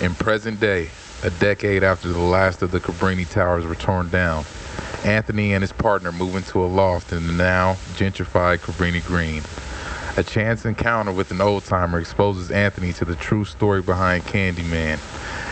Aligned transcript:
In 0.00 0.14
present 0.14 0.60
day, 0.60 0.88
a 1.22 1.28
decade 1.28 1.84
after 1.84 2.08
the 2.08 2.18
last 2.18 2.62
of 2.62 2.70
the 2.70 2.80
Cabrini 2.80 3.28
Towers 3.28 3.66
were 3.66 3.74
torn 3.74 4.08
down, 4.08 4.46
Anthony 5.04 5.52
and 5.52 5.60
his 5.60 5.72
partner 5.72 6.10
move 6.10 6.36
into 6.36 6.64
a 6.64 6.64
loft 6.64 7.12
in 7.12 7.26
the 7.26 7.34
now 7.34 7.74
gentrified 7.96 8.60
Cabrini 8.60 9.04
Green. 9.04 9.42
A 10.16 10.22
chance 10.22 10.64
encounter 10.64 11.12
with 11.12 11.30
an 11.30 11.42
old 11.42 11.64
timer 11.66 12.00
exposes 12.00 12.50
Anthony 12.50 12.94
to 12.94 13.04
the 13.04 13.14
true 13.14 13.44
story 13.44 13.82
behind 13.82 14.24
Candyman. 14.24 14.98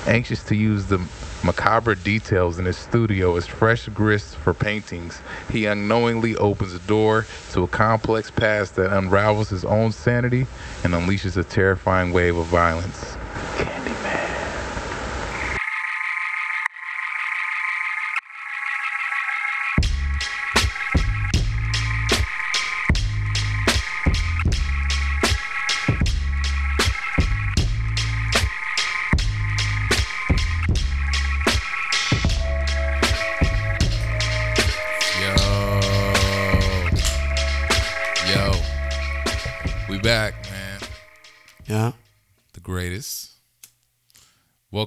Anxious 0.07 0.43
to 0.45 0.57
use 0.57 0.87
the 0.87 1.07
macabre 1.45 1.95
details 1.95 2.59
in 2.59 2.65
his 2.65 2.79
studio 2.79 3.37
as 3.37 3.47
fresh 3.47 3.87
grist 3.89 4.35
for 4.37 4.55
paintings, 4.55 5.21
he 5.51 5.67
unknowingly 5.67 6.35
opens 6.37 6.73
a 6.73 6.79
door 6.81 7.27
to 7.53 7.65
a 7.65 7.69
complex 7.69 8.31
past 8.31 8.77
that 8.77 8.97
unravels 8.97 9.51
his 9.51 9.67
own 9.67 9.93
sanity 9.93 10.47
and 10.85 10.95
unleashes 10.95 11.37
a 11.37 11.45
terrifying 11.45 12.13
wave 12.15 12.39
of 12.39 12.47
violence. 12.47 13.19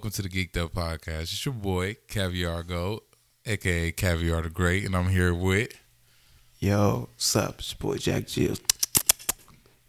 Welcome 0.01 0.23
to 0.23 0.27
the 0.27 0.29
Geeked 0.29 0.57
Up 0.57 0.73
Podcast. 0.73 1.21
It's 1.21 1.45
your 1.45 1.53
boy, 1.53 1.95
Caviar 2.07 2.63
Goat, 2.63 3.03
aka 3.45 3.91
Caviar 3.91 4.41
the 4.41 4.49
Great, 4.49 4.83
and 4.83 4.95
I'm 4.95 5.09
here 5.09 5.31
with 5.31 5.79
Yo, 6.57 7.09
what's 7.11 7.35
up? 7.35 7.59
It's 7.59 7.75
your 7.79 7.91
boy 7.91 7.97
Jack 7.99 8.25
Jill. 8.25 8.55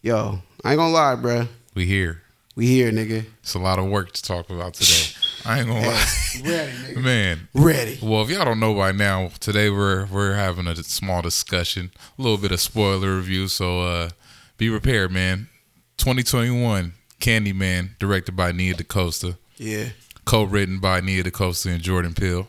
Yo, 0.02 0.40
I 0.62 0.72
ain't 0.72 0.78
gonna 0.78 0.92
lie, 0.92 1.16
bruh. 1.16 1.48
we 1.74 1.86
here. 1.86 2.20
We 2.54 2.66
here, 2.66 2.92
nigga. 2.92 3.24
It's 3.40 3.54
a 3.54 3.58
lot 3.58 3.78
of 3.78 3.86
work 3.86 4.12
to 4.12 4.20
talk 4.20 4.50
about 4.50 4.74
today. 4.74 5.16
I 5.46 5.60
ain't 5.60 5.68
gonna 5.68 5.80
lie. 5.80 6.06
Ready, 6.44 6.72
nigga. 6.72 7.02
Man. 7.02 7.48
Ready. 7.54 7.98
Well, 8.02 8.20
if 8.20 8.28
y'all 8.28 8.44
don't 8.44 8.60
know 8.60 8.74
by 8.74 8.92
now, 8.92 9.30
today 9.40 9.70
we're 9.70 10.04
we're 10.04 10.34
having 10.34 10.66
a 10.66 10.76
small 10.76 11.22
discussion, 11.22 11.90
a 12.18 12.20
little 12.20 12.36
bit 12.36 12.52
of 12.52 12.60
spoiler 12.60 13.16
review. 13.16 13.48
So 13.48 13.80
uh 13.80 14.10
be 14.58 14.68
prepared, 14.68 15.10
man. 15.10 15.48
2021 15.96 16.92
Candyman, 17.18 17.96
directed 17.98 18.36
by 18.36 18.52
Nia 18.52 18.74
DaCosta, 18.74 19.38
Yeah. 19.62 19.88
co-written 20.24 20.78
by 20.78 21.00
Nia 21.00 21.22
DaCosta 21.22 21.70
and 21.70 21.82
Jordan 21.82 22.14
Peele, 22.14 22.48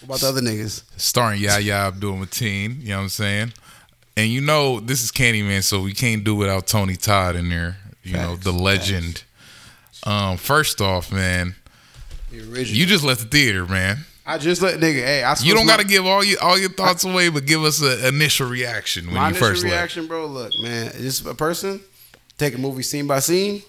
What 0.00 0.04
about 0.04 0.20
the 0.20 0.28
other 0.28 0.40
niggas? 0.40 0.82
starring 0.96 1.40
Yahya 1.40 1.72
Abdul 1.88 2.14
Mateen. 2.16 2.80
You 2.82 2.90
know 2.90 2.96
what 2.98 3.02
I'm 3.04 3.08
saying? 3.08 3.52
And 4.16 4.30
you 4.30 4.40
know 4.40 4.80
this 4.80 5.02
is 5.02 5.10
Candyman, 5.12 5.62
so 5.62 5.80
we 5.80 5.92
can't 5.92 6.24
do 6.24 6.34
without 6.34 6.66
Tony 6.66 6.96
Todd 6.96 7.36
in 7.36 7.48
there. 7.48 7.76
You 8.02 8.14
know 8.14 8.36
the 8.36 8.52
legend. 8.52 9.22
Um, 10.04 10.36
first 10.38 10.80
off, 10.80 11.12
man, 11.12 11.54
The 12.30 12.38
original. 12.40 12.78
you 12.78 12.86
just 12.86 13.04
left 13.04 13.20
the 13.20 13.26
theater, 13.26 13.66
man. 13.66 13.98
I 14.26 14.38
just 14.38 14.60
let 14.62 14.78
nigga. 14.78 15.04
Hey, 15.04 15.22
I 15.22 15.36
You 15.40 15.54
don't 15.54 15.66
got 15.66 15.78
to 15.80 15.86
give 15.86 16.04
all 16.06 16.22
your 16.24 16.40
all 16.42 16.58
your 16.58 16.70
thoughts 16.70 17.04
away, 17.04 17.28
but 17.28 17.46
give 17.46 17.62
us 17.64 17.80
an 17.80 18.04
initial 18.14 18.48
reaction 18.48 19.06
when 19.06 19.14
my 19.14 19.20
you 19.22 19.28
initial 19.30 19.46
first 19.48 19.62
left. 19.64 19.72
reaction, 19.74 20.06
bro. 20.06 20.26
Look, 20.26 20.52
man, 20.62 20.92
just 20.98 21.24
a 21.26 21.34
person 21.34 21.80
take 22.38 22.54
a 22.54 22.58
movie 22.58 22.82
scene 22.82 23.06
by 23.06 23.20
scene. 23.20 23.62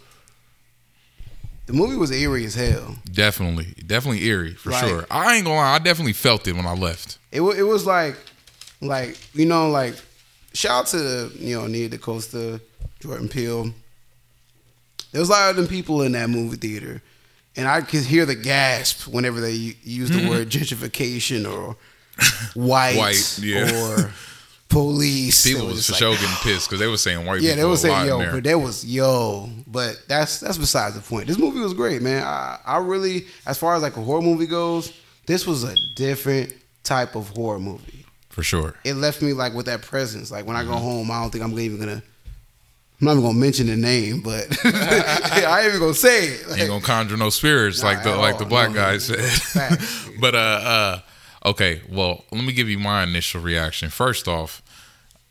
The 1.70 1.76
movie 1.76 1.98
was 1.98 2.10
eerie 2.10 2.46
as 2.46 2.56
hell. 2.56 2.96
Definitely, 3.12 3.76
definitely 3.86 4.24
eerie 4.26 4.56
for 4.56 4.72
Like- 4.72 4.88
sure. 4.88 5.06
I 5.12 5.36
ain't 5.36 5.46
gonna 5.46 5.58
lie, 5.58 5.76
I 5.76 5.78
definitely 5.78 6.14
felt 6.14 6.48
it 6.48 6.56
when 6.56 6.66
I 6.66 6.74
left. 6.74 7.20
It 7.32 7.42
it 7.42 7.62
was 7.62 7.86
like, 7.86 8.18
like 8.82 9.20
you 9.36 9.46
know, 9.46 9.70
like 9.70 9.94
shout 10.52 10.72
out 10.72 10.88
to 10.88 10.98
the 10.98 11.32
you 11.38 11.56
know 11.56 11.68
Nia 11.68 11.88
DaCosta, 11.90 12.60
Jordan 13.00 13.30
Peele. 13.30 13.72
There 15.12 15.22
was 15.22 15.30
a 15.30 15.32
lot 15.32 15.52
of 15.52 15.58
them 15.58 15.68
people 15.68 16.02
in 16.02 16.14
that 16.14 16.32
movie 16.32 16.58
theater, 16.58 17.04
and 17.56 17.68
I 17.68 17.82
could 17.82 18.04
hear 18.04 18.26
the 18.26 18.34
gasp 18.34 19.08
whenever 19.08 19.40
they 19.40 19.76
use 19.84 20.10
the 20.10 20.22
mm-hmm. 20.22 20.30
word 20.30 20.50
gentrification 20.50 21.48
or 21.48 21.78
white, 22.56 22.98
White, 22.98 23.40
yeah. 23.44 23.72
or 23.80 24.12
police. 24.70 25.44
People 25.46 25.68
was 25.68 25.76
just 25.86 25.88
for 25.88 25.94
like, 25.94 26.00
sure 26.18 26.28
getting 26.28 26.36
pissed 26.44 26.68
because 26.70 26.80
they 26.80 26.88
were 26.88 26.98
saying 26.98 27.26
white 27.26 27.40
people. 27.40 27.46
yeah, 27.48 27.56
people. 27.56 27.68
they 27.68 27.72
was 27.72 27.84
lot 27.84 28.06
saying 28.06 28.08
yo, 28.08 28.32
but 28.32 28.44
there 28.44 28.60
was 28.60 28.86
yo, 28.86 29.50
but 29.68 30.02
that's 30.08 30.40
that's 30.40 30.58
besides 30.58 30.96
the 30.96 31.02
point. 31.02 31.28
This 31.28 31.38
movie 31.38 31.60
was 31.60 31.74
great, 31.74 32.02
man. 32.02 32.24
I 32.24 32.60
I 32.66 32.78
really, 32.78 33.26
as 33.46 33.58
far 33.58 33.76
as 33.76 33.82
like 33.82 33.98
a 33.98 34.02
horror 34.02 34.22
movie 34.22 34.48
goes, 34.48 34.94
this 35.26 35.46
was 35.46 35.64
a 35.64 35.76
different 35.96 36.54
type 36.84 37.16
of 37.16 37.30
horror 37.30 37.60
movie 37.60 38.06
for 38.30 38.44
sure. 38.44 38.76
it 38.86 38.94
left 38.94 39.22
me 39.22 39.34
like 39.34 39.54
with 39.54 39.66
that 39.66 39.82
presence. 39.82 40.32
Like 40.32 40.46
when 40.46 40.56
I 40.56 40.62
Mm-hmm. 40.62 40.72
go 40.72 40.78
home, 40.78 41.12
I 41.12 41.20
don't 41.22 41.30
think 41.32 41.44
I'm 41.44 41.60
even 41.60 41.80
gonna. 41.80 42.02
I'm 43.02 43.06
not 43.06 43.12
even 43.14 43.24
gonna 43.24 43.38
mention 43.40 43.68
the 43.68 43.78
name, 43.78 44.22
but 44.22 44.46
I 44.66 45.60
ain't 45.62 45.68
even 45.70 45.80
gonna 45.80 45.94
say 45.94 46.26
it. 46.28 46.50
Like, 46.50 46.60
Ain't 46.60 46.68
gonna 46.70 46.82
conjure 46.84 47.16
no 47.16 47.30
spirits 47.30 47.82
Nah, 47.82 47.88
like 47.88 48.04
the 48.04 48.14
like 48.16 48.34
all. 48.34 48.40
the 48.40 48.46
black 48.46 48.70
No, 48.72 48.76
guy 48.76 48.98
said. 48.98 49.80
but 50.20 50.36
uh 50.36 50.38
uh 50.38 51.00
okay, 51.46 51.82
well 51.90 52.26
let 52.32 52.44
me 52.44 52.54
give 52.54 52.70
you 52.70 52.80
my 52.80 53.04
initial 53.04 53.42
reaction. 53.42 53.90
First 53.90 54.28
off, 54.28 54.62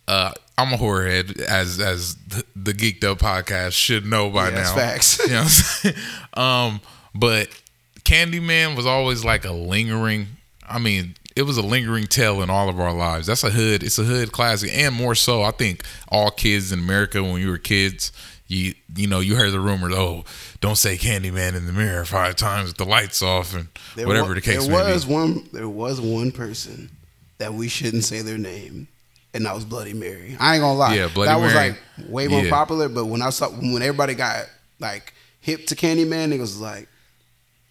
uh 0.07 0.33
I'm 0.57 0.73
a 0.73 0.77
horror 0.77 1.07
head 1.07 1.41
as 1.41 1.79
as 1.79 2.17
the, 2.27 2.45
the 2.57 2.73
Geeked 2.73 3.05
Up 3.05 3.19
podcast 3.21 3.73
should 3.73 4.05
know 4.05 4.29
by 4.31 4.49
Yeah, 4.51 4.63
now. 4.63 4.75
facts. 4.75 5.19
You 5.25 5.33
know 5.35 5.43
what 5.43 5.45
I'm 5.45 5.49
saying? 5.49 5.97
Um, 6.35 6.81
but 7.15 7.49
Candyman 8.05 8.77
was 8.77 8.87
always 8.87 9.25
like 9.25 9.45
a 9.45 9.53
lingering. 9.53 10.27
I 10.69 10.79
mean, 10.79 11.15
it 11.37 11.43
was 11.43 11.57
a 11.59 11.63
lingering 11.63 12.07
tale 12.07 12.43
in 12.43 12.51
all 12.51 12.69
of 12.69 12.81
our 12.81 12.93
lives. 12.93 13.27
That's 13.29 13.45
a 13.45 13.51
hood. 13.51 13.83
It's 13.83 13.99
a 13.99 14.03
hood 14.05 14.33
classic, 14.33 14.71
and 14.75 14.95
more 14.95 15.15
so, 15.15 15.43
I 15.43 15.51
think 15.53 15.85
all 16.09 16.31
kids 16.31 16.73
in 16.73 16.79
America 16.81 17.23
when 17.23 17.41
you 17.41 17.51
were 17.51 17.59
kids, 17.59 18.11
you 18.49 18.75
you 18.97 19.07
know 19.07 19.21
you 19.21 19.37
heard 19.37 19.53
the 19.53 19.61
rumors. 19.61 19.93
Oh, 19.95 20.25
don't 20.61 20.77
say 20.77 20.97
Candyman 20.97 21.55
in 21.55 21.67
the 21.67 21.73
mirror 21.73 22.05
five 22.05 22.35
times 22.37 22.69
with 22.71 22.77
the 22.79 22.85
lights 22.85 23.23
off 23.23 23.55
and 23.55 23.69
there 23.95 24.07
whatever 24.07 24.35
the 24.35 24.41
case 24.41 24.67
There 24.67 24.77
may 24.85 24.93
was 24.93 25.05
be. 25.05 25.13
one. 25.15 25.49
There 25.53 25.69
was 25.69 26.01
one 26.01 26.33
person 26.33 26.91
that 27.39 27.55
we 27.55 27.69
shouldn't 27.69 28.05
say 28.05 28.23
their 28.23 28.39
name, 28.39 28.89
and 29.35 29.45
that 29.47 29.55
was 29.55 29.65
Bloody 29.65 29.93
Mary. 29.93 30.37
I 30.41 30.55
ain't 30.57 30.63
gonna 30.63 30.79
lie. 30.79 30.95
Yeah, 30.97 31.09
Bloody 31.15 31.29
that 31.29 31.41
was 31.41 31.55
like 31.55 31.79
way 32.09 32.27
more 32.27 32.43
Yeah. 32.43 32.51
popular. 32.51 32.89
But 32.89 33.05
when 33.07 33.23
I 33.23 33.31
saw 33.31 33.49
when 33.51 33.83
everybody 33.83 34.15
got 34.15 34.47
like 34.81 35.13
hip 35.41 35.67
to 35.67 35.77
Candyman, 35.77 36.33
it 36.33 36.41
was 36.41 36.59
like, 36.61 36.89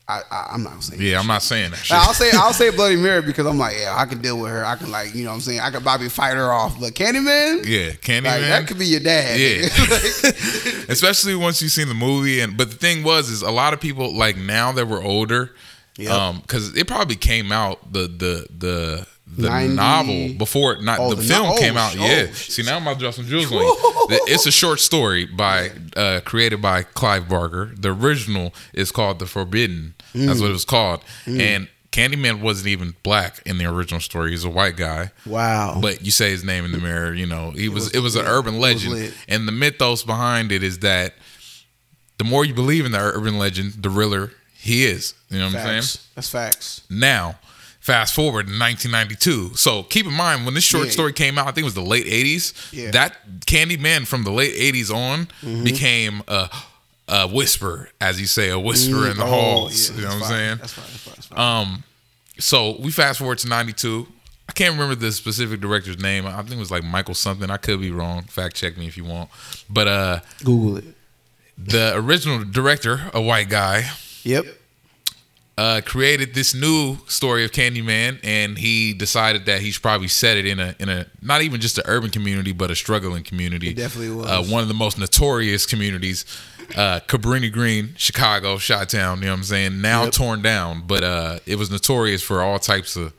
I, 0.09 0.21
I 0.31 0.49
I'm 0.53 0.63
not 0.63 0.79
gonna. 0.79 1.01
Yeah, 1.03 1.19
I'm 1.19 1.27
not 1.27 1.43
saying 1.43 1.71
that. 1.71 1.77
Shit. 1.79 1.97
I'll 1.97 2.13
say 2.13 2.31
I'll 2.33 2.53
say 2.53 2.69
Bloody 2.69 2.95
Mary 2.95 3.21
because 3.21 3.45
I'm 3.45 3.57
like, 3.57 3.75
yeah, 3.77 3.93
I 3.97 4.05
can 4.05 4.21
deal 4.21 4.39
with 4.39 4.51
her. 4.51 4.63
I 4.63 4.75
can 4.77 4.89
like, 4.89 5.13
you 5.13 5.23
know 5.25 5.31
what 5.31 5.35
I'm 5.35 5.41
saying? 5.41 5.59
I 5.59 5.69
could 5.69 5.83
probably 5.83 6.07
fight 6.07 6.35
her 6.37 6.51
off. 6.51 6.79
But 6.79 6.93
Candyman? 6.93 7.65
yeah, 7.65 7.91
Candyman. 7.91 8.23
Like 8.23 8.41
that 8.41 8.67
could 8.67 8.79
be 8.79 8.85
your 8.87 9.01
dad. 9.01 9.39
Yeah. 9.39 9.67
Like, 9.87 10.89
especially 10.89 11.35
once 11.35 11.61
you've 11.61 11.71
seen 11.71 11.87
the 11.89 11.93
movie 11.93 12.39
and 12.39 12.55
but 12.57 12.69
the 12.69 12.75
thing 12.77 13.03
was 13.03 13.29
is 13.29 13.41
a 13.41 13.51
lot 13.51 13.73
of 13.73 13.81
people 13.81 14.15
like 14.15 14.37
now 14.37 14.71
that 14.71 14.87
we're 14.87 15.03
older 15.03 15.53
Yep. 15.97 16.11
um 16.11 16.39
because 16.41 16.75
it 16.77 16.87
probably 16.87 17.15
came 17.15 17.51
out 17.51 17.91
the 17.91 18.01
the 18.01 18.47
the 18.55 19.07
the 19.35 19.49
90 19.49 19.75
novel 19.75 20.33
before 20.37 20.81
not 20.81 20.99
Oh, 20.99 21.09
the, 21.09 21.15
the 21.17 21.23
film 21.23 21.47
no- 21.47 21.53
oh, 21.55 21.59
came 21.59 21.77
out 21.77 21.91
sh- 21.91 21.95
yeah 21.97 22.25
oh, 22.29 22.33
see 22.33 22.63
now 22.63 22.77
i'm 22.77 22.81
about 22.83 22.93
to 22.95 22.99
drop 22.99 23.13
some 23.13 23.25
jewels 23.25 23.51
on 23.51 23.59
you 23.59 23.75
it's 24.27 24.45
a 24.45 24.51
short 24.51 24.79
story 24.79 25.25
by 25.25 25.71
uh 25.95 26.21
created 26.25 26.61
by 26.61 26.83
clive 26.83 27.27
barker 27.27 27.71
the 27.77 27.91
original 27.93 28.53
is 28.73 28.91
called 28.91 29.19
the 29.19 29.25
forbidden 29.27 29.93
that's 30.13 30.39
Mm. 30.39 30.41
what 30.41 30.49
it 30.49 30.53
was 30.53 30.65
called 30.65 31.03
and 31.25 31.67
candyman 31.91 32.41
wasn't 32.41 32.67
even 32.67 32.95
black 33.03 33.41
in 33.45 33.57
the 33.57 33.65
original 33.65 33.99
story 33.99 34.31
he's 34.31 34.43
a 34.45 34.49
white 34.49 34.75
guy 34.77 35.11
wow. 35.25 35.77
but 35.81 36.03
you 36.05 36.11
say 36.11 36.29
his 36.31 36.43
name 36.43 36.63
in 36.65 36.71
the 36.71 36.77
mirror, 36.77 37.13
you 37.13 37.25
know, 37.25 37.51
he 37.51 37.69
was, 37.69 37.85
was 37.85 37.95
it 37.95 37.99
was 37.99 38.15
an 38.15 38.25
urban 38.25 38.59
legend. 38.59 39.13
And 39.27 39.47
the 39.47 39.51
mythos 39.51 40.03
behind 40.03 40.51
it 40.51 40.63
is 40.63 40.79
that 40.79 41.13
the 42.17 42.23
more 42.23 42.45
you 42.45 42.53
believe 42.53 42.85
in 42.85 42.91
the 42.91 42.99
urban 42.99 43.37
legend, 43.39 43.73
the 43.81 43.89
realer 43.89 44.31
he 44.55 44.85
is. 44.85 45.13
You 45.29 45.39
know 45.39 45.45
what 45.47 45.55
I'm 45.55 45.81
saying? 45.81 45.99
That's 46.15 46.29
facts. 46.29 46.81
Now, 46.89 47.35
fast 47.87 48.13
forward 48.13 48.47
in 48.49 48.59
1992. 48.59 49.55
So 49.55 49.83
keep 49.83 50.05
in 50.05 50.13
mind 50.13 50.43
when 50.45 50.53
this 50.53 50.65
short 50.65 50.87
Yeah. 50.87 50.91
story 50.91 51.13
came 51.13 51.37
out, 51.37 51.47
I 51.47 51.51
think 51.51 51.59
it 51.59 51.63
was 51.63 51.73
the 51.73 51.81
late 51.81 52.05
80s. 52.05 52.53
Yeah. 52.73 52.81
Mm-hmm. 52.83 52.91
That 52.91 53.39
Candyman 53.45 54.05
from 54.05 54.23
the 54.23 54.31
late 54.31 54.53
80s 54.55 54.91
on 54.93 55.27
became 55.63 56.21
a, 56.27 56.49
a 57.07 57.27
whisper, 57.27 57.89
as 58.01 58.19
you 58.19 58.27
say, 58.27 58.49
a 58.49 58.59
whisper 58.59 59.07
in 59.07 59.15
the 59.17 59.23
Oh, 59.23 59.27
halls. 59.27 59.89
yeah, 59.89 59.95
you 59.95 60.01
know 60.03 60.07
what 60.09 60.23
I'm 60.23 60.29
saying? 60.29 60.57
That's 60.57 60.73
fine. 60.73 60.85
That's 60.85 61.03
fine. 61.03 61.13
That's 61.15 61.27
fine. 61.27 61.61
Um, 61.61 61.83
so 62.39 62.77
we 62.81 62.91
fast 62.91 63.19
forward 63.19 63.37
to 63.39 63.47
'92. 63.47 64.05
I 64.49 64.51
can't 64.53 64.73
remember 64.73 64.95
the 64.95 65.11
specific 65.11 65.59
director's 65.61 65.97
name. 65.99 66.25
I 66.27 66.35
think 66.41 66.51
it 66.53 66.59
was 66.59 66.71
like 66.71 66.83
Michael 66.83 67.15
something. 67.15 67.49
I 67.49 67.57
could 67.57 67.79
be 67.81 67.91
wrong. 67.91 68.23
Fact 68.23 68.55
check 68.55 68.77
me 68.77 68.87
if 68.87 68.95
you 68.97 69.05
want. 69.05 69.29
But 69.69 69.87
uh, 69.87 70.19
Google 70.43 70.77
it. 70.77 70.85
the 71.57 71.93
original 71.95 72.43
director, 72.43 73.09
a 73.13 73.21
white 73.21 73.49
guy, 73.49 73.89
Yep. 74.23 74.45
Uh, 75.57 75.81
created 75.85 76.33
this 76.35 76.53
new 76.53 76.97
story 77.07 77.43
of 77.43 77.51
Candyman, 77.51 78.19
and 78.23 78.57
he 78.57 78.93
decided 78.93 79.45
that 79.47 79.61
he 79.61 79.71
should 79.71 79.81
probably 79.81 80.07
set 80.07 80.37
it 80.37 80.45
in 80.45 80.59
a 80.59 80.75
in 80.79 80.87
a 80.89 81.07
not 81.21 81.41
even 81.41 81.59
just 81.59 81.77
an 81.79 81.83
urban 81.87 82.11
community, 82.11 82.51
but 82.53 82.69
a 82.69 82.75
struggling 82.75 83.23
community. 83.23 83.69
It 83.69 83.75
definitely 83.77 84.15
was. 84.15 84.27
uh, 84.27 84.43
one 84.43 84.61
of 84.61 84.67
the 84.67 84.73
most 84.75 84.97
notorious 84.99 85.65
communities. 85.65 86.25
Uh, 86.75 86.99
Cabrini 87.07 87.49
Green, 87.51 87.93
Chicago, 87.95 88.57
Chi-Town, 88.57 89.19
you 89.19 89.25
know 89.25 89.31
what 89.31 89.37
I'm 89.37 89.43
saying? 89.45 89.79
Now 89.79 90.03
Yep. 90.03 90.11
torn 90.13 90.41
down, 90.41 90.83
but 90.85 91.01
uh, 91.01 91.39
it 91.45 91.55
was 91.57 91.71
notorious 91.71 92.21
for 92.21 92.41
all 92.41 92.59
types 92.59 92.97
of 92.97 93.13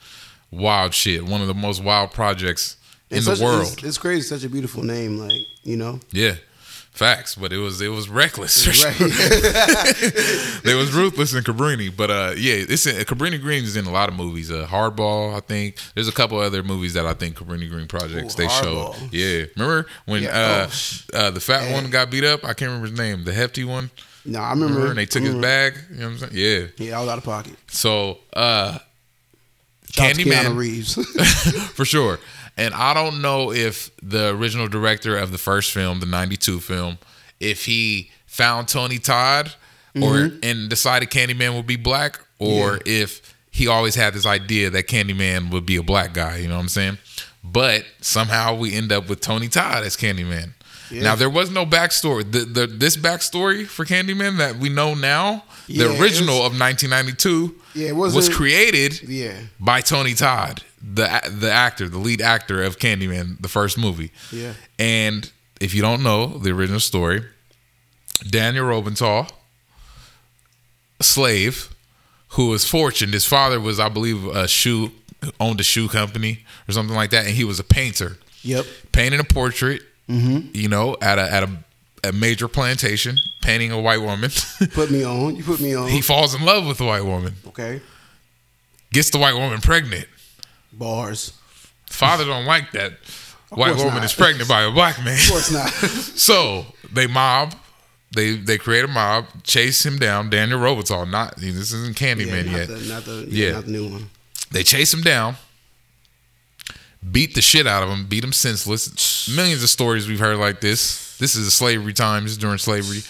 wild 0.50 0.92
shit. 0.92 1.24
One 1.24 1.40
of 1.40 1.46
the 1.48 1.54
most 1.54 1.82
wild 1.82 2.10
projects 2.12 2.76
in 3.10 3.16
It's 3.16 3.26
the 3.26 3.36
such- 3.36 3.44
world. 3.44 3.62
It's, 3.72 3.82
it's 3.82 3.96
crazy, 3.98 4.20
such 4.20 4.44
a 4.44 4.50
beautiful 4.50 4.82
name, 4.84 5.16
like 5.18 5.40
you 5.64 5.78
know. 5.78 5.98
Yeah, 6.12 6.34
facts. 6.98 7.34
But 7.36 7.52
it 7.52 7.58
was 7.58 7.80
it 7.80 7.88
was 7.88 8.08
reckless. 8.08 8.66
Right. 8.84 8.94
they 10.64 10.74
was 10.74 10.92
ruthless 10.92 11.32
in 11.34 11.42
Cabrini. 11.44 11.94
But 11.94 12.10
uh, 12.10 12.32
yeah, 12.36 12.54
it's 12.68 12.86
in, 12.86 12.96
Cabrini 13.04 13.40
Green 13.40 13.64
is 13.64 13.76
in 13.76 13.86
a 13.86 13.90
lot 13.90 14.08
of 14.08 14.14
movies. 14.16 14.50
Uh, 14.50 14.66
Hardball, 14.68 15.34
I 15.36 15.40
think. 15.40 15.76
There's 15.94 16.08
a 16.08 16.12
couple 16.12 16.38
other 16.38 16.62
movies 16.62 16.94
that 16.94 17.06
I 17.06 17.14
think 17.14 17.36
Cabrini 17.36 17.68
Green 17.70 17.86
projects 17.88 18.34
Ooh, 18.34 18.36
they 18.42 18.46
Hardball. 18.48 18.94
showed. 18.96 19.12
Yeah, 19.12 19.44
remember 19.56 19.86
when 20.06 20.22
Yeah, 20.24 20.30
uh, 20.30 20.70
oh, 21.14 21.18
uh, 21.18 21.30
the 21.30 21.40
fat 21.40 21.62
man. 21.64 21.72
one 21.72 21.90
got 21.90 22.10
beat 22.10 22.24
up? 22.24 22.44
I 22.44 22.48
can't 22.54 22.70
remember 22.72 22.88
his 22.88 22.98
name. 22.98 23.24
The 23.24 23.32
hefty 23.32 23.64
one. 23.64 23.90
no, 24.24 24.40
I 24.40 24.50
remember. 24.50 24.66
Remember? 24.74 24.90
And 24.90 24.98
they 24.98 25.06
took 25.06 25.22
his 25.22 25.34
Mhm. 25.34 25.42
bag. 25.42 25.74
You 25.90 25.96
know 26.00 26.04
what 26.06 26.12
I'm 26.22 26.30
saying? 26.30 26.32
Yeah. 26.78 26.86
Yeah, 26.86 26.98
I 26.98 27.00
was 27.00 27.08
out 27.10 27.18
of 27.18 27.24
pocket. 27.24 27.54
So 27.68 28.18
uh, 28.34 28.78
Shout 29.90 30.10
out 30.10 30.16
to 30.16 30.22
Keanu 30.24 30.32
Candyman 30.32 30.56
Reeves. 30.56 30.94
for 31.74 31.84
sure. 31.84 32.18
And 32.58 32.74
I 32.74 32.92
don't 32.92 33.22
know 33.22 33.52
if 33.52 33.90
the 34.02 34.34
original 34.34 34.66
director 34.68 35.16
of 35.16 35.30
the 35.30 35.38
first 35.38 35.70
film, 35.70 36.00
the 36.00 36.06
'92 36.06 36.60
film, 36.60 36.98
if 37.38 37.64
he 37.64 38.10
found 38.26 38.68
Tony 38.68 38.98
Todd 38.98 39.52
or 39.94 40.00
mm-hmm. 40.14 40.38
and 40.42 40.68
decided 40.68 41.08
Candyman 41.08 41.54
would 41.56 41.66
be 41.66 41.76
black, 41.76 42.20
or 42.38 42.80
if 42.84 43.34
he 43.50 43.66
always 43.66 43.94
had 43.94 44.12
this 44.12 44.26
idea 44.26 44.70
that 44.70 44.88
Candyman 44.88 45.50
would 45.50 45.66
be 45.66 45.76
a 45.76 45.82
black 45.82 46.12
guy. 46.12 46.38
You 46.38 46.48
know 46.48 46.56
what 46.56 46.62
I'm 46.62 46.68
saying? 46.68 46.98
But 47.42 47.84
somehow 48.00 48.54
we 48.54 48.74
end 48.74 48.92
up 48.92 49.08
with 49.08 49.20
Tony 49.20 49.48
Todd 49.48 49.84
as 49.84 49.96
Candyman. 49.96 50.50
Yeah. 50.90 51.02
Now 51.02 51.14
there 51.16 51.30
was 51.30 51.50
no 51.50 51.66
backstory. 51.66 52.30
The, 52.30 52.40
the 52.40 52.66
this 52.66 52.96
backstory 52.96 53.66
for 53.66 53.84
Candyman 53.84 54.38
that 54.38 54.56
we 54.56 54.68
know 54.68 54.94
now, 54.94 55.44
Yeah, 55.66 55.84
the 55.84 56.00
original 56.00 56.40
was- 56.40 56.52
of 56.52 56.60
1992, 56.60 57.54
Yeah, 57.74 57.88
it 57.88 57.96
was 57.96 58.14
wasn't- 58.14 58.36
created 58.36 59.02
yeah, 59.08 59.34
by 59.60 59.80
Tony 59.80 60.14
Todd, 60.14 60.62
the 60.82 61.20
the 61.30 61.50
actor, 61.50 61.88
the 61.88 61.98
lead 61.98 62.20
actor 62.20 62.62
of 62.62 62.78
Candyman, 62.78 63.40
the 63.40 63.48
first 63.48 63.78
movie. 63.78 64.10
Yeah. 64.32 64.54
And 64.78 65.30
if 65.60 65.74
you 65.74 65.82
don't 65.82 66.02
know 66.02 66.38
the 66.38 66.50
original 66.50 66.80
story, 66.80 67.24
Daniel 68.30 68.66
Robenthal, 68.66 69.30
slave 71.00 71.74
who 72.30 72.48
was 72.48 72.64
fortunate. 72.64 73.12
His 73.12 73.24
father 73.24 73.60
was, 73.60 73.80
I 73.80 73.88
believe, 73.88 74.24
a 74.26 74.46
shoe 74.46 74.90
owned 75.40 75.60
a 75.60 75.64
shoe 75.64 75.88
company 75.88 76.44
or 76.68 76.72
something 76.72 76.94
like 76.94 77.10
that, 77.10 77.26
and 77.26 77.34
he 77.34 77.44
was 77.44 77.58
a 77.58 77.64
painter, 77.64 78.18
yep. 78.42 78.66
painting 78.92 79.20
a 79.20 79.24
portrait. 79.24 79.82
Mm-hmm. 80.08 80.50
You 80.54 80.68
know, 80.68 80.96
at 81.02 81.18
a 81.18 81.32
at 81.32 81.42
a, 81.42 81.50
a 82.04 82.12
major 82.12 82.48
plantation, 82.48 83.16
painting 83.42 83.72
a 83.72 83.80
white 83.80 84.00
woman. 84.00 84.30
Put 84.72 84.90
me 84.90 85.04
on. 85.04 85.36
You 85.36 85.44
put 85.44 85.60
me 85.60 85.74
on. 85.76 85.88
he 85.88 86.00
falls 86.00 86.34
in 86.34 86.42
love 86.44 86.66
with 86.66 86.78
the 86.78 86.84
white 86.84 87.04
woman, 87.04 87.34
okay. 87.48 87.82
gets 88.90 89.10
the 89.10 89.18
white 89.18 89.34
woman 89.34 89.60
pregnant. 89.60 90.08
Bars. 90.72 91.32
Father 91.86 92.24
don't 92.24 92.44
like 92.44 92.72
that 92.72 92.92
white 93.50 93.76
woman 93.76 93.94
not. 93.94 94.04
is 94.04 94.12
pregnant 94.12 94.48
by 94.48 94.62
a 94.62 94.70
black 94.70 95.02
man. 95.02 95.14
Of 95.18 95.28
course 95.30 95.50
not. 95.50 95.68
so 95.72 96.66
they 96.92 97.06
mob, 97.06 97.54
they 98.14 98.36
they 98.36 98.58
create 98.58 98.84
a 98.84 98.88
mob, 98.88 99.24
chase 99.42 99.84
him 99.86 99.98
down. 99.98 100.28
Daniel 100.30 100.60
Robitaille, 100.60 101.10
not 101.10 101.36
this 101.36 101.72
isn't 101.72 101.96
Candyman 101.96 102.46
not 102.46 102.54
yet. 102.54 102.68
The, 102.68 102.78
not 102.88 103.04
the 103.04 103.26
yeah, 103.30 103.46
Yeah. 103.46 103.52
not 103.54 103.64
the 103.64 103.70
new 103.72 103.88
one. 103.90 104.10
They 104.50 104.62
chase 104.62 104.92
him 104.92 105.02
down, 105.02 105.36
beat 107.10 107.34
the 107.34 107.42
shit 107.42 107.66
out 107.66 107.82
of 107.82 107.88
him, 107.88 108.06
beat 108.06 108.24
him 108.24 108.32
senseless. 108.32 109.28
Millions 109.34 109.62
of 109.62 109.70
stories 109.70 110.08
we've 110.08 110.20
heard 110.20 110.36
like 110.38 110.60
this. 110.60 111.16
This 111.18 111.34
is 111.36 111.46
a 111.46 111.50
slavery 111.50 111.92
times 111.92 112.36
during 112.36 112.58
slavery, 112.58 113.00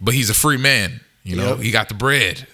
but 0.00 0.14
he's 0.14 0.30
a 0.30 0.34
free 0.34 0.56
man. 0.56 1.00
You 1.24 1.36
know, 1.36 1.48
Yep. 1.50 1.58
he 1.60 1.70
got 1.70 1.88
the 1.88 1.94
bread. 1.94 2.46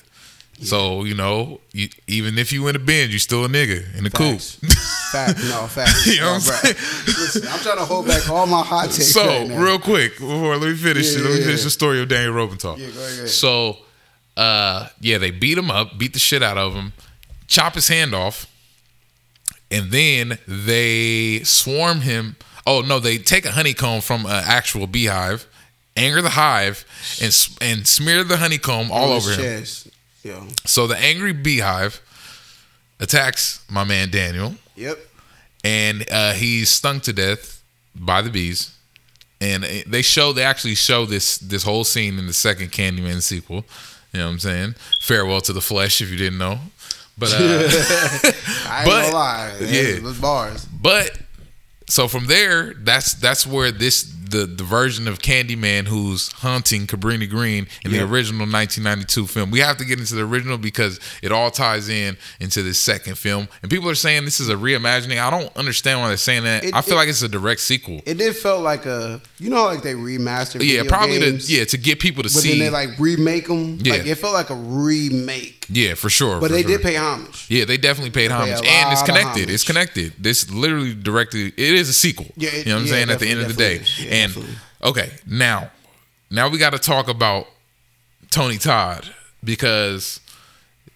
So 0.61 1.05
you 1.05 1.15
know, 1.15 1.61
you, 1.73 1.89
even 2.09 2.37
if 2.39 2.53
you 2.53 2.67
in 2.69 2.75
a 2.75 2.81
binge, 2.81 3.13
you 3.13 3.19
still 3.21 3.45
a 3.45 3.49
nigga 3.49 3.97
in 3.97 4.03
the 4.05 4.11
coop. 4.11 4.41
Fact. 4.41 5.39
No, 5.45 5.67
facts. 5.69 6.07
You 6.07 6.21
know 6.21 6.27
No, 6.27 6.33
what 6.35 6.49
I'm 6.65 6.75
bruh. 6.75 7.07
Listen, 7.07 7.49
I'm 7.49 7.61
trying 7.61 7.77
to 7.79 7.85
hold 7.85 8.07
back 8.09 8.29
all 8.29 8.47
my 8.47 8.63
hot 8.63 8.85
takes. 8.91 9.13
So 9.13 9.25
right 9.25 9.51
real 9.51 9.79
quick 9.79 10.15
before 10.19 10.57
let 10.57 10.69
me 10.71 10.77
finish 10.77 11.15
Yeah, 11.15 11.23
let 11.23 11.33
me 11.35 11.41
finish 11.43 11.59
yeah. 11.61 11.65
the 11.65 11.71
story 11.71 12.03
of 12.03 12.09
Daniel 12.09 12.35
Robenthal. 12.35 12.77
Yeah, 12.79 12.91
go 12.91 13.01
ahead. 13.05 13.29
So 13.29 13.77
uh 14.37 14.89
yeah, 15.01 15.19
they 15.19 15.31
beat 15.31 15.57
him 15.57 15.71
up, 15.71 15.97
beat 15.97 16.13
the 16.13 16.19
shit 16.19 16.43
out 16.43 16.59
of 16.59 16.75
him, 16.75 16.93
chop 17.47 17.75
his 17.75 17.87
hand 17.89 18.13
off, 18.15 18.47
and 19.71 19.91
then 19.91 20.39
they 20.47 21.41
swarm 21.45 22.01
him. 22.01 22.37
Oh 22.67 22.81
no, 22.81 22.99
they 22.99 23.19
take 23.19 23.45
a 23.45 23.53
honeycomb 23.53 24.01
from 24.01 24.27
an 24.27 24.43
actual 24.45 24.87
beehive, 24.87 25.47
anger 25.97 26.21
the 26.21 26.31
hive, 26.31 26.85
and 27.23 27.33
and 27.61 27.87
smear 27.87 28.25
the 28.25 28.37
honeycomb 28.39 28.91
all 28.91 29.13
over 29.13 29.31
him. 29.31 29.39
chest. 29.41 29.89
So 30.65 30.87
the 30.87 30.97
angry 30.99 31.33
beehive 31.33 32.01
attacks 33.01 33.65
my 33.71 33.85
man 33.85 34.11
Daniel 34.11 34.55
Yep. 34.77 34.99
and 35.65 36.05
uh, 36.11 36.33
he's 36.33 36.69
stung 36.69 37.01
to 37.03 37.13
death 37.13 37.63
by 37.95 38.23
the 38.23 38.31
bees. 38.31 38.75
And 39.41 39.63
they 39.87 40.03
show 40.03 40.33
they 40.33 40.43
actually 40.43 40.75
show 40.75 41.07
this 41.07 41.39
this 41.39 41.63
whole 41.63 41.85
scene 41.85 42.19
in 42.19 42.27
the 42.27 42.33
second 42.33 42.73
Candyman 42.73 43.23
sequel. 43.23 43.65
You 44.13 44.19
know 44.21 44.27
what 44.27 44.33
I'm 44.33 44.39
saying? 44.41 44.75
Farewell 45.01 45.41
to 45.43 45.53
the 45.53 45.61
flesh, 45.61 46.01
if 46.01 46.11
you 46.11 46.17
didn't 46.17 46.39
know. 46.39 46.59
But 47.17 47.33
uh, 47.35 47.39
I 47.39 48.81
ain't 48.81 48.87
But- 48.87 49.03
gonna 49.03 49.15
lie. 49.15 49.57
yeah. 49.61 50.01
Those 50.01 50.19
bars. 50.19 50.65
but 50.65 51.17
so 51.89 52.09
from 52.09 52.27
there, 52.27 52.75
that's 52.75 53.15
that's 53.15 53.47
where 53.47 53.71
this 53.71 54.03
the 54.31 54.47
the 54.47 54.65
version 54.65 55.09
of 55.09 55.19
Candyman 55.21 55.87
who's 55.89 56.31
hunting 56.33 56.87
Cabrini 56.87 57.29
Green 57.29 57.67
in 57.85 57.91
Yeah. 57.93 57.99
the 57.99 58.05
original 58.13 58.47
1992 58.47 59.27
film. 59.27 59.51
We 59.51 59.61
have 59.61 59.77
to 59.79 59.85
get 59.85 59.99
into 59.99 60.15
the 60.15 60.23
original 60.25 60.59
because 60.59 61.01
it 61.23 61.33
all 61.33 61.51
ties 61.51 61.89
in 61.89 62.17
into 62.41 62.63
this 62.63 62.79
second 62.79 63.17
film. 63.19 63.49
And 63.63 63.71
people 63.71 63.89
are 63.91 63.95
saying 63.95 64.25
this 64.25 64.41
is 64.41 64.49
a 64.49 64.55
reimagining. 64.55 65.19
I 65.21 65.31
don't 65.31 65.55
understand 65.57 66.01
why 66.01 66.09
they're 66.09 66.17
saying 66.17 66.45
that. 66.45 66.65
It- 66.65 66.75
I 66.75 66.81
feel 66.83 66.95
it- 66.95 66.99
like 66.99 67.09
it's 67.09 67.23
a 67.23 67.29
direct 67.29 67.61
sequel. 67.61 68.03
It 68.07 68.19
did 68.19 68.37
felt 68.37 68.63
like 68.63 68.87
a 68.87 69.21
you 69.39 69.51
know 69.51 69.65
like 69.65 69.83
they 69.83 69.95
remastered. 69.95 70.63
yeah, 70.65 70.83
probably 70.87 71.19
to 71.21 71.33
yeah 71.53 71.65
to 71.65 71.77
get 71.79 71.99
people 72.01 72.23
to 72.23 72.29
But 72.29 72.43
see. 72.43 72.51
then 72.51 72.59
they 72.59 72.71
like 72.71 72.91
remake 72.99 73.49
them. 73.49 73.79
Yeah. 73.83 73.95
Like 73.95 74.07
it 74.07 74.15
felt 74.17 74.35
like 74.35 74.51
a 74.51 74.55
remake. 74.55 75.58
Yeah, 75.71 75.95
for 75.95 76.09
sure. 76.11 76.41
But 76.41 76.49
for 76.49 76.53
they 76.55 76.63
sure. 76.63 76.79
did 76.79 76.83
pay 76.83 76.97
homage. 76.97 77.47
Yeah, 77.49 77.65
they 77.65 77.77
definitely 77.77 78.11
paid 78.11 78.29
pay 78.31 78.35
homage, 78.35 78.61
and 78.65 78.93
it's 78.93 79.03
connected. 79.03 79.51
It's 79.51 79.65
connected. 79.65 80.13
This 80.19 80.51
literally 80.51 80.95
directly. 80.95 81.47
It 81.49 81.59
is 81.59 81.89
a 81.89 81.93
sequel. 81.93 82.27
Yeah, 82.37 82.51
it- 82.51 82.67
you 82.67 82.73
know 82.73 82.77
what 82.77 82.81
I'm 82.83 82.87
yeah, 82.87 82.93
saying. 82.93 83.11
At 83.11 83.19
the 83.21 83.29
end 83.29 83.41
of 83.41 83.49
the 83.49 83.55
day, 83.55 83.79
definitely, 83.79 84.05
definitely 84.05 84.07
is. 84.07 84.13
Yeah, 84.13 84.25
and 84.25 84.35
definitely. 84.35 84.57
okay, 84.91 85.13
now, 85.27 85.71
now 86.31 86.49
we 86.49 86.59
got 86.59 86.71
to 86.73 86.79
talk 86.79 87.09
about 87.09 87.47
Tony 88.31 88.59
Todd 88.59 89.09
because 89.45 90.21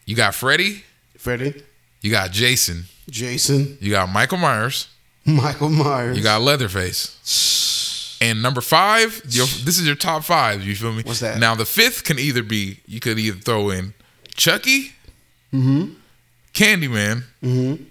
you 0.07 0.17
got 0.17 0.35
Freddie, 0.35 0.85
Freddie, 1.17 1.63
you 2.01 2.11
got 2.11 2.31
Jason, 2.33 2.85
Jason, 3.09 3.79
you 3.81 3.91
got 3.91 4.09
Michael 4.09 4.39
Myers, 4.39 4.89
Michael 5.25 5.69
Myers. 5.71 6.17
you 6.17 6.23
got 6.23 6.41
Leatherface, 6.43 8.19
and 8.21 8.43
number 8.43 8.61
five. 8.61 9.23
Your, 9.29 9.47
this 9.47 9.79
is 9.79 9.87
your 9.87 9.97
top 9.97 10.25
five. 10.25 10.63
You 10.65 10.75
feel 10.75 10.93
me? 10.93 11.03
What's 11.05 11.21
that? 11.21 11.39
Now 11.39 11.55
the 11.55 11.65
fifth 11.67 12.05
can 12.05 12.19
either 12.19 12.43
be 12.43 12.81
you 12.87 13.01
could 13.01 13.19
either 13.19 13.39
throw 13.39 13.71
in 13.71 13.95
Chucky, 14.37 14.93
Mm-hmm. 15.53 15.93
Candyman. 16.55 17.25
Mm-hmm. 17.43 17.85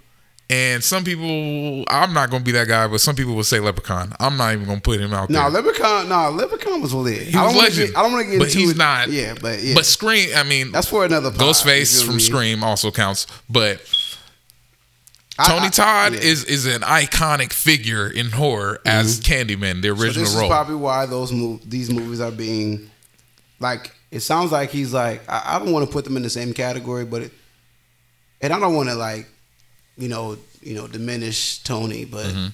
And 0.49 0.83
some 0.83 1.05
people, 1.05 1.85
I'm 1.87 2.13
not 2.13 2.29
gonna 2.29 2.43
be 2.43 2.51
that 2.51 2.67
guy, 2.67 2.85
but 2.87 2.99
some 2.99 3.15
people 3.15 3.35
will 3.35 3.43
say 3.45 3.59
Leprechaun. 3.61 4.13
I'm 4.19 4.35
not 4.35 4.51
even 4.53 4.65
gonna 4.65 4.81
put 4.81 4.99
him 4.99 5.13
out 5.13 5.29
there. 5.29 5.41
No, 5.41 5.49
there. 5.49 5.61
Leprechaun. 5.61 6.09
No, 6.09 6.29
Leprechaun 6.31 6.81
was 6.81 6.93
lit. 6.93 7.21
He 7.21 7.37
I 7.37 7.45
was 7.45 7.55
legend. 7.55 7.87
Get, 7.89 7.97
I 7.97 8.01
don't 8.03 8.11
want 8.11 8.25
to 8.25 8.31
get 8.31 8.39
but 8.39 8.47
into 8.49 8.57
he's 8.59 8.71
it. 8.71 8.77
not. 8.77 9.09
Yeah, 9.09 9.35
but 9.41 9.61
yeah. 9.63 9.75
But 9.75 9.85
Scream. 9.85 10.31
I 10.35 10.43
mean, 10.43 10.71
that's 10.73 10.89
for 10.89 11.05
another. 11.05 11.31
Pod, 11.31 11.39
Ghostface 11.39 12.05
from? 12.05 12.19
Scream 12.19 12.63
also 12.65 12.91
counts. 12.91 13.27
But 13.49 13.79
I- 15.39 15.47
Tony 15.47 15.67
I- 15.67 15.69
Todd 15.69 16.13
yeah. 16.15 16.19
is 16.19 16.43
is 16.43 16.65
an 16.65 16.81
iconic 16.81 17.53
figure 17.53 18.09
in 18.09 18.31
horror 18.31 18.81
as 18.85 19.21
Candyman, 19.21 19.81
the 19.81 19.87
Mm-hmm. 19.89 19.99
So 19.99 20.03
original 20.03 20.25
this 20.25 20.35
role. 20.35 20.43
is 20.45 20.49
probably 20.49 20.75
why 20.75 21.05
those 21.05 21.31
mov- 21.31 21.61
these 21.63 21.89
movies 21.89 22.19
are 22.19 22.31
being 22.31 22.89
like. 23.59 23.91
It 24.11 24.19
sounds 24.19 24.51
like 24.51 24.69
he's 24.71 24.93
like. 24.93 25.21
I, 25.29 25.55
I 25.55 25.59
don't 25.59 25.71
want 25.71 25.85
to 25.87 25.91
put 25.91 26.03
them 26.03 26.17
in 26.17 26.23
the 26.23 26.29
same 26.29 26.53
category, 26.53 27.05
but 27.05 27.21
it, 27.23 27.31
and 28.41 28.51
I 28.53 28.59
don't 28.59 28.75
want 28.75 28.89
to 28.89 28.95
like, 28.95 29.27
you 29.97 30.09
know, 30.09 30.37
you 30.61 30.75
know, 30.75 30.87
diminish 30.87 31.59
Tony, 31.63 32.05
but 32.05 32.25
Mm-hmm. 32.25 32.47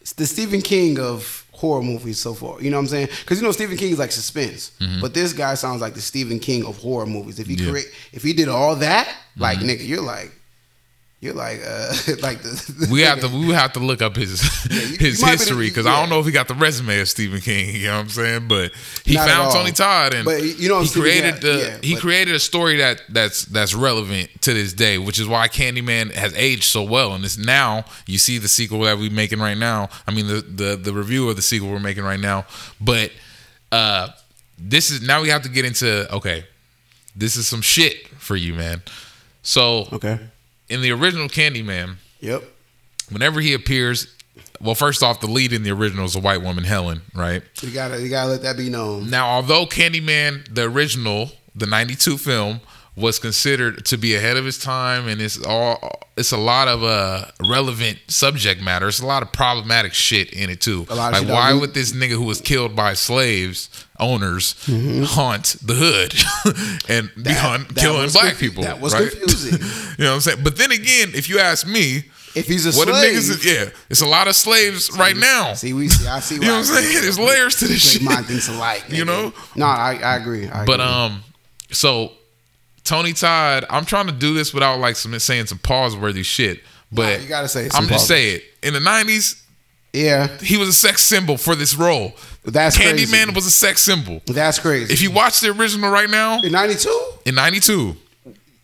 it's 0.00 0.12
the 0.12 0.26
Stephen 0.26 0.60
King 0.62 0.98
of 1.00 1.44
horror 1.52 1.82
movies 1.82 2.18
so 2.20 2.34
far. 2.34 2.60
You 2.60 2.70
know 2.70 2.76
what 2.76 2.82
I'm 2.82 2.88
saying? 2.88 3.08
Because 3.20 3.40
you 3.40 3.44
know 3.46 3.52
Stephen 3.52 3.76
King 3.76 3.92
is 3.92 3.98
like 3.98 4.12
suspense, 4.12 4.72
but 5.00 5.14
this 5.14 5.32
guy 5.32 5.54
sounds 5.54 5.80
like 5.80 5.94
the 5.94 6.00
Stephen 6.00 6.38
King 6.38 6.64
of 6.66 6.76
horror 6.78 7.06
movies. 7.06 7.38
If 7.38 7.46
he 7.46 7.54
Mm-hmm. 7.56 7.62
Yeah. 7.64 7.66
Mm-hmm. 7.66 7.72
create, 7.72 7.90
if 8.12 8.22
he 8.22 8.32
did 8.32 8.48
all 8.48 8.76
that, 8.76 9.14
like 9.36 9.58
nigga, 9.58 9.86
you're 9.86 10.02
like. 10.02 10.32
You're 11.24 11.32
like, 11.32 11.60
uh, 11.66 11.88
like 12.20 12.42
the, 12.42 12.50
the 12.80 12.88
We 12.92 13.00
have 13.00 13.20
to 13.20 13.28
we 13.28 13.54
have 13.54 13.72
to 13.72 13.80
look 13.80 14.02
up 14.02 14.14
his 14.14 14.42
you- 14.70 14.98
his 14.98 15.20
you 15.20 15.26
might 15.26 15.32
be 15.32 15.36
the- 15.36 15.44
history 15.44 15.68
because 15.70 15.86
I 15.86 15.98
don't 15.98 16.10
know 16.10 16.20
if 16.20 16.26
he 16.26 16.32
got 16.32 16.48
the 16.48 16.54
resume 16.54 17.00
of 17.00 17.08
Stephen 17.08 17.40
King. 17.40 17.74
You 17.74 17.86
know 17.86 17.94
what 17.94 18.00
I'm 18.00 18.08
saying? 18.10 18.46
But 18.48 18.72
he 19.06 19.14
Not 19.14 19.28
found. 19.28 19.52
Tony 19.54 19.72
Todd 19.72 20.12
and 20.12 20.26
But 20.26 20.42
you 20.42 20.68
know 20.68 20.80
he 20.80 20.86
Stephen 20.86 21.02
created 21.02 21.32
King- 21.40 21.40
the 21.40 21.58
yeah, 21.64 21.78
he 21.80 21.94
but- 21.94 22.02
created 22.02 22.34
a 22.34 22.38
story 22.38 22.76
that 22.76 23.00
that's 23.08 23.46
that's 23.46 23.74
relevant 23.74 24.28
to 24.42 24.52
this 24.52 24.74
day, 24.74 24.98
which 24.98 25.18
is 25.18 25.26
why 25.26 25.48
Candyman 25.48 26.12
has 26.12 26.34
aged 26.34 26.64
so 26.64 26.82
well. 26.82 27.14
And 27.14 27.24
it's 27.24 27.38
now 27.38 27.86
you 28.06 28.18
see 28.18 28.36
the 28.36 28.48
sequel 28.48 28.80
that 28.80 28.98
we're 28.98 29.10
making 29.10 29.38
right 29.40 29.56
now. 29.56 29.88
I 30.06 30.10
mean 30.12 30.26
the 30.26 30.42
the 30.42 30.76
the 30.76 30.92
review 30.92 31.30
of 31.30 31.36
the 31.36 31.42
sequel 31.42 31.70
we're 31.70 31.80
making 31.80 32.04
right 32.04 32.20
now. 32.20 32.44
But 32.82 33.12
uh 33.72 34.08
this 34.58 34.90
is 34.90 35.00
now 35.00 35.22
we 35.22 35.30
have 35.30 35.42
to 35.44 35.48
get 35.48 35.64
into 35.64 36.12
okay, 36.16 36.44
this 37.16 37.34
is 37.36 37.46
some 37.48 37.62
shit 37.62 38.08
for 38.18 38.36
you, 38.36 38.52
man. 38.52 38.82
So 39.42 39.88
Okay. 39.90 40.18
In 40.68 40.80
the 40.82 40.90
original 40.92 41.28
Candyman, 41.28 41.96
Yep. 42.20 42.42
whenever 43.10 43.40
he 43.40 43.52
appears, 43.52 44.06
well, 44.60 44.74
first 44.74 45.02
off, 45.02 45.20
the 45.20 45.26
lead 45.26 45.52
in 45.52 45.62
the 45.62 45.70
original 45.70 46.04
is 46.04 46.16
a 46.16 46.20
white 46.20 46.42
woman, 46.42 46.64
Helen, 46.64 47.02
right? 47.14 47.42
You 47.60 47.70
gotta 47.70 48.00
you 48.00 48.08
gotta 48.08 48.30
let 48.30 48.42
that 48.42 48.56
be 48.56 48.70
known. 48.70 49.10
Now, 49.10 49.28
although 49.28 49.66
Candyman, 49.66 50.52
the 50.54 50.62
original, 50.64 51.30
the 51.54 51.66
'92 51.66 52.16
film, 52.18 52.60
was 52.96 53.18
considered 53.18 53.84
to 53.86 53.96
be 53.98 54.14
ahead 54.14 54.36
of 54.36 54.46
its 54.46 54.58
time, 54.58 55.08
and 55.08 55.20
it's 55.20 55.44
all 55.44 56.00
it's 56.16 56.32
a 56.32 56.36
lot 56.38 56.68
of 56.68 56.82
uh 56.82 57.26
relevant 57.40 57.98
subject 58.08 58.62
matter. 58.62 58.88
It's 58.88 59.00
a 59.00 59.06
lot 59.06 59.22
of 59.22 59.32
problematic 59.32 59.92
shit 59.92 60.32
in 60.32 60.48
it 60.48 60.60
too. 60.60 60.86
A 60.88 60.94
lot 60.94 61.12
like, 61.12 61.28
why 61.28 61.52
would 61.52 61.74
this 61.74 61.92
nigga 61.92 62.10
who 62.12 62.22
was 62.24 62.40
killed 62.40 62.74
by 62.76 62.94
slaves 62.94 63.83
owners 64.00 64.54
Mm-hmm. 64.66 65.04
haunt 65.04 65.56
the 65.62 65.74
hood 65.74 66.84
and 66.88 67.10
be 67.22 67.32
hunt, 67.32 67.74
killing 67.76 68.10
black 68.10 68.36
people? 68.36 68.62
that 68.64 68.80
was 68.80 68.92
right? 68.94 69.10
confusing. 69.10 69.58
you 69.98 70.04
know 70.04 70.10
what 70.10 70.14
I'm 70.16 70.20
saying? 70.20 70.38
But 70.42 70.56
then 70.56 70.72
again, 70.72 71.10
if 71.14 71.28
you 71.28 71.38
ask 71.38 71.66
me, 71.66 72.04
If 72.34 72.46
he's 72.46 72.66
a 72.66 72.76
what 72.76 72.88
the 72.88 72.94
slave, 72.94 73.14
niggas? 73.18 73.44
Yeah, 73.44 73.70
it's 73.88 74.00
a 74.00 74.06
lot 74.06 74.26
of 74.26 74.34
slaves 74.34 74.90
right 74.98 75.16
now. 75.16 75.54
See, 75.54 75.72
we 75.72 75.88
see. 75.88 76.06
I 76.08 76.18
see. 76.20 76.34
you 76.36 76.40
know 76.42 76.52
what 76.52 76.58
I'm 76.58 76.64
saying? 76.64 77.02
There's 77.02 77.18
layers 77.18 77.56
to 77.60 77.68
this 77.68 77.92
shit. 77.92 78.02
mind 78.02 78.26
things 78.26 78.48
alike. 78.48 78.84
You 78.88 79.04
know? 79.04 79.32
No, 79.54 79.66
I, 79.66 80.00
I 80.02 80.16
agree. 80.16 80.48
I 80.48 80.64
But 80.64 80.80
agree. 80.80 80.86
um, 80.92 81.22
so 81.70 82.12
Tony 82.82 83.12
Todd, 83.12 83.64
I'm 83.70 83.84
trying 83.84 84.06
to 84.06 84.12
do 84.12 84.34
this 84.34 84.52
without 84.52 84.80
like 84.80 84.96
some 84.96 85.16
saying 85.20 85.46
some 85.46 85.58
pause 85.58 85.96
worthy 85.96 86.22
shit. 86.24 86.60
But 86.92 87.16
Nah, 87.18 87.22
you 87.22 87.28
gotta 87.28 87.48
say 87.48 87.68
I'm 87.72 87.86
just 87.88 88.06
saying 88.08 88.40
in 88.62 88.72
the 88.74 88.80
'90s, 88.80 89.40
yeah, 89.94 90.26
he 90.38 90.56
was 90.58 90.68
a 90.68 90.72
sex 90.72 91.02
symbol 91.02 91.36
for 91.38 91.54
this 91.54 91.74
role. 91.74 92.12
That's 92.44 92.76
crazy. 92.76 93.06
Candyman 93.06 93.34
was 93.34 93.46
a 93.46 93.50
sex 93.50 93.80
symbol. 93.82 94.20
that's 94.26 94.58
crazy. 94.58 94.92
If 94.92 95.00
you 95.00 95.10
watch 95.10 95.40
the 95.40 95.50
original 95.50 95.90
right 95.90 96.10
now 96.10 96.42
in 96.42 96.52
'92, 96.52 97.00
in 97.24 97.34
'92, 97.34 97.96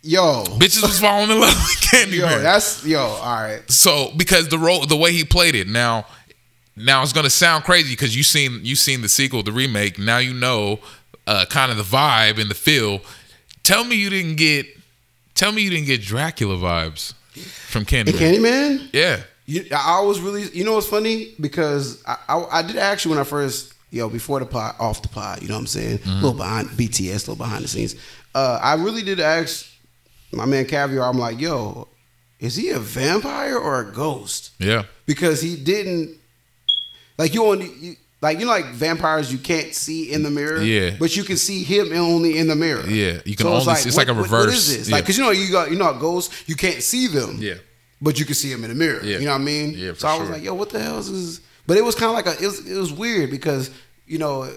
yo, 0.03 0.43
bitches 0.57 0.81
was 0.83 0.99
falling 0.99 1.31
in 1.31 1.39
love 1.39 1.55
with 1.55 1.81
Candyman. 1.91 2.17
yo, 2.17 2.39
that's 2.39 2.85
yo. 2.85 2.99
All 2.99 3.41
right, 3.41 3.61
so 3.71 4.11
because 4.17 4.49
the 4.49 4.59
role 4.59 4.85
the 4.85 4.97
way 4.97 5.11
he 5.13 5.23
played 5.23 5.55
it 5.55 5.67
now 5.67 6.05
now 6.75 7.03
it's 7.03 7.13
gonna 7.13 7.29
sound 7.29 7.63
crazy 7.65 7.93
because 7.93 8.15
you 8.15 8.23
seen 8.23 8.59
you 8.63 8.75
seen 8.75 9.01
the 9.01 9.09
sequel 9.09 9.43
the 9.43 9.51
remake 9.51 9.99
now 9.99 10.17
you 10.19 10.33
know 10.33 10.79
uh 11.27 11.45
kind 11.49 11.69
of 11.69 11.77
the 11.77 11.83
vibe 11.83 12.39
and 12.39 12.49
the 12.49 12.55
feel 12.55 13.01
tell 13.61 13.83
me 13.83 13.95
you 13.95 14.09
didn't 14.09 14.35
get 14.37 14.65
tell 15.35 15.51
me 15.51 15.61
you 15.61 15.69
didn't 15.69 15.85
get 15.85 16.01
dracula 16.01 16.55
vibes 16.55 17.13
from 17.67 17.81
and 17.81 17.89
candyman 17.89 18.13
Candyman. 18.13 18.89
yeah 18.93 19.19
You, 19.45 19.65
I 19.75 20.01
was 20.01 20.19
really, 20.21 20.43
you 20.53 20.63
know, 20.63 20.73
what's 20.75 20.87
funny 20.87 21.33
because 21.39 22.03
I, 22.05 22.17
I, 22.29 22.45
I 22.59 22.61
did 22.61 22.77
actually 22.77 23.11
when 23.15 23.19
I 23.19 23.23
first, 23.25 23.73
yo, 23.89 24.07
before 24.09 24.39
the 24.39 24.45
pod, 24.45 24.75
off 24.79 25.01
the 25.01 25.07
pod. 25.09 25.41
You 25.41 25.47
know 25.49 25.55
what 25.55 25.61
I'm 25.61 25.67
saying? 25.67 25.97
Mm-hmm. 25.99 26.09
A 26.09 26.15
little 26.15 26.33
behind 26.33 26.69
BTS, 26.69 27.09
a 27.09 27.31
little 27.31 27.35
behind 27.35 27.63
the 27.63 27.67
scenes. 27.67 27.95
Uh, 28.33 28.59
I 28.61 28.75
really 28.75 29.01
did 29.01 29.19
ask 29.19 29.67
my 30.31 30.45
man 30.45 30.65
Caviar. 30.65 31.09
I'm 31.09 31.17
like, 31.17 31.39
yo, 31.41 31.87
is 32.39 32.55
he 32.55 32.69
a 32.69 32.79
vampire 32.79 33.57
or 33.57 33.81
a 33.81 33.91
ghost? 33.91 34.51
yeah 34.59 34.83
Because 35.05 35.41
he 35.41 35.55
didn't, 35.57 36.17
like 37.17 37.33
you 37.33 37.43
only, 37.45 37.69
you, 37.79 37.95
like 38.21 38.39
you 38.39 38.45
know, 38.45 38.51
like 38.51 38.65
vampires 38.67 39.31
you 39.31 39.37
can't 39.39 39.73
see 39.73 40.11
in 40.13 40.23
the 40.23 40.29
mirror. 40.29 40.61
Yeah. 40.61 40.95
But 40.99 41.15
you 41.17 41.23
can 41.23 41.37
see 41.37 41.63
him 41.63 41.91
only 41.91 42.37
in 42.37 42.47
the 42.47 42.55
mirror. 42.55 42.87
Yeah, 42.87 43.19
you 43.25 43.35
can 43.35 43.47
only 43.47 43.75
see- 43.75 43.89
it's 43.89 43.97
like 43.97 44.07
a 44.07 44.13
what- 44.13 44.29
What 44.29 44.45
reverse, 44.45 44.53
is 44.69 44.77
this? 44.77 44.89
yeah. 44.89 44.95
Like, 44.95 45.05
cause 45.07 45.17
you 45.17 45.23
know 45.23 45.31
you 45.31 45.51
got 45.51 45.71
you 45.71 45.77
know 45.77 45.93
ghosts 45.99 46.47
you 46.47 46.55
can't 46.55 46.81
see 46.83 47.07
them 47.07 47.37
yeah 47.39 47.55
but 48.01 48.19
you 48.19 48.25
can 48.25 48.35
see 48.35 48.51
him 48.51 48.63
in 48.63 48.69
the 48.69 48.75
mirror. 48.75 49.03
Yeah. 49.03 49.19
You 49.19 49.25
know 49.25 49.31
what 49.31 49.41
I 49.41 49.43
mean? 49.43 49.73
Yeah, 49.75 49.93
so 49.95 50.07
I 50.07 50.17
was 50.17 50.27
sure. 50.27 50.35
like, 50.35 50.43
yo, 50.43 50.53
what 50.53 50.69
the 50.69 50.79
hell 50.79 50.97
is 50.99 51.11
this? 51.11 51.45
But 51.67 51.77
it 51.77 51.83
was 51.83 51.95
kind 51.95 52.09
of 52.09 52.15
like 52.15 52.25
a, 52.25 52.41
it 52.43 52.47
was, 52.47 52.67
it 52.69 52.77
was 52.77 52.91
weird 52.91 53.29
because, 53.29 53.69
you 54.07 54.17
know, 54.17 54.49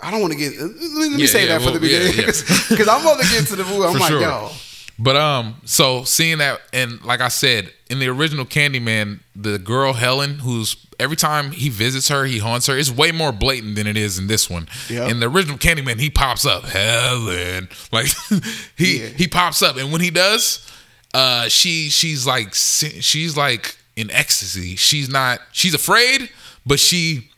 I 0.00 0.10
don't 0.10 0.20
want 0.20 0.32
to 0.34 0.38
get, 0.38 0.52
let 0.60 0.70
me, 0.70 0.98
let 1.10 1.12
me 1.12 1.26
say 1.26 1.46
that 1.46 1.60
for 1.62 1.66
the 1.70 1.72
well, 1.72 1.80
beginning. 1.80 2.12
Because 2.16 2.88
I'm 2.88 3.00
about 3.00 3.20
to 3.20 3.28
get 3.30 3.46
to 3.48 3.56
the 3.56 3.64
movie. 3.64 3.84
I'm 3.86 3.92
For 3.94 3.98
like, 3.98 4.08
sure. 4.10 4.20
yo, 4.20 4.50
But 4.98 5.16
um, 5.16 5.56
so 5.64 6.04
seeing 6.04 6.38
that, 6.38 6.60
and 6.74 7.02
like 7.02 7.20
I 7.22 7.28
said, 7.28 7.72
in 7.88 7.98
the 8.00 8.08
original 8.08 8.44
Candyman, 8.44 9.20
the 9.34 9.58
girl 9.58 9.94
Helen, 9.94 10.40
who's 10.40 10.76
every 11.00 11.16
time 11.16 11.52
he 11.52 11.68
visits 11.70 12.08
her, 12.08 12.24
he 12.24 12.38
haunts 12.38 12.66
her. 12.66 12.76
It's 12.76 12.90
way 12.90 13.10
more 13.12 13.32
blatant 13.32 13.76
than 13.76 13.86
it 13.86 13.96
is 13.96 14.18
in 14.18 14.26
this 14.26 14.50
one. 14.50 14.68
Yeah. 14.90 15.08
In 15.08 15.20
the 15.20 15.28
original 15.28 15.56
Candyman, 15.56 15.98
he 15.98 16.10
pops 16.10 16.44
up, 16.44 16.64
Helen, 16.64 17.68
like 17.92 18.06
he 18.76 19.00
Yeah. 19.02 19.08
he 19.08 19.28
pops 19.28 19.62
up, 19.62 19.76
and 19.76 19.92
when 19.92 20.00
he 20.02 20.10
does, 20.10 20.66
uh, 21.14 21.48
she 21.48 21.88
she's 21.88 22.26
like 22.26 22.54
she's 22.54 23.36
like 23.36 23.76
in 23.96 24.10
ecstasy. 24.10 24.76
She's 24.76 25.08
not 25.08 25.40
she's 25.52 25.74
afraid, 25.74 26.30
but 26.64 26.78
she 26.78 27.30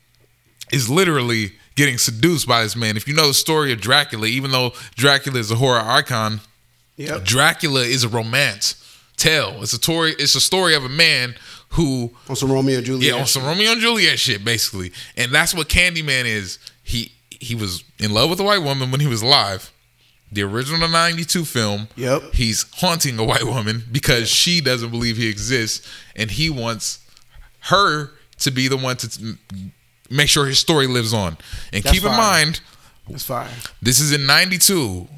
is 0.73 0.91
literally 0.91 1.53
getting 1.77 1.97
seduced 1.99 2.47
by 2.49 2.63
this 2.63 2.75
man. 2.77 2.97
If 2.97 3.07
you 3.07 3.15
know 3.15 3.29
the 3.29 3.35
story 3.35 3.73
of 3.73 3.81
Dracula, 3.81 4.27
even 4.27 4.51
though 4.51 4.73
Dracula 4.97 5.39
is 5.39 5.51
a 5.51 5.57
horror 5.57 5.81
icon, 5.81 6.41
yep. 6.97 7.25
Dracula 7.25 7.83
is 7.83 8.05
a 8.05 8.09
romance 8.09 8.75
tale. 9.17 9.63
It's 9.63 9.73
a 9.73 9.77
story. 9.77 10.15
It's 10.19 10.35
a 10.35 10.41
story 10.41 10.75
of 10.75 10.85
a 10.85 10.89
man 10.89 11.37
who, 11.71 12.13
On 12.29 12.37
some 12.37 12.51
Romeo 12.51 12.79
and 12.79 12.87
Juliet. 12.87 13.15
yeah, 13.15 13.21
on 13.21 13.27
some 13.27 13.45
Romeo 13.45 13.73
and 13.73 13.81
Juliet 13.81 14.19
shit, 14.19 14.45
basically. 14.45 14.91
And 15.17 15.33
that's 15.33 15.55
what 15.55 15.69
Candyman 15.69 16.25
is. 16.25 16.59
He 16.83 17.13
he 17.31 17.55
was 17.55 17.85
in 18.01 18.13
love 18.13 18.31
with 18.31 18.41
a 18.41 18.45
white 18.45 18.63
woman 18.63 18.91
when 18.91 19.01
he 19.01 19.07
was 19.07 19.23
alive. 19.23 19.71
The 20.31 20.43
original 20.43 20.89
'92 20.89 21.45
film. 21.45 21.89
Yep. 21.97 22.35
He's 22.35 22.67
haunting 22.77 23.19
a 23.19 23.25
white 23.25 23.45
woman 23.45 23.85
because 23.91 24.29
she 24.29 24.61
doesn't 24.61 24.91
believe 24.91 25.17
he 25.17 25.29
exists, 25.29 25.87
and 26.15 26.31
he 26.31 26.51
wants 26.51 26.99
her 27.61 28.11
to 28.41 28.51
be 28.51 28.69
the 28.69 28.77
one 28.77 28.97
to 28.99 29.09
t- 29.09 29.37
make 30.11 30.29
sure 30.29 30.47
his 30.47 30.59
story 30.59 30.87
lives 30.87 31.13
on. 31.15 31.37
And 31.73 31.83
That's 31.83 31.95
keep 31.95 32.05
in 32.05 32.13
mind, 32.17 32.61
That's 33.09 33.25
fire. 33.25 33.49
this 33.81 34.01
is 34.01 34.13
in 34.13 34.27
'92. 34.27 35.09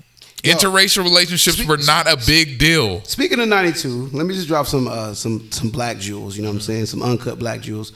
Interracial 0.45 1.02
relationships 1.02 1.57
speak- 1.59 1.69
were 1.69 1.76
not 1.76 2.07
a 2.11 2.17
big 2.26 2.59
deal. 2.59 3.02
Speaking 3.05 3.40
of 3.40 3.49
92, 3.49 4.09
let 4.14 4.25
me 4.25 4.35
just 4.35 4.49
drop 4.49 4.67
some 4.67 4.88
uh, 4.88 5.12
some 5.12 5.50
some 5.50 5.69
black 5.71 5.99
jewels, 5.99 6.37
you 6.37 6.43
know 6.43 6.49
what 6.49 6.55
I'm 6.55 6.61
saying? 6.61 6.87
Some 6.87 7.02
uncut 7.02 7.38
black 7.38 7.61
jewels. 7.61 7.93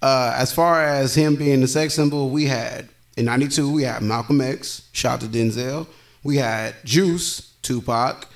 Uh, 0.00 0.32
as 0.36 0.52
far 0.52 0.82
as 0.84 1.14
him 1.14 1.36
being 1.36 1.60
the 1.60 1.68
sex 1.68 1.92
symbol, 1.94 2.30
we 2.30 2.46
had 2.46 2.88
in 3.18 3.26
92, 3.26 3.70
we 3.70 3.82
had 3.82 4.00
Malcolm 4.02 4.40
X, 4.40 4.88
shout 4.92 5.14
out 5.14 5.20
to 5.20 5.26
Denzel. 5.38 5.86
We 6.24 6.36
had 6.36 6.74
Juice, 6.84 7.52
Tupac. 7.62 8.28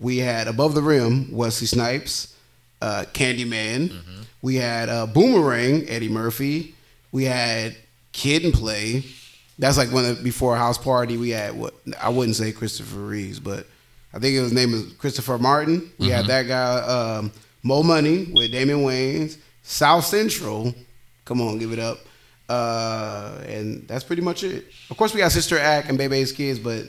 We 0.00 0.18
had 0.18 0.48
Above 0.48 0.74
the 0.74 0.82
Rim, 0.82 1.32
Wesley 1.32 1.66
Snipes, 1.66 2.34
uh, 2.80 3.04
Candyman. 3.12 3.92
We 4.42 4.56
had 4.56 4.88
uh, 4.88 5.06
Boomerang, 5.06 5.88
Eddie 5.88 6.08
Murphy. 6.08 6.74
We 7.10 7.24
had 7.24 7.74
Kid 8.12 8.44
and 8.44 8.54
Play. 8.54 9.04
That's 9.58 9.76
like 9.76 9.90
when 9.90 10.22
before 10.22 10.56
House 10.56 10.78
Party 10.78 11.16
we 11.16 11.30
had 11.30 11.58
what 11.58 11.74
I 12.00 12.10
wouldn't 12.10 12.36
say 12.36 12.52
Christopher 12.52 13.00
Reeves, 13.00 13.40
but 13.40 13.66
I 14.14 14.20
think 14.20 14.36
his 14.36 14.52
name 14.52 14.72
is 14.72 14.92
Christopher 14.94 15.38
Martin. 15.38 15.90
We 15.98 16.08
had 16.08 16.26
that 16.26 16.46
guy, 16.46 16.78
um, 17.18 17.32
Mo 17.64 17.82
Money 17.82 18.28
with 18.32 18.52
Damon 18.52 18.78
Wayans, 18.78 19.36
South 19.62 20.04
Central. 20.04 20.74
Come 21.24 21.40
on, 21.40 21.58
give 21.58 21.72
it 21.72 21.78
up. 21.80 21.98
Uh, 22.48 23.42
and 23.46 23.86
that's 23.88 24.04
pretty 24.04 24.22
much 24.22 24.44
it. 24.44 24.66
Of 24.90 24.96
course, 24.96 25.12
we 25.12 25.20
got 25.20 25.32
Sister 25.32 25.58
Act 25.58 25.88
and 25.88 25.98
Bebe's 25.98 26.32
Kids, 26.32 26.58
but 26.58 26.84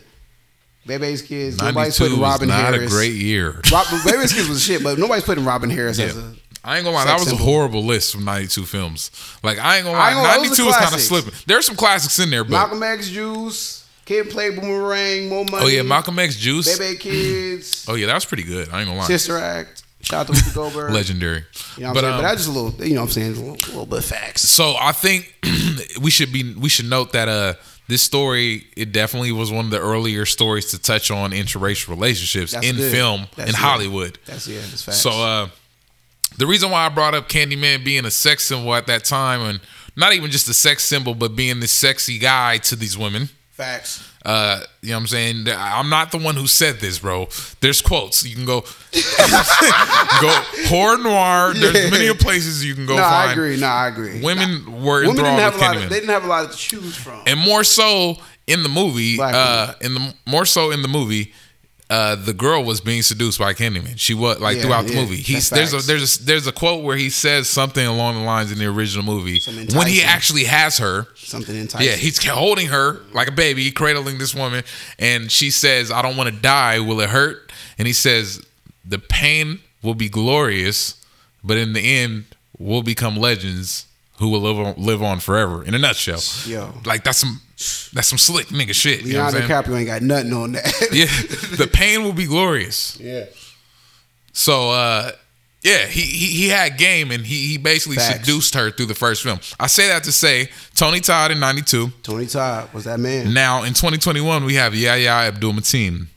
Bebe's 0.86 1.22
Kids, 1.22 1.62
nobody's 1.62 1.98
putting 1.98 2.20
Robin 2.20 2.48
not 2.48 2.74
Harris. 2.74 2.92
a 2.92 2.96
great 2.96 3.14
year. 3.14 3.62
Rob, 3.72 3.86
Bebe's 4.06 4.34
Kids 4.34 4.50
was 4.50 4.64
shit, 4.64 4.84
but 4.84 4.98
nobody's 4.98 5.24
putting 5.24 5.46
Robin 5.46 5.70
Harris 5.70 6.00
as 6.00 6.18
a. 6.18 6.34
I 6.64 6.76
ain't 6.76 6.84
gonna 6.84 6.96
lie, 6.96 7.06
that 7.06 7.20
was 7.20 7.30
symbol. 7.30 7.44
a 7.44 7.46
horrible 7.46 7.84
list 7.86 8.14
from 8.14 8.26
'92 8.26 8.66
films. 8.66 9.12
Like 9.44 9.60
I 9.60 9.78
ain't 9.78 9.86
gonna 9.86 9.98
lie, 9.98 10.10
ain't 10.10 10.16
gonna 10.18 10.28
lie, 10.28 10.48
those 10.50 10.60
are 10.60 10.64
'92 10.64 10.68
is 10.70 10.76
kind 10.78 10.94
of 10.96 11.02
slipping. 11.02 11.34
There's 11.48 11.66
some 11.66 11.76
classics 11.78 12.20
in 12.20 12.30
there, 12.30 12.44
but 12.44 12.52
Malcolm 12.52 12.84
X 12.84 13.10
Juice, 13.10 13.88
Kid 14.06 14.30
Play 14.30 14.50
Boomerang, 14.50 15.30
Mo 15.30 15.44
Money. 15.46 15.58
oh 15.66 15.68
yeah, 15.68 15.84
Malcolm 15.84 16.20
X 16.20 16.36
Juice. 16.36 16.78
Bebe 16.78 16.98
Kids, 16.98 17.86
Oh 17.88 17.96
yeah, 17.96 18.08
that 18.08 18.14
was 18.16 18.26
pretty 18.26 18.44
good. 18.44 18.70
I 18.70 18.80
ain't 18.82 18.88
gonna 18.90 19.00
lie, 19.00 19.06
Sister 19.08 19.38
Act. 19.38 19.84
Shout 20.02 20.30
out 20.30 20.34
to 20.36 20.42
Whoopi 20.42 20.56
Goldberg. 20.56 20.92
legendary. 20.94 21.44
You 21.78 21.84
know 21.84 21.90
what 21.90 21.90
I'm 21.90 21.94
but 21.94 22.02
saying? 22.02 22.14
um, 22.14 22.18
but 22.18 22.22
that's 22.24 22.46
just 22.46 22.50
a 22.50 22.52
little, 22.60 22.86
you 22.88 22.94
know 22.96 23.02
what 23.02 23.08
I'm 23.08 23.12
saying? 23.14 23.32
A 23.32 23.36
little, 23.36 23.54
a 23.54 23.68
little 23.68 23.86
bit 23.86 24.00
of 24.00 24.06
facts. 24.06 24.42
so 24.44 24.76
I 24.80 24.92
think 24.94 25.34
we 26.02 26.10
should 26.12 26.32
be 26.34 26.54
we 26.56 26.68
should 26.70 26.90
note 26.90 27.12
that 27.14 27.28
uh 27.30 27.54
this 27.90 28.02
story 28.04 28.68
it 28.78 28.92
definitely 28.92 29.32
was 29.32 29.52
one 29.52 29.66
of 29.66 29.72
the 29.72 29.80
earlier 29.80 30.26
stories 30.26 30.68
to 30.72 30.80
touch 30.80 31.10
on 31.12 31.32
interracial 31.32 31.90
relationships 31.90 32.52
That's 32.54 32.66
in 32.66 32.76
good. 32.78 32.92
film 32.92 33.28
That's 33.36 33.50
in 33.50 33.56
it. 33.56 33.60
Hollywood. 33.60 34.20
That's 34.26 34.48
yeah, 34.48 34.60
that's 34.62 34.84
facts. 34.84 35.00
So 35.02 35.10
uh 35.10 35.50
the 36.38 36.46
reason 36.48 36.70
why 36.72 36.86
I 36.86 36.90
brought 36.90 37.16
up 37.16 37.28
Candyman 37.28 37.84
being 37.84 38.06
a 38.06 38.12
sex 38.12 38.46
symbol 38.46 38.74
at 38.76 38.86
that 38.88 39.04
time 39.04 39.42
and 39.42 39.60
not 39.96 40.14
even 40.14 40.30
just 40.32 40.48
a 40.48 40.54
sex 40.54 40.84
symbol 40.84 41.16
but 41.16 41.36
being 41.36 41.60
this 41.60 41.72
sexy 41.72 42.18
guy 42.20 42.58
to 42.60 42.76
these 42.76 42.98
women 42.98 43.30
facts. 43.52 44.09
Uh, 44.26 44.60
you 44.82 44.90
know 44.90 44.96
what 44.96 45.02
I'm 45.02 45.08
saying? 45.08 45.46
I'm 45.50 45.90
not 45.90 46.12
the 46.12 46.18
one 46.18 46.36
who 46.36 46.46
said 46.46 46.80
this, 46.80 47.00
bro. 47.00 47.28
There's 47.62 47.82
quotes. 47.82 48.26
You 48.26 48.36
can 48.36 48.46
go 48.46 48.62
go 50.22 50.42
horror 50.68 50.98
noir. 50.98 51.54
There's 51.54 51.86
Yeah. 51.86 51.90
many 51.90 52.14
places 52.16 52.64
you 52.66 52.76
can 52.76 52.86
go 52.86 52.96
No, 52.96 53.02
find. 53.04 53.30
I 53.30 53.32
agree. 53.32 53.58
No, 53.58 53.68
I 53.68 53.88
agree. 53.88 54.22
Women 54.22 54.82
were 54.84 55.02
Women 55.08 55.16
didn't 55.16 55.26
enthralled 55.26 55.40
have 55.40 55.54
with 55.54 55.62
a 55.62 55.66
lot. 55.66 55.76
Of, 55.78 55.90
they 55.90 55.96
didn't 56.00 56.10
have 56.10 56.26
a 56.26 56.28
lot 56.28 56.52
to 56.52 56.58
choose 56.58 56.96
from. 56.96 57.22
and 57.28 57.40
more 57.40 57.64
so 57.64 58.18
in 58.48 58.64
the 58.64 58.70
movie 58.70 59.18
uh 59.22 59.74
in 59.82 59.94
the 59.94 60.14
more 60.26 60.46
so 60.46 60.72
in 60.72 60.82
the 60.82 60.88
movie 60.88 61.34
uh 61.90 62.16
the 62.16 62.34
girl 62.34 62.64
was 62.64 62.82
being 62.82 63.02
seduced 63.02 63.40
by 63.40 63.54
Candyman. 63.54 63.98
She 64.00 64.14
was 64.14 64.40
like 64.40 64.58
Yeah, 64.58 64.64
throughout 64.64 64.86
the 64.86 64.94
yeah, 64.94 65.02
movie. 65.02 65.16
He's 65.18 65.50
there's 65.50 65.74
a 65.74 65.80
there's 65.86 66.20
a 66.20 66.24
there's 66.24 66.48
a 66.48 66.52
quote 66.52 66.84
where 66.84 66.98
he 66.98 67.10
says 67.10 67.48
something 67.48 67.86
along 67.86 68.16
the 68.16 68.22
lines 68.24 68.52
in 68.52 68.60
the 68.60 68.66
original 68.68 69.04
movie 69.04 69.42
when 69.76 69.88
he 69.88 70.04
actually 70.04 70.44
has 70.44 70.78
her. 70.78 71.08
Something 71.16 71.56
enticing. 71.56 71.88
Yeah, 71.88 71.96
he's 71.96 72.24
holding 72.24 72.68
her 72.68 73.00
like 73.14 73.28
a 73.28 73.32
baby, 73.32 73.72
cradling 73.72 74.20
this 74.20 74.36
woman, 74.36 74.64
and 75.00 75.32
she 75.32 75.50
says, 75.50 75.92
"I 75.92 76.02
don't 76.02 76.16
want 76.18 76.34
to 76.34 76.40
die. 76.40 76.80
Will 76.80 77.00
it 77.02 77.10
hurt?" 77.10 77.52
And 77.78 77.88
he 77.88 77.94
says, 77.94 78.46
"The 78.86 79.00
pain 79.00 79.60
will 79.82 79.96
be 79.96 80.10
glorious, 80.10 80.96
but 81.44 81.58
in 81.58 81.74
the 81.74 81.82
end, 81.82 82.26
we'll 82.58 82.84
become 82.84 83.16
legends 83.16 83.86
who 84.20 84.30
will 84.30 84.42
live 84.42 84.60
on, 84.60 84.76
live 84.78 85.02
on 85.02 85.20
forever." 85.20 85.64
In 85.64 85.74
a 85.74 85.80
nutshell, 85.80 86.22
Yo. 86.46 86.74
like 86.86 87.04
that's 87.04 87.18
some 87.18 87.42
that's 87.94 88.08
some 88.08 88.18
slick 88.20 88.48
nigga 88.48 88.74
shit. 88.74 89.02
You 89.04 89.14
know 89.14 89.26
Leonardo? 89.26 89.48
DiCaprio 89.48 89.78
ain't 89.78 89.88
got 89.88 90.02
nothing 90.02 90.34
on 90.34 90.52
that. 90.54 90.66
Yeah, 90.92 91.06
the 91.58 91.70
pain 91.72 92.04
will 92.04 92.14
be 92.14 92.26
glorious. 92.26 92.98
yeah. 93.00 93.26
So, 94.32 94.72
uh, 94.72 95.12
yeah, 95.64 95.86
he, 95.88 96.02
he 96.02 96.28
he 96.44 96.48
had 96.50 96.78
game, 96.78 97.12
and 97.12 97.26
he 97.26 97.48
he 97.48 97.58
basically 97.58 97.98
Facts. 97.98 98.20
seduced 98.26 98.56
her 98.56 98.72
through 98.72 98.86
the 98.86 98.96
first 98.96 99.22
film. 99.24 99.40
I 99.60 99.68
say 99.68 99.88
that 99.90 100.04
to 100.06 100.12
say 100.14 100.50
Tony 100.76 101.02
Todd 101.02 101.32
in 101.32 101.40
'92. 101.40 101.90
Tony 102.04 102.26
Todd 102.28 102.74
was 102.74 102.86
that 102.86 103.00
man. 103.00 103.34
Now 103.34 103.64
in 103.64 103.74
2021, 103.74 104.46
we 104.46 104.56
have 104.56 104.74
Yahya 104.74 105.10
Abdul 105.28 105.54
Mateen. 105.54 106.08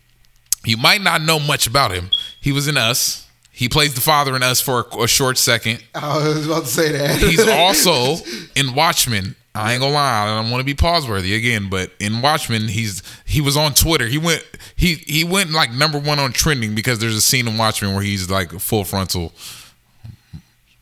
You 0.64 0.76
might 0.76 1.00
not 1.02 1.22
know 1.22 1.40
much 1.40 1.66
about 1.66 1.90
him. 1.90 2.10
He 2.40 2.52
was 2.52 2.68
in 2.68 2.76
Us. 2.76 3.21
He 3.52 3.68
plays 3.68 3.94
the 3.94 4.00
father 4.00 4.34
in 4.34 4.42
Us 4.42 4.60
for 4.60 4.86
a, 4.92 5.02
a 5.02 5.08
short 5.08 5.38
second. 5.38 5.84
I 5.94 6.16
was 6.28 6.46
about 6.46 6.62
to 6.64 6.68
say 6.68 6.92
that. 6.92 7.18
He's 7.18 7.46
also 7.46 8.16
in 8.56 8.74
Watchmen. 8.74 9.36
I 9.54 9.74
ain't 9.74 9.82
gonna 9.82 9.92
lie, 9.92 10.22
I 10.22 10.40
don't 10.40 10.50
want 10.50 10.62
to 10.62 10.64
be 10.64 10.72
pause 10.72 11.06
worthy 11.06 11.34
again, 11.34 11.68
but 11.68 11.90
in 12.00 12.22
Watchmen, 12.22 12.68
he's 12.68 13.02
he 13.26 13.42
was 13.42 13.54
on 13.54 13.74
Twitter. 13.74 14.06
He 14.06 14.16
went 14.16 14.42
he 14.76 14.94
he 14.94 15.24
went 15.24 15.50
like 15.50 15.70
number 15.70 15.98
one 15.98 16.18
on 16.18 16.32
trending 16.32 16.74
because 16.74 17.00
there's 17.00 17.14
a 17.14 17.20
scene 17.20 17.46
in 17.46 17.58
Watchmen 17.58 17.92
where 17.92 18.02
he's 18.02 18.30
like 18.30 18.50
full 18.52 18.84
frontal 18.84 19.32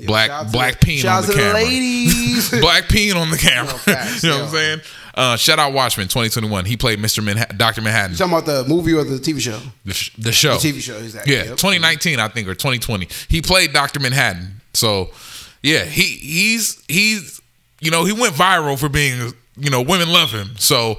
black 0.07 0.53
black 0.53 0.81
peen 0.81 1.05
on 1.07 1.27
the 1.27 1.33
camera. 1.33 1.55
ladies. 1.55 2.51
black 2.61 2.89
peen 2.89 3.17
on 3.17 3.31
the 3.31 3.37
camera. 3.37 3.75
You 4.23 4.29
know 4.29 4.37
what. 4.37 4.45
I'm 4.45 4.51
saying? 4.51 4.81
Uh, 5.15 5.37
shout 5.37 5.59
out 5.59 5.73
Watchmen 5.73 6.07
2021. 6.09 6.65
He 6.65 6.77
played 6.77 6.99
Mr. 6.99 7.23
Manhattan, 7.23 7.57
Dr. 7.57 7.83
Manhattan. 7.83 8.13
You 8.13 8.17
talking 8.19 8.33
about 8.33 8.47
the 8.47 8.65
movie 8.69 8.93
or 8.95 9.05
the 9.05 9.17
TV 9.19 9.41
show? 9.41 9.59
The, 9.85 9.93
sh- 9.93 10.13
the 10.17 10.33
show. 10.33 10.57
The 10.57 10.73
TV 10.73 10.81
show, 10.81 10.97
exactly. 10.99 11.33
Yeah, 11.35 11.39
Yep. 11.45 11.57
2019, 11.57 12.19
I 12.21 12.29
think, 12.29 12.47
or 12.49 12.55
2020. 12.55 13.09
He 13.29 13.43
played 13.43 13.73
Dr. 13.73 13.99
Manhattan. 14.01 14.61
So, 14.75 15.11
yeah, 15.63 15.85
he 15.85 16.03
he's 16.03 16.83
he's 16.89 17.41
you 17.81 17.91
know 17.91 18.05
he 18.05 18.13
went 18.13 18.35
viral 18.35 18.79
for 18.79 18.89
being 18.89 19.33
you 19.57 19.69
know 19.71 19.83
women 19.83 20.09
love 20.11 20.31
him. 20.31 20.51
So, 20.59 20.95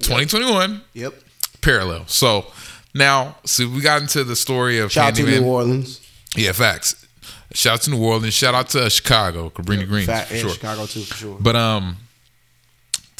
2021 0.00 0.82
Yep. 0.94 1.14
parallel. 1.60 2.06
So 2.06 2.46
now, 2.94 3.36
see, 3.44 3.64
we 3.66 3.80
got 3.80 4.02
into 4.02 4.24
the 4.24 4.36
story 4.36 4.78
of 4.78 4.90
Shout 4.92 5.08
out 5.10 5.14
to 5.16 5.22
New 5.22 5.44
Orleans. 5.44 6.00
Yeah, 6.36 6.52
facts. 6.52 7.06
Shout 7.52 7.74
out 7.74 7.82
to 7.82 7.90
New 7.90 8.02
Orleans. 8.04 8.34
Shout 8.34 8.54
out 8.54 8.68
to 8.70 8.88
Chicago, 8.90 9.50
Cabrini 9.50 9.86
Green, 9.86 10.06
Fat, 10.06 10.28
for 10.28 10.36
sure. 10.36 10.50
Chicago 10.50 10.86
too, 10.86 11.00
for 11.02 11.14
sure. 11.14 11.36
But 11.40 11.56
um, 11.56 11.96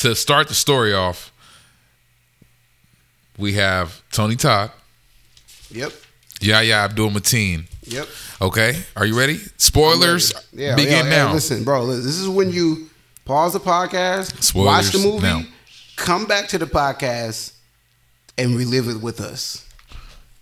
to 0.01 0.15
start 0.15 0.49
the 0.49 0.55
story 0.55 0.93
off, 0.93 1.33
we 3.39 3.55
have 3.55 4.03
Tony 4.13 4.37
Todd, 4.37 4.71
yep. 5.71 5.93
Yahya 6.41 6.75
Abdul 6.75 7.11
Mateen. 7.11 7.65
Yep. 7.85 8.09
Okay, 8.43 8.83
are 8.97 9.07
you 9.07 9.19
ready? 9.19 9.39
Spoilers 9.57 10.33
Yeah, 10.53 10.77
begin 10.77 11.07
yeah, 11.07 11.11
now. 11.11 11.29
Hey, 11.29 11.35
listen, 11.35 11.65
bro. 11.65 11.87
This 11.87 12.17
is 12.19 12.29
when 12.29 12.53
you 12.53 12.89
pause 13.25 13.53
the 13.55 13.61
podcast, 13.61 14.43
Spoilers 14.43 14.67
watch 14.67 14.93
the 14.93 14.99
movie, 15.09 15.23
now. 15.23 15.43
come 15.97 16.27
back 16.27 16.49
to 16.49 16.59
the 16.59 16.67
podcast, 16.67 17.55
and 18.39 18.57
relive 18.57 18.89
it 18.89 19.01
with 19.01 19.21
us. 19.21 19.67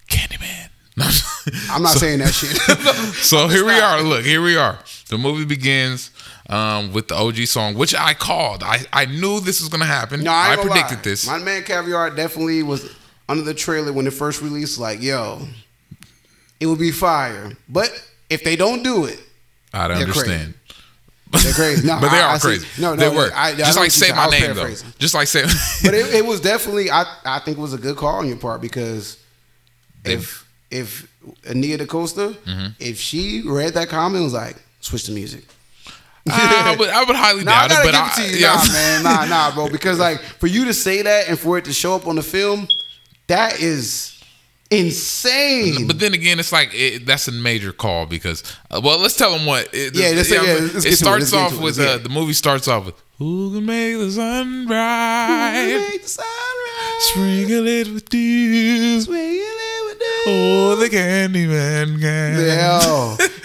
Candyman. 0.08 0.68
I'm 1.70 1.82
not 1.82 1.92
So- 1.92 1.98
saying 2.00 2.18
that 2.20 2.34
shit. 2.34 2.56
so 3.24 3.46
here 3.48 3.64
we 3.64 3.72
are. 3.78 4.02
Look, 4.02 4.24
here 4.24 4.42
we 4.42 4.56
are. 4.56 4.78
The 5.08 5.18
movie 5.18 5.44
begins 5.44 6.10
um, 6.48 6.92
with 6.92 7.08
the 7.08 7.14
OG 7.14 7.36
song, 7.46 7.74
which 7.74 7.94
I 7.94 8.14
called. 8.14 8.62
I, 8.62 8.78
I 8.92 9.04
knew 9.06 9.40
this 9.40 9.60
was 9.60 9.68
gonna 9.68 9.84
happen. 9.84 10.22
no, 10.22 10.32
I, 10.32 10.52
I 10.52 10.56
predicted 10.56 10.98
lie. 10.98 11.02
this. 11.02 11.26
My 11.26 11.38
man 11.38 11.62
Caviar 11.64 12.10
definitely 12.10 12.62
was 12.62 12.90
under 13.28 13.42
the 13.42 13.54
trailer 13.54 13.92
when 13.92 14.06
it 14.06 14.12
first 14.12 14.40
released. 14.42 14.78
Like, 14.78 15.02
yo, 15.02 15.40
it 16.60 16.66
would 16.66 16.78
be 16.78 16.90
fire. 16.90 17.52
But 17.68 17.90
if 18.30 18.44
they 18.44 18.56
don't 18.56 18.82
do 18.82 19.04
it, 19.04 19.20
I 19.72 19.90
understand. 19.90 20.54
they're 21.30 21.52
crazy. 21.52 21.86
No, 21.86 21.98
but 22.00 22.08
they 22.10 22.18
are 22.20 22.34
I 22.34 22.38
see- 22.38 22.48
crazy. 22.48 22.66
No, 22.80 22.94
no, 22.94 22.96
they 23.10 23.14
were. 23.14 23.30
I- 23.34 23.54
Just 23.54 23.76
like 23.78 23.90
say 23.90 24.10
my 24.12 24.28
name 24.28 24.54
though. 24.54 24.74
Just 24.98 25.14
like 25.14 25.28
say. 25.28 25.42
but 25.84 25.92
it, 25.94 26.14
it 26.14 26.24
was 26.26 26.40
definitely 26.40 26.90
I, 26.90 27.04
I 27.26 27.38
think 27.40 27.58
it 27.58 27.60
was 27.60 27.74
a 27.74 27.78
good 27.78 27.96
call 27.96 28.16
on 28.20 28.26
your 28.28 28.38
part 28.38 28.60
because 28.62 29.22
if 30.04 30.48
if 30.70 31.06
Nia 31.54 31.76
DaCosta 31.78 32.28
Mm-hmm. 32.46 32.66
if 32.80 32.98
she 32.98 33.42
read 33.44 33.74
that 33.74 33.88
comment 33.88 34.24
was 34.24 34.32
like 34.32 34.56
switch 34.80 35.06
the 35.06 35.12
music. 35.12 35.44
I 36.30 36.76
would, 36.78 36.88
I 36.90 37.04
would 37.04 37.16
highly 37.16 37.44
Nah, 37.44 37.52
I 37.52 37.68
doubt 37.68 37.70
it, 37.70 37.74
gotta 37.74 37.88
but 37.88 37.92
give 37.92 38.00
I, 38.00 38.08
it 38.08 38.30
to 38.32 38.34
you. 38.36 38.40
yeah. 38.44 38.54
Nah, 38.54 38.72
man, 38.72 39.02
nah, 39.02 39.24
nah, 39.26 39.54
bro. 39.54 39.68
Because 39.70 39.98
like 39.98 40.20
for 40.20 40.46
you 40.46 40.64
to 40.66 40.74
say 40.74 41.02
that 41.02 41.28
and 41.28 41.38
for 41.38 41.58
it 41.58 41.64
to 41.66 41.72
show 41.72 41.94
up 41.94 42.06
on 42.06 42.16
the 42.16 42.22
film, 42.22 42.68
that 43.28 43.60
is 43.60 44.14
insane. 44.70 45.86
But 45.86 45.98
then 45.98 46.14
again, 46.14 46.38
it's 46.38 46.52
like 46.52 46.70
it, 46.74 47.06
that's 47.06 47.28
a 47.28 47.32
major 47.32 47.72
call 47.72 48.06
because 48.06 48.42
uh, 48.70 48.80
well, 48.82 48.98
let's 49.00 49.16
tell 49.16 49.32
them 49.36 49.46
what. 49.46 49.68
It, 49.72 49.94
Yeah, 49.94 50.10
yeah, 50.10 50.22
saying? 50.22 50.62
let's 50.74 50.84
it 50.84 50.92
it, 50.92 50.96
starts 50.96 51.32
off 51.32 51.54
it, 51.54 51.60
with 51.60 51.78
uh, 51.78 51.98
the 51.98 52.08
movie 52.08 52.32
starts 52.34 52.68
off 52.68 52.86
with 52.86 52.94
"Who 53.18 53.52
can 53.54 53.66
make 53.66 53.96
the 53.98 54.10
sun 54.10 54.66
bright, 54.66 55.86
Make 55.90 56.02
the 56.02 56.08
sunrise, 56.08 56.24
sprinkle 57.00 57.66
it 57.66 57.88
with 57.92 58.08
dew, 58.08 59.00
swing 59.00 59.18
it 59.20 59.84
with 59.86 59.98
the- 59.98 60.22
oh 60.26 60.76
the 60.76 60.88
Candyman 60.88 62.00
can." 62.00 62.38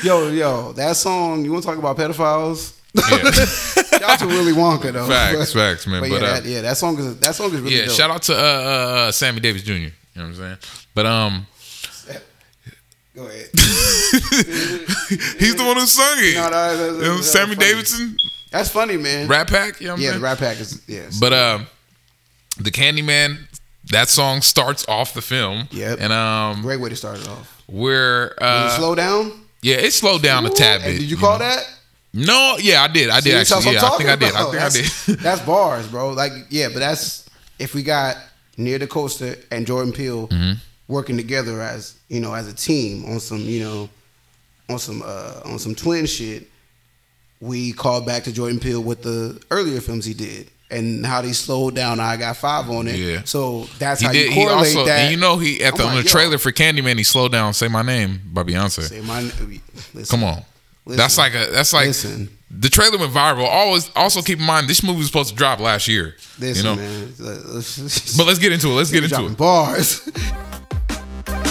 Yo, 0.03 0.05
yo, 0.27 0.29
yo, 0.31 0.71
that 0.73 0.95
song. 0.95 1.43
You 1.45 1.51
want 1.51 1.63
to 1.63 1.69
talk 1.69 1.77
about 1.77 1.97
pedophiles? 1.97 2.73
Yeah. 2.95 3.31
Shout 3.99 4.03
out 4.03 4.19
to 4.19 4.27
Willy 4.27 4.53
Wonka 4.53 4.91
though. 4.93 5.07
Facts, 5.07 5.53
facts, 5.53 5.87
man. 5.87 6.01
But, 6.01 6.09
But, 6.11 6.21
yeah, 6.21 6.27
uh, 6.27 6.33
that, 6.41 6.45
yeah, 6.45 6.61
that 6.61 6.77
song 6.77 6.97
is 6.99 7.17
that 7.19 7.33
song 7.35 7.47
is 7.53 7.61
really 7.61 7.77
yeah, 7.77 7.85
dope. 7.85 7.95
shout 7.95 8.11
out 8.11 8.21
to 8.23 8.33
uh, 8.33 8.37
uh, 8.37 9.07
uh, 9.07 9.11
Sammy 9.11 9.39
Davis 9.39 9.63
Jr. 9.63 9.71
You 9.73 9.91
know 10.15 10.15
what 10.15 10.23
I'm 10.25 10.35
saying? 10.35 10.57
But 10.93 11.05
um, 11.07 11.47
Go 13.15 13.27
ahead. 13.27 13.47
he's 13.53 15.55
the 15.55 15.63
one 15.65 15.77
who 15.77 15.85
sung 15.85 16.15
it. 16.17 16.35
No, 16.35 16.49
no, 16.49 16.95
You 16.97 17.01
know, 17.01 17.21
Sammy 17.21 17.55
funny. 17.55 17.67
Davidson, 17.67 18.17
That's 18.51 18.69
funny, 18.69 18.97
man. 18.97 19.27
Rat 19.27 19.47
Pack. 19.47 19.79
You 19.81 19.87
know 19.89 19.95
yeah, 19.97 20.13
the 20.13 20.19
Rat 20.19 20.39
Pack 20.39 20.59
is 20.59 20.81
yes. 20.87 21.19
But 21.19 21.31
um, 21.33 21.67
the 22.59 22.71
Candyman, 22.71 23.39
that 23.91 24.09
song 24.09 24.41
starts 24.41 24.85
off 24.87 25.13
the 25.13 25.21
film. 25.21 25.67
Yep. 25.71 25.97
And 26.01 26.13
um, 26.13 26.61
great 26.61 26.79
way 26.79 26.89
to 26.89 26.95
start 26.95 27.19
it 27.19 27.27
off. 27.27 27.63
we're 27.67 28.33
uh, 28.39 28.69
slow 28.77 28.95
down? 28.95 29.31
yeah, 29.61 29.75
it 29.75 29.91
slowed 29.93 30.21
down 30.21 30.45
a 30.45 30.49
tad 30.49 30.81
bit. 30.81 30.99
did 30.99 31.09
you 31.09 31.17
call 31.17 31.39
know? 31.39 31.45
that? 31.45 31.69
No, 32.13 32.57
yeah, 32.59 32.83
I 32.83 32.87
did. 32.87 33.09
I 33.09 33.21
did 33.21 33.23
See, 33.23 33.31
that's 33.31 33.51
actually. 33.51 33.73
Yeah, 33.73 33.85
I 33.85 33.97
think 33.97 34.09
I 34.09 34.15
did. 34.15 34.33
I 34.35 34.43
think 34.51 34.61
I 34.63 34.69
did. 34.69 34.85
That's 35.19 35.41
bars, 35.41 35.87
bro. 35.87 36.11
Like, 36.11 36.31
yeah, 36.49 36.67
but 36.67 36.77
that's 36.77 37.27
if 37.57 37.73
we 37.73 37.81
got 37.81 38.17
Nia 38.55 38.77
DaCosta 38.77 39.39
and 39.51 39.65
Jordan 39.65 39.91
Peele 39.91 40.27
Mm-hmm. 40.27 40.59
working 40.87 41.17
together 41.17 41.59
as 41.59 41.95
you 42.09 42.19
know 42.19 42.31
as 42.35 42.47
a 42.47 42.53
team 42.53 43.03
on 43.05 43.19
some 43.19 43.39
you 43.39 43.63
know 43.63 43.89
on 44.69 44.77
some 44.77 45.01
uh 45.03 45.41
on 45.45 45.57
some 45.57 45.73
twin 45.73 46.05
shit. 46.05 46.47
We 47.41 47.73
called 47.73 48.05
back 48.05 48.23
to 48.25 48.31
Jordan 48.31 48.59
Peele 48.59 48.81
with 48.83 49.01
the 49.01 49.41
earlier 49.51 49.81
films 49.81 50.05
he 50.05 50.13
did 50.13 50.49
and 50.73 51.05
how 51.05 51.21
they 51.21 51.31
slowed 51.33 51.75
down. 51.75 51.99
I 51.99 52.17
got 52.17 52.37
five 52.37 52.69
on 52.69 52.87
it. 52.87 52.95
Yeah. 52.95 53.21
So 53.25 53.65
that's 53.79 54.01
He 54.01 54.05
how 54.07 54.11
did. 54.13 54.25
you 54.27 54.31
He 54.31 54.47
also, 54.47 54.85
that. 54.85 54.99
and 54.99 55.11
you 55.11 55.17
know, 55.19 55.37
he 55.37 55.63
at 55.63 55.75
the 55.75 55.83
the 55.83 55.85
like, 55.85 55.95
yo, 56.05 56.09
trailer 56.09 56.37
for 56.37 56.51
Candyman, 56.51 56.97
he 56.97 57.03
slowed 57.03 57.31
down. 57.31 57.53
Say 57.53 57.67
my 57.67 57.81
name 57.81 58.21
by 58.33 58.43
Beyonce. 58.43 58.81
Say 58.83 59.01
my, 59.01 59.21
listen, 59.93 60.05
Come 60.05 60.23
on. 60.23 60.43
Listen. 60.85 60.97
that's 60.97 61.17
like 61.17 61.33
a. 61.33 61.47
That's 61.51 61.71
like 61.73 61.87
Listen. 61.87 62.29
the 62.51 62.69
trailer 62.69 62.97
went 62.97 63.13
viral. 63.13 63.45
Always. 63.45 63.89
Also 63.95 64.21
keep 64.21 64.39
in 64.39 64.45
mind, 64.45 64.67
this 64.67 64.83
movie 64.83 64.97
was 64.99 65.07
supposed 65.07 65.29
to 65.29 65.35
drop 65.35 65.59
last 65.59 65.87
year. 65.87 66.15
Listen, 66.39 66.65
you 66.65 66.71
know. 66.71 66.75
man. 66.75 67.13
But 68.17 68.25
let's 68.27 68.39
get 68.39 68.51
into 68.51 68.67
it. 68.67 68.73
Let's 68.73 68.91
get 68.91 69.03
into 69.05 69.25
it. 69.27 69.37
bars. 69.37 70.01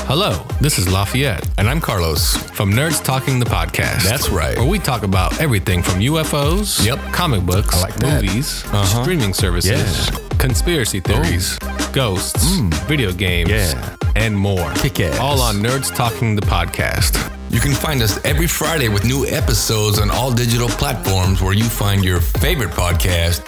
Hello, 0.06 0.44
this 0.60 0.78
is 0.78 0.88
Lafayette. 0.90 1.46
And 1.58 1.68
I'm 1.68 1.80
Carlos. 1.80 2.36
from 2.52 2.72
Nerds 2.72 3.02
Talking 3.02 3.38
the 3.38 3.46
Podcast. 3.46 4.02
That's 4.04 4.28
right. 4.28 4.56
Where 4.58 4.66
we 4.66 4.78
talk 4.78 5.02
about 5.04 5.40
everything 5.40 5.82
from 5.82 6.00
UFOs, 6.00 6.84
Yep. 6.84 6.98
comic 7.12 7.42
books, 7.46 7.80
like 7.82 7.98
movies, 8.00 8.62
Uh-huh. 8.72 9.02
streaming 9.02 9.32
services, 9.34 10.08
Yeah. 10.10 10.18
conspiracy 10.38 11.00
theories, 11.00 11.58
ghosts, 11.92 12.44
video 12.88 13.12
games, 13.12 13.50
Yeah. 13.50 13.74
and 14.16 14.36
more. 14.36 14.70
Kick 14.74 15.00
ass. 15.00 15.18
All 15.18 15.40
on 15.40 15.56
Nerds 15.62 15.94
Talking 15.94 16.36
the 16.36 16.42
Podcast. 16.46 17.16
You 17.50 17.60
can 17.60 17.72
find 17.74 18.02
us 18.02 18.18
every 18.24 18.46
Friday 18.46 18.88
with 18.88 19.04
new 19.04 19.26
episodes 19.26 19.98
on 19.98 20.10
all 20.10 20.30
digital 20.30 20.68
platforms 20.68 21.40
where 21.40 21.54
you 21.54 21.64
find 21.64 22.04
your 22.04 22.20
favorite 22.20 22.72
podcast, 22.72 23.40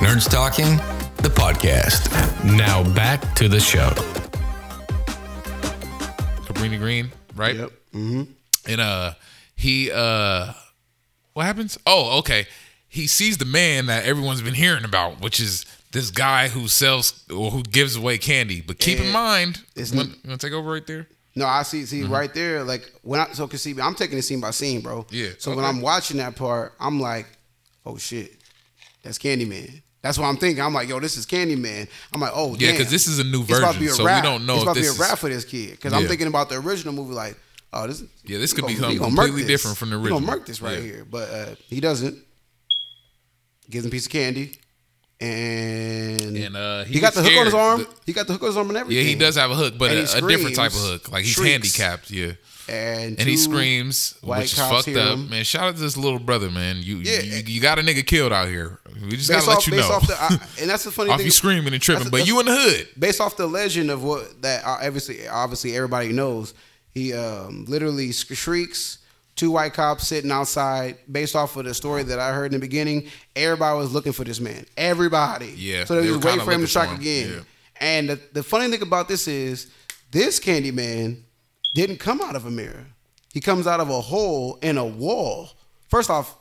Nerds 0.00 0.28
Talking 0.28 0.80
the 1.22 1.30
podcast. 1.30 2.08
Now 2.44 2.82
back 2.82 3.34
to 3.36 3.48
the 3.48 3.60
show. 3.60 3.92
Cabrini 6.58 6.78
Green, 6.78 7.12
right? 7.36 7.56
Yep. 7.56 7.70
Mm-hmm. 7.94 8.22
And 8.66 8.80
uh 8.80 9.12
he 9.56 9.90
uh 9.92 10.52
what 11.34 11.46
happens? 11.46 11.78
Oh, 11.86 12.18
okay. 12.18 12.46
He 12.88 13.06
sees 13.06 13.38
the 13.38 13.44
man 13.44 13.86
that 13.86 14.04
everyone's 14.04 14.42
been 14.42 14.54
hearing 14.54 14.84
about, 14.84 15.20
which 15.20 15.40
is 15.40 15.66
this 15.92 16.10
guy 16.10 16.48
who 16.48 16.66
sells 16.68 17.24
or 17.30 17.50
who 17.50 17.62
gives 17.62 17.96
away 17.96 18.18
candy. 18.18 18.60
But 18.60 18.78
keep 18.78 18.98
in 18.98 19.12
mind, 19.12 19.58
it's- 19.76 19.92
you 19.92 19.98
want, 19.98 20.10
you 20.24 20.28
want 20.30 20.40
to 20.40 20.46
take 20.46 20.54
over 20.54 20.70
right 20.72 20.86
there? 20.86 21.06
No, 21.34 21.46
I 21.46 21.62
see. 21.62 21.84
See 21.86 22.02
right 22.02 22.32
there, 22.34 22.64
like 22.64 22.90
when 23.02 23.20
I 23.20 23.32
so 23.32 23.46
can 23.46 23.58
see, 23.58 23.78
I'm 23.80 23.94
taking 23.94 24.18
it 24.18 24.22
scene 24.22 24.40
by 24.40 24.50
scene, 24.50 24.80
bro. 24.80 25.06
Yeah, 25.10 25.28
So 25.38 25.54
when. 25.54 25.64
I'm 25.64 25.80
watching 25.80 26.16
that 26.16 26.34
part, 26.34 26.72
I'm 26.80 26.98
like, 26.98 27.26
oh 27.86 27.96
shit, 27.96 28.34
that's 29.04 29.18
Candyman. 29.18 29.82
That's 30.02 30.16
what 30.18 30.26
I'm 30.26 30.36
thinking. 30.36 30.62
I'm 30.62 30.72
like, 30.72 30.88
yo, 30.88 31.00
this 31.00 31.16
is 31.16 31.26
Candyman. 31.26 31.88
I'm 32.12 32.20
like, 32.20 32.30
oh 32.34 32.54
Yeah, 32.58 32.70
because 32.72 32.90
this 32.90 33.06
is 33.08 33.18
a 33.18 33.24
new 33.24 33.42
version, 33.42 33.56
It's 33.56 33.58
about 33.64 33.74
to 33.74 33.80
be 33.80 33.86
a 33.86 33.90
so 33.90 34.04
we 34.04 34.20
don't 34.22 34.46
know 34.46 34.54
It's 34.54 34.62
about 34.62 34.74
to 34.76 34.80
be 34.80 34.86
a 34.86 34.90
is- 34.90 34.98
rap 34.98 35.18
for 35.18 35.28
this 35.28 35.44
kid 35.44 35.72
because 35.72 35.92
I'm 35.92 36.06
thinking 36.06 36.28
about 36.28 36.48
the 36.48 36.56
original 36.56 36.94
movie, 36.94 37.14
like, 37.14 37.36
oh, 37.72 37.86
this. 37.86 38.02
Yeah, 38.24 38.38
this 38.38 38.52
could 38.52 38.62
gonna- 38.62 38.74
become 38.74 38.90
he 38.92 38.98
gonna 38.98 39.10
murk 39.10 39.26
completely 39.26 39.48
different 39.52 39.76
from 39.76 39.90
the 39.90 39.96
He 39.96 40.02
original. 40.04 40.20
gonna 40.20 40.32
murk 40.32 40.46
this 40.46 40.62
right 40.62 40.78
Yeah. 40.78 40.84
here, 40.84 41.06
but 41.10 41.30
uh, 41.30 41.54
he 41.68 41.80
doesn't. 41.80 42.16
Gives 43.70 43.84
him 43.84 43.90
a 43.90 43.92
piece 43.92 44.06
of 44.06 44.12
candy, 44.12 44.52
and 45.20 46.36
And, 46.36 46.56
uh, 46.56 46.84
he, 46.84 46.94
he 46.94 47.00
got 47.00 47.12
the 47.14 47.22
hook 47.22 47.36
on 47.36 47.44
his 47.44 47.54
arm. 47.54 47.80
The- 47.80 47.88
he 48.06 48.12
got 48.12 48.26
the 48.26 48.32
hook 48.34 48.42
on 48.42 48.48
his 48.48 48.56
arm 48.56 48.68
and 48.68 48.78
everything. 48.78 49.04
Yeah, 49.04 49.08
he 49.10 49.14
does 49.16 49.34
have 49.36 49.50
a 49.50 49.54
hook, 49.54 49.74
but 49.76 49.90
a, 49.90 50.02
a 50.16 50.28
different 50.28 50.56
type 50.56 50.72
of 50.72 50.78
hook. 50.80 51.10
Like 51.10 51.24
he's 51.24 51.34
shrieks. 51.34 51.50
handicapped, 51.50 52.10
yeah. 52.10 52.32
And 52.68 53.18
And 53.18 53.28
he 53.28 53.36
screams, 53.36 54.14
which 54.22 54.44
is 54.52 54.58
fucked 54.58 54.88
up. 54.88 55.18
him. 55.18 55.30
Man, 55.30 55.44
shout 55.44 55.64
out 55.64 55.74
to 55.76 55.80
this 55.80 55.96
little 55.96 56.18
brother, 56.18 56.50
man. 56.50 56.78
You 56.82 56.98
Yeah. 56.98 57.20
you, 57.20 57.42
you 57.46 57.60
got 57.60 57.78
a 57.78 57.82
nigga 57.82 58.06
killed 58.06 58.32
out 58.32 58.48
here. 58.48 58.78
We 59.02 59.16
just 59.16 59.28
based 59.30 59.46
gotta 59.46 59.58
let 59.58 59.66
you 59.66 59.72
based 59.74 59.88
know. 59.88 59.94
off 59.94 60.06
the, 60.06 60.14
I, 60.20 60.28
and 60.60 60.70
that's 60.70 60.84
the 60.84 60.90
funny 60.90 61.10
off 61.10 61.18
thing. 61.18 61.26
you 61.26 61.30
screaming 61.30 61.72
and 61.72 61.80
tripping, 61.82 62.08
but 62.10 62.26
you 62.26 62.38
in 62.40 62.46
the 62.46 62.52
hood. 62.54 62.88
based 62.98 63.20
off 63.20 63.36
the 63.36 63.46
legend 63.46 63.90
of 63.90 64.02
what 64.02 64.42
that 64.42 64.64
uh, 64.64 64.78
obviously 64.82 65.26
obviously 65.28 65.76
everybody 65.76 66.12
knows, 66.12 66.52
he 66.92 67.12
um, 67.14 67.64
literally 67.68 68.12
shrieks. 68.12 68.98
Two 69.36 69.52
white 69.52 69.72
cops 69.72 70.08
sitting 70.08 70.32
outside. 70.32 70.98
Based 71.10 71.36
off 71.36 71.54
of 71.56 71.64
the 71.64 71.72
story 71.72 72.02
that 72.02 72.18
I 72.18 72.32
heard 72.32 72.46
in 72.52 72.58
the 72.60 72.66
beginning, 72.66 73.06
everybody 73.36 73.78
was 73.78 73.92
looking 73.94 74.12
for 74.12 74.24
this 74.24 74.40
man. 74.40 74.66
Everybody. 74.76 75.54
Yeah, 75.56 75.84
So 75.84 75.94
they, 75.94 76.00
they 76.00 76.08
was 76.08 76.18
were 76.18 76.26
waiting 76.30 76.44
for 76.44 76.50
him 76.50 76.60
to 76.62 76.66
strike 76.66 76.88
him, 76.88 76.96
again. 77.00 77.30
yeah. 77.32 77.40
And 77.80 78.08
the, 78.10 78.20
the 78.32 78.42
funny 78.42 78.68
thing 78.68 78.82
about 78.82 79.06
this 79.06 79.28
is, 79.28 79.70
this 80.10 80.40
Candyman 80.40 81.22
didn't 81.86 81.98
come 82.00 82.20
out 82.20 82.36
of 82.36 82.44
a 82.46 82.50
mirror. 82.50 82.86
He 83.32 83.40
comes 83.40 83.66
out 83.66 83.80
of 83.80 83.90
a 83.90 84.00
hole 84.00 84.58
in 84.62 84.78
a 84.78 84.84
wall. 84.84 85.50
First 85.88 86.10
off, 86.10 86.34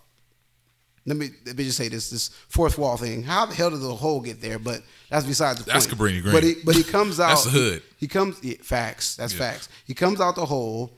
let 1.06 1.16
me 1.16 1.30
let 1.46 1.58
me 1.58 1.64
just 1.64 1.78
say 1.78 1.88
this 1.88 2.10
this 2.10 2.30
fourth 2.50 2.78
wall 2.78 2.98
thing. 2.98 3.24
How 3.24 3.46
the 3.46 3.56
hell 3.56 3.70
did 3.70 3.80
the 3.82 3.96
hole 3.96 4.20
get 4.20 4.42
there? 4.42 4.60
But 4.60 4.82
that's 5.10 5.26
besides 5.26 5.64
the 5.64 5.72
That's 5.72 5.88
point. 5.88 6.00
Cabrini 6.00 6.22
Green. 6.22 6.34
But 6.34 6.44
he 6.44 6.56
but 6.66 6.76
he 6.76 6.84
comes 6.84 7.20
out. 7.22 7.30
That's 7.30 7.44
the 7.46 7.50
hood. 7.52 7.82
He, 7.98 8.08
comes 8.08 8.44
yeah, 8.44 8.56
facts. 8.62 9.16
That's 9.16 9.34
Yeah. 9.34 9.40
facts. 9.40 9.70
He 9.86 9.94
comes 9.94 10.20
out 10.20 10.36
the 10.36 10.46
hole 10.46 10.92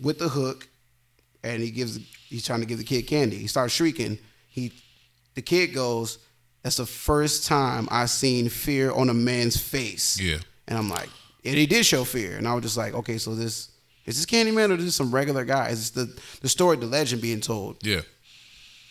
with 0.00 0.18
the 0.18 0.28
hook, 0.28 0.68
and 1.42 1.62
he 1.62 1.70
gives. 1.70 1.98
He's 2.28 2.44
trying 2.44 2.60
to 2.60 2.66
give 2.66 2.78
the 2.78 2.84
kid 2.84 3.02
candy. 3.06 3.36
He 3.36 3.46
starts 3.46 3.72
shrieking. 3.72 4.18
He, 4.48 4.72
the 5.34 5.42
kid 5.42 5.68
goes. 5.74 6.18
That's 6.62 6.76
the 6.76 6.86
first 6.86 7.46
time 7.46 7.86
I 7.90 8.06
seen 8.06 8.48
fear 8.48 8.90
on 8.90 9.10
a 9.10 9.14
man's 9.14 9.60
face. 9.60 10.18
Yeah. 10.18 10.38
And 10.66 10.78
I'm 10.78 10.88
like, 10.88 11.10
and 11.44 11.54
he 11.56 11.66
did 11.66 11.84
show 11.84 12.04
fear, 12.04 12.36
and 12.38 12.48
I 12.48 12.54
was 12.54 12.62
just 12.64 12.76
like, 12.78 12.94
okay, 12.94 13.18
so 13.18 13.34
this 13.34 13.68
is 14.06 14.16
this 14.16 14.26
Candyman 14.26 14.70
or 14.70 14.74
is 14.74 14.84
this 14.84 14.94
some 14.94 15.10
regular 15.10 15.44
guy? 15.44 15.68
Is 15.68 15.90
this 15.90 16.06
the 16.06 16.22
the 16.40 16.48
story, 16.48 16.76
the 16.76 16.86
legend 16.86 17.22
being 17.22 17.40
told? 17.40 17.84
Yeah. 17.86 18.02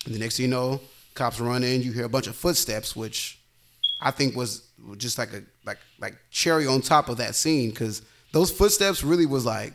And 0.06 0.13
the 0.13 0.19
next 0.19 0.38
thing 0.38 0.45
you 0.45 0.52
know, 0.52 0.82
cops 1.13 1.39
run 1.39 1.63
in. 1.63 1.82
You 1.82 1.91
hear 1.91 2.06
a 2.06 2.10
bunch 2.10 2.28
of 2.28 2.36
footsteps, 2.36 2.95
which 2.95 3.39
I 4.02 4.12
think 4.12 4.36
was 4.36 4.63
just 4.97 5.17
like 5.17 5.34
a 5.34 5.43
like 5.65 5.78
like 5.99 6.15
cherry 6.32 6.67
on 6.67 6.82
top 6.82 7.10
of 7.10 7.17
that 7.17 7.36
scene 7.36 7.69
because 7.69 8.02
those 8.32 8.52
footsteps 8.52 9.04
really 9.04 9.26
was 9.26 9.45
like 9.45 9.73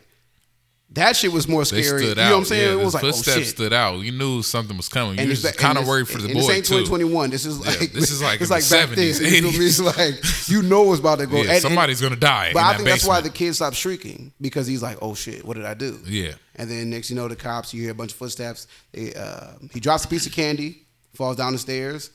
that 0.93 1.17
shit 1.17 1.31
was 1.33 1.47
more 1.47 1.65
They 1.65 1.83
scary. 1.83 2.03
stood 2.05 2.17
you 2.17 2.23
out. 2.23 2.29
know 2.29 2.33
what 2.33 2.39
I'm 2.39 2.45
saying? 2.47 2.77
Yeah, 2.77 2.81
it 2.81 2.85
was 2.85 2.95
like 2.95 3.05
oh 3.05 3.09
footsteps 3.09 3.37
shit. 3.39 3.47
stood 3.49 3.73
out. 3.75 4.01
You 4.01 4.11
knew 4.13 4.43
something 4.43 4.77
was 4.77 4.89
coming. 4.89 5.17
You 5.17 5.21
And 5.21 5.29
was 5.31 5.45
it's- 5.45 5.61
kind 5.61 5.77
of 5.77 5.87
worried 5.87 6.09
for 6.09 6.19
the 6.19 6.25
and 6.27 6.35
boy 6.35 6.41
this 6.41 6.51
ain't 6.51 6.65
too. 6.65 6.79
2021. 6.87 7.31
This 7.31 7.45
is 7.45 7.59
like 7.61 7.93
this 7.93 8.11
is 8.11 8.23
like 8.23 8.41
it's 8.41 8.51
like 8.51 8.69
back 8.71 8.89
70s, 8.89 9.21
then. 9.21 9.45
You? 9.45 9.51
80s. 9.51 9.61
It's 9.61 9.81
like 9.81 10.49
you 10.49 10.63
know 10.63 10.83
what's 10.85 11.01
about 11.01 11.19
to 11.19 11.27
go. 11.27 11.37
Yeah, 11.37 11.43
And- 11.43 11.51
and- 11.51 11.61
somebody's 11.63 12.01
gonna 12.01 12.17
die. 12.17 12.53
But 12.55 12.61
I 12.61 12.73
that 12.73 12.77
think 12.79 12.89
that's 12.89 13.05
why 13.07 13.21
the 13.21 13.31
kid 13.31 13.55
stopped 13.55 13.77
shrieking 13.77 14.33
because 14.41 14.67
he's 14.67 14.83
like, 14.83 14.97
"Oh 15.03 15.15
shit, 15.15 15.45
what 15.45 15.57
did 15.57 15.67
I 15.67 15.75
do?" 15.75 15.99
Yeah. 16.07 16.33
And 16.57 16.71
then 16.71 16.89
next, 16.91 17.11
you 17.11 17.17
know, 17.17 17.29
the 17.29 17.37
cops. 17.37 17.73
You 17.75 17.83
hear 17.83 17.91
a 17.93 17.95
bunch 17.95 18.13
of 18.13 18.17
footsteps. 18.19 18.67
They, 18.93 19.13
uh, 19.15 19.53
he 19.73 19.81
drops 19.81 20.07
a 20.07 20.09
piece 20.09 20.27
of 20.27 20.33
candy, 20.33 20.83
falls 21.15 21.37
down 21.37 21.53
the 21.53 21.59
stairs. 21.59 22.11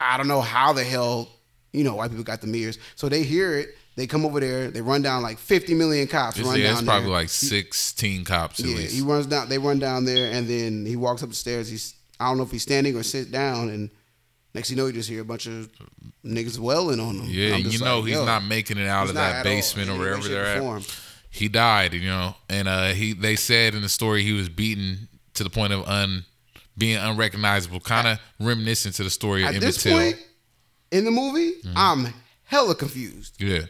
I 0.00 0.16
don't 0.16 0.28
know 0.28 0.40
how 0.40 0.72
the 0.72 0.82
hell, 0.84 1.28
you 1.72 1.84
know, 1.84 1.94
white 1.94 2.10
people 2.10 2.24
got 2.24 2.40
the 2.40 2.48
mirrors. 2.48 2.78
So 2.96 3.08
they 3.08 3.22
hear 3.22 3.56
it. 3.56 3.76
They 3.94 4.06
come 4.06 4.24
over 4.24 4.40
there. 4.40 4.70
They 4.70 4.80
run 4.80 5.02
down 5.02 5.22
like 5.22 5.38
50 5.38 5.74
million 5.74 6.06
cops. 6.06 6.38
It's, 6.38 6.48
run 6.48 6.58
yeah, 6.58 6.68
down 6.68 6.72
it's 6.78 6.82
probably 6.82 7.04
there. 7.06 7.12
like 7.12 7.28
sixteen 7.28 8.24
cops 8.24 8.58
at 8.60 8.66
Yeah, 8.66 8.76
least. 8.76 8.94
he 8.94 9.02
runs 9.02 9.26
down. 9.26 9.48
They 9.48 9.58
run 9.58 9.78
down 9.78 10.04
there, 10.06 10.32
and 10.32 10.48
then 10.48 10.86
he 10.86 10.96
walks 10.96 11.22
up 11.22 11.28
the 11.28 11.34
stairs. 11.34 11.68
He's 11.68 11.94
I 12.18 12.26
don't 12.28 12.38
know 12.38 12.44
if 12.44 12.50
he's 12.50 12.62
standing 12.62 12.96
or 12.96 13.02
sit 13.02 13.30
down, 13.30 13.68
and 13.68 13.90
next 14.54 14.70
you 14.70 14.76
know, 14.76 14.86
you 14.86 14.92
just 14.92 15.08
hear 15.10 15.20
a 15.20 15.24
bunch 15.26 15.46
of 15.46 15.68
niggas 16.24 16.58
wailing 16.58 17.00
on 17.00 17.16
him. 17.16 17.26
yeah, 17.28 17.56
you 17.56 17.78
know 17.80 17.98
like, 18.00 18.08
he's 18.08 18.20
not 18.24 18.44
making 18.44 18.78
it 18.78 18.86
out 18.88 19.08
of 19.08 19.14
that 19.14 19.44
basement 19.44 19.90
or 19.90 19.98
wherever 19.98 20.26
they're 20.26 20.46
at. 20.46 20.96
He 21.28 21.48
died, 21.48 21.92
you 21.94 22.08
know, 22.08 22.34
and 22.48 22.68
uh, 22.68 22.88
he 22.92 23.12
they 23.12 23.36
said 23.36 23.74
in 23.74 23.82
the 23.82 23.88
story 23.90 24.22
he 24.22 24.32
was 24.32 24.48
beaten 24.48 25.08
to 25.34 25.44
the 25.44 25.50
point 25.50 25.72
of 25.74 25.86
un 25.88 26.24
being 26.78 26.96
unrecognizable, 26.96 27.80
kind 27.80 28.06
of 28.08 28.18
reminiscent 28.40 28.94
to 28.94 29.02
the 29.04 29.10
story 29.10 29.42
of 29.42 29.48
At 29.48 29.54
Emmett 29.56 29.66
this 29.66 29.82
Till. 29.82 29.98
point 29.98 30.16
in 30.90 31.04
the 31.04 31.10
movie, 31.10 31.52
Mm-hmm. 31.62 31.72
I'm 31.76 32.14
hella 32.44 32.74
confused. 32.74 33.34
yeah, 33.40 33.62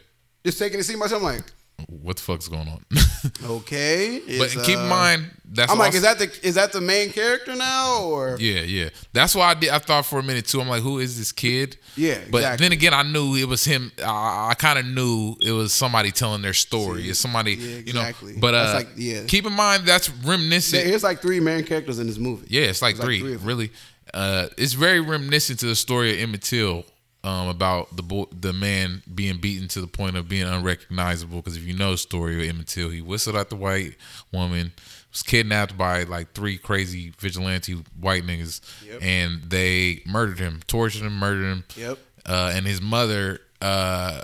Just 0.45 0.59
taking 0.59 0.77
to 0.79 0.83
see 0.83 0.95
myself, 0.95 1.21
I'm 1.21 1.35
like, 1.35 1.43
what 1.87 2.17
the 2.17 2.21
fuck's 2.21 2.47
going 2.47 2.67
on? 2.67 2.85
okay. 3.43 4.21
but 4.37 4.49
keep 4.63 4.77
in 4.77 4.85
uh, 4.85 4.89
mind 4.89 5.31
that's 5.45 5.71
I'm 5.71 5.77
like, 5.77 5.93
is 5.93 6.01
that 6.03 6.19
the 6.19 6.31
is 6.45 6.55
that 6.55 6.71
the 6.71 6.81
main 6.81 7.11
character 7.11 7.55
now 7.55 8.03
or? 8.03 8.37
Yeah, 8.39 8.61
yeah. 8.61 8.89
That's 9.11 9.35
why 9.35 9.49
I 9.49 9.53
did. 9.53 9.69
I 9.69 9.79
thought 9.79 10.05
for 10.05 10.19
a 10.19 10.23
minute 10.23 10.45
too. 10.45 10.61
I'm 10.61 10.67
like, 10.69 10.81
who 10.81 10.99
is 10.99 11.17
this 11.17 11.31
kid? 11.31 11.77
Yeah, 11.95 12.19
But 12.31 12.37
exactly. 12.39 12.65
then 12.65 12.71
again, 12.73 12.93
I 12.93 13.03
knew 13.03 13.35
it 13.35 13.47
was 13.47 13.65
him. 13.65 13.91
I, 14.03 14.49
I 14.51 14.53
kind 14.55 14.79
of 14.79 14.85
knew 14.85 15.35
it 15.41 15.51
was 15.51 15.73
somebody 15.73 16.11
telling 16.11 16.41
their 16.41 16.53
story. 16.53 17.09
It's 17.09 17.19
somebody, 17.19 17.53
Yeah, 17.55 17.77
you 17.85 17.93
know. 17.93 18.01
exactly. 18.01 18.35
But 18.39 18.53
uh, 18.55 18.73
like- 18.75 18.89
yeah. 18.95 19.25
keep 19.25 19.45
in 19.45 19.53
mind 19.53 19.85
that's 19.85 20.09
reminiscent. 20.09 20.85
There's 20.85 21.03
like 21.03 21.21
three 21.21 21.39
main 21.39 21.63
characters 21.63 21.99
in 21.99 22.07
this 22.07 22.17
movie. 22.17 22.47
Yeah, 22.49 22.63
it's 22.63 22.81
like 22.81 22.91
It's 22.91 22.99
like 22.99 23.05
three, 23.07 23.19
three 23.19 23.33
of 23.35 23.39
them. 23.41 23.47
really. 23.47 23.71
Uh, 24.13 24.47
it's 24.57 24.73
very 24.73 24.99
reminiscent 24.99 25.59
to 25.59 25.65
the 25.65 25.75
story 25.75 26.13
of 26.13 26.19
Emmett 26.19 26.41
Till 26.43 26.85
um, 27.23 27.47
about 27.47 27.95
the 27.95 28.03
boy, 28.03 28.25
the 28.37 28.53
man 28.53 29.01
being 29.13 29.37
beaten 29.39 29.67
to 29.69 29.81
the 29.81 29.87
point 29.87 30.17
of 30.17 30.27
being 30.27 30.45
unrecognizable. 30.47 31.37
Because 31.37 31.55
if 31.57 31.63
you 31.63 31.73
know 31.75 31.91
the 31.91 31.97
story 31.97 32.35
of 32.35 32.49
Emmett 32.55 32.67
Till, 32.67 32.89
he 32.89 33.01
whistled 33.01 33.35
at 33.35 33.49
the 33.49 33.55
white 33.55 33.95
woman, 34.31 34.73
was 35.11 35.23
kidnapped 35.23 35.77
by 35.77 36.03
like 36.03 36.33
three 36.33 36.57
crazy 36.57 37.13
vigilante 37.19 37.73
white 37.99 38.23
niggas, 38.23 38.61
Yep. 38.85 38.99
and 39.01 39.41
they 39.43 40.01
murdered 40.05 40.39
him, 40.39 40.61
tortured 40.67 41.03
him, 41.03 41.17
murdered 41.17 41.45
him. 41.51 41.63
Yep. 41.77 41.99
Uh, 42.25 42.51
and 42.55 42.65
his 42.65 42.81
mother 42.81 43.39
uh, 43.61 44.21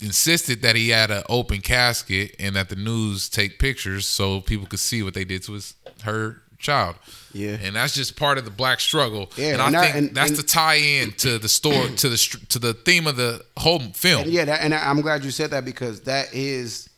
insisted 0.00 0.62
that 0.62 0.76
he 0.76 0.90
had 0.90 1.10
an 1.10 1.22
open 1.28 1.60
casket 1.60 2.34
and 2.38 2.54
that 2.56 2.68
the 2.68 2.76
news 2.76 3.28
take 3.28 3.58
pictures 3.58 4.06
so 4.06 4.40
people 4.40 4.66
could 4.66 4.78
see 4.78 5.02
what 5.02 5.14
they 5.14 5.24
did 5.24 5.42
to 5.44 5.52
his 5.54 5.74
her 6.02 6.42
child. 6.58 6.96
Yeah. 7.36 7.58
and 7.62 7.76
that's 7.76 7.94
just 7.94 8.16
part 8.16 8.38
of 8.38 8.44
the 8.44 8.50
black 8.50 8.80
struggle. 8.80 9.30
Yeah, 9.36 9.48
and 9.54 9.62
I 9.62 9.66
and 9.68 9.76
I- 9.76 9.82
think 9.84 9.96
and- 9.96 10.14
that's 10.16 10.30
and- 10.30 10.38
the 10.38 10.42
tie-in 10.42 11.12
to 11.12 11.38
the 11.38 11.48
story, 11.48 11.94
to 11.96 12.08
the 12.08 12.16
to 12.48 12.58
the 12.58 12.74
theme 12.74 13.06
of 13.06 13.16
the 13.16 13.44
whole 13.56 13.80
film. 13.80 14.24
Yeah, 14.26 14.44
that, 14.46 14.60
and 14.62 14.74
I'm 14.74 15.00
glad 15.02 15.24
you 15.24 15.30
said 15.30 15.50
that 15.50 15.64
because 15.64 16.00
that 16.02 16.32
is 16.32 16.88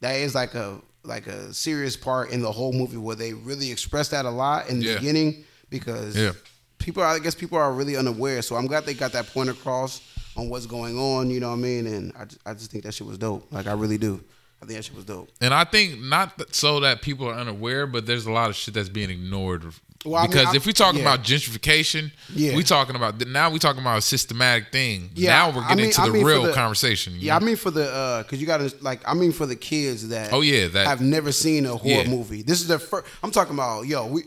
that 0.00 0.16
is 0.16 0.34
like 0.34 0.54
a 0.54 0.78
like 1.04 1.26
a 1.26 1.54
serious 1.54 1.96
part 1.96 2.30
in 2.30 2.42
the 2.42 2.50
whole 2.52 2.72
movie 2.72 2.96
where 2.96 3.14
they 3.16 3.32
really 3.32 3.70
express 3.70 4.08
that 4.08 4.24
a 4.24 4.30
lot 4.30 4.68
in 4.68 4.80
the 4.80 4.86
Yeah. 4.86 4.94
beginning 4.96 5.44
because 5.70 6.16
Yeah. 6.16 6.32
people 6.78 7.02
are, 7.02 7.06
I 7.14 7.20
guess 7.20 7.34
people 7.36 7.58
are 7.58 7.72
really 7.72 7.96
unaware. 7.96 8.42
So 8.42 8.56
I'm 8.56 8.66
glad 8.66 8.84
they 8.86 8.94
got 8.94 9.12
that 9.12 9.32
point 9.32 9.48
across 9.48 10.00
on 10.36 10.48
what's 10.48 10.66
going 10.66 10.98
on. 10.98 11.30
You 11.30 11.38
know 11.38 11.50
what 11.50 11.54
I 11.58 11.58
mean? 11.58 11.86
And 11.86 12.12
I 12.18 12.24
just, 12.24 12.40
I 12.44 12.54
just 12.54 12.70
think 12.72 12.82
that 12.84 12.92
shit 12.92 13.06
was 13.06 13.18
dope. 13.18 13.46
Like 13.52 13.68
I 13.68 13.72
really 13.74 13.98
do. 13.98 14.20
I 14.60 14.66
think 14.66 14.78
that 14.78 14.84
shit 14.84 14.96
was 14.96 15.04
dope. 15.04 15.28
And 15.40 15.54
I 15.54 15.62
think 15.64 16.00
not 16.00 16.52
so 16.54 16.80
that 16.80 17.02
people 17.02 17.28
are 17.28 17.34
unaware, 17.34 17.86
but 17.86 18.04
there's 18.06 18.26
a 18.26 18.32
lot 18.32 18.50
of 18.50 18.56
shit 18.56 18.74
that's 18.74 18.88
being 18.88 19.10
ignored. 19.10 19.62
Well, 20.04 20.16
I 20.16 20.22
mean, 20.22 20.30
because 20.32 20.46
I- 20.48 20.56
if 20.56 20.66
we 20.66 20.72
talking 20.72 21.00
yeah. 21.00 21.14
about 21.14 21.24
gentrification, 21.24 22.12
Yeah. 22.34 22.54
we 22.56 22.62
talking 22.62 22.96
about 22.96 23.24
now 23.26 23.50
we 23.50 23.58
talking 23.58 23.80
about 23.80 23.98
a 23.98 24.02
systematic 24.02 24.70
thing. 24.72 25.10
Yeah, 25.14 25.30
now 25.30 25.50
we're 25.50 25.62
I 25.62 25.68
getting 25.68 25.76
mean- 25.76 25.86
into 25.86 26.00
I 26.02 26.06
the 26.06 26.12
mean 26.12 26.24
real 26.24 26.42
the- 26.44 26.52
conversation. 26.52 27.14
Yeah, 27.18 27.36
I 27.36 27.40
mean 27.40 27.56
for 27.56 27.70
the 27.70 27.90
uh, 27.92 28.22
cause 28.24 28.38
you 28.38 28.46
gotta 28.46 28.72
like 28.80 29.00
I 29.08 29.14
mean 29.14 29.32
for 29.32 29.46
the 29.46 29.56
kids 29.56 30.08
that 30.08 30.32
Oh, 30.32 30.40
yeah, 30.42 30.68
that- 30.68 30.86
have 30.86 31.00
never 31.00 31.32
seen 31.32 31.66
a 31.66 31.76
horror 31.76 32.02
Yeah. 32.02 32.08
movie. 32.08 32.42
This 32.42 32.60
is 32.60 32.68
their 32.68 32.78
first. 32.78 33.06
I'm 33.22 33.30
talking 33.30 33.54
about 33.54 33.86
yo 33.86 34.06
we, 34.06 34.24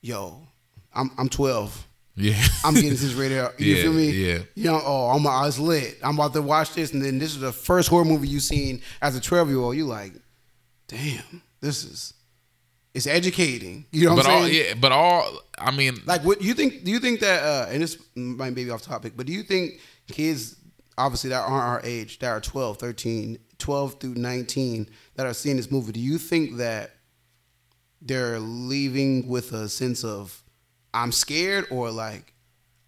yo, 0.00 0.46
I'm 0.94 1.10
I'm 1.18 1.28
12. 1.28 1.86
yeah. 2.16 2.42
I'm 2.64 2.74
getting 2.74 2.90
this 2.90 3.12
rated 3.14 3.38
R. 3.38 3.54
You 3.58 3.74
Yeah, 3.76 3.82
feel 3.82 3.92
me? 3.92 4.10
yeah. 4.10 4.38
You 4.54 4.64
know, 4.64 4.80
oh, 4.84 5.10
I'm 5.10 5.26
I 5.26 5.46
was 5.46 5.58
lit. 5.58 5.98
I'm 6.02 6.14
about 6.16 6.32
to 6.34 6.42
watch 6.42 6.74
this, 6.74 6.92
and 6.92 7.02
then 7.02 7.18
this 7.18 7.30
is 7.34 7.40
the 7.40 7.52
first 7.52 7.88
horror 7.88 8.04
movie 8.04 8.28
you 8.28 8.40
seen 8.40 8.82
as 9.02 9.16
a 9.16 9.20
12 9.20 9.48
year 9.48 9.58
old. 9.58 9.76
You 9.76 9.86
like, 9.86 10.12
damn, 10.88 11.42
this 11.60 11.84
is 11.84 12.14
it's 12.94 13.06
educating. 13.06 13.86
You 13.92 14.06
know 14.06 14.14
what 14.14 14.24
but 14.24 14.30
I'm 14.30 14.36
all 14.42 14.48
saying? 14.48 14.64
yeah, 14.68 14.74
but 14.74 14.92
all 14.92 15.38
I 15.58 15.70
mean, 15.70 15.96
Like, 16.06 16.24
what 16.24 16.42
you 16.42 16.54
think? 16.54 16.84
Do 16.84 16.90
you 16.90 16.98
think 16.98 17.20
that? 17.20 17.42
Uh, 17.42 17.66
and 17.70 17.82
this 17.82 17.96
might 18.14 18.54
be 18.54 18.68
off 18.70 18.82
topic, 18.82 19.12
but 19.16 19.26
do 19.26 19.32
you 19.32 19.42
think 19.42 19.80
kids 20.08 20.56
obviously 20.98 21.30
that 21.30 21.40
aren't 21.40 21.64
our 21.64 21.80
age, 21.84 22.18
that 22.18 22.28
are 22.28 22.40
12, 22.40 22.76
13, 22.78 23.38
12 23.58 24.00
through 24.00 24.14
19 24.16 24.86
that 25.14 25.24
are 25.26 25.32
seeing 25.32 25.56
this 25.56 25.70
movie, 25.70 25.92
do 25.92 26.00
you 26.00 26.18
think 26.18 26.56
that 26.58 26.90
they're 28.02 28.38
leaving 28.38 29.26
with 29.28 29.52
a 29.52 29.68
sense 29.68 30.04
of 30.04 30.42
I'm 30.92 31.12
scared 31.12 31.66
or 31.70 31.90
like 31.90 32.34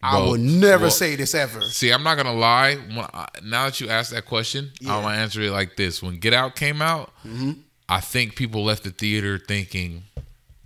I 0.03 0.21
would 0.29 0.41
never 0.41 0.85
Well, 0.85 0.91
say 0.91 1.15
this 1.17 1.35
ever? 1.35 1.63
See, 1.63 1.91
I'm 1.93 2.03
not 2.03 2.17
gonna 2.17 2.33
lie. 2.35 2.75
When 2.75 2.99
I, 3.15 3.29
now 3.45 3.67
that 3.67 3.81
you 3.81 3.89
asked 3.89 4.11
that 4.11 4.25
question, 4.27 4.73
Yeah. 4.81 4.97
I'm 4.97 5.03
gonna 5.05 5.17
answer 5.17 5.41
it 5.43 5.53
like 5.53 5.77
this: 5.77 6.03
When 6.03 6.17
Get 6.17 6.33
Out 6.35 6.57
came 6.57 6.83
out, 6.83 7.13
Mm-hmm. 7.25 7.53
I 7.97 8.01
think 8.01 8.37
people 8.37 8.65
left 8.65 8.85
the 8.85 8.91
theater 8.91 9.39
thinking, 9.39 10.05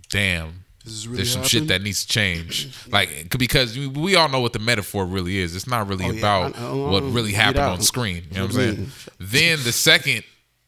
"Damn, 0.09 0.63
really 0.85 1.17
there's 1.17 1.31
some 1.33 1.41
happening? 1.43 1.61
shit 1.61 1.67
that 1.67 1.81
needs 1.81 2.05
to 2.05 2.07
change." 2.07 2.69
like 2.89 3.35
because 3.37 3.77
we- 3.77 4.15
all 4.15 4.29
know 4.29 4.39
what 4.39 4.53
the 4.53 4.59
metaphor 4.59 5.05
really 5.05 5.37
is. 5.39 5.55
It's 5.55 5.67
not 5.67 5.87
really 5.87 6.05
Oh, 6.05 6.11
yeah. 6.11 6.19
about 6.19 6.57
I 6.57 6.61
know. 6.61 6.87
what 6.87 7.03
really 7.03 7.33
happened 7.33 7.65
on 7.65 7.81
screen. 7.81 8.23
You 8.31 8.37
know 8.37 8.45
what 8.45 8.55
I'm 8.55 8.57
What 8.57 8.75
do 8.75 8.81
you 8.81 8.87
saying? 8.87 8.91
Then 9.19 9.63
the 9.63 9.71
second, 9.71 10.23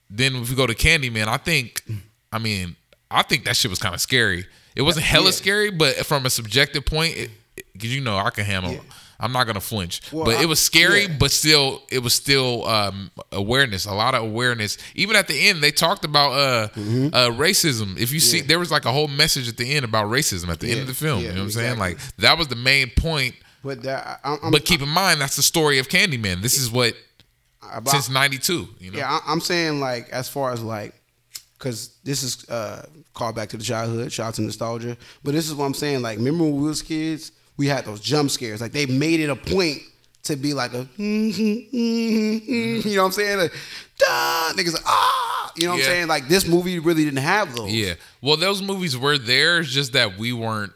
then 0.09 0.35
if 0.35 0.49
we 0.49 0.55
go 0.55 0.67
to 0.67 0.75
Candyman, 0.75 1.27
I 1.27 1.37
think, 1.37 1.81
I 2.31 2.39
mean, 2.39 2.75
I 3.09 3.21
think 3.23 3.45
that 3.45 3.55
shit 3.55 3.69
was 3.69 3.79
kind 3.79 3.95
of 3.95 4.01
scary. 4.01 4.45
It 4.75 4.81
wasn't 4.83 5.05
hella 5.05 5.25
Yeah. 5.25 5.31
scary, 5.31 5.71
but 5.71 6.05
from 6.05 6.25
a 6.25 6.29
subjective 6.29 6.85
point, 6.85 7.29
because 7.73 7.93
you 7.93 8.01
know 8.01 8.17
I 8.17 8.29
can 8.31 8.45
handle. 8.45 8.73
Yeah. 8.73 8.79
I'm 9.19 9.31
not 9.33 9.47
gonna 9.47 9.59
flinch, 9.59 10.01
Well, 10.13 10.25
but 10.25 10.35
I- 10.37 10.43
it 10.43 10.45
was 10.45 10.59
scary. 10.59 11.03
yeah. 11.03 11.15
But 11.19 11.31
still, 11.31 11.83
it 11.91 11.99
was 11.99 12.13
still 12.13 12.65
um, 12.65 13.11
awareness. 13.31 13.85
A 13.85 13.93
lot 13.93 14.15
of 14.15 14.23
awareness. 14.23 14.77
Even 14.95 15.15
at 15.17 15.27
the 15.27 15.47
end, 15.49 15.61
they 15.61 15.71
talked 15.71 16.05
about 16.05 16.31
uh, 16.31 16.67
Mm-hmm. 16.69 17.07
uh, 17.13 17.27
racism. 17.37 17.97
If 17.99 18.11
you 18.13 18.19
see, 18.21 18.41
there 18.41 18.59
was 18.59 18.71
like 18.71 18.85
a 18.85 18.91
whole 18.91 19.07
message 19.09 19.49
at 19.49 19.57
the 19.57 19.75
end 19.75 19.83
about 19.83 20.07
racism 20.07 20.47
at 20.49 20.59
the 20.61 20.71
end 20.71 20.79
of 20.81 20.87
the 20.87 20.93
film. 20.93 21.19
yeah, 21.19 21.27
you 21.29 21.33
know 21.33 21.39
what 21.41 21.45
I'm 21.45 21.51
saying? 21.51 21.79
Like 21.79 21.97
that 22.17 22.37
was 22.37 22.47
the 22.47 22.55
main 22.55 22.91
point. 22.95 23.35
But 23.63 23.83
that, 23.83 24.21
I, 24.23 24.37
I'm, 24.41 24.51
But 24.51 24.63
keep 24.63 24.81
in 24.81 24.87
mind, 24.87 25.19
that's 25.19 25.35
the 25.35 25.41
story 25.43 25.79
of 25.79 25.89
Candyman. 25.89 26.41
This 26.41 26.57
is 26.57 26.71
what 26.71 26.93
about, 27.61 27.89
since 27.91 28.09
'92. 28.09 28.69
You 28.79 28.91
know, 28.91 28.97
Yeah, 28.99 29.09
I, 29.11 29.19
I'm 29.31 29.41
saying 29.41 29.81
like 29.81 30.07
as 30.11 30.29
far 30.29 30.53
as 30.53 30.61
like, 30.63 30.93
because 31.57 31.89
this 32.05 32.23
is 32.23 32.49
uh 32.49 32.85
called 33.13 33.35
back 33.35 33.49
to 33.49 33.57
the 33.57 33.63
childhood, 33.63 34.13
shout 34.13 34.27
out 34.29 34.33
to 34.35 34.41
nostalgia. 34.43 34.95
But 35.25 35.33
this 35.33 35.47
is 35.49 35.55
what 35.55 35.65
I'm 35.65 35.73
saying. 35.73 36.01
Like, 36.01 36.17
remember 36.19 36.45
when 36.45 36.55
we 36.55 36.67
was 36.69 36.81
kids, 36.81 37.33
we 37.59 37.67
had 37.67 37.85
those 37.85 37.99
jump 37.99 38.31
scares. 38.31 38.59
Like 38.61 38.71
they 38.71 38.87
made 38.87 39.19
it 39.19 39.29
a 39.29 39.35
point 39.35 39.83
to 40.23 40.35
be 40.35 40.53
like 40.55 40.73
a, 40.73 40.87
you 40.97 42.95
know 42.95 43.01
what 43.03 43.05
I'm 43.07 43.11
saying? 43.11 43.37
Like, 43.37 43.53
Duh, 43.97 44.53
niggas 44.55 44.73
like, 44.73 44.83
ah, 44.85 45.51
you 45.57 45.65
know 45.67 45.73
what 45.73 45.79
Yeah. 45.79 45.85
I'm 45.85 45.91
saying? 45.91 46.07
Like 46.07 46.27
this 46.27 46.47
movie 46.47 46.79
really 46.79 47.03
didn't 47.05 47.19
have 47.23 47.55
those. 47.55 47.71
Yeah. 47.71 47.93
Well, 48.21 48.37
those 48.37 48.61
movies 48.61 48.97
were 48.97 49.17
there. 49.17 49.59
It's 49.59 49.69
just 49.69 49.93
that 49.93 50.17
we 50.17 50.33
weren't 50.33 50.71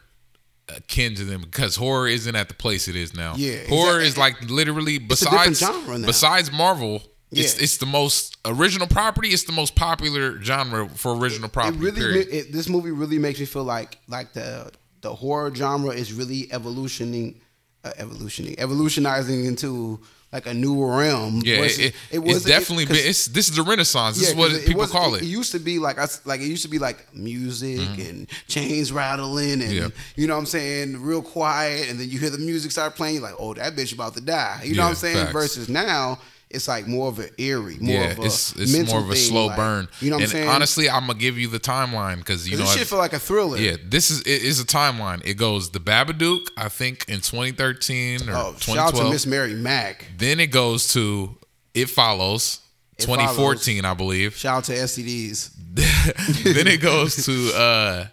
akin 0.70 1.16
to 1.16 1.24
them 1.26 1.42
because 1.42 1.76
horror 1.76 2.08
isn't 2.08 2.36
at 2.36 2.48
the 2.48 2.54
place 2.54 2.88
it 2.88 2.96
is 2.96 3.14
now. 3.14 3.34
Yeah, 3.36 3.66
Horror 3.68 4.00
exactly. 4.02 4.08
is 4.08 4.18
like 4.18 4.50
literally 4.50 4.98
besides 4.98 5.60
genre 5.60 5.98
now. 5.98 6.06
besides 6.08 6.52
Marvel. 6.52 7.02
It's, 7.32 7.58
Yeah. 7.58 7.64
it's 7.64 7.78
the 7.78 7.86
most 7.88 8.38
original 8.46 8.88
property. 8.88 9.30
It's 9.30 9.44
the 9.44 9.52
most 9.54 9.76
popular 9.76 10.42
genre 10.42 10.88
for 10.90 11.16
original 11.16 11.48
It 11.48 11.54
property. 11.54 11.78
really, 11.80 12.00
period. 12.00 12.28
it, 12.32 12.52
this 12.54 12.70
movie 12.70 12.92
really 12.92 13.18
makes 13.20 13.40
me 13.40 13.46
feel 13.46 13.64
like 13.64 13.98
like 14.08 14.34
the 14.34 14.72
the 15.04 15.14
horror 15.14 15.54
genre 15.54 15.92
is 15.92 16.12
really 16.12 16.52
evolutioning, 16.52 17.40
uh, 17.84 17.92
evolutioning, 17.98 18.56
evolutionizing 18.60 19.46
into 19.46 20.00
like 20.32 20.48
a 20.48 20.54
new 20.54 20.84
realm. 20.84 21.44
yeah, 21.46 21.58
versus- 21.58 21.78
it, 21.78 21.86
it, 21.86 21.94
it's 22.12 22.20
wasn't- 22.26 22.48
definitely 22.48 22.84
it- 22.86 22.90
been. 22.90 22.98
It's 23.06 23.28
this 23.28 23.50
is 23.50 23.56
the 23.56 23.62
Renaissance. 23.62 24.18
This 24.18 24.26
Yeah, 24.30 24.32
is 24.32 24.36
what 24.36 24.52
it 24.52 24.66
people 24.66 24.88
call 24.88 25.14
It 25.14 25.22
it. 25.22 25.26
used 25.28 25.52
to 25.52 25.60
be 25.60 25.78
like 25.78 26.00
us, 26.00 26.22
like 26.26 26.42
it 26.42 26.48
used 26.48 26.64
to 26.64 26.70
be 26.70 26.80
like 26.80 27.14
music 27.14 27.80
and 28.00 28.28
chains 28.48 28.92
rattling 28.92 29.62
and 29.62 29.72
Yeah. 29.72 29.88
you 30.16 30.26
know 30.26 30.34
what 30.34 30.40
I'm 30.40 30.46
saying, 30.48 31.00
real 31.04 31.22
quiet, 31.22 31.90
and 31.90 32.00
then 32.00 32.10
you 32.10 32.18
hear 32.18 32.32
the 32.32 32.40
music 32.40 32.72
start 32.72 32.96
playing, 32.96 33.16
you're 33.16 33.24
like, 33.24 33.36
oh, 33.38 33.54
that 33.54 33.76
bitch 33.76 33.94
about 33.94 34.16
to 34.16 34.22
die. 34.22 34.62
You 34.66 34.74
know 34.76 34.84
what 34.84 34.90
I'm 34.90 34.96
saying? 34.96 35.18
facts. 35.18 35.34
Versus 35.34 35.70
now, 35.70 36.18
it's 36.54 36.68
like 36.68 36.88
more 36.88 37.08
of 37.10 37.20
an 37.20 37.30
eerie, 37.38 37.78
more 37.80 37.94
yeah, 37.96 38.12
of 38.12 38.20
a 38.20 38.24
it's 38.24 38.54
it's 38.56 38.90
more 38.92 39.00
of 39.00 39.10
a 39.10 39.14
thing, 39.14 39.22
slow 39.24 39.48
like, 39.48 39.56
burn. 39.58 39.88
You 40.00 40.12
know 40.12 40.18
what 40.18 40.24
and 40.24 40.32
I'm 40.32 40.38
saying? 40.38 40.50
honestly, 40.50 40.90
I'm 40.90 41.08
gonna 41.08 41.20
give 41.20 41.38
you 41.38 41.48
the 41.48 41.60
timeline 41.60 42.18
because 42.18 42.48
you 42.48 42.52
'Cause 42.58 42.60
know 42.60 42.66
this 42.66 42.78
shit 42.78 42.88
feel 42.88 43.00
like 43.00 43.14
a 43.14 43.20
thriller. 43.20 43.58
Yeah, 43.58 43.78
this 43.84 44.12
is 44.12 44.22
it 44.22 44.44
is 44.44 44.60
a 44.60 44.66
timeline. 44.66 45.22
It 45.26 45.34
goes 45.36 45.72
the 45.72 45.80
Babadook, 45.80 46.48
I 46.56 46.70
think, 46.70 47.06
in 47.08 47.22
2013 47.22 48.30
or 48.30 48.34
Oh, 48.36 48.56
shout 48.60 48.78
out 48.78 48.96
to 48.96 49.10
Miss 49.10 49.26
Mary 49.26 49.54
Mack. 49.54 50.06
Then 50.18 50.40
it 50.40 50.48
goes 50.48 50.92
to 50.94 51.38
It 51.74 51.90
Follows, 51.90 52.60
It 52.98 53.04
2014, 53.04 53.84
I 53.86 53.94
believe. 53.94 54.36
Shout 54.38 54.58
out 54.58 54.64
to 54.66 54.74
STDs. 54.74 55.50
then 55.74 56.68
it 56.68 56.82
goes 56.82 57.26
to 57.26 57.52
uh 57.56 58.08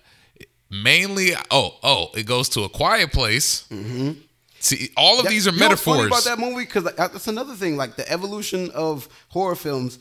mainly 0.71 1.33
oh 1.51 1.75
oh 1.83 2.09
it 2.15 2.25
goes 2.25 2.49
to 2.51 2.63
a 2.63 2.69
quiet 2.69 3.13
place. 3.13 3.65
See, 4.61 4.91
all 4.97 5.19
of 5.19 5.27
these 5.27 5.47
are 5.47 5.51
Mm-hmm. 5.51 5.59
You 5.59 5.65
know 5.65 5.69
what's 5.71 5.83
funny 5.83 6.07
about 6.07 6.25
that 6.25 6.39
movie 6.39 6.65
because 6.65 6.85
that's 6.85 7.27
another 7.29 7.55
thing. 7.55 7.77
Like 7.77 7.97
the 7.97 8.11
evolution 8.11 8.71
of 8.73 9.09
horror 9.29 9.57
films, 9.57 9.99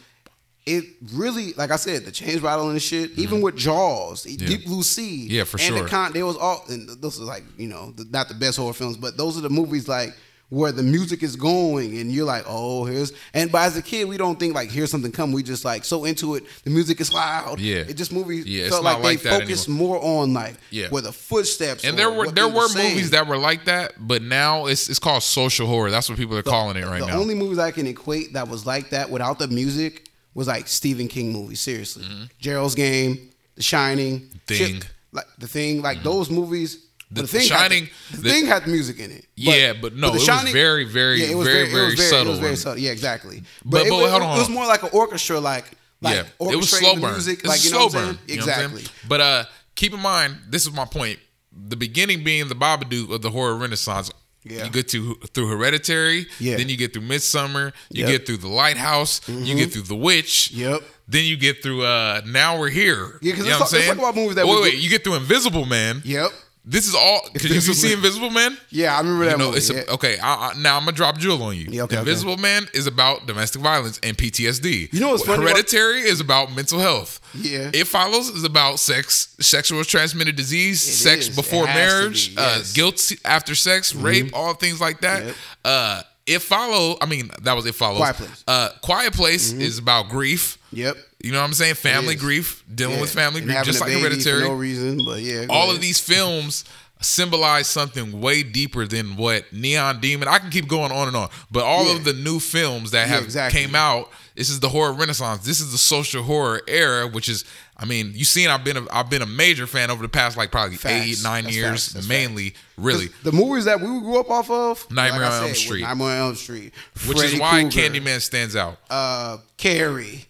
it 0.65 0.83
really, 1.13 1.53
like 1.53 1.71
I 1.71 1.77
said, 1.77 2.05
the 2.05 2.11
chains 2.11 2.41
rattling 2.41 2.71
and 2.71 2.81
shit. 2.81 3.11
Even 3.17 3.41
with 3.41 3.55
Jaws, 3.55 4.23
Deep 4.23 4.65
Blue 4.65 4.83
Sea, 4.83 5.25
Mm-hmm. 5.27 5.33
Yeah, 5.33 5.43
for 5.45 5.57
and 5.57 5.61
sure. 5.61 5.83
The 5.83 5.89
con, 5.89 6.13
there 6.13 6.25
was 6.25 6.37
all. 6.37 6.63
And 6.69 6.89
those 7.01 7.19
are 7.19 7.25
like 7.25 7.43
you 7.57 7.67
know 7.67 7.91
the, 7.91 8.05
not 8.05 8.27
the 8.27 8.35
best 8.35 8.57
horror 8.57 8.73
films, 8.73 8.97
but 8.97 9.17
those 9.17 9.37
are 9.37 9.41
the 9.41 9.49
movies 9.49 9.87
like 9.87 10.13
where 10.49 10.71
the 10.71 10.81
music 10.81 11.21
is 11.21 11.35
going 11.35 11.99
and 11.99 12.11
you're 12.11 12.25
like, 12.25 12.43
oh, 12.47 12.83
here's. 12.85 13.13
And 13.35 13.51
but 13.51 13.59
as 13.61 13.77
a 13.77 13.81
kid, 13.83 14.07
we 14.07 14.17
don't 14.17 14.39
think 14.39 14.55
like 14.55 14.71
here's 14.71 14.89
something 14.89 15.11
come 15.11 15.31
We 15.31 15.43
just 15.43 15.63
like 15.63 15.85
so 15.85 16.05
into 16.05 16.33
it. 16.35 16.43
The 16.63 16.71
music 16.71 16.99
is 16.99 17.13
loud. 17.13 17.59
Yeah. 17.59 17.77
it 17.87 17.93
just 17.93 18.11
movies 18.11 18.45
Yeah, 18.47 18.63
it's 18.63 18.71
felt 18.71 18.83
not 18.83 19.01
like, 19.01 19.03
like 19.03 19.21
they 19.21 19.29
focused 19.41 19.69
more 19.69 20.03
on 20.03 20.33
like 20.33 20.55
Yeah. 20.71 20.87
where 20.89 21.03
the 21.03 21.11
footsteps 21.11 21.83
and 21.83 21.97
there 21.99 22.11
were 22.11 22.31
there 22.31 22.47
were 22.47 22.67
saying. 22.67 22.93
movies 22.95 23.11
that 23.11 23.27
were 23.27 23.37
like 23.37 23.65
that, 23.65 23.93
but 23.99 24.21
now 24.23 24.65
it's 24.65 24.89
it's 24.89 24.97
called 24.99 25.21
social 25.21 25.67
horror. 25.67 25.91
That's 25.91 26.09
what 26.09 26.17
people 26.17 26.35
are 26.35 26.41
calling 26.43 26.77
it 26.77 26.85
right 26.85 26.99
the 26.99 27.05
now. 27.07 27.13
The 27.13 27.19
only 27.21 27.35
movies 27.35 27.59
I 27.59 27.69
can 27.71 27.85
equate 27.85 28.33
that 28.33 28.47
was 28.47 28.65
like 28.65 28.89
that 28.89 29.09
without 29.11 29.37
the 29.37 29.47
music 29.47 30.09
was 30.33 30.47
like 30.47 30.67
Stephen 30.67 31.07
King 31.07 31.31
movies. 31.31 31.59
Seriously, 31.59 32.05
Gerald's 32.39 32.73
Game, 32.75 33.29
The 33.55 33.61
Shining, 33.61 34.19
Mm-hmm. 34.21 34.37
Thing. 34.47 34.75
Mm-hmm. 34.77 34.89
like 35.15 35.25
the 35.37 35.47
thing, 35.47 35.81
like 35.83 36.01
those 36.01 36.31
movies. 36.31 36.85
The- 37.11 37.21
the, 37.23 37.27
thing 37.27 37.41
The 37.41 37.45
Shining- 37.47 37.85
had 37.85 37.93
the, 38.11 38.17
the 38.21 38.29
thing 38.29 38.45
had 38.45 38.67
music 38.67 38.99
in 38.99 39.11
it. 39.11 39.25
Yeah, 39.35 39.73
but 39.73 39.95
no, 39.95 40.09
it 40.09 40.13
was 40.13 40.51
very, 40.51 40.83
very, 40.85 41.23
it 41.23 41.35
was 41.35 41.47
very, 41.47 41.67
it 41.67 41.71
very 41.71 41.85
was 41.85 41.99
It 41.99 42.09
subtle 42.09 42.31
was 42.31 42.39
very 42.39 42.55
subtle. 42.55 42.77
Yeah, 42.79 42.91
exactly. 42.91 43.41
But- 43.65 43.87
it, 43.87 43.89
but 43.89 43.97
was- 44.01 44.11
hold 44.11 44.23
on, 44.23 44.35
it 44.35 44.39
was 44.39 44.49
more 44.49 44.67
like 44.67 44.83
an 44.83 44.89
orchestra, 44.93 45.39
like 45.39 45.65
like 46.01 46.15
yeah, 46.15 46.23
it 46.51 46.55
was 46.55 46.69
slow 46.69 46.95
burn. 46.95 47.11
music, 47.13 47.45
like 47.45 47.63
you 47.65 47.71
know 47.71 47.77
slow 47.77 47.85
what 47.87 47.93
burn. 47.93 48.03
saying? 48.15 48.17
you 48.27 48.35
exactly. 48.35 48.83
But 49.07 49.21
uh, 49.21 49.43
keep 49.75 49.93
in 49.93 49.99
mind, 50.01 50.37
this 50.49 50.65
is 50.65 50.71
my 50.71 50.85
point. 50.85 51.19
The 51.51 51.75
beginning 51.75 52.23
being 52.23 52.47
the 52.47 52.55
Babadook 52.55 53.13
of 53.13 53.21
the 53.21 53.29
horror 53.31 53.55
renaissance. 53.57 54.09
Yeah. 54.45 54.63
You 54.63 54.69
get 54.69 54.87
to 54.89 55.15
through 55.33 55.47
Hereditary, 55.49 56.25
Yeah. 56.39 56.55
then 56.55 56.69
you 56.69 56.77
get 56.77 56.93
through 56.93 57.01
Midsommar, 57.01 57.73
you 57.89 58.03
Yep. 58.03 58.07
Mm-hmm. 58.07 58.11
get 58.11 58.25
through 58.25 58.37
The 58.37 58.47
Lighthouse, 58.47 59.19
you 59.27 59.55
get 59.55 59.73
through 59.73 59.81
The 59.81 59.95
Witch, 59.95 60.51
Yep. 60.51 60.81
Then 61.09 61.25
you 61.25 61.35
get 61.37 61.61
through 61.63 61.83
uh 61.83 62.21
Now 62.27 62.57
We're 62.59 62.69
Here. 62.69 63.19
Yeah, 63.21 63.33
'cause 63.33 63.43
you 63.45 63.49
know 63.51 63.59
what 63.59 63.61
I'm 63.63 63.67
talk- 63.67 63.71
let's 63.73 63.87
talk 63.87 63.97
about 63.97 64.15
movies 64.15 64.35
that 64.35 64.45
wait, 64.47 64.61
wait, 64.61 64.71
go- 64.73 64.77
you 64.77 64.89
get 64.89 65.03
through 65.03 65.15
Invisible 65.15 65.65
Man. 65.65 66.01
Yep. 66.05 66.31
This 66.71 66.87
is 66.87 66.93
all. 66.93 67.21
Did 67.33 67.49
you 67.49 67.61
see 67.61 67.93
Invisible 67.93 68.29
Man? 68.29 68.55
Yeah, 68.69 68.95
I 68.95 68.99
remember 68.99 69.25
that 69.25 69.31
You 69.31 69.37
know, 69.39 69.45
movie. 69.47 69.57
it's 69.57 69.69
a, 69.71 69.73
yeah. 69.73 69.93
okay. 69.95 70.19
I, 70.19 70.51
I, 70.51 70.53
now 70.59 70.77
I'm 70.77 70.83
gonna 70.85 70.91
drop 70.95 71.17
jewel 71.17 71.41
on 71.41 71.55
you. 71.57 71.65
Yeah, 71.69 71.83
okay, 71.83 71.95
okay. 71.95 71.99
Invisible 72.01 72.37
Man 72.37 72.67
is 72.75 72.85
about 72.85 73.25
domestic 73.25 73.61
violence 73.61 73.99
and 74.03 74.15
PTSD. 74.15 74.93
You 74.93 74.99
know 74.99 75.09
what's 75.09 75.23
funny 75.25 75.41
about- 75.41 75.49
Hereditary 75.53 76.01
is 76.01 76.19
about 76.19 76.55
mental 76.55 76.77
health. 76.79 77.19
Yeah. 77.33 77.71
It 77.73 77.87
follows 77.87 78.29
is 78.29 78.43
about 78.43 78.77
sex, 78.79 79.35
sexual 79.39 79.83
transmitted 79.83 80.35
disease, 80.35 80.87
It 80.87 80.91
sex 80.91 81.27
is. 81.29 81.35
before 81.35 81.63
It 81.63 81.69
has 81.69 81.91
to 81.91 81.99
marriage, 81.99 82.35
be, 82.35 82.41
uh, 82.41 82.45
yes. 82.57 82.57
Mm-hmm. 82.71 82.75
guilt 82.75 83.11
after 83.25 83.55
sex, 83.55 83.95
rape, 83.95 84.29
all 84.35 84.53
things 84.53 84.79
like 84.79 85.01
that. 85.01 85.25
Yep. 85.25 85.35
Uh, 85.65 86.01
it 86.27 86.39
follow. 86.43 86.97
I 87.01 87.07
mean, 87.07 87.31
that 87.41 87.53
was 87.53 87.65
it 87.65 87.73
follows. 87.73 87.97
Quiet 87.97 88.15
Place. 88.17 88.29
Mm-hmm. 88.29 88.43
Uh, 88.47 88.69
Quiet 88.83 89.13
Place 89.13 89.51
is 89.53 89.79
about 89.79 90.09
grief. 90.09 90.59
Yep. 90.71 90.97
You 91.23 91.31
know 91.33 91.39
what 91.39 91.45
I'm 91.47 91.53
saying? 91.53 91.75
Family 91.75 92.15
grief, 92.15 92.63
dealing 92.73 92.95
Yeah. 92.95 93.01
with 93.01 93.13
family 93.13 93.41
And 93.41 93.49
grief, 93.49 93.63
just 93.65 93.81
like 93.81 93.91
Hereditary 93.91 94.41
for 94.41 94.47
no 94.47 94.53
reason, 94.53 95.03
but 95.05 95.19
yeah. 95.21 95.45
all 95.49 95.63
ahead. 95.65 95.75
of 95.75 95.81
these 95.81 95.99
films 95.99 96.63
symbolize 97.01 97.67
something 97.67 98.19
way 98.19 98.43
deeper 98.43 98.85
than 98.85 99.15
what 99.15 99.51
Neon 99.53 100.01
Demon. 100.01 100.27
I 100.27 100.37
can 100.39 100.49
keep 100.49 100.67
going 100.67 100.91
on 100.91 101.07
and 101.07 101.15
on, 101.15 101.29
but 101.49 101.63
all 101.63 101.87
Yeah. 101.87 101.95
of 101.95 102.03
the 102.03 102.11
new 102.13 102.39
films 102.41 102.91
that 102.91 103.07
Yeah, 103.07 103.15
have 103.15 103.23
exactly. 103.23 103.59
came 103.61 103.73
out, 103.75 104.11
this 104.35 104.49
is 104.49 104.59
the 104.59 104.67
horror 104.69 104.91
renaissance. 104.93 105.45
This 105.45 105.61
is 105.61 105.71
the 105.71 105.77
social 105.77 106.23
horror 106.23 106.61
era, 106.67 107.07
which 107.07 107.29
is, 107.29 107.45
I 107.77 107.85
mean, 107.85 108.11
you 108.15 108.25
seen 108.25 108.49
I've 108.49 108.65
been 108.65 108.75
a, 108.77 108.85
I've 108.91 109.09
been 109.09 109.21
a 109.21 109.25
major 109.25 109.65
fan 109.65 109.89
over 109.91 110.01
the 110.01 110.09
past 110.09 110.35
like 110.35 110.51
probably 110.51 110.75
Facts. 110.75 111.05
eight 111.05 111.23
nine 111.23 111.45
That's 111.45 111.55
years, 111.55 111.87
facts. 111.93 112.07
Mainly 112.07 112.53
really. 112.77 113.09
the 113.23 113.31
movies 113.31 113.63
that 113.65 113.79
we 113.79 113.87
grew 113.87 114.19
up 114.19 114.29
off 114.29 114.49
of, 114.49 114.89
Nightmare 114.91 115.21
like 115.21 115.31
on 115.33 115.43
Elm 115.47 115.55
Street. 115.55 115.81
Nightmare 115.83 116.07
on 116.07 116.17
Elm 116.19 116.35
Street, 116.35 116.73
Which 117.07 117.17
Freddy 117.17 117.33
is 117.35 117.39
why 117.39 117.61
Krueger, 117.63 117.79
Candyman 117.99 118.21
stands 118.21 118.55
out. 118.57 118.77
uh, 118.89 119.37
Carrie. 119.57 120.25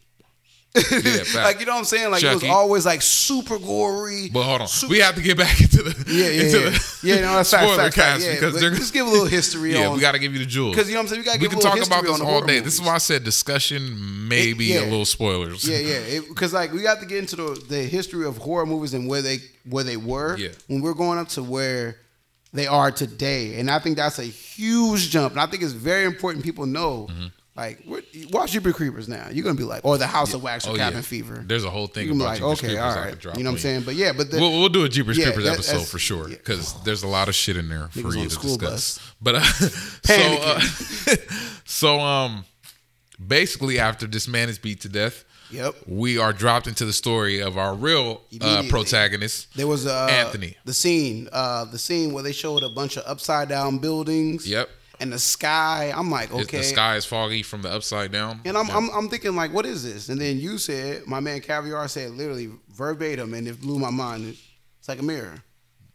Fact. 0.73 1.35
like 1.35 1.59
you 1.59 1.65
know 1.65 1.73
what 1.73 1.79
I'm 1.79 1.85
saying? 1.85 2.11
Like 2.11 2.23
it 2.23 2.33
was 2.33 2.43
always 2.43 2.85
like 2.85 3.01
super 3.01 3.57
gory. 3.57 4.29
But 4.31 4.43
hold 4.43 4.61
on, 4.61 4.67
super- 4.67 4.91
we 4.91 4.99
have 4.99 5.15
to 5.15 5.21
get 5.21 5.37
back 5.37 5.59
into 5.61 5.83
the 5.83 5.95
yeah, 6.07 6.25
yeah, 6.27 6.41
into 6.43 6.59
yeah. 6.59 6.69
the 6.69 6.99
yeah. 7.03 7.15
No, 7.21 7.35
that's 7.35 7.49
spoiler 7.57 7.77
facts, 7.77 7.95
cast 7.95 8.25
yeah, 8.25 8.33
because 8.33 8.59
they're 8.59 8.71
just 8.71 8.93
give 8.93 9.07
a 9.07 9.09
little 9.09 9.25
history 9.25 9.73
yeah, 9.73 9.87
on. 9.87 9.95
we 9.95 10.01
got 10.01 10.13
to 10.13 10.19
give 10.19 10.33
you 10.33 10.39
the 10.39 10.45
jewels 10.45 10.75
because 10.75 10.87
you 10.89 10.95
know 10.95 11.01
what 11.01 11.03
I'm 11.05 11.07
saying. 11.09 11.21
We 11.21 11.25
got 11.25 11.33
to 11.33 11.39
we 11.39 11.43
give 11.43 11.51
can 11.51 11.59
a 11.59 11.61
talk 11.61 11.87
about 11.87 12.03
this 12.03 12.21
all 12.21 12.41
day. 12.41 12.47
movies. 12.59 12.63
This 12.63 12.73
is 12.75 12.81
why 12.81 12.95
I 12.95 12.99
said 12.99 13.23
discussion, 13.23 14.27
maybe 14.27 14.65
yeah. 14.65 14.81
a 14.81 14.85
little 14.85 15.05
spoilers. 15.05 15.67
Yeah, 15.67 15.77
yeah. 15.77 16.19
Because 16.27 16.53
like 16.53 16.71
we 16.71 16.81
got 16.81 16.99
to 16.99 17.05
get 17.05 17.19
into 17.19 17.35
the, 17.35 17.65
the 17.67 17.83
history 17.83 18.25
of 18.25 18.37
horror 18.37 18.65
movies 18.65 18.93
and 18.93 19.07
where 19.07 19.21
they 19.21 19.39
where 19.69 19.83
they 19.83 19.97
were 19.97 20.37
Yeah. 20.37 20.49
when 20.67 20.81
we're 20.81 20.93
going 20.93 21.19
up 21.19 21.29
to 21.29 21.43
where 21.43 21.97
they 22.53 22.65
are 22.67 22.91
today, 22.91 23.59
and 23.59 23.69
I 23.69 23.79
think 23.79 23.97
that's 23.97 24.19
a 24.19 24.23
huge 24.23 25.11
jump. 25.11 25.33
And 25.33 25.41
I 25.41 25.45
think 25.45 25.61
it's 25.63 25.71
very 25.71 26.05
important 26.05 26.43
people 26.43 26.65
know. 26.65 27.07
Mm-hmm. 27.09 27.27
Like, 27.59 27.83
watch 28.31 28.53
Jeepers 28.53 28.73
Creepers 28.73 29.09
now. 29.09 29.27
You're 29.31 29.43
gonna 29.43 29.57
be 29.57 29.63
like, 29.65 29.83
or 29.83 29.97
the 29.97 30.07
House 30.07 30.33
of 30.33 30.41
Wax 30.41 30.65
or 30.65 30.71
Oh, 30.71 30.75
Cabin 30.77 30.99
yeah. 30.99 31.01
Fever. 31.01 31.43
There's 31.45 31.65
a 31.65 31.69
whole 31.69 31.87
thing 31.87 32.09
about 32.09 32.13
be 32.13 32.19
Jeepers 32.37 32.41
like, 32.41 32.41
okay, 32.41 32.67
Creepers 32.67 32.79
all 32.95 33.03
I 33.03 33.09
could 33.09 33.19
drop 33.19 33.37
You 33.37 33.43
know 33.43 33.49
what 33.49 33.55
I'm 33.55 33.59
saying? 33.59 33.81
But 33.83 33.95
yeah, 33.95 34.13
but 34.15 34.31
the, 34.31 34.39
we'll, 34.39 34.51
we'll 34.59 34.69
do 34.69 34.85
a 34.85 34.89
Jeepers 34.89 35.17
Yeah, 35.17 35.25
Creepers 35.25 35.43
that- 35.43 35.53
episode 35.55 35.85
for 35.85 35.99
sure 35.99 36.29
yeah. 36.29 36.37
because 36.37 36.73
there's 36.83 37.03
a 37.03 37.07
lot 37.07 37.27
of 37.27 37.35
shit 37.35 37.57
in 37.57 37.67
there 37.67 37.89
for 37.89 37.99
you 38.15 38.29
to 38.29 38.35
discuss. 38.35 38.57
bus. 38.57 38.99
But 39.21 39.35
uh, 39.35 39.41
so 40.05 40.15
uh, 40.41 40.59
so 41.65 41.99
um, 41.99 42.45
basically 43.25 43.77
after 43.79 44.07
this 44.07 44.27
man 44.27 44.49
is 44.49 44.57
beat 44.57 44.81
to 44.81 44.89
death, 44.89 45.25
Yep. 45.51 45.75
we 45.87 46.17
are 46.19 46.31
dropped 46.31 46.67
into 46.67 46.85
the 46.85 46.93
story 46.93 47.41
of 47.41 47.57
our 47.57 47.73
real 47.73 48.21
uh, 48.39 48.63
protagonist. 48.69 49.47
There 49.57 49.65
was 49.67 49.87
uh, 49.87 50.07
Anthony. 50.09 50.55
The 50.65 50.73
scene, 50.73 51.27
uh, 51.33 51.65
the 51.65 51.79
scene 51.79 52.13
where 52.13 52.21
they 52.23 52.31
showed 52.33 52.61
a 52.63 52.69
bunch 52.69 52.97
of 52.97 53.03
upside 53.07 53.49
down 53.49 53.79
buildings. 53.79 54.47
Yep. 54.47 54.69
And 55.01 55.13
the 55.13 55.19
sky. 55.19 55.93
I'm 55.95 56.11
like, 56.11 56.33
okay. 56.33 56.57
The 56.57 56.63
sky 56.63 56.95
is 56.97 57.05
foggy 57.05 57.41
from 57.41 57.61
the 57.61 57.69
upside 57.71 58.11
down. 58.11 58.41
And 58.45 58.57
I'm, 58.57 58.67
Yeah. 58.67 58.77
I'm, 58.77 58.89
I'm 58.89 59.09
thinking 59.09 59.35
like, 59.35 59.53
what 59.53 59.65
is 59.65 59.83
this? 59.83 60.09
And 60.09 60.19
then 60.19 60.39
you 60.39 60.57
said, 60.57 61.07
my 61.07 61.19
man 61.21 61.39
Caviar 61.39 61.87
said 61.87 62.11
literally 62.11 62.49
verbatim, 62.73 63.33
and 63.33 63.47
it 63.47 63.61
blew 63.61 63.79
my 63.79 63.91
mind. 63.91 64.35
It's 64.79 64.87
like 64.89 64.99
a 64.99 65.03
mirror. 65.03 65.35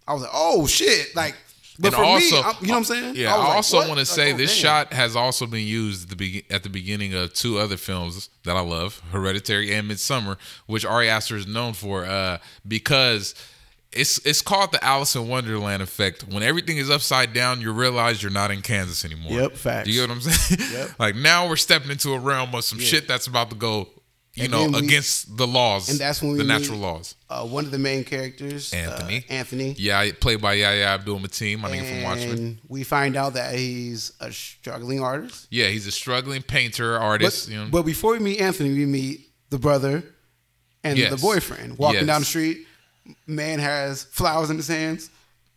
I 0.09 0.13
was 0.15 0.23
like, 0.23 0.31
oh 0.35 0.67
shit! 0.67 1.15
Like, 1.17 1.35
but 1.79 1.89
And 1.89 1.95
for 1.97 2.05
also, 2.05 2.37
me, 2.37 2.43
I'm- 2.43 2.55
you 2.61 2.67
know 2.69 2.73
what 2.75 2.79
I'm 2.79 2.85
saying? 2.85 3.15
Yeah, 3.17 3.35
I, 3.35 3.39
like, 3.39 3.49
also 3.57 3.77
what? 3.79 3.89
want 3.89 3.97
to 3.99 4.03
Like, 4.03 4.07
say 4.07 4.33
oh, 4.33 4.37
this 4.37 4.55
damn. 4.55 4.63
shot 4.63 4.93
has 4.93 5.17
also 5.17 5.47
been 5.47 5.67
used 5.67 6.05
at 6.05 6.11
the, 6.11 6.17
be- 6.17 6.45
at 6.51 6.63
the 6.63 6.69
beginning 6.69 7.15
of 7.15 7.33
two 7.35 7.59
other 7.59 7.77
films 7.77 8.29
that 8.45 8.57
I 8.57 8.61
love, 8.61 9.03
Hereditary 9.11 9.75
and 9.75 9.91
Midsommar, 9.91 10.37
which 10.67 10.85
Ari 10.85 11.09
Aster 11.09 11.37
is 11.37 11.47
known 11.47 11.73
for 11.73 12.05
uh, 12.05 12.39
because 12.69 13.35
it's 13.97 14.19
it's 14.27 14.43
called 14.43 14.73
the 14.73 14.83
Alice 14.85 15.15
in 15.17 15.29
Wonderland 15.29 15.83
effect. 15.83 16.25
When 16.25 16.43
everything 16.43 16.77
is 16.79 16.91
upside 16.91 17.33
down, 17.33 17.61
you 17.61 17.73
realize 17.73 18.23
you're 18.23 18.33
not 18.33 18.51
in 18.51 18.63
Kansas 18.63 19.05
anymore. 19.05 19.33
Yep, 19.33 19.53
facts. 19.57 19.87
Do 19.87 19.93
you 19.95 20.01
get 20.01 20.09
what 20.09 20.15
I'm 20.17 20.21
saying? 20.33 20.61
Yep. 20.73 20.91
like 20.99 21.17
now 21.17 21.49
we're 21.49 21.57
stepping 21.57 21.91
into 21.91 22.13
a 22.13 22.19
realm 22.19 22.55
of 22.55 22.65
some 22.65 22.79
shit 22.79 23.07
that's 23.09 23.27
about 23.27 23.51
to 23.51 23.57
go, 23.57 23.89
you 24.35 24.45
And 24.45 24.53
know, 24.53 24.67
we- 24.69 24.79
against 24.87 25.37
the 25.37 25.47
laws, 25.47 25.89
and 25.89 25.99
that's 25.99 26.21
when 26.23 26.33
we 26.33 26.39
the 26.39 26.45
natural 26.45 26.79
laws. 26.79 27.15
Uh, 27.31 27.45
one 27.47 27.65
of 27.65 27.71
the 27.71 27.79
main 27.79 28.05
characters, 28.05 28.73
uh, 28.73 28.77
Anthony. 28.77 29.25
Anthony. 29.29 29.75
Yeah, 29.79 30.09
played 30.21 30.41
by 30.41 30.55
Yahya 30.55 30.85
Abdul 30.87 31.19
Mateen, 31.21 31.59
my 31.61 31.71
nigga 31.71 31.89
from 31.89 32.03
Watchmen. 32.03 32.61
We 32.69 32.85
find 32.85 33.17
out 33.17 33.35
that 33.35 33.55
he's 33.57 34.13
a 34.21 34.31
struggling 34.33 35.01
artist. 35.01 35.49
Yeah, 35.51 35.67
he's 35.69 35.87
a 35.87 35.93
struggling 35.93 36.43
painter, 36.43 36.93
But, 36.99 37.03
artist. 37.05 37.49
you 37.49 37.57
know, 37.57 37.69
but 37.71 37.83
before 37.83 38.13
we 38.13 38.19
meet 38.21 38.41
Anthony, 38.41 38.71
we 38.71 38.87
meet 38.87 39.29
the 39.51 39.59
brother 39.59 40.05
and 40.85 40.99
Yes. 40.99 41.11
the 41.11 41.17
boyfriend 41.17 41.79
walking 41.79 42.01
Yes. 42.01 42.07
down 42.07 42.21
the 42.21 42.27
street. 42.27 42.67
Man 43.27 43.59
has 43.59 44.05
flowers 44.05 44.51
in 44.51 44.57
his 44.57 44.69
hands. 44.69 45.11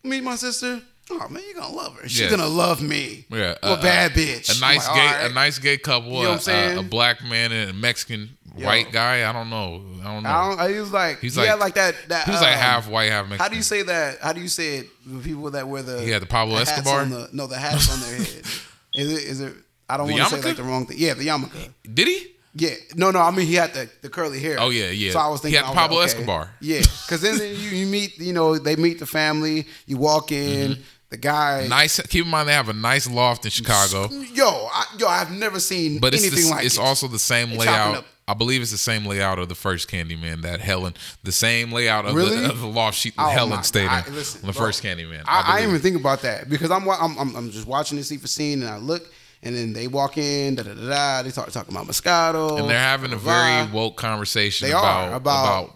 Meet 0.03 0.23
my 0.23 0.35
sister. 0.35 0.81
Oh 1.09 1.27
man, 1.29 1.41
you're 1.45 1.61
gonna 1.61 1.73
love 1.73 1.97
her. 1.99 2.07
She's 2.09 2.19
Yes. 2.21 2.31
gonna 2.31 2.47
love 2.47 2.81
me. 2.81 3.25
Yeah, 3.29 3.55
I'm 3.63 3.69
a 3.71 3.73
uh, 3.75 3.81
bad 3.81 4.11
bitch. 4.11 4.57
A 4.57 4.59
nice 4.59 4.85
like, 4.87 4.95
gay, 4.97 5.05
right. 5.05 5.31
a 5.31 5.33
nice 5.33 5.57
gay 5.57 5.77
couple, 5.77 6.09
You 6.09 6.13
know 6.15 6.19
what 6.21 6.29
I'm 6.31 6.37
a- 6.37 6.41
saying? 6.41 6.77
a, 6.79 6.83
black 6.83 7.23
man 7.23 7.53
and 7.53 7.69
a 7.69 7.73
Mexican 7.73 8.29
Yo. 8.57 8.65
white 8.65 8.91
guy. 8.91 9.27
I 9.29 9.31
don't 9.31 9.49
know. 9.49 9.81
I 10.01 10.13
don't 10.13 10.23
know. 10.23 10.29
I 10.29 10.55
don't. 10.57 10.73
He 10.73 10.79
was 10.81 10.91
like. 10.91 11.19
He's 11.19 11.35
he 11.35 11.41
had 11.45 11.53
like- 11.59 11.59
like 11.61 11.75
that. 11.75 11.95
That 12.09 12.25
he 12.25 12.31
was 12.31 12.41
like 12.41 12.55
um, 12.55 12.59
half 12.59 12.89
white, 12.89 13.09
half 13.09 13.23
Mexican. 13.29 13.39
How 13.43 13.47
do 13.49 13.55
you 13.55 13.61
say 13.63 13.83
that? 13.83 14.19
How 14.19 14.33
do 14.33 14.41
you 14.41 14.49
say 14.49 14.77
it? 14.79 14.87
The 15.05 15.19
people 15.23 15.49
that 15.51 15.65
wear 15.65 15.81
the 15.81 16.05
yeah, 16.05 16.19
the 16.19 16.25
Pablo 16.25 16.57
hats 16.57 16.71
Escobar? 16.71 17.05
the- 17.05 17.29
no, 17.31 17.47
the 17.47 17.57
hats 17.57 17.89
on 17.89 17.99
their 18.01 18.17
head. 18.17 18.43
Is 18.95 19.11
it? 19.13 19.23
Is 19.23 19.41
it? 19.41 19.53
I 19.89 19.95
don't 19.95 20.11
want 20.11 20.21
to 20.23 20.41
say 20.41 20.41
like 20.49 20.57
the 20.57 20.63
wrong 20.63 20.85
thing. 20.87 20.97
Yeah, 20.99 21.13
the 21.13 21.25
yarmulke. 21.25 21.71
Did 21.93 22.07
he? 22.07 22.33
Yeah, 22.57 22.73
no, 22.95 23.11
no. 23.11 23.19
I 23.19 23.31
mean, 23.31 23.45
he 23.45 23.53
had 23.55 23.73
the, 23.73 23.89
the 24.01 24.09
curly 24.09 24.39
hair. 24.39 24.57
Oh, 24.59 24.69
yeah, 24.69 24.89
yeah. 24.89 25.11
So 25.11 25.19
I 25.19 25.27
was 25.27 25.41
thinking, 25.41 25.59
He 25.59 25.65
had 25.65 25.73
Pablo 25.75 25.97
like, 25.99 26.09
okay. 26.09 26.15
Escobar. 26.17 26.49
Yeah, 26.59 26.79
because 26.79 27.21
then 27.21 27.37
you, 27.39 27.69
you 27.69 27.85
meet, 27.85 28.17
you 28.17 28.33
know, 28.33 28.57
they 28.57 28.75
meet 28.75 28.99
the 28.99 29.05
family. 29.05 29.67
You 29.85 29.97
walk 29.97 30.31
in, 30.31 30.77
the 31.09 31.17
guy. 31.17 31.59
Mm-hmm. 31.61 31.69
Nice. 31.69 31.99
Keep 32.07 32.25
in 32.25 32.31
mind 32.31 32.49
they 32.49 32.53
have 32.53 32.69
a 32.69 32.73
nice 32.73 33.09
loft 33.09 33.45
in 33.45 33.51
Chicago, 33.51 34.09
Yo, 34.33 34.45
I, 34.71 34.85
yo, 34.97 35.07
I've 35.07 35.31
never 35.31 35.59
seen 35.59 35.99
but 35.99 36.13
it's 36.13 36.23
anything 36.23 36.45
the, 36.45 36.55
like 36.55 36.65
it's 36.65 36.75
this. 36.75 36.83
also 36.85 37.07
the 37.07 37.19
same 37.19 37.51
They 37.51 37.57
layout. 37.59 38.05
I 38.29 38.33
believe 38.33 38.61
it's 38.61 38.71
the 38.71 38.77
same 38.77 39.05
layout 39.05 39.39
of 39.39 39.47
the 39.47 39.55
first 39.55 39.89
Candyman. 39.89 40.41
That 40.41 40.59
Helen, 40.59 40.95
the 41.23 41.31
same 41.31 41.71
layout 41.71 42.05
of, 42.05 42.13
Really? 42.13 42.41
the, 42.41 42.49
of 42.49 42.59
the 42.59 42.67
loft 42.67 42.97
she 42.97 43.13
Oh 43.17 43.29
Helen 43.29 43.63
stayed 43.63 43.89
in. 43.89 44.13
Listen, 44.15 44.41
on 44.41 44.47
the 44.47 44.53
bro. 44.53 44.65
first 44.65 44.83
Candyman. 44.83 45.21
I, 45.25 45.39
I 45.39 45.43
believe 45.43 45.57
didn't 45.59 45.69
even 45.69 45.81
think 45.81 45.95
about 46.01 46.21
that 46.23 46.49
because 46.49 46.69
I'm, 46.69 46.87
I'm 46.89 47.17
I'm 47.17 47.35
I'm 47.37 47.51
just 47.51 47.67
watching 47.67 47.97
this 47.97 48.09
scene 48.09 48.19
for 48.19 48.27
scene 48.27 48.61
and 48.63 48.69
I 48.69 48.77
look 48.77 49.09
and 49.43 49.55
then 49.55 49.73
they 49.73 49.87
walk 49.87 50.17
in 50.17 50.55
da 50.55 50.63
da 50.63 50.73
da 50.73 50.89
da. 50.89 51.21
They 51.23 51.29
start 51.29 51.51
talking 51.51 51.73
about 51.73 51.87
Moscato 51.87 52.59
and 52.59 52.69
they're 52.69 52.77
having 52.79 53.11
a 53.13 53.15
blah, 53.17 53.23
blah, 53.23 53.63
very 53.65 53.71
woke 53.71 53.97
conversation 53.97 54.67
They 54.67 54.71
about 54.73 55.09
are, 55.09 55.13
about 55.15 55.63
about, 55.63 55.73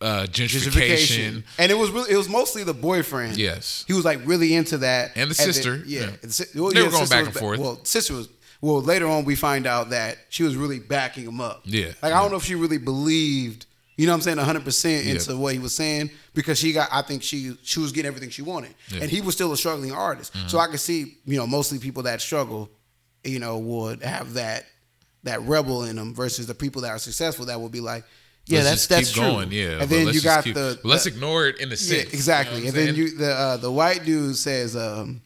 uh, 0.00 0.26
gentrification. 0.26 0.72
gentrification. 0.72 1.44
And 1.58 1.70
it 1.72 1.76
was 1.78 1.90
really 1.90 2.10
it 2.12 2.16
was 2.16 2.28
mostly 2.28 2.64
the 2.64 2.74
boyfriend. 2.74 3.36
Yes. 3.36 3.84
he 3.86 3.92
was 3.94 4.04
like 4.04 4.20
really 4.24 4.54
into 4.54 4.78
that. 4.78 5.12
And 5.16 5.30
the 5.30 5.34
sister, 5.34 5.82
yeah, 5.86 6.00
yeah. 6.00 6.06
And 6.22 6.30
the 6.30 6.60
well, 6.62 6.70
They 6.72 6.80
yeah, 6.80 6.86
were 6.86 6.92
going 6.92 7.08
back 7.08 7.24
and 7.26 7.34
forth. 7.34 7.60
Well, 7.60 7.84
sister 7.84 8.14
was. 8.14 8.28
Well, 8.60 8.80
later 8.80 9.06
on 9.06 9.26
we 9.26 9.34
find 9.34 9.66
out 9.66 9.90
that 9.90 10.16
she 10.30 10.42
was 10.42 10.56
really 10.56 10.78
backing 10.78 11.24
him 11.24 11.38
up. 11.40 11.62
Yeah, 11.64 11.88
like 12.02 12.12
I 12.14 12.20
don't 12.22 12.30
know 12.30 12.38
if 12.38 12.44
she 12.44 12.54
really 12.54 12.78
believed. 12.78 13.66
You 13.96 14.06
know 14.06 14.12
what 14.12 14.16
I'm 14.16 14.22
saying? 14.22 14.38
100 14.38 14.64
percent 14.64 15.06
into 15.06 15.32
Yeah. 15.32 15.38
what 15.38 15.52
he 15.52 15.58
was 15.58 15.74
saying 15.74 16.10
because 16.34 16.58
she 16.58 16.72
got. 16.72 16.88
I 16.90 17.02
think 17.02 17.22
she 17.22 17.56
she 17.62 17.78
was 17.80 17.92
getting 17.92 18.08
everything 18.08 18.30
she 18.30 18.40
wanted, 18.42 18.74
Yeah. 18.88 18.94
Mm-hmm. 18.94 19.02
and 19.02 19.10
he 19.10 19.20
was 19.20 19.34
still 19.34 19.52
a 19.52 19.56
struggling 19.56 19.92
artist. 19.92 20.34
So 20.48 20.58
I 20.58 20.66
could 20.68 20.80
see, 20.80 21.18
you 21.26 21.36
know, 21.36 21.46
mostly 21.46 21.78
people 21.78 22.02
that 22.04 22.20
struggle, 22.22 22.70
you 23.24 23.38
know, 23.38 23.58
would 23.58 24.02
have 24.02 24.34
that 24.34 24.66
that 25.24 25.40
rebel 25.42 25.84
in 25.84 25.96
them 25.96 26.14
versus 26.14 26.46
the 26.46 26.54
people 26.54 26.82
that 26.82 26.90
are 26.90 26.98
successful 26.98 27.46
that 27.46 27.58
would 27.60 27.72
be 27.72 27.80
like, 27.80 28.04
yeah, 28.46 28.58
Let's 28.58 28.86
that's 28.86 28.86
that's 28.88 29.12
true. 29.12 29.22
going, 29.22 29.52
yeah. 29.52 29.80
and 29.80 29.88
then 29.90 30.08
you 30.08 30.20
got 30.20 30.44
keep- 30.44 30.54
the, 30.54 30.78
let's 30.84 31.04
the- 31.04 31.10
ignore 31.10 31.46
it 31.46 31.60
in 31.60 31.70
yeah, 31.70 31.76
sense. 31.76 32.12
exactly. 32.12 32.58
You 32.58 32.64
know 32.64 32.68
and 32.68 32.78
I'm 32.78 32.86
then 32.86 32.94
you 32.94 33.16
the 33.16 33.32
uh, 33.32 33.56
the 33.56 33.72
white 33.72 34.04
dude 34.04 34.36
says, 34.36 34.76
um, 34.76 35.22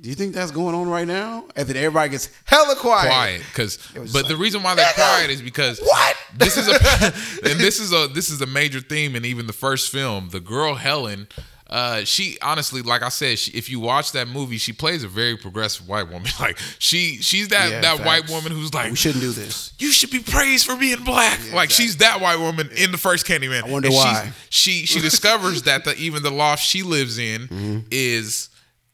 "Do 0.00 0.08
you 0.08 0.16
think 0.16 0.34
that's 0.34 0.50
going 0.50 0.74
on 0.74 0.88
right 0.88 1.06
now?" 1.06 1.44
And 1.54 1.68
then 1.68 1.76
everybody 1.76 2.10
gets 2.10 2.28
hella 2.44 2.74
quiet. 2.74 3.08
quiet 3.08 3.42
because 3.52 3.78
but 3.94 4.12
like, 4.12 4.26
the 4.26 4.36
reason 4.36 4.62
why 4.64 4.74
they're 4.74 4.92
quiet 4.94 5.30
is 5.30 5.40
because 5.40 5.78
what?" 5.80 6.16
this 6.36 6.56
is 6.56 6.66
a 6.68 6.72
and 7.50 7.60
this 7.60 7.78
is 7.78 7.92
a 7.92 8.08
this 8.08 8.28
is 8.30 8.40
a 8.40 8.46
major 8.46 8.80
theme 8.80 9.14
in 9.14 9.24
even 9.24 9.46
the 9.46 9.52
first 9.52 9.90
film 9.92 10.30
the 10.30 10.40
girl 10.40 10.74
helen 10.74 11.28
uh, 11.70 12.04
she 12.04 12.36
honestly, 12.42 12.82
like 12.82 13.02
I 13.02 13.08
said, 13.10 13.38
she, 13.38 13.52
if 13.52 13.70
you 13.70 13.78
watch 13.80 14.12
that 14.12 14.26
movie, 14.28 14.58
she 14.58 14.72
plays 14.72 15.04
a 15.04 15.08
very 15.08 15.36
progressive 15.36 15.88
white 15.88 16.08
woman. 16.10 16.30
Like 16.40 16.58
she, 16.78 17.16
she's 17.22 17.48
that 17.48 17.70
Yeah, 17.70 17.80
that 17.80 17.96
facts. 17.98 18.06
white 18.06 18.28
woman 18.30 18.50
who's 18.52 18.74
like, 18.74 18.90
We 18.90 18.96
shouldn't 18.96 19.22
do 19.22 19.30
this. 19.30 19.72
you 19.78 19.92
should 19.92 20.10
be 20.10 20.18
praised 20.20 20.66
for 20.66 20.74
being 20.76 21.04
black. 21.04 21.38
like 21.54 21.70
she's 21.70 21.98
that 21.98 22.20
white 22.20 22.38
woman 22.38 22.68
in 22.76 22.90
the 22.92 22.98
first 22.98 23.24
Candyman. 23.26 23.62
I 23.64 23.70
wonder 23.70 23.86
And 23.88 23.94
why. 23.96 24.32
She 24.48 24.84
she 24.86 25.00
discovers 25.10 25.62
that 25.62 25.84
the 25.84 25.94
even 25.96 26.22
the 26.22 26.30
loft 26.30 26.62
she 26.64 26.82
lives 26.82 27.18
in 27.18 27.42
Mm-hmm. 27.48 27.78
is 27.92 28.48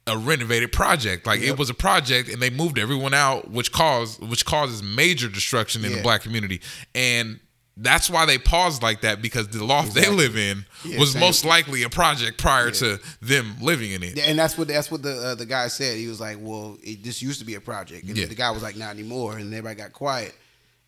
a 0.09 0.17
renovated 0.17 0.71
project. 0.73 1.27
Like 1.27 1.41
it 1.41 1.59
was 1.59 1.69
a 1.71 1.75
project, 1.75 2.29
and 2.29 2.41
they 2.41 2.51
moved 2.51 2.79
everyone 2.79 3.15
out, 3.15 3.51
which 3.51 3.73
caused 3.73 4.21
which 4.23 4.45
causes 4.45 4.83
major 4.83 5.29
destruction 5.29 5.85
in 5.85 5.93
the 5.93 6.03
black 6.03 6.23
community, 6.23 6.61
and. 6.95 7.41
That's 7.79 8.09
why 8.09 8.25
they 8.25 8.39
paused 8.39 8.83
like 8.83 9.03
that 9.03 9.21
because 9.21 9.49
the 9.49 9.63
loft 9.63 9.93
they 9.95 10.09
live 10.09 10.35
in 10.37 10.65
Yeah, 10.85 10.99
was 10.99 11.13
same. 11.13 11.21
most 11.21 11.45
likely 11.45 11.83
a 11.83 11.91
project 11.91 12.39
prior 12.39 12.71
to 12.71 12.99
them 13.21 13.57
living 13.61 13.91
in 13.93 14.03
it. 14.03 14.19
And 14.19 14.39
that's 14.39 14.57
what 14.57 14.69
that's 14.69 14.91
what 14.91 15.03
the 15.03 15.15
uh, 15.15 15.35
the 15.35 15.45
guy 15.45 15.69
said. 15.69 15.99
He 15.99 16.07
was 16.09 16.19
like, 16.19 16.39
"Well, 16.41 16.79
it, 16.83 17.05
this 17.05 17.21
used 17.21 17.39
to 17.41 17.45
be 17.45 17.55
a 17.55 17.61
project," 17.61 18.07
and 18.09 18.17
Yeah. 18.17 18.27
the 18.27 18.35
guy 18.35 18.51
was 18.51 18.63
like, 18.63 18.77
"Not 18.77 18.91
anymore," 18.91 19.37
and 19.37 19.53
everybody 19.53 19.75
got 19.75 19.93
quiet. 19.93 20.35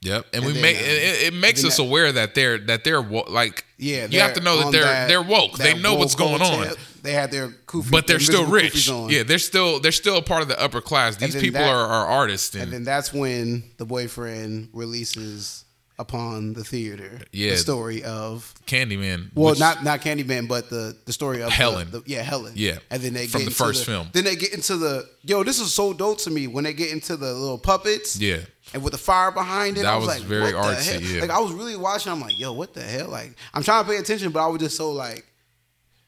Yep, 0.00 0.26
and, 0.32 0.44
And 0.44 0.46
we 0.46 0.52
then, 0.52 0.62
make 0.62 0.76
um, 0.76 0.84
it, 0.84 1.22
it 1.26 1.34
makes 1.34 1.64
us 1.64 1.76
that- 1.76 1.82
aware 1.82 2.12
that 2.12 2.34
they're 2.36 2.56
that 2.58 2.84
they're 2.84 3.02
wo- 3.02 3.26
like 3.28 3.64
Yeah, 3.78 4.06
you 4.08 4.20
have 4.20 4.34
to 4.34 4.40
know 4.40 4.58
that 4.62 4.72
they're 4.72 5.08
they're 5.08 5.22
woke. 5.22 5.58
They 5.58 5.72
that 5.74 5.82
know 5.82 5.94
what's 5.96 6.14
going 6.14 6.40
on. 6.40 6.68
They 7.02 7.12
had 7.12 7.30
their 7.32 7.48
kufi, 7.66 7.90
but 7.90 8.06
they're 8.06 8.20
still 8.20 8.46
rich. 8.46 8.88
Yeah, 8.88 9.24
they're 9.24 9.38
still 9.40 9.78
they're 9.80 9.92
still 9.92 10.16
a 10.16 10.22
part 10.22 10.40
of 10.42 10.48
the 10.48 10.58
upper 10.58 10.80
class. 10.80 11.16
These 11.16 11.34
people 11.36 11.60
that- 11.60 11.68
are, 11.68 11.84
are 11.86 12.06
artists, 12.06 12.54
and, 12.54 12.62
And 12.64 12.72
then 12.72 12.84
that's 12.84 13.12
when 13.12 13.64
the 13.76 13.84
boyfriend 13.84 14.68
releases 14.72 15.64
upon 16.00 16.52
the 16.52 16.62
theater 16.62 17.20
Yeah. 17.32 17.50
the 17.50 17.56
story 17.56 18.04
of 18.04 18.54
Candyman. 18.66 19.30
well, 19.34 19.54
not 19.56 19.82
not 19.82 20.00
Candyman, 20.00 20.46
but 20.46 20.70
the 20.70 20.96
the 21.06 21.12
story 21.12 21.42
of 21.42 21.50
Helen. 21.50 21.90
the- 21.90 22.02
yeah, 22.06 22.22
Helen. 22.22 22.52
Yeah. 22.56 22.78
and 22.90 23.02
then 23.02 23.14
they 23.14 23.26
From 23.26 23.44
the 23.44 23.50
first 23.50 23.84
film. 23.84 24.08
Then 24.12 24.24
they 24.24 24.36
get 24.36 24.52
into 24.54 24.76
the 24.76 25.08
yo. 25.24 25.42
This 25.42 25.58
is 25.58 25.74
so 25.74 25.92
dope 25.92 26.18
to 26.20 26.30
me 26.30 26.46
when 26.46 26.64
they 26.64 26.72
get 26.72 26.90
into 26.92 27.16
the 27.16 27.32
little 27.34 27.58
puppets. 27.58 28.16
Yeah. 28.16 28.38
And 28.74 28.82
with 28.82 28.92
the 28.92 28.98
fire 28.98 29.30
behind 29.32 29.78
it, 29.78 29.82
That 29.82 29.94
I 29.94 29.96
was, 29.96 30.06
was 30.06 30.18
like, 30.18 30.26
very 30.28 30.52
what 30.54 30.68
the 30.68 30.74
artsy, 30.74 30.92
hell? 30.92 31.00
yeah. 31.00 31.20
Like 31.22 31.30
I 31.30 31.38
was 31.40 31.52
really 31.52 31.74
watching. 31.76 32.12
I'm 32.12 32.20
like, 32.20 32.38
yo, 32.38 32.52
what 32.52 32.74
the 32.74 32.82
hell? 32.82 33.08
Like 33.08 33.34
I'm 33.54 33.62
trying 33.62 33.82
to 33.84 33.90
pay 33.90 33.96
attention, 33.96 34.30
but 34.30 34.44
I 34.44 34.46
was 34.46 34.60
just 34.60 34.76
so 34.76 34.92
like, 34.92 35.24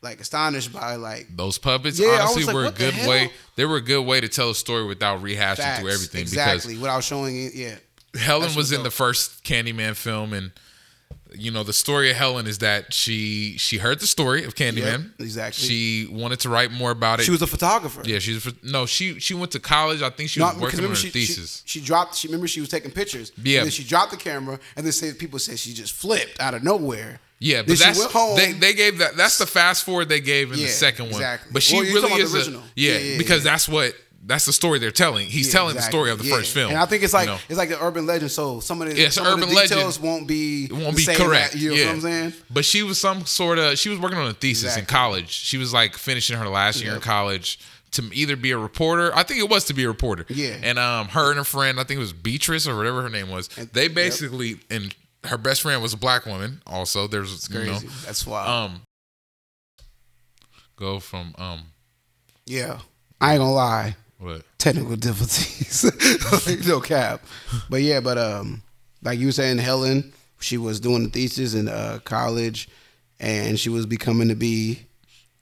like 0.03 0.21
astonished 0.21 0.73
by 0.73 0.95
like 0.97 1.27
those 1.37 1.59
puppets 1.59 1.99
Yeah, 1.99 2.09
I 2.09 2.21
honestly 2.21 2.41
was 2.41 2.47
like, 2.47 2.55
were 2.55 2.65
a 2.67 2.71
the 2.71 2.79
good 2.79 3.09
way. 3.09 3.31
They 3.57 3.65
were 3.67 3.77
a 3.77 3.83
good 3.83 4.03
way 4.07 4.21
to 4.21 4.29
tell 4.29 4.51
a 4.51 4.55
story 4.55 4.85
without 4.87 5.23
rehashing 5.23 5.57
facts. 5.57 5.81
through 5.81 5.91
everything. 5.91 6.21
exactly 6.23 6.77
without 6.79 7.03
showing 7.05 7.37
it. 7.45 7.55
Yeah, 7.55 7.71
Because 7.71 7.81
Helen 8.19 8.43
That's 8.43 8.57
was 8.57 8.73
in 8.73 8.83
the 8.83 8.91
first 8.91 9.45
Candyman 9.45 9.95
film, 9.97 10.33
and 10.33 10.53
you 11.33 11.53
know, 11.53 11.63
the 11.63 11.73
story 11.73 12.11
of 12.11 12.17
Helen 12.17 12.49
is 12.49 12.59
that 12.59 12.93
she 12.93 13.57
she 13.57 13.79
heard 13.79 14.01
the 14.01 14.07
story 14.07 14.45
of 14.45 14.55
Candyman. 14.57 15.03
Yep, 15.03 15.21
exactly. 15.21 15.69
She 15.69 16.09
wanted 16.11 16.41
to 16.41 16.49
write 16.49 16.73
more 16.73 16.91
about 16.91 17.21
it. 17.21 17.23
She 17.25 17.31
was 17.31 17.43
a 17.43 17.47
photographer. 17.47 18.03
yeah, 18.05 18.19
she's 18.19 18.49
no, 18.65 18.85
she 18.87 19.21
she 19.21 19.35
went 19.35 19.53
to 19.53 19.61
college. 19.61 20.03
I 20.03 20.11
think 20.11 20.29
she 20.31 20.41
No, 20.41 20.47
was 20.47 20.57
working 20.57 20.81
on 20.81 20.89
her 20.91 20.95
she, 20.97 21.11
thesis. 21.11 21.63
She, 21.67 21.79
she 21.79 21.85
dropped. 21.87 22.17
She 22.17 22.27
remember 22.29 22.49
she 22.49 22.59
was 22.61 22.69
taking 22.69 22.91
pictures. 22.91 23.31
Yeah. 23.41 23.59
And 23.59 23.67
then 23.67 23.71
she 23.73 23.85
dropped 23.85 24.11
the 24.11 24.17
camera, 24.17 24.59
and 24.77 24.85
then 24.85 24.93
say 24.93 25.13
people 25.13 25.39
said 25.39 25.59
she 25.61 25.73
just 25.73 25.93
flipped 25.93 26.41
out 26.41 26.55
of 26.55 26.65
nowhere. 26.65 27.21
yeah, 27.39 27.63
but 27.63 27.79
that's 27.79 28.03
home. 28.07 28.37
they 28.37 28.51
they 28.53 28.75
gave 28.75 28.99
that. 28.99 29.17
That's 29.17 29.39
the 29.39 29.47
fast 29.47 29.85
forward 29.85 30.09
they 30.09 30.21
gave 30.21 30.51
in 30.53 30.59
the 30.59 30.67
second 30.67 31.07
one. 31.07 31.15
exactly. 31.15 31.53
But 31.53 31.63
she 31.63 31.77
Well, 31.77 31.85
really 31.95 32.13
is 32.23 32.35
a, 32.35 32.37
original. 32.39 32.63
yeah, 32.75 32.93
Yeah, 32.93 32.99
yeah, 32.99 33.19
because 33.19 33.45
yeah. 33.45 33.53
that's 33.53 33.69
what 33.69 33.95
that's 34.23 34.45
the 34.45 34.53
story 34.53 34.79
they're 34.79 34.91
telling. 34.91 35.27
He's 35.29 35.47
Yeah, 35.47 35.53
telling 35.53 35.77
the 35.77 35.83
story 35.83 36.11
of 36.11 36.19
the 36.19 36.25
Yeah. 36.27 36.37
first 36.37 36.53
film. 36.53 36.71
And 36.71 36.79
I 36.79 36.85
think 36.87 37.03
it's 37.03 37.15
like 37.15 37.27
you 37.29 37.35
know? 37.35 37.41
it's 37.49 37.59
like 37.59 37.71
the 37.71 37.83
urban 37.83 38.05
legend. 38.07 38.31
So 38.31 38.61
some 38.61 38.83
of 38.83 38.89
the 38.89 39.01
Yeah, 39.01 39.09
some 39.09 39.27
an 39.27 39.33
of 39.33 39.39
the 39.41 39.45
urban 39.47 39.55
legend. 39.57 39.79
details 39.79 39.99
won't 39.99 40.27
be 40.27 40.65
It 40.67 40.73
won't 40.73 40.97
be 40.97 41.07
correct. 41.07 41.53
that- 41.53 41.59
you 41.59 41.71
know 41.71 41.77
yeah. 41.77 41.87
what 41.87 41.95
I'm 41.95 42.01
saying? 42.03 42.33
But 42.51 42.65
she 42.65 42.83
was 42.83 43.01
some 43.01 43.25
sort 43.27 43.59
of 43.59 43.79
she 43.79 43.89
was 43.89 43.99
working 43.99 44.19
on 44.19 44.27
a 44.27 44.35
thesis 44.35 44.77
in 44.77 44.85
college. 44.87 45.31
She 45.31 45.57
was 45.57 45.73
like 45.73 45.97
finishing 45.97 46.37
her 46.37 46.49
last 46.49 46.83
year 46.83 46.95
in 46.95 47.01
college 47.01 47.59
to 47.93 48.09
either 48.13 48.37
be 48.37 48.51
a 48.53 48.59
reporter. 48.59 49.11
I 49.17 49.23
think 49.25 49.41
it 49.41 49.49
was 49.49 49.65
to 49.65 49.75
be 49.75 49.85
a 49.85 49.89
reporter. 49.89 50.27
Yeah. 50.29 50.57
And 50.63 50.79
um 50.79 51.09
her 51.09 51.31
and 51.31 51.39
her 51.39 51.45
friend, 51.45 51.81
I 51.81 51.85
think 51.85 51.97
it 51.97 52.01
was 52.03 52.13
Beatrice 52.13 52.67
or 52.69 52.77
whatever 52.77 53.03
her 53.03 53.09
name 53.09 53.31
was. 53.31 53.49
And- 53.57 53.69
they 53.73 53.85
yep. 53.85 53.95
basically 53.95 54.61
and 54.71 54.95
her 55.25 55.39
best 55.39 55.63
friend 55.63 55.81
was 55.83 55.93
a 55.95 55.97
black 55.99 56.27
woman 56.27 56.63
also. 56.67 57.07
There's 57.07 57.49
you 57.49 57.57
Crazy. 57.57 57.71
know 57.87 57.93
That's 58.05 58.27
wild. 58.27 58.49
um 58.73 58.83
go 60.77 61.01
from 61.01 61.35
um 61.39 61.63
yeah, 62.47 62.81
I 63.21 63.33
ain't 63.33 63.41
gonna 63.41 63.53
lie. 63.53 63.97
What 64.21 64.43
Technical 64.59 64.97
difficulties, 64.97 65.85
Like, 66.47 66.67
no 66.67 66.81
cap. 66.81 67.23
But 67.69 67.83
yeah, 67.83 68.01
but 68.01 68.19
um, 68.19 68.63
like 69.03 69.19
you 69.19 69.27
were 69.27 69.33
saying, 69.33 69.59
Helen, 69.59 70.13
she 70.41 70.59
was 70.59 70.79
doing 70.81 71.05
the 71.05 71.11
thesis 71.11 71.55
in 71.55 71.69
uh, 71.69 71.99
college, 72.05 72.69
and 73.19 73.59
she 73.59 73.69
was 73.71 73.87
becoming 73.87 74.29
to 74.29 74.35
be. 74.35 74.87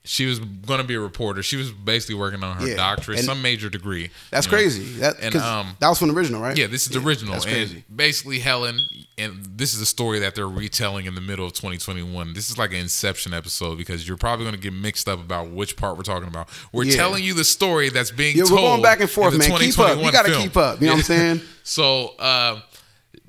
she 0.05 0.26
was 0.26 0.39
gonna 0.39 0.85
be 0.85 0.95
a 0.95 1.01
reporter. 1.01 1.43
She 1.43 1.57
was 1.57 1.70
basically 1.72 2.14
working 2.14 2.43
on 2.45 2.57
her 2.59 2.66
Yeah. 2.68 2.76
doctorate, 2.76 3.18
And- 3.18 3.26
some 3.26 3.43
major 3.43 3.68
degree. 3.68 4.11
That's 4.31 4.47
know. 4.47 4.53
crazy. 4.53 4.85
That 5.01 5.16
And, 5.20 5.35
um, 5.37 5.76
that 5.81 5.89
was 5.89 5.99
from 5.99 6.09
the 6.09 6.14
original, 6.14 6.41
right? 6.41 6.57
Yeah, 6.57 6.66
this 6.68 6.83
is 6.87 6.89
the 6.91 7.01
original. 7.01 7.33
That's 7.35 7.45
and 7.45 7.55
crazy. 7.55 7.85
basically, 7.95 8.39
Helen, 8.39 8.81
and 9.18 9.44
this 9.56 9.74
is 9.74 9.80
a 9.80 9.86
story 9.86 10.18
that 10.20 10.34
they're 10.34 10.48
retelling 10.48 11.06
in 11.06 11.14
the 11.14 11.20
middle 11.20 11.44
of 11.46 11.52
2021. 11.52 12.32
This 12.34 12.48
is 12.50 12.56
like 12.58 12.70
an 12.70 12.78
Inception 12.78 13.34
episode 13.34 13.76
because 13.78 14.06
you're 14.06 14.16
probably 14.16 14.44
going 14.44 14.54
to 14.54 14.60
get 14.60 14.72
mixed 14.72 15.08
up 15.08 15.20
about 15.20 15.50
which 15.50 15.76
part 15.76 15.96
we're 15.96 16.02
talking 16.04 16.28
about. 16.28 16.48
We're 16.72 16.84
Yeah. 16.84 16.96
telling 16.96 17.24
you 17.24 17.34
the 17.34 17.44
story 17.44 17.88
that's 17.90 18.10
being 18.10 18.36
Yeah, 18.36 18.44
told. 18.44 18.52
we're 18.60 18.66
going 18.68 18.82
back 18.82 19.00
and 19.00 19.10
forth, 19.10 19.36
man. 19.36 19.50
Keep 19.58 19.78
up. 19.78 19.98
You 20.02 20.12
got 20.12 20.26
to 20.26 20.36
keep 20.36 20.56
up. 20.56 20.80
You 20.80 20.86
know 20.86 20.92
what 20.94 20.98
I'm 20.98 21.04
saying? 21.04 21.40
So, 21.64 22.14
uh, 22.18 22.60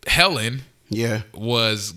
Helen 0.08 0.62
Yeah. 0.90 1.24
was 1.34 1.94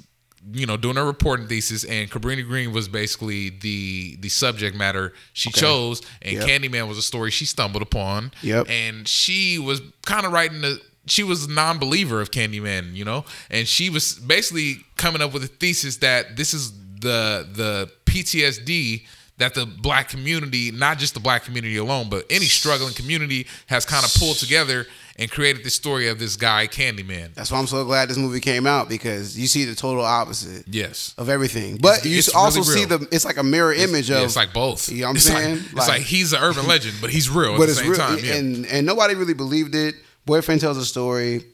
you 0.53 0.67
know 0.67 0.77
doing 0.77 0.97
her 0.97 1.05
reporting 1.05 1.47
thesis 1.47 1.85
and 1.85 2.11
Cabrini 2.11 2.45
Green 2.45 2.73
was 2.73 2.89
basically 2.89 3.51
the 3.51 4.17
the 4.17 4.29
subject 4.29 4.77
matter 4.77 5.13
she 5.33 5.53
chose 5.53 6.03
and 6.21 6.33
Yep. 6.33 6.49
Candyman 6.49 6.89
was 6.89 6.99
a 6.99 7.03
story 7.03 7.31
she 7.31 7.45
stumbled 7.45 7.81
upon 7.81 8.33
Yep. 8.43 8.69
and 8.69 9.07
she 9.07 9.61
was 9.61 9.81
kind 10.05 10.27
of 10.27 10.33
writing 10.33 10.61
the 10.61 10.81
she 11.07 11.23
was 11.23 11.45
a 11.47 11.51
non-believer 11.51 12.21
of 12.21 12.31
Candyman 12.31 12.95
you 12.95 13.05
know 13.05 13.25
and 13.51 13.67
she 13.67 13.91
was 13.91 14.15
basically 14.15 14.77
coming 14.97 15.21
up 15.23 15.33
with 15.33 15.43
a 15.45 15.49
thesis 15.49 15.97
that 15.99 16.37
this 16.37 16.55
is 16.55 16.73
the 17.01 17.47
the 17.53 17.91
PTSD 18.07 19.05
that 19.39 19.55
the 19.55 19.67
black 19.67 20.09
community 20.09 20.71
not 20.71 20.99
just 20.99 21.15
the 21.15 21.21
black 21.21 21.45
community 21.45 21.77
alone 21.77 22.09
but 22.09 22.25
any 22.31 22.45
struggling 22.47 22.95
community 22.95 23.47
has 23.67 23.85
kind 23.85 24.05
of 24.05 24.15
pulled 24.15 24.37
together 24.37 24.87
and 25.19 25.31
created 25.31 25.63
this 25.65 25.75
story 25.75 26.09
of 26.09 26.19
this 26.19 26.37
guy 26.37 26.67
Candyman 26.67 27.35
That's 27.35 27.51
why 27.51 27.59
I'm 27.59 27.67
so 27.67 27.85
glad 27.85 28.09
this 28.09 28.17
movie 28.17 28.41
came 28.41 28.67
out 28.67 28.89
because 28.89 29.37
you 29.39 29.47
see 29.47 29.65
the 29.65 29.75
total 29.75 30.05
opposite 30.05 30.65
yes 30.69 31.15
of 31.19 31.29
everything. 31.29 31.77
But 31.79 31.99
It's- 31.99 32.07
you 32.07 32.19
it's 32.19 32.35
also 32.35 32.61
really 32.61 32.81
see 32.81 32.85
the 32.87 33.07
it's 33.11 33.25
like 33.25 33.37
a 33.37 33.43
mirror 33.43 33.73
image 33.75 34.09
Yeah, 34.11 34.19
of 34.19 34.25
it's 34.25 34.37
like 34.37 34.53
both. 34.55 34.89
You 34.89 35.01
know 35.03 35.07
what 35.07 35.11
I'm 35.11 35.17
it's 35.17 35.25
saying? 35.27 35.57
Like, 35.57 35.67
it's 35.77 35.89
like 35.89 36.03
he's 36.03 36.33
an 36.33 36.41
urban 36.43 36.67
legend, 36.67 36.97
but 37.01 37.11
he's 37.11 37.29
real 37.29 37.57
but 37.59 37.65
at 37.65 37.67
the 37.67 37.71
it's 37.73 37.81
same 37.81 37.91
real, 37.91 37.99
time. 37.99 38.19
Yeah. 38.25 38.35
and 38.37 38.67
and 38.67 38.87
nobody 38.87 39.15
really 39.15 39.35
believed 39.35 39.75
it. 39.75 39.97
Boyfriend 40.25 40.61
tells 40.61 40.77
a 40.77 40.85
story, 40.85 41.45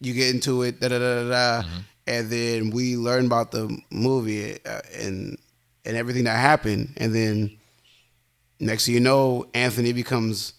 you 0.00 0.14
get 0.14 0.34
into 0.34 0.62
it, 0.62 0.80
da 0.80 0.88
da 0.88 0.98
da 0.98 1.22
da, 1.22 1.28
da 1.28 1.62
Mm-hmm. 1.62 1.78
and 2.06 2.30
then 2.30 2.70
we 2.70 2.96
learn 2.96 3.26
about 3.26 3.50
the 3.52 3.76
movie 3.90 4.58
uh, 4.64 4.80
and 4.98 5.38
and 5.84 5.96
everything 5.96 6.24
that 6.24 6.38
happened, 6.38 6.94
and 6.96 7.14
then 7.14 7.56
next 8.60 8.86
thing 8.86 8.94
you 8.94 9.00
know, 9.00 9.46
Anthony 9.54 9.92
becomes 9.92 10.54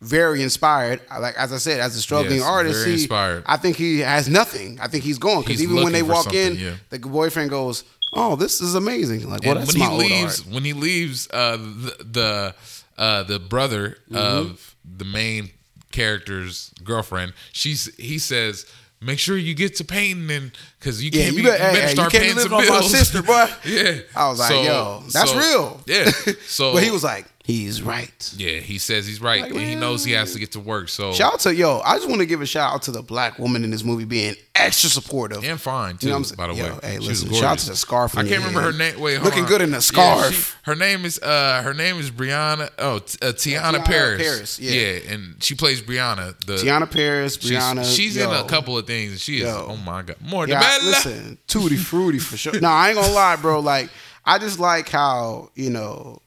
very 0.00 0.42
inspired. 0.42 1.00
Like 1.18 1.34
as 1.36 1.52
I 1.52 1.56
said, 1.56 1.80
as 1.80 1.96
a 1.96 2.00
struggling 2.00 2.38
Yes, 2.40 2.46
artist, 2.46 2.78
very 2.80 2.90
he, 2.96 3.02
inspired. 3.02 3.42
I 3.46 3.56
think 3.56 3.76
he 3.76 4.00
has 4.00 4.28
nothing. 4.28 4.78
I 4.80 4.88
think 4.88 5.04
he's 5.04 5.18
going 5.18 5.40
because 5.40 5.62
even 5.62 5.76
when 5.76 5.92
they 5.92 6.02
walk 6.02 6.32
in, 6.34 6.56
yeah. 6.56 6.74
the 6.90 6.98
boyfriend 6.98 7.48
goes, 7.50 7.84
"Oh, 8.12 8.36
this 8.36 8.60
is 8.60 8.74
amazing!" 8.74 9.28
Like, 9.28 9.42
well, 9.44 9.56
when 9.56 9.76
he 9.76 9.88
leaves, 9.88 10.44
when 10.46 10.64
he 10.64 10.72
leaves, 10.74 11.28
uh, 11.30 11.56
the 11.56 11.96
the 12.04 12.54
uh, 12.98 13.22
the 13.24 13.38
brother 13.38 13.96
Mm-hmm. 14.10 14.16
of 14.16 14.74
the 14.84 15.04
main 15.06 15.48
character's 15.94 16.72
girlfriend, 16.82 17.32
she's 17.52 17.94
he 17.96 18.18
says. 18.18 18.66
Make 19.00 19.18
sure 19.18 19.36
you 19.36 19.54
get 19.54 19.76
to 19.76 19.84
painting, 19.84 20.30
and 20.30 20.50
because 20.78 21.04
you 21.04 21.10
can't 21.10 21.32
you 21.34 21.42
be, 21.42 21.48
better- 21.48 21.62
hey, 21.62 21.74
hey, 21.78 21.82
you 21.82 21.88
start 21.88 22.10
can't 22.10 22.22
be 22.24 22.28
paying 22.32 22.38
some 22.38 22.52
living 22.52 22.70
off 22.74 22.80
my 22.80 22.86
sister, 22.86 23.22
boy. 23.22 23.46
yeah, 23.66 23.98
I 24.16 24.28
was 24.30 24.38
like, 24.38 24.48
So- 24.48 24.62
"Yo, 24.62 25.02
that's 25.12 25.30
so- 25.30 25.38
real." 25.38 25.80
Yeah. 25.86 26.10
So, 26.46 26.72
but 26.72 26.82
he 26.82 26.90
was 26.90 27.04
like, 27.04 27.26
"He's 27.44 27.82
right." 27.82 28.32
yeah, 28.36 28.58
he 28.58 28.78
says 28.78 29.06
he's 29.06 29.20
right, 29.20 29.44
and 29.44 29.60
he 29.60 29.74
knows 29.74 30.02
he 30.04 30.12
has 30.12 30.32
to 30.32 30.38
get 30.38 30.52
to 30.52 30.60
work. 30.60 30.88
So 30.88 31.12
Shout 31.12 31.34
out 31.34 31.40
to 31.40 31.54
yo, 31.54 31.80
I 31.84 31.96
just 31.96 32.08
want 32.08 32.20
to 32.20 32.26
give 32.26 32.40
a 32.40 32.46
shout 32.46 32.72
out 32.74 32.82
to 32.82 32.90
the 32.90 33.02
black 33.02 33.38
woman 33.38 33.62
in 33.64 33.70
this 33.70 33.84
movie 33.84 34.04
being 34.04 34.34
extra 34.54 34.88
supportive. 34.90 35.44
and 35.44 35.60
fine 35.60 35.98
too. 35.98 36.06
You 36.06 36.12
know 36.14 36.18
what 36.20 36.30
I'm 36.30 36.36
by 36.36 36.46
the 36.48 36.54
saying? 36.54 36.72
way, 36.72 36.78
hey, 36.82 36.92
She 36.94 36.98
listen, 37.00 37.32
shout 37.34 37.44
out 37.44 37.58
to 37.58 37.66
the 37.70 37.76
scarf 37.76 38.16
I 38.16 38.22
can't 38.26 38.38
remember 38.44 38.60
her 38.62 38.72
name. 38.72 38.98
Wait, 38.98 39.14
hold 39.16 39.26
Looking 39.26 39.42
on. 39.44 39.48
good 39.48 39.60
in 39.60 39.70
Yeah, 39.72 39.78
scarf. 39.80 40.34
she- 40.34 40.70
her 40.70 40.74
name 40.74 41.04
is 41.04 41.18
uh 41.20 41.60
her 41.62 41.74
name 41.74 41.98
is 41.98 42.10
Brianna. 42.10 42.70
Oh, 42.78 42.98
t- 43.00 43.18
uh, 43.20 43.32
Teyonah, 43.32 43.74
Teyonah 43.80 43.84
Parris. 43.84 44.22
Parris, 44.22 44.60
yeah. 44.60 45.12
and 45.12 45.36
she 45.42 45.54
plays 45.54 45.82
Brianna. 45.82 46.34
The 46.46 46.54
Teyonah 46.56 46.90
Parris, 46.90 47.34
she's, 47.38 47.50
Brianna. 47.50 47.84
she's 47.96 48.16
yo. 48.16 48.30
in 48.32 48.44
a 48.44 48.48
couple 48.48 48.78
of 48.78 48.86
things. 48.86 49.10
and 49.12 49.20
She 49.20 49.36
is. 49.38 49.42
Yo. 49.42 49.66
Oh 49.68 49.76
my 49.76 50.00
god, 50.02 50.16
more 50.22 50.48
Yeah, 50.48 50.60
than 50.60 50.70
I- 50.82 50.84
listen, 50.86 51.38
tutti 51.46 51.76
fruity 51.76 52.18
for 52.18 52.36
sure. 52.38 52.58
No, 52.58 52.68
I 52.70 52.88
ain't 52.90 52.96
gonna 52.98 53.12
lie, 53.12 53.36
bro. 53.36 53.60
Like, 53.60 53.90
I 54.24 54.38
just 54.38 54.58
like 54.58 54.88
how 54.88 55.50
you 55.54 55.68
know 55.68 56.20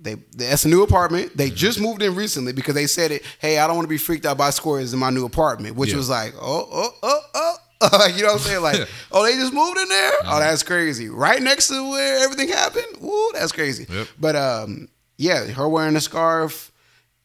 they 0.00 0.14
that's 0.36 0.64
a 0.64 0.68
new 0.68 0.82
apartment. 0.82 1.36
They 1.36 1.48
Mm-hmm. 1.48 1.56
just 1.56 1.80
moved 1.80 2.02
in 2.02 2.14
recently 2.14 2.52
because 2.52 2.74
they 2.74 2.86
said 2.86 3.10
it. 3.10 3.22
Hey, 3.38 3.58
I 3.58 3.66
don't 3.66 3.76
want 3.76 3.86
to 3.86 3.90
be 3.90 3.98
freaked 3.98 4.26
out 4.26 4.36
by 4.38 4.50
squares 4.50 4.92
in 4.92 4.98
my 4.98 5.10
new 5.10 5.24
apartment, 5.24 5.76
which 5.76 5.90
Yeah. 5.90 5.96
was 5.96 6.10
like, 6.10 6.34
oh, 6.40 6.68
oh, 6.72 6.90
oh, 7.02 7.20
oh. 7.34 7.56
You 8.16 8.22
know 8.22 8.28
what 8.28 8.32
I'm 8.34 8.38
saying? 8.40 8.62
Like, 8.62 8.88
oh, 9.12 9.22
they 9.24 9.32
just 9.34 9.52
moved 9.52 9.78
in 9.78 9.88
there. 9.88 10.12
Mm-hmm. 10.12 10.28
Oh, 10.30 10.38
that's 10.38 10.62
crazy. 10.62 11.08
Right 11.08 11.42
next 11.42 11.68
to 11.68 11.90
where 11.90 12.22
everything 12.24 12.48
happened. 12.48 12.86
Woo, 13.00 13.30
that's 13.32 13.52
crazy. 13.52 13.86
Yep. 13.90 14.08
But 14.18 14.36
um, 14.36 14.88
yeah, 15.18 15.44
her 15.46 15.68
wearing 15.68 15.96
a 15.96 16.00
scarf. 16.00 16.72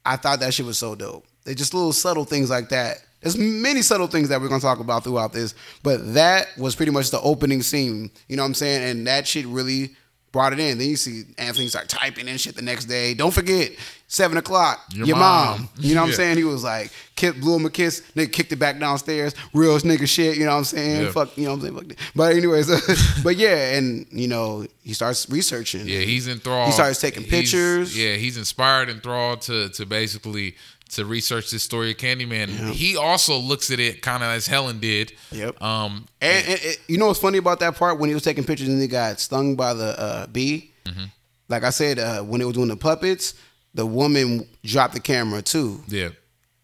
I 0.05 0.15
thought 0.17 0.39
that 0.39 0.53
shit 0.53 0.65
was 0.65 0.77
so 0.77 0.95
dope. 0.95 1.25
They're 1.43 1.53
just 1.55 1.73
little 1.73 1.93
subtle 1.93 2.25
things 2.25 2.49
like 2.49 2.69
that. 2.69 2.97
There's 3.21 3.37
many 3.37 3.81
subtle 3.83 4.07
things 4.07 4.29
that 4.29 4.41
we're 4.41 4.47
gonna 4.49 4.61
talk 4.61 4.79
about 4.79 5.03
throughout 5.03 5.31
this, 5.31 5.53
but 5.83 6.15
that 6.15 6.47
was 6.57 6.75
pretty 6.75 6.91
much 6.91 7.11
the 7.11 7.21
opening 7.21 7.61
scene. 7.61 8.09
You 8.27 8.35
know 8.35 8.41
what 8.43 8.47
I'm 8.47 8.53
saying? 8.55 8.89
And 8.89 9.05
that 9.07 9.27
shit 9.27 9.45
really 9.45 9.95
brought 10.31 10.53
it 10.53 10.59
in. 10.59 10.77
Then 10.77 10.87
you 10.89 10.95
see 10.95 11.23
Anthony 11.37 11.67
start 11.67 11.89
typing 11.89 12.27
in 12.27 12.37
shit 12.37 12.55
the 12.55 12.61
next 12.61 12.85
day. 12.85 13.13
Don't 13.13 13.33
forget, 13.33 13.71
seven 14.07 14.37
o'clock, 14.37 14.79
your, 14.93 15.07
Your 15.07 15.17
mom. 15.17 15.59
mom. 15.61 15.69
You 15.77 15.95
know 15.95 16.01
what 16.01 16.07
I'm 16.09 16.13
saying? 16.15 16.37
He 16.37 16.43
was 16.43 16.63
like, 16.63 16.91
kid 17.15 17.39
blew 17.41 17.55
him 17.55 17.65
a 17.65 17.69
kiss, 17.69 18.01
nigga 18.15 18.31
kicked 18.31 18.51
it 18.51 18.57
back 18.57 18.79
downstairs. 18.79 19.33
Real 19.53 19.77
nigga 19.79 20.07
shit, 20.07 20.37
you 20.37 20.45
know 20.45 20.51
what 20.51 20.57
I'm 20.59 20.63
saying? 20.65 21.01
Yeah. 21.03 21.11
Fuck, 21.11 21.37
you 21.37 21.45
know 21.45 21.55
what 21.55 21.65
I'm 21.65 21.75
saying? 21.77 21.89
Fuck. 21.89 21.97
But 22.15 22.35
anyways, 22.35 23.21
but 23.23 23.35
yeah, 23.37 23.75
and 23.77 24.05
you 24.11 24.27
know, 24.27 24.65
he 24.83 24.93
starts 24.93 25.29
researching. 25.29 25.87
Yeah, 25.87 25.99
he's 25.99 26.27
enthralled. 26.27 26.67
He 26.67 26.71
starts 26.73 26.99
taking 27.01 27.23
He's- 27.23 27.31
pictures. 27.31 27.97
Yeah, 27.97 28.15
he's 28.15 28.37
inspired 28.37 28.89
and 28.89 28.97
enthralled 28.97 29.41
to 29.43 29.69
to 29.69 29.85
basically 29.85 30.55
to 30.91 31.05
research 31.05 31.51
this 31.51 31.63
story 31.63 31.91
of 31.91 31.97
Candyman. 31.97 32.49
He 32.71 32.97
also 32.97 33.37
looks 33.37 33.71
at 33.71 33.79
it 33.79 34.01
kind 34.01 34.23
of 34.23 34.29
as 34.29 34.47
Helen 34.47 34.79
did. 34.79 35.13
Yep. 35.31 35.61
Um, 35.61 36.07
And, 36.21 36.47
and, 36.47 36.59
and 36.63 36.77
you 36.87 36.97
know 36.97 37.07
what's 37.07 37.19
funny 37.19 37.37
about 37.37 37.59
that 37.61 37.75
part 37.75 37.99
when 37.99 38.09
he 38.09 38.13
was 38.13 38.23
taking 38.23 38.43
pictures 38.43 38.67
and 38.67 38.81
he 38.81 38.87
got 38.87 39.19
stung 39.19 39.55
by 39.55 39.73
the 39.73 39.99
uh, 39.99 40.27
bee? 40.27 40.71
Mm-hmm. 40.85 41.05
Like 41.49 41.63
I 41.63 41.69
said, 41.69 41.99
uh, 41.99 42.21
when 42.23 42.39
they 42.39 42.45
were 42.45 42.53
doing 42.53 42.67
the 42.69 42.77
puppets, 42.77 43.33
the 43.73 43.85
woman 43.85 44.47
dropped 44.63 44.93
the 44.93 44.99
camera 44.99 45.41
too. 45.41 45.81
yeah. 45.87 46.09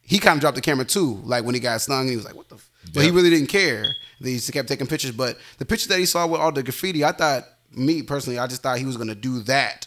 He 0.01 0.19
kind 0.19 0.36
of 0.38 0.39
dropped 0.41 0.55
the 0.55 0.61
camera 0.61 0.86
too. 0.86 1.21
Like 1.25 1.43
when 1.43 1.53
he 1.53 1.59
got 1.59 1.82
stung, 1.82 2.07
he 2.07 2.15
was 2.15 2.23
like, 2.23 2.34
"What 2.34 2.47
the?" 2.47 2.55
F-? 2.55 2.69
But 2.93 3.03
he 3.03 3.11
really 3.11 3.30
didn't 3.30 3.47
care. 3.49 3.93
He 4.19 4.36
just 4.36 4.53
kept 4.53 4.69
taking 4.69 4.88
pictures. 4.88 5.11
But 5.11 5.38
the 5.57 5.65
picture 5.65 5.89
that 5.89 5.99
he 5.99 6.05
saw 6.05 6.25
with 6.25 6.39
all 6.39 6.53
the 6.53 6.63
graffiti, 6.63 7.03
I 7.03 7.11
thought, 7.11 7.43
me 7.75 8.01
personally, 8.03 8.39
I 8.39 8.47
just 8.47 8.61
thought 8.63 8.78
he 8.80 8.86
was 8.86 8.95
gonna 8.95 9.15
do 9.15 9.41
that, 9.41 9.86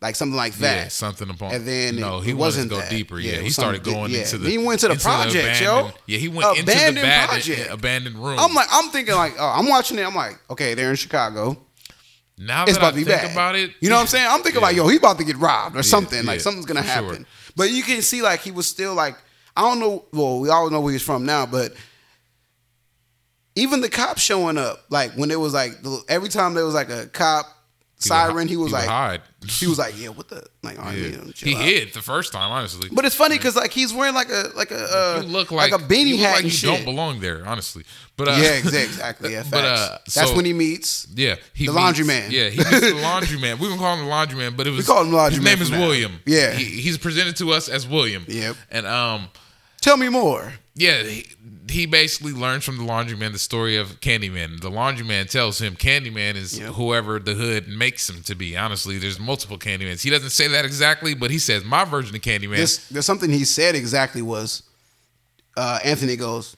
like 0.00 0.16
something 0.16 0.36
like 0.36 0.54
that. 0.54 0.76
Yeah, 0.76 0.88
something 0.88 1.28
upon. 1.28 1.54
And 1.54 1.66
then 1.66 1.96
no, 1.96 2.20
he 2.20 2.32
wasn't 2.32 2.70
wanted 2.70 2.74
to 2.74 2.74
go 2.76 2.80
that. 2.80 2.90
deeper. 2.90 3.18
Yeah, 3.20 3.32
Yeah, 3.36 3.40
he 3.42 3.50
started 3.50 3.82
going 3.84 4.10
yeah. 4.12 4.20
into 4.20 4.38
the. 4.38 4.48
He 4.50 4.58
went 4.58 4.80
to 4.80 4.88
the 4.88 4.96
project, 4.96 5.60
yo. 5.60 5.90
Yeah, 6.06 6.18
he 6.18 6.28
went 6.28 6.48
into 6.58 6.64
the 6.66 6.72
Abandoned 6.72 6.98
abandoned, 6.98 7.28
project. 7.44 7.70
abandoned 7.70 8.16
room. 8.16 8.38
I'm 8.38 8.54
like, 8.54 8.68
I'm 8.72 8.90
thinking 8.90 9.14
like, 9.14 9.34
oh, 9.38 9.54
I'm 9.58 9.68
watching 9.68 9.98
it. 9.98 10.06
I'm 10.06 10.14
like, 10.14 10.38
okay, 10.50 10.74
they're 10.74 10.90
in 10.90 10.96
Chicago. 10.96 11.56
now 12.38 12.64
it's 12.64 12.76
about 12.78 12.88
I 12.88 12.90
to 12.92 12.96
be 12.96 13.04
think 13.04 13.20
bad. 13.22 13.32
about 13.32 13.56
it, 13.56 13.72
You 13.80 13.90
know 13.90 13.96
what 13.96 14.00
I'm 14.02 14.06
saying? 14.06 14.26
I'm 14.30 14.42
thinking 14.42 14.62
Yeah. 14.62 14.68
like, 14.68 14.76
yo, 14.76 14.88
he 14.88 14.96
about 14.96 15.18
to 15.18 15.24
get 15.24 15.36
robbed 15.36 15.76
or 15.76 15.82
something. 15.82 16.24
Like 16.24 16.40
something's 16.40 16.66
gonna 16.66 16.80
happen. 16.82 17.16
sure. 17.16 17.24
But 17.56 17.70
you 17.70 17.82
can 17.82 18.00
see 18.00 18.22
like 18.22 18.40
he 18.40 18.50
was 18.52 18.66
still 18.66 18.94
like, 18.94 19.16
I 19.54 19.62
don't 19.62 19.80
know. 19.80 20.06
Well, 20.12 20.40
we 20.40 20.48
all 20.48 20.70
know 20.70 20.80
where 20.80 20.92
he's 20.92 21.02
from 21.02 21.26
now, 21.26 21.44
but 21.44 21.74
even 23.56 23.80
the 23.80 23.88
cops 23.90 24.22
showing 24.22 24.56
up, 24.56 24.84
like 24.90 25.12
when 25.12 25.30
it 25.30 25.38
was 25.38 25.52
like 25.52 25.72
every 26.08 26.28
time 26.28 26.54
there 26.54 26.64
was 26.64 26.72
like 26.74 26.88
a 26.88 27.06
cop 27.08 27.44
siren, 28.00 28.48
he 28.48 28.56
was 28.56 28.70
he 28.70 28.74
would 28.74 28.80
like, 28.80 28.88
hide. 28.88 29.20
he 29.46 29.66
was 29.66 29.78
like, 29.78 29.94
yeah, 30.00 30.08
what 30.08 30.28
the 30.28 30.44
like, 30.62 30.78
right, 30.78 30.96
Yeah. 30.96 31.10
man, 31.18 31.32
He 31.36 31.54
out. 31.54 31.60
hid 31.62 31.92
the 31.92 32.02
first 32.02 32.32
time, 32.32 32.50
honestly. 32.50 32.88
But 32.92 33.04
it's 33.04 33.14
funny 33.14 33.36
because 33.36 33.56
like 33.56 33.70
he's 33.72 33.92
wearing 33.94 34.14
like 34.14 34.28
a 34.30 34.48
like 34.56 34.70
a 34.70 34.82
uh, 34.84 35.20
you 35.22 35.28
look 35.28 35.50
like, 35.52 35.72
a 35.72 35.78
beanie 35.78 36.18
hat 36.18 36.30
like 36.32 36.42
and 36.42 36.44
you 36.44 36.50
shit. 36.50 36.70
don't 36.70 36.84
belong 36.84 37.20
there, 37.20 37.46
honestly. 37.46 37.84
But 38.16 38.28
uh, 38.28 38.32
yeah, 38.32 38.58
exa- 38.60 38.84
exactly. 38.84 39.32
Yeah, 39.32 39.44
But, 39.50 39.64
uh, 39.64 39.98
That's 40.14 40.30
so- 40.30 40.36
when 40.36 40.44
he 40.44 40.52
meets. 40.52 41.06
Yeah, 41.14 41.36
he 41.54 41.66
The 41.66 41.72
meets- 41.72 41.98
laundryman. 42.00 42.30
Yeah, 42.30 42.48
he 42.50 42.58
meets 42.58 42.70
the 42.80 42.86
laundryman. 43.02 43.58
We 43.58 43.68
would 43.68 43.78
call 43.78 43.96
him 43.96 44.04
the 44.04 44.10
laundryman, 44.10 44.56
but 44.56 44.66
it 44.66 44.70
was 44.70 44.86
call 44.86 45.02
him 45.04 45.06
His 45.08 45.14
laundryman 45.40 45.44
name 45.44 45.62
is 45.62 45.70
now. 45.70 45.80
William. 45.80 46.20
Yeah. 46.26 46.52
he, 46.52 46.64
he's 46.64 46.98
presented 46.98 47.36
to 47.36 47.52
us 47.52 47.68
as 47.68 47.86
William. 47.86 48.24
Yep. 48.28 48.56
and 48.70 48.86
um, 48.86 49.28
Tell 49.80 49.96
me 49.96 50.08
more. 50.08 50.52
yeah, 50.74 51.02
he, 51.02 51.26
he 51.70 51.86
basically 51.86 52.32
learns 52.32 52.64
from 52.64 52.76
the 52.76 52.82
laundryman 52.84 53.32
the 53.32 53.38
story 53.38 53.76
of 53.76 54.00
Candyman. 54.00 54.60
The 54.60 54.70
laundryman 54.70 55.28
tells 55.30 55.60
him 55.60 55.76
Candyman 55.76 56.34
is 56.34 56.58
Yep. 56.58 56.72
whoever 56.74 57.18
the 57.18 57.34
hood 57.34 57.68
makes 57.68 58.08
him 58.10 58.22
to 58.24 58.34
be. 58.34 58.56
Honestly, 58.56 58.98
there's 58.98 59.18
multiple 59.20 59.56
Candymans. 59.58 60.02
He 60.02 60.10
doesn't 60.10 60.30
say 60.30 60.48
that 60.48 60.64
exactly, 60.64 61.14
but 61.14 61.30
he 61.30 61.38
says 61.38 61.64
my 61.64 61.84
version 61.84 62.14
of 62.16 62.22
Candyman. 62.22 62.56
There's, 62.56 62.88
there's 62.88 63.06
something 63.06 63.30
he 63.30 63.44
said 63.44 63.74
exactly 63.74 64.20
was 64.22 64.62
uh, 65.56 65.78
Anthony 65.84 66.16
goes, 66.16 66.56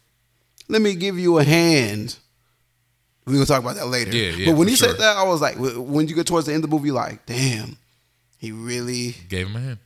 "Let 0.69 0.83
me 0.83 0.95
give 0.95 1.19
you 1.19 1.39
a 1.39 1.45
hand." 1.45 2.17
We 3.27 3.35
gonna 3.35 3.47
talk 3.47 3.61
about 3.63 3.77
that 3.77 3.87
later. 3.87 4.11
Yeah, 4.17 4.31
yeah, 4.31 4.47
But 4.51 4.59
when 4.59 4.67
he 4.67 4.75
sure. 4.75 4.89
said 4.89 4.99
that, 4.99 5.17
I 5.17 5.23
was 5.23 5.41
like, 5.41 5.55
when 5.57 6.09
you 6.09 6.15
get 6.17 6.27
towards 6.27 6.47
the 6.47 6.55
end 6.55 6.65
of 6.65 6.71
the 6.71 6.75
movie, 6.77 6.91
like, 6.91 7.25
damn, 7.25 7.77
he 8.39 8.51
really 8.51 9.15
Gave 9.29 9.47
him 9.47 9.55
a 9.57 9.61
hand. 9.61 9.79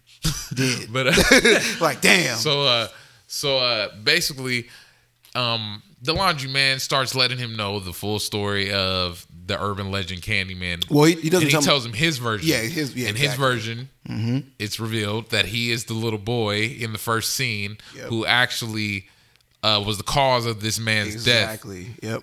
did. 0.54 0.90
But 0.92 1.08
uh, 1.08 1.60
like, 1.80 2.00
damn. 2.00 2.36
So 2.38 2.62
uh 2.62 2.88
so 3.26 3.58
uh 3.58 3.88
basically 4.02 4.68
um 5.34 5.82
the 6.02 6.12
laundry 6.12 6.50
man 6.50 6.78
starts 6.78 7.14
letting 7.14 7.38
him 7.38 7.56
know 7.56 7.80
the 7.80 7.92
full 7.92 8.18
story 8.18 8.72
of 8.72 9.26
the 9.46 9.60
urban 9.60 9.90
legend 9.90 10.22
Candyman. 10.22 10.88
Well, 10.90 11.04
he- 11.04 11.14
he 11.14 11.30
doesn't 11.30 11.48
And 11.48 11.56
he 11.56 11.62
tells 11.64 11.86
him 11.86 11.92
his 11.94 12.18
version. 12.18 12.48
Yeah, 12.48 12.58
his- 12.62 12.94
yeah, 12.94 13.06
his 13.12 13.22
exactly. 13.34 13.36
version, 13.44 14.50
it's 14.58 14.78
revealed 14.78 15.30
that 15.30 15.46
he 15.46 15.70
is 15.70 15.84
the 15.84 15.94
little 15.94 16.18
boy 16.18 16.64
in 16.78 16.92
the 16.92 16.98
first 16.98 17.34
scene 17.34 17.78
Yep. 17.94 18.08
who 18.08 18.26
actually 18.26 19.08
uh, 19.62 19.82
was 19.84 19.96
the 19.98 20.04
cause 20.04 20.46
of 20.46 20.60
this 20.60 20.78
man's 20.78 21.24
death. 21.24 21.44
exactly. 21.54 21.86
Yep. 22.02 22.22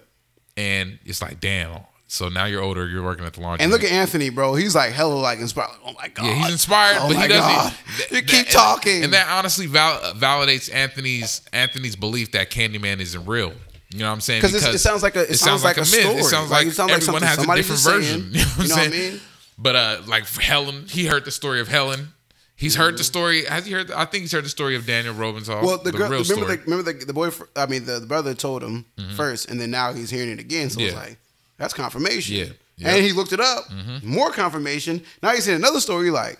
And 0.55 0.99
it's 1.05 1.21
like, 1.21 1.39
damn. 1.39 1.79
So 2.13 2.29
now 2.29 2.45
you're 2.45 2.61
older. 2.61 2.87
You're 2.87 3.01
working 3.01 3.25
at 3.25 3.33
the 3.33 3.41
laundry. 3.41 3.63
And 3.63 3.71
look 3.71 3.83
at 3.83 3.91
Anthony, 3.91 4.29
bro. 4.29 4.53
He's 4.53 4.75
like 4.75 4.91
hella 4.91 5.15
like 5.15 5.39
inspired. 5.39 5.69
Like, 5.69 5.79
oh 5.83 5.93
my 5.99 6.07
god. 6.09 6.25
Yeah, 6.27 6.33
he's 6.35 6.51
inspired, 6.51 6.97
Oh 6.99 7.07
but 7.07 7.15
my 7.15 7.21
he 7.23 7.27
doesn't. 7.27 7.55
God. 7.55 7.73
th- 7.97 8.11
You 8.11 8.21
keep 8.21 8.49
talking. 8.49 9.03
and 9.03 9.13
that 9.13 9.27
honestly 9.29 9.65
val- 9.65 10.13
validates 10.13 10.71
Anthony's 10.71 11.41
Anthony's 11.51 11.95
belief 11.95 12.31
that 12.33 12.51
Candyman 12.51 12.99
isn't 12.99 13.25
real. 13.25 13.51
You 13.89 13.99
know 13.99 14.05
what 14.09 14.13
I'm 14.13 14.21
saying? 14.21 14.41
Because 14.43 14.63
it 14.63 14.77
sounds 14.79 15.01
like 15.01 15.15
a- 15.15 15.31
it 15.31 15.37
sounds 15.39 15.63
like 15.63 15.77
a 15.77 15.81
myth. 15.81 15.87
story. 15.89 16.15
It 16.17 16.23
sounds 16.25 16.51
Like, 16.51 16.65
like, 16.65 16.67
it 16.67 16.75
sounds 16.75 16.91
like 16.91 17.01
everyone 17.01 17.21
has 17.23 17.37
a 17.43 17.55
different 17.55 17.79
saying. 17.81 18.01
version. 18.01 18.29
You 18.33 18.39
know 18.39 18.45
what 18.45 18.63
You 18.63 18.69
know 18.69 18.75
what 18.75 18.87
I 18.87 18.89
mean? 18.91 19.19
But 19.57 19.75
uh, 19.75 20.01
like 20.07 20.27
Helen, 20.27 20.85
he 20.89 21.07
heard 21.07 21.25
the 21.25 21.31
story 21.31 21.61
of 21.61 21.67
Helen. 21.67 22.09
He's 22.55 22.75
heard 22.75 22.97
the 22.99 23.03
story. 23.03 23.45
Has 23.45 23.65
he 23.65 23.71
heard? 23.73 23.89
I 23.91 24.05
think 24.05 24.21
he's 24.21 24.31
heard 24.31 24.45
the 24.45 24.49
story 24.49 24.75
of 24.75 24.85
Daniel 24.85 25.15
Robinsons. 25.15 25.65
Well, 25.65 25.79
the, 25.79 25.91
girl, 25.91 26.09
real 26.09 26.21
remember 26.21 26.23
story. 26.25 26.41
Mm-hmm. 26.57 26.69
the 26.69 26.75
remember 26.77 26.93
the 26.93 27.05
the 27.07 27.13
boy. 27.13 27.29
I 27.55 27.65
mean, 27.65 27.85
the, 27.85 27.99
the 27.99 28.05
brother 28.05 28.35
told 28.35 28.61
him 28.63 28.85
first, 29.15 29.49
and 29.49 29.59
then 29.59 29.71
now 29.71 29.93
he's 29.93 30.11
hearing 30.11 30.29
it 30.29 30.39
again. 30.39 30.69
So 30.69 30.79
it's 30.79 30.95
like 30.95 31.17
that's 31.63 31.73
confirmation. 31.73 32.35
Yeah. 32.35 32.43
and 32.43 32.55
Yep. 32.77 32.89
Mm-hmm. 32.95 33.03
he 33.05 33.11
looked 33.13 33.33
it 33.33 33.39
up. 33.39 33.65
More 34.03 34.31
confirmation. 34.31 35.03
Now 35.21 35.31
he's 35.31 35.47
in 35.47 35.55
another 35.55 35.79
story. 35.79 36.09
Like, 36.11 36.39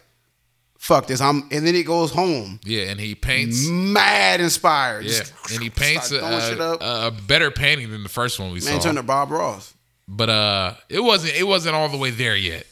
fuck 0.79 1.07
this. 1.07 1.21
I'm. 1.21 1.47
And 1.51 1.65
then 1.65 1.73
he 1.75 1.83
goes 1.83 2.11
home, 2.11 2.59
yeah, 2.65 2.85
and 2.85 2.99
he 2.99 3.15
paints. 3.15 3.67
mad 3.67 4.41
inspired. 4.41 5.05
Yeah, 5.05 5.19
Just 5.19 5.33
and 5.53 5.61
he 5.61 5.69
paints 5.69 6.11
a, 6.11 6.23
up. 6.23 6.81
a, 6.81 7.07
a 7.07 7.11
better 7.27 7.51
painting 7.51 7.91
than 7.91 8.03
the 8.03 8.09
first 8.09 8.39
one 8.39 8.49
we 8.49 8.55
Man, 8.61 8.61
saw. 8.61 8.79
turned 8.79 8.97
to 8.97 9.03
Bob 9.03 9.31
Ross. 9.31 9.73
but 10.07 10.29
uh, 10.29 10.73
it 10.89 10.99
wasn't. 11.01 11.35
It 11.35 11.43
wasn't 11.43 11.75
all 11.75 11.89
the 11.89 11.97
way 11.97 12.09
there 12.09 12.35
yet. 12.35 12.65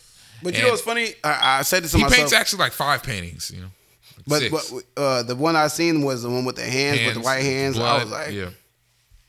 But 0.44 0.56
you 0.56 0.64
know 0.64 0.70
what's 0.70 0.82
funny? 0.82 1.14
I, 1.24 1.60
I 1.60 1.62
said 1.62 1.84
this 1.84 1.92
to 1.92 1.98
He 1.98 2.04
myself. 2.04 2.18
paints 2.20 2.34
actually 2.34 2.60
like 2.60 2.72
five 2.74 3.04
paintings. 3.04 3.52
You 3.54 3.62
know, 3.62 3.68
but 4.28 4.44
but 4.50 4.72
uh, 4.98 5.22
the 5.24 5.36
one 5.36 5.56
I 5.56 5.68
seen 5.68 6.02
was 6.04 6.24
the 6.24 6.30
one 6.32 6.46
with 6.46 6.56
the 6.56 6.64
hands, 6.66 7.00
with 7.06 7.14
the 7.14 7.20
white 7.22 7.44
hands. 7.44 7.78
I 7.78 8.02
was 8.04 8.12
like, 8.12 8.32
yeah, 8.32 8.50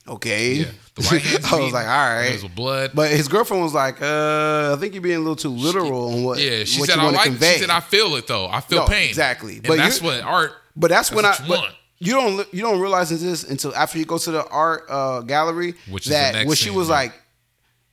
okay. 0.07 0.53
yeah. 0.53 0.65
The 0.95 1.03
white 1.07 1.21
hands. 1.23 1.45
I 1.51 1.59
was 1.59 1.73
like, 1.73 1.87
all 1.87 1.91
right. 2.15 2.39
with 2.43 2.55
blood. 2.55 2.91
But 2.93 3.11
his 3.11 3.27
girlfriend 3.27 3.63
was 3.63 3.73
like, 3.73 4.01
uh, 4.01 4.73
I 4.75 4.79
think 4.79 4.93
you're 4.93 5.01
being 5.01 5.15
a 5.17 5.19
little 5.19 5.35
too 5.35 5.49
literal 5.49 6.13
on 6.13 6.23
what, 6.23 6.39
yeah, 6.39 6.63
she 6.65 6.79
what 6.79 6.89
said 6.89 6.95
you 6.97 7.01
I 7.01 7.05
want 7.05 7.15
to 7.15 7.19
like. 7.21 7.29
convey. 7.29 7.53
She 7.53 7.59
said 7.61 7.69
I 7.69 7.79
feel 7.79 8.15
it 8.15 8.27
though. 8.27 8.47
I 8.47 8.59
feel 8.61 8.79
No, 8.81 8.87
pain. 8.87 9.09
exactly. 9.09 9.55
And 9.55 9.63
But 9.67 9.77
that's 9.77 10.01
what 10.01 10.21
art. 10.21 10.51
but 10.75 10.89
that's, 10.89 11.11
when 11.11 11.23
That's 11.23 11.39
I 11.39 11.43
you 11.43 11.49
but 11.49 11.75
you 11.99 12.13
don't 12.13 12.53
you 12.53 12.61
don't 12.61 12.79
realize 12.79 13.09
this 13.09 13.43
until 13.43 13.73
after 13.75 13.97
you 13.97 14.05
go 14.05 14.17
to 14.17 14.31
the 14.31 14.45
art 14.47 14.83
uh, 14.89 15.21
gallery 15.21 15.75
Which 15.89 16.03
is 16.05 16.09
the 16.09 16.15
that 16.15 16.33
next 16.33 16.47
when 16.47 16.55
she 16.57 16.69
was 16.69 16.89
yeah. 16.89 16.95
like, 16.95 17.13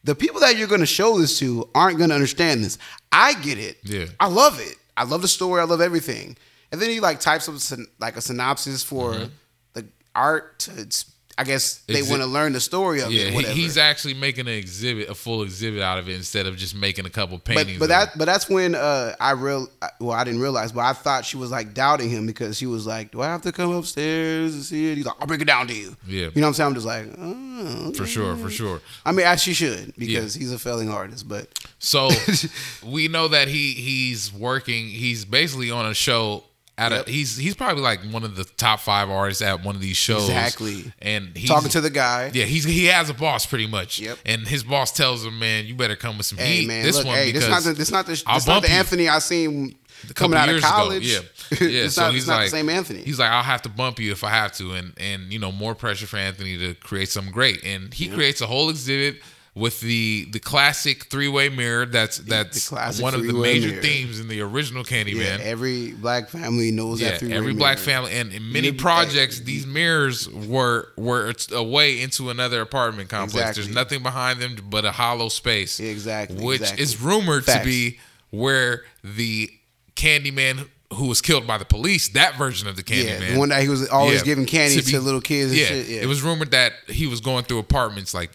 the 0.02 0.14
people 0.14 0.40
that 0.40 0.56
you're 0.56 0.66
going 0.68 0.80
to 0.80 0.86
show 0.86 1.18
this 1.18 1.38
to 1.40 1.68
aren't 1.74 1.98
going 1.98 2.08
to 2.10 2.14
understand 2.14 2.64
this. 2.64 2.76
I 3.12 3.34
get 3.34 3.58
it. 3.58 3.78
Yeah. 3.84 4.06
I 4.18 4.28
love 4.28 4.58
it. 4.60 4.76
I 4.96 5.04
love 5.04 5.20
the 5.22 5.28
story. 5.28 5.60
I 5.60 5.64
love 5.64 5.80
everything. 5.80 6.36
And 6.72 6.80
then 6.80 6.88
he 6.90 7.00
like 7.00 7.20
types 7.20 7.48
up 7.48 7.54
like 7.98 8.16
a 8.16 8.20
synopsis 8.20 8.82
for 8.82 9.28
the 9.74 9.86
art. 10.14 10.58
To, 10.60 11.04
I 11.40 11.44
guess 11.44 11.78
they 11.86 11.94
Exhi- 12.02 12.10
want 12.10 12.20
to 12.20 12.26
learn 12.26 12.52
the 12.52 12.60
story 12.60 13.00
of 13.00 13.10
Yeah, 13.10 13.28
it. 13.28 13.34
Whatever. 13.34 13.54
he's 13.54 13.78
actually 13.78 14.12
making 14.12 14.46
an 14.46 14.52
exhibit, 14.52 15.08
a 15.08 15.14
full 15.14 15.42
exhibit 15.42 15.80
out 15.80 15.98
of 15.98 16.06
it 16.06 16.14
instead 16.14 16.46
of 16.46 16.54
just 16.58 16.74
making 16.74 17.06
a 17.06 17.10
couple 17.10 17.38
paintings. 17.38 17.78
but 17.78 17.84
of 17.84 17.88
that 17.88 18.08
it. 18.08 18.18
but 18.18 18.26
that's 18.26 18.46
when 18.50 18.74
uh, 18.74 19.14
I 19.18 19.30
real 19.32 19.66
well 20.00 20.12
I 20.12 20.24
didn't 20.24 20.40
realize, 20.40 20.70
but 20.72 20.82
I 20.82 20.92
thought 20.92 21.24
she 21.24 21.38
was 21.38 21.50
like 21.50 21.72
doubting 21.72 22.10
him 22.10 22.26
because 22.26 22.58
she 22.58 22.66
was 22.66 22.86
like, 22.86 23.12
"Do 23.12 23.22
I 23.22 23.26
have 23.28 23.40
to 23.42 23.52
come 23.52 23.70
upstairs 23.72 24.54
and 24.54 24.62
see 24.62 24.92
it?" 24.92 24.96
He's 24.96 25.06
like, 25.06 25.16
"I'll 25.18 25.26
break 25.26 25.40
it 25.40 25.46
down 25.46 25.66
to 25.68 25.74
you." 25.74 25.96
Yeah. 26.06 26.24
you 26.34 26.42
know 26.42 26.42
what 26.42 26.46
I'm 26.48 26.52
saying? 26.54 26.66
I'm 26.68 26.74
just 26.74 26.86
like, 26.86 27.06
oh, 27.18 27.92
for 27.94 28.06
sure, 28.06 28.36
for 28.36 28.50
sure. 28.50 28.82
I 29.06 29.12
mean, 29.12 29.24
as 29.26 29.40
she 29.42 29.54
should 29.54 29.94
because 29.96 30.34
he's 30.34 30.52
a 30.52 30.58
failing 30.58 30.90
artist, 30.90 31.26
but 31.26 31.48
So 31.78 32.10
we 32.84 33.08
know 33.08 33.28
that 33.28 33.48
he 33.48 33.72
he's 33.72 34.30
working. 34.32 34.88
He's 34.88 35.24
basically 35.24 35.70
on 35.70 35.86
a 35.86 35.94
show. 35.94 36.44
At 36.80 36.92
Yep. 36.92 37.06
a, 37.08 37.10
he's 37.10 37.36
he's 37.36 37.54
probably 37.54 37.82
like 37.82 38.00
one 38.04 38.24
of 38.24 38.36
the 38.36 38.44
top 38.44 38.80
five 38.80 39.10
artists 39.10 39.42
at 39.42 39.62
one 39.62 39.74
of 39.74 39.82
these 39.82 39.98
shows. 39.98 40.30
Exactly. 40.30 40.90
And 41.00 41.36
he's 41.36 41.50
talking 41.50 41.68
to 41.68 41.80
the 41.82 41.90
guy. 41.90 42.30
Yeah, 42.32 42.46
he's 42.46 42.64
he 42.64 42.86
has 42.86 43.10
a 43.10 43.14
boss 43.14 43.44
pretty 43.44 43.66
much. 43.66 43.98
Yep. 44.00 44.16
And 44.24 44.48
his 44.48 44.64
boss 44.64 44.90
tells 44.90 45.22
him, 45.24 45.38
"Man, 45.38 45.66
you 45.66 45.74
better 45.74 45.94
come 45.94 46.16
with 46.16 46.24
some 46.24 46.38
Hey 46.38 46.60
heat 46.60 46.68
man, 46.68 46.82
this 46.82 46.96
look, 46.96 47.06
one 47.06 47.16
hey, 47.16 47.26
because 47.32 47.42
this 47.42 47.50
not 47.50 47.62
the 47.62 47.72
this 47.74 47.90
not 47.90 48.06
the, 48.06 48.12
this 48.12 48.24
I'll 48.26 48.38
not 48.38 48.46
bump 48.46 48.64
the 48.64 48.70
you." 48.72 48.78
Anthony 48.78 49.08
I 49.10 49.18
seen 49.18 49.76
coming 50.14 50.38
out 50.38 50.48
of 50.48 50.54
years 50.54 50.62
ago. 50.64 50.70
college. 50.70 51.06
Yeah, 51.06 51.18
yeah. 51.60 51.84
it's 51.84 51.96
so 51.96 52.04
not, 52.04 52.14
he's 52.14 52.26
not 52.26 52.36
like, 52.36 52.46
the 52.46 52.50
same 52.50 52.70
Anthony. 52.70 53.02
He's 53.02 53.18
like, 53.18 53.30
I'll 53.30 53.42
have 53.42 53.60
to 53.62 53.68
bump 53.68 53.98
you 53.98 54.12
if 54.12 54.24
I 54.24 54.30
have 54.30 54.52
to, 54.52 54.72
and 54.72 54.94
and 54.96 55.30
you 55.30 55.38
know 55.38 55.52
more 55.52 55.74
pressure 55.74 56.06
for 56.06 56.16
Anthony 56.16 56.56
to 56.56 56.72
create 56.74 57.10
something 57.10 57.32
great, 57.32 57.62
and 57.62 57.92
he 57.92 58.08
creates 58.08 58.40
a 58.40 58.46
whole 58.46 58.70
exhibit 58.70 59.20
with 59.60 59.80
the 59.80 60.26
the 60.32 60.40
classic 60.40 61.04
three 61.04 61.28
way 61.28 61.48
mirror. 61.50 61.84
That's 61.86 62.16
that's 62.18 62.70
one 63.00 63.14
of 63.14 63.24
the 63.26 63.32
major 63.34 63.68
mirror. 63.68 63.82
themes 63.82 64.18
in 64.18 64.26
the 64.28 64.40
original 64.40 64.82
yeah, 64.88 65.04
Candyman. 65.04 65.40
every 65.40 65.92
black 65.92 66.30
family 66.30 66.70
knows 66.70 67.00
Yeah, 67.00 67.18
that. 67.18 67.22
every 67.30 67.52
black 67.52 67.76
mirror. 67.76 67.84
family, 67.84 68.12
and 68.12 68.32
in 68.32 68.50
many 68.50 68.68
You- 68.68 68.72
uh, 68.72 68.76
projects, 68.78 69.40
these 69.40 69.66
mirrors 69.66 70.28
were 70.28 70.88
were 70.96 71.32
a 71.52 71.62
way 71.62 72.00
into 72.00 72.30
another 72.30 72.60
apartment 72.62 73.10
complex. 73.10 73.34
Exactly. 73.58 73.62
There's 73.64 73.74
nothing 73.74 74.02
behind 74.02 74.40
them 74.40 74.56
but 74.70 74.84
a 74.84 74.92
hollow 74.92 75.28
space. 75.28 75.78
Exactly, 75.78 76.42
which 76.42 76.62
exactly. 76.62 76.82
is 76.82 77.00
rumored 77.00 77.44
Facts. 77.44 77.58
to 77.60 77.64
be 77.64 77.98
where 78.30 78.82
the 79.04 79.50
Candyman 79.94 80.68
who 80.94 81.06
was 81.06 81.20
killed 81.20 81.46
by 81.46 81.56
the 81.56 81.64
police, 81.64 82.08
that 82.08 82.36
version 82.36 82.66
of 82.66 82.74
the 82.74 82.82
Yeah, 82.86 83.04
Candyman, 83.20 83.32
the 83.34 83.38
one 83.38 83.48
that 83.50 83.62
he 83.62 83.68
was 83.68 83.88
always 83.90 84.18
Yeah, 84.20 84.24
giving 84.24 84.44
candy 84.46 84.80
to, 84.80 84.84
be- 84.90 84.98
little 84.98 85.20
kids. 85.20 85.52
And 85.52 85.60
yeah, 85.60 85.66
shit. 85.66 85.88
yeah, 85.88 86.00
it 86.00 86.06
was 86.06 86.20
rumored 86.20 86.50
that 86.50 86.72
he 86.88 87.06
was 87.06 87.20
going 87.20 87.44
through 87.44 87.58
apartments 87.60 88.12
like 88.12 88.30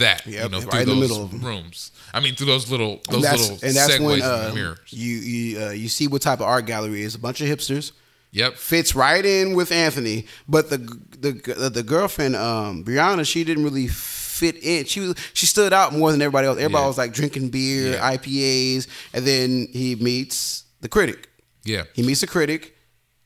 that. 0.00 0.26
you 0.26 0.36
know, 0.48 0.60
right 0.60 0.62
through 0.70 0.80
in 0.80 0.86
the 0.88 0.94
those 0.94 1.00
middle 1.00 1.24
of 1.24 1.32
'em. 1.32 1.40
rooms. 1.40 1.92
I 2.12 2.20
mean, 2.20 2.34
through 2.34 2.46
those 2.48 2.70
little 2.70 3.00
those 3.08 3.24
and 3.24 3.40
little 3.40 3.58
and 3.62 3.76
that's 3.76 3.92
segues 3.94 4.00
when 4.04 4.22
uh, 4.22 4.50
mirrors. 4.54 4.78
you 4.90 5.16
you 5.16 5.62
uh, 5.62 5.70
you 5.70 5.88
see 5.88 6.08
what 6.08 6.22
type 6.22 6.40
of 6.40 6.46
art 6.46 6.66
gallery 6.66 7.02
is. 7.02 7.14
A 7.14 7.18
bunch 7.18 7.40
of 7.40 7.46
hipsters 7.48 7.92
Yep. 8.32 8.54
fits 8.56 8.94
right 8.94 9.24
in 9.24 9.54
with 9.54 9.72
Anthony, 9.72 10.26
but 10.48 10.70
the 10.70 10.78
the 11.18 11.70
the 11.72 11.82
girlfriend 11.82 12.36
um, 12.36 12.84
Brianna 12.84 13.24
she 13.26 13.42
didn't 13.44 13.64
really 13.64 13.88
fit 13.88 14.56
in. 14.62 14.84
She 14.86 15.00
was 15.00 15.14
she 15.34 15.46
stood 15.46 15.72
out 15.72 15.92
more 15.92 16.10
than 16.12 16.20
everybody 16.22 16.46
else. 16.46 16.56
Everybody 16.58 16.82
Yeah. 16.82 16.88
was 16.88 16.98
like 16.98 17.12
drinking 17.12 17.48
beer, 17.50 17.92
Yeah. 17.94 18.10
IPAs, 18.16 18.86
and 19.12 19.26
then 19.26 19.68
he 19.72 19.96
meets 19.96 20.64
the 20.80 20.88
critic. 20.88 21.28
Yeah. 21.64 21.84
He 21.94 22.02
meets 22.02 22.20
the 22.22 22.26
critic. 22.26 22.76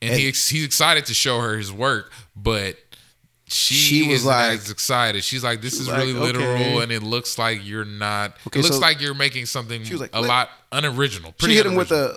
and, 0.03 0.11
And- 0.12 0.20
he 0.20 0.29
ex- 0.29 0.49
he's 0.49 0.64
excited 0.64 1.07
to 1.07 1.14
show 1.14 1.41
her 1.41 1.57
his 1.57 1.70
work, 1.72 2.11
but 2.37 2.77
she, 3.55 3.74
She 3.74 4.09
was 4.09 4.24
like- 4.24 4.52
as 4.59 4.70
excited. 4.70 5.22
She's 5.22 5.44
like, 5.44 5.61
"This 5.61 5.74
is 5.78 5.86
like, 5.86 5.98
really 5.98 6.12
literal, 6.12 6.46
okay. 6.55 6.82
and 6.82 6.90
it 6.90 7.02
looks 7.05 7.38
like 7.38 7.64
you're 7.64 7.84
not. 7.84 8.36
Okay, 8.48 8.59
it 8.59 8.62
looks 8.64 8.76
so- 8.76 8.80
like 8.82 9.00
you're 9.00 9.14
making 9.14 9.46
something 9.46 9.80
was 9.82 10.00
like, 10.00 10.11
a 10.12 10.20
lot 10.20 10.50
unoriginal." 10.72 11.34
She 11.38 11.55
hit 11.55 11.64
him 11.64 11.76
with 11.76 11.92
a 11.92 12.16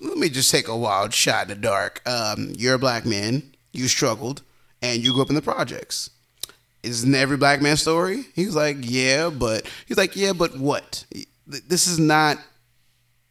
let 0.00 0.18
me 0.18 0.28
just 0.28 0.50
take 0.50 0.68
a 0.68 0.76
wild 0.76 1.14
shot 1.14 1.44
in 1.44 1.48
the 1.48 1.54
dark. 1.54 2.02
Um, 2.06 2.52
you're 2.56 2.74
a 2.74 2.78
black 2.78 3.06
man. 3.06 3.54
You 3.72 3.88
struggled, 3.88 4.42
and 4.82 5.02
you 5.02 5.12
grew 5.14 5.22
up 5.22 5.30
in 5.30 5.36
the 5.36 5.42
projects. 5.42 6.10
Isn't 6.82 7.14
every 7.14 7.36
black 7.38 7.62
man's 7.62 7.80
story? 7.80 8.26
He 8.34 8.44
was 8.46 8.54
like, 8.54 8.76
yeah, 8.80 9.30
but 9.30 9.66
he's 9.86 9.96
like, 9.96 10.16
yeah, 10.16 10.32
but 10.32 10.58
what? 10.58 11.04
This 11.46 11.86
is 11.86 11.98
not. 11.98 12.36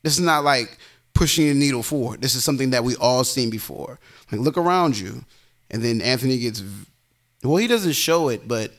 This 0.01 0.13
is 0.13 0.21
not 0.25 0.43
like 0.43 0.77
pushing 1.13 1.47
the 1.47 1.53
needle 1.53 1.83
forward. 1.83 2.21
This 2.21 2.33
is 2.33 2.43
something 2.43 2.71
that 2.71 2.83
we 2.83 2.95
all 2.95 3.23
seen 3.23 3.49
before. 3.51 3.99
Like, 4.31 4.41
look 4.41 4.57
around 4.57 4.97
you, 4.97 5.23
and 5.69 5.83
then 5.83 6.01
Anthony 6.01 6.39
gets. 6.39 6.63
Well, 7.43 7.57
he 7.57 7.67
doesn't 7.67 7.93
show 7.93 8.29
it, 8.29 8.47
but 8.47 8.71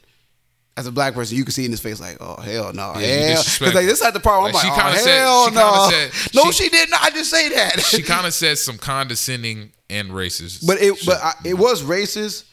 as 0.77 0.87
a 0.87 0.93
black 0.93 1.15
person, 1.15 1.37
you 1.37 1.45
can 1.45 1.53
see 1.53 1.65
in 1.65 1.71
his 1.71 1.81
face 1.81 2.01
like, 2.01 2.19
oh 2.21 2.41
hell 2.41 2.73
no, 2.73 2.93
Yeah, 2.99 3.07
hell. 3.35 3.43
Because 3.43 3.75
like 3.75 3.87
this 3.87 4.01
is 4.01 4.13
the 4.13 4.21
part 4.21 4.41
where 4.43 4.49
I'm 4.49 4.55
Like, 4.55 4.65
like, 4.77 4.95
she 4.95 5.01
oh 5.01 5.05
said- 5.05 5.19
hell 5.21 5.51
no, 5.53 5.91
said- 5.91 6.35
no, 6.35 6.45
she- 6.51 6.65
she 6.65 6.69
did 6.71 6.91
not 6.91 7.03
I 7.03 7.11
just 7.11 7.31
say 7.31 7.49
that. 7.51 7.81
She 7.81 8.03
kind 8.03 8.27
of 8.27 8.35
said 8.35 8.59
some 8.59 8.79
condescending 8.79 9.73
and 9.91 10.11
racist. 10.11 10.67
but 10.67 10.81
it, 10.81 10.97
shit. 10.97 11.07
but 11.07 11.19
I, 11.23 11.33
it 11.45 11.55
was 11.55 11.83
racist. 11.83 12.45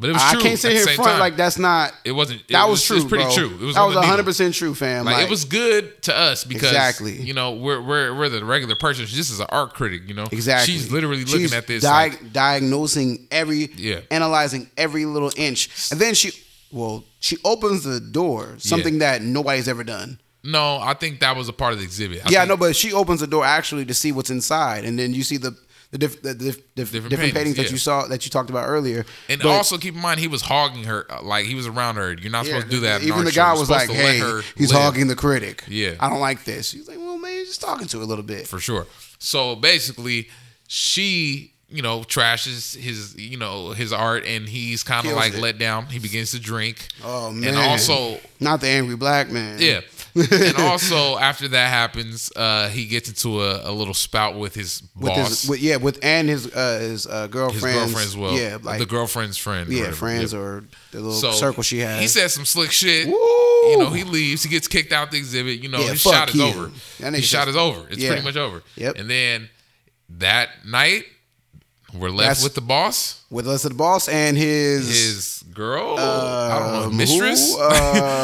But 0.00 0.10
it 0.10 0.14
was 0.14 0.22
I 0.22 0.32
true. 0.32 0.40
can't 0.42 0.58
sit 0.58 0.72
here 0.72 0.78
the 0.78 0.82
in 0.82 0.86
same 0.88 0.96
front 0.96 1.10
time. 1.12 1.20
like 1.20 1.36
that's 1.36 1.58
not. 1.58 1.92
It 2.04 2.12
wasn't. 2.12 2.40
It 2.40 2.48
that 2.52 2.64
was, 2.68 2.80
was, 2.80 2.84
true. 2.86 2.96
It 2.96 3.02
was 3.02 3.08
pretty 3.10 3.24
bro. 3.24 3.34
true. 3.34 3.54
It 3.60 3.64
was 3.66 3.74
that 3.76 3.84
was 3.84 3.96
100 3.96 4.24
percent 4.24 4.54
true, 4.54 4.74
fam. 4.74 5.04
Like, 5.04 5.22
it 5.24 5.30
was 5.30 5.44
good 5.44 6.02
to 6.04 6.16
us 6.16 6.44
because 6.44 6.70
Exactly. 6.70 7.20
you 7.20 7.34
know 7.34 7.52
we're 7.52 7.80
we're 7.80 8.14
we're 8.16 8.28
the 8.30 8.44
regular 8.44 8.74
person. 8.76 9.04
This 9.04 9.30
is 9.30 9.38
an 9.40 9.46
art 9.50 9.74
critic, 9.74 10.02
you 10.08 10.14
know. 10.14 10.26
Exactly. 10.32 10.72
She's 10.72 10.90
literally 10.90 11.24
looking 11.24 11.40
She's 11.42 11.54
at 11.54 11.66
this. 11.66 11.82
di- 11.82 11.90
like, 12.08 12.32
diagnosing 12.32 13.26
every, 13.30 13.70
Yeah. 13.76 14.00
analyzing 14.10 14.68
every 14.76 15.04
little 15.06 15.30
inch, 15.36 15.68
and 15.90 16.00
then 16.00 16.14
she, 16.14 16.32
well, 16.72 17.04
she 17.20 17.36
opens 17.44 17.84
the 17.84 18.00
door, 18.00 18.54
something 18.58 18.98
that 19.00 19.22
nobody's 19.22 19.68
ever 19.68 19.84
done. 19.84 20.18
no, 20.42 20.78
I 20.78 20.94
think 20.94 21.20
that 21.20 21.36
was 21.36 21.48
a 21.48 21.52
part 21.52 21.74
of 21.74 21.78
the 21.80 21.84
exhibit. 21.84 22.20
I 22.24 22.30
yeah, 22.30 22.38
think- 22.40 22.48
no, 22.48 22.56
but 22.56 22.74
she 22.74 22.92
opens 22.94 23.20
the 23.20 23.26
door 23.26 23.44
actually 23.44 23.84
to 23.84 23.92
see 23.94 24.10
what's 24.12 24.30
inside, 24.30 24.84
and 24.86 24.98
then 24.98 25.12
you 25.12 25.22
see 25.22 25.36
the 25.36 25.54
the, 25.90 25.98
diff, 25.98 26.22
the 26.22 26.34
diff, 26.34 26.74
diff, 26.74 26.92
different, 26.92 27.34
paintings, 27.34 27.56
that 27.56 27.70
you 27.70 27.76
saw 27.78 28.06
that 28.06 28.24
you 28.24 28.30
talked 28.30 28.48
about 28.48 28.68
earlier. 28.68 29.04
And 29.28 29.40
But- 29.42 29.48
also 29.50 29.76
keep 29.76 29.94
in 29.94 30.00
mind, 30.00 30.20
he 30.20 30.28
was 30.28 30.42
hogging 30.42 30.84
her, 30.84 31.10
uh, 31.10 31.22
like 31.22 31.46
he 31.46 31.54
was 31.54 31.66
around 31.66 31.96
her. 31.96 32.12
You're 32.12 32.30
not 32.30 32.46
yeah, 32.46 32.52
supposed 32.54 32.66
to 32.66 32.70
do 32.70 32.80
that. 32.80 33.02
Even 33.02 33.24
the 33.24 33.32
guy 33.32 33.52
was 33.54 33.68
like, 33.68 33.90
"Hey, 33.90 34.20
he's 34.56 34.72
live." 34.72 34.82
hogging 34.82 35.08
the 35.08 35.16
critic. 35.16 35.64
Yeah. 35.68 35.94
I 35.98 36.08
don't 36.08 36.20
like 36.20 36.44
this." 36.44 36.70
He's 36.72 36.86
like, 36.88 36.98
"Well, 36.98 37.18
man, 37.18 37.34
you're 37.34 37.44
just 37.44 37.60
talking 37.60 37.86
to 37.88 37.98
her 37.98 38.02
a 38.04 38.06
little 38.06 38.24
bit." 38.24 38.46
for 38.46 38.60
sure. 38.60 38.86
So 39.18 39.56
basically, 39.56 40.28
she, 40.68 41.52
you 41.68 41.82
know, 41.82 42.00
trashes 42.00 42.76
his, 42.76 43.16
you 43.16 43.36
know, 43.36 43.70
his 43.70 43.92
art, 43.92 44.24
and 44.24 44.48
he's 44.48 44.82
kind 44.84 45.06
of 45.06 45.14
like 45.14 45.34
it. 45.34 45.40
let 45.40 45.58
down. 45.58 45.86
He 45.86 45.98
begins 45.98 46.30
to 46.30 46.38
drink. 46.38 46.86
Oh 47.02 47.32
man! 47.32 47.50
and 47.50 47.58
also, 47.58 48.20
not 48.38 48.60
the 48.60 48.68
angry 48.68 48.96
black 48.96 49.28
man. 49.30 49.58
yeah, 49.60 49.80
and 50.14 50.56
also 50.58 51.16
after 51.18 51.48
that 51.48 51.68
happens, 51.68 52.30
uh, 52.36 52.68
he 52.68 52.86
gets 52.86 53.08
into 53.08 53.42
a, 53.42 53.70
a 53.70 53.72
little 53.72 53.94
spout 53.94 54.36
with 54.36 54.54
his 54.54 54.82
with 54.96 55.12
boss, 55.14 55.42
his 55.42 55.48
with, 55.50 55.60
yeah 55.60 55.76
with 55.76 55.98
and 56.02 56.28
his 56.28 56.46
uh, 56.54 56.78
his 56.80 57.06
uh, 57.06 57.22
his 57.22 57.30
girlfriend 57.30 57.76
girlfriend 57.76 58.06
as 58.06 58.16
well. 58.16 58.32
Yeah, 58.38 58.58
like 58.62 58.78
the 58.78 58.86
girlfriend's 58.86 59.36
friend. 59.38 59.68
yeah, 59.70 59.80
whatever. 59.80 59.96
friends 59.96 60.32
Yep. 60.32 60.40
or 60.42 60.64
the 60.92 60.98
little 61.00 61.12
So 61.12 61.32
circle 61.32 61.62
she 61.62 61.78
has. 61.80 62.00
He 62.00 62.08
says 62.08 62.34
some 62.34 62.44
slick 62.44 62.70
shit. 62.72 63.06
Woo! 63.06 63.12
You 63.14 63.76
know, 63.78 63.90
he 63.90 64.04
leaves. 64.04 64.42
He 64.42 64.48
gets 64.48 64.66
kicked 64.68 64.92
out 64.92 65.10
the 65.10 65.18
exhibit. 65.18 65.62
You 65.62 65.68
know, 65.68 65.80
Yeah, 65.80 65.90
his 65.90 66.00
shot 66.00 66.34
is 66.34 66.40
over. 66.40 66.70
His 66.98 67.24
shot 67.26 67.46
is 67.48 67.56
over. 67.56 67.86
It's 67.90 67.98
Yeah. 67.98 68.08
pretty 68.10 68.24
much 68.24 68.36
over. 68.36 68.62
Yep. 68.76 68.96
And 68.96 69.10
then 69.10 69.48
that 70.18 70.66
night, 70.66 71.04
we're 71.92 72.08
left 72.08 72.18
That's- 72.18 72.42
with 72.44 72.54
the 72.54 72.60
boss, 72.62 73.20
with 73.30 73.46
us 73.48 73.62
the 73.64 73.70
boss 73.74 74.08
and 74.08 74.36
his, 74.36 74.88
his 74.88 75.29
girl. 75.52 75.96
I 75.98 76.58
don't 76.58 76.72
know, 76.72 76.82
um, 76.88 76.96
mistress. 76.96 77.54
who? 77.54 77.60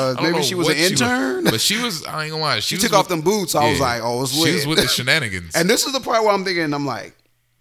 Uh, 0.07 0.15
maybe 0.23 0.37
know 0.37 0.43
she 0.43 0.55
was 0.55 0.69
an 0.69 0.77
intern? 0.77 1.45
but 1.45 1.61
she 1.61 1.83
was. 1.83 2.05
I 2.07 2.25
ain't 2.25 2.31
gonna 2.31 2.43
lie. 2.43 2.61
She, 2.61 2.69
she 2.71 2.75
was 2.77 2.83
took 2.85 2.93
with- 2.93 3.01
off 3.01 3.09
them 3.09 3.21
boots. 3.23 3.55
I 3.55 3.69
was 3.71 3.81
like, 3.81 4.01
oh, 4.03 4.23
it's 4.23 4.33
She 4.33 4.53
was 4.53 4.67
with 4.67 4.79
the 4.79 4.87
shenanigans. 4.89 5.55
and 5.57 5.69
this 5.69 5.85
is 5.87 5.93
the 5.93 6.01
part 6.01 6.23
where 6.23 6.33
I'm 6.33 6.45
thinking, 6.45 6.73
I'm 6.73 6.87
like, 6.87 7.17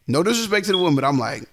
no 0.08 0.22
disrespect 0.24 0.68
to 0.68 0.72
the 0.74 0.78
woman, 0.78 0.96
but 0.96 1.04
I'm 1.04 1.18
like, 1.18 1.44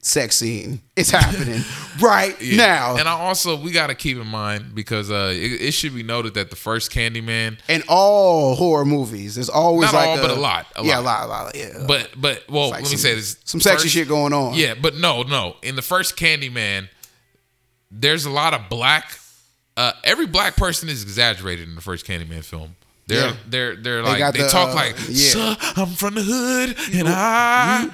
sex 0.00 0.36
scene. 0.36 0.80
It's 0.96 1.10
happening 1.10 1.62
right 2.00 2.40
Yeah. 2.40 2.56
now. 2.56 2.96
And 2.98 3.08
I 3.08 3.12
also 3.12 3.60
we 3.60 3.72
got 3.72 3.88
to 3.88 3.94
keep 3.94 4.16
in 4.18 4.26
mind 4.26 4.74
because 4.74 5.10
uh, 5.10 5.32
it, 5.34 5.60
it 5.62 5.72
should 5.72 5.94
be 5.94 6.02
noted 6.02 6.34
that 6.34 6.50
the 6.50 6.56
first 6.56 6.90
Candyman 6.92 7.58
in 7.68 7.82
all 7.88 8.54
horror 8.54 8.84
movies, 8.84 9.34
there's 9.34 9.48
always 9.50 9.92
Not 9.92 9.98
like 9.98 10.08
all, 10.08 10.18
a, 10.18 10.22
but 10.22 10.30
a 10.30 10.34
lot, 10.40 10.66
a 10.76 10.84
yeah, 10.84 10.98
lot. 10.98 11.24
a 11.24 11.28
lot, 11.28 11.40
a 11.40 11.44
lot. 11.46 11.56
Yeah, 11.56 11.84
But 11.86 12.10
but 12.16 12.44
well, 12.48 12.70
like 12.70 12.82
let 12.82 12.90
me 12.90 12.96
say 12.96 13.14
this: 13.14 13.38
some 13.44 13.60
sexy 13.60 13.84
First- 13.84 13.94
shit 13.94 14.08
going 14.08 14.32
on. 14.32 14.54
Yeah, 14.54 14.74
but 14.80 14.94
no, 14.96 15.22
no. 15.22 15.56
In 15.62 15.74
the 15.76 15.82
first 15.82 16.16
Candyman, 16.16 16.88
there's 17.90 18.24
a 18.24 18.30
lot 18.30 18.54
of 18.54 18.68
black. 18.68 19.18
Uh, 19.76 19.92
every 20.04 20.26
black 20.26 20.56
person 20.56 20.88
is 20.88 21.02
exaggerated 21.02 21.68
in 21.68 21.74
the 21.74 21.80
first 21.80 22.04
Candyman 22.06 22.44
film. 22.44 22.76
They're 23.06 23.28
Yeah. 23.28 23.36
they're 23.48 23.76
they're 23.76 24.02
like 24.02 24.18
got 24.18 24.34
they 24.34 24.42
the, 24.42 24.48
talk 24.48 24.70
uh, 24.70 24.74
like, 24.74 24.96
yeah. 25.08 25.30
"Sir, 25.30 25.56
I'm 25.76 25.86
from 25.94 26.14
the 26.14 26.22
hood, 26.22 26.76
and 26.94 27.08
I." 27.08 27.88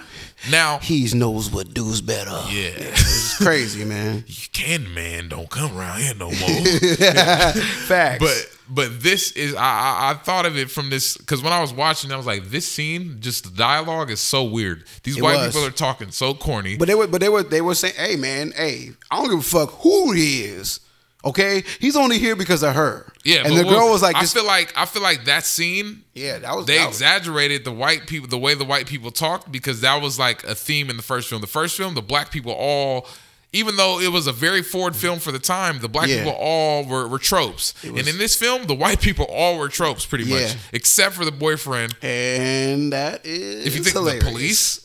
Now, 0.51 0.79
he 0.81 1.09
knows 1.15 1.51
what 1.51 1.73
dudes 1.73 2.01
better. 2.03 2.31
yeah, 2.51 2.71
It's 2.77 3.39
crazy, 3.39 3.85
man. 3.85 4.23
Candyman 4.23 5.31
don't 5.31 5.49
come 5.49 5.77
around 5.79 6.01
here 6.01 6.15
no 6.15 6.27
more. 6.27 6.65
Facts. 7.87 8.19
But 8.19 8.54
but 8.69 9.03
this 9.03 9.33
is 9.33 9.55
I 9.55 9.61
I, 9.61 10.11
I 10.11 10.15
thought 10.15 10.47
of 10.47 10.57
it 10.57 10.71
from 10.71 10.91
this 10.91 11.17
because 11.17 11.43
when 11.43 11.53
I 11.53 11.61
was 11.61 11.73
watching, 11.73 12.13
I 12.13 12.17
was 12.17 12.27
like, 12.27 12.45
this 12.45 12.67
scene, 12.71 13.19
just 13.21 13.45
the 13.45 13.51
dialogue 13.51 14.11
is 14.11 14.21
so 14.21 14.45
weird. 14.45 14.85
These 15.03 15.19
It 15.19 15.23
white 15.23 15.37
was. 15.37 15.55
people 15.55 15.67
are 15.67 15.71
talking 15.71 16.11
so 16.11 16.35
corny. 16.35 16.77
But 16.77 16.89
they 16.89 16.95
were, 16.95 17.07
but 17.07 17.21
they 17.21 17.29
were, 17.29 17.43
they 17.43 17.61
were 17.61 17.75
saying, 17.75 17.95
"Hey, 17.97 18.17
man, 18.17 18.53
hey, 18.57 18.91
I 19.11 19.17
don't 19.21 19.31
give 19.31 19.39
a 19.41 19.43
fuck 19.43 19.71
who 19.83 20.13
he 20.13 20.43
is. 20.45 20.81
Okay, 21.27 21.65
he's 21.81 21.97
only 21.97 22.19
here 22.19 22.37
because 22.37 22.63
of 22.63 22.75
her." 22.75 23.11
yeah, 23.25 23.37
and 23.47 23.55
but 23.55 23.63
the 23.63 23.69
girl 23.69 23.89
was 23.91 24.03
like, 24.03 24.15
I 24.15 24.21
just, 24.21 24.35
feel 24.35 24.45
like 24.47 24.73
I 24.77 24.85
feel 24.85 25.03
like 25.03 25.25
that 25.25 25.45
scene. 25.45 26.03
"Yeah, 26.15 26.39
that 26.41 26.55
was 26.55 26.67
They 26.67 26.77
that 26.79 26.89
was- 26.89 26.97
exaggerated 26.97 27.65
the 27.65 27.73
white 27.73 28.07
people, 28.07 28.29
the 28.29 28.39
way 28.39 28.55
the 28.55 28.65
white 28.67 28.87
people 28.87 29.11
talked, 29.11 29.51
because 29.51 29.81
that 29.81 30.03
was 30.03 30.19
like 30.19 30.45
a 30.45 30.55
theme 30.55 30.91
in 30.91 30.97
the 30.99 31.03
first 31.03 31.29
film. 31.29 31.41
The 31.41 31.47
first 31.47 31.77
film, 31.77 31.95
the 31.95 32.03
black 32.03 32.31
people 32.31 32.53
all, 32.53 33.07
even 33.55 33.77
though 33.77 34.01
it 34.01 34.11
was 34.13 34.27
a 34.27 34.33
very 34.33 34.63
forward 34.63 34.95
film 34.97 35.19
for 35.21 35.33
the 35.33 35.39
time, 35.39 35.79
the 35.81 35.89
black 35.89 36.09
Yeah. 36.09 36.25
people 36.25 36.33
all 36.39 36.85
were, 36.85 37.07
were 37.09 37.19
tropes. 37.19 37.73
and 37.83 38.07
in 38.07 38.19
this 38.19 38.35
film, 38.37 38.65
the 38.67 38.75
white 38.75 39.01
people 39.01 39.25
all 39.27 39.59
were 39.59 39.69
tropes, 39.69 40.05
pretty 40.05 40.25
Yeah. 40.25 40.41
much, 40.43 40.57
except 40.73 41.15
for 41.15 41.25
the 41.25 41.33
boyfriend. 41.33 41.95
and 42.03 42.93
that 42.93 43.25
is 43.25 43.67
If 43.67 43.77
you 43.77 43.83
think 43.85 43.95
hilarious. 43.97 44.25
the 44.25 44.31
police, 44.31 44.81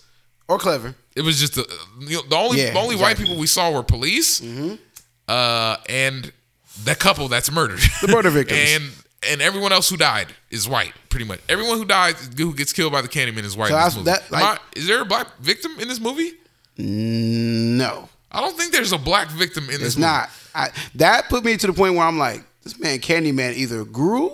or 0.48 0.58
clever, 0.60 0.96
it 1.16 1.22
was 1.22 1.40
just 1.40 1.56
the 1.56 1.66
you 2.00 2.18
know, 2.18 2.24
the 2.30 2.36
only 2.38 2.62
Yeah, 2.62 2.72
the 2.74 2.80
only 2.80 2.96
white 2.96 3.18
people 3.18 3.36
we 3.36 3.48
saw 3.48 3.72
were 3.72 3.84
police, 3.84 4.42
uh, 5.28 5.78
and 5.90 6.32
the 6.84 6.96
couple 6.96 7.28
that's 7.28 7.52
murdered, 7.52 7.80
The 8.02 8.08
murder 8.08 8.30
victims. 8.30 8.60
and 8.74 8.84
and 9.32 9.42
everyone 9.42 9.74
else 9.74 9.90
who 9.90 9.98
died 9.98 10.28
is 10.50 10.66
white, 10.68 10.94
pretty 11.10 11.26
much. 11.26 11.40
Everyone 11.50 11.78
who 11.78 11.84
dies 11.86 12.16
who 12.38 12.54
gets 12.56 12.72
killed 12.72 12.94
by 12.94 13.02
the 13.02 13.10
Candyman, 13.10 13.44
is 13.44 13.58
white. 13.58 13.70
So 13.70 13.76
in 13.78 13.84
this 13.84 13.94
that's- 13.96 13.96
movie. 13.96 14.06
that, 14.06 14.32
like- 14.32 14.60
I- 14.60 14.80
is 14.80 14.88
there 14.88 15.02
a 15.02 15.06
black 15.06 15.28
victim 15.40 15.72
in 15.80 15.88
this 15.90 16.00
movie? 16.00 16.34
no, 16.78 18.08
I 18.32 18.42
don't 18.42 18.56
think 18.58 18.72
there's 18.72 18.92
a 18.92 18.98
black 18.98 19.30
victim 19.30 19.64
in 19.66 19.80
this. 19.80 19.82
it's 19.82 19.96
movie. 19.98 20.08
not. 20.08 20.30
I, 20.54 20.70
that 20.96 21.30
put 21.30 21.44
me 21.44 21.58
to 21.58 21.68
the 21.68 21.74
point 21.74 21.96
where 21.96 22.06
I'm 22.06 22.18
like, 22.18 22.44
this 22.64 22.80
man 22.80 23.00
Candyman 23.00 23.54
either 23.56 23.84
grew, 23.86 24.32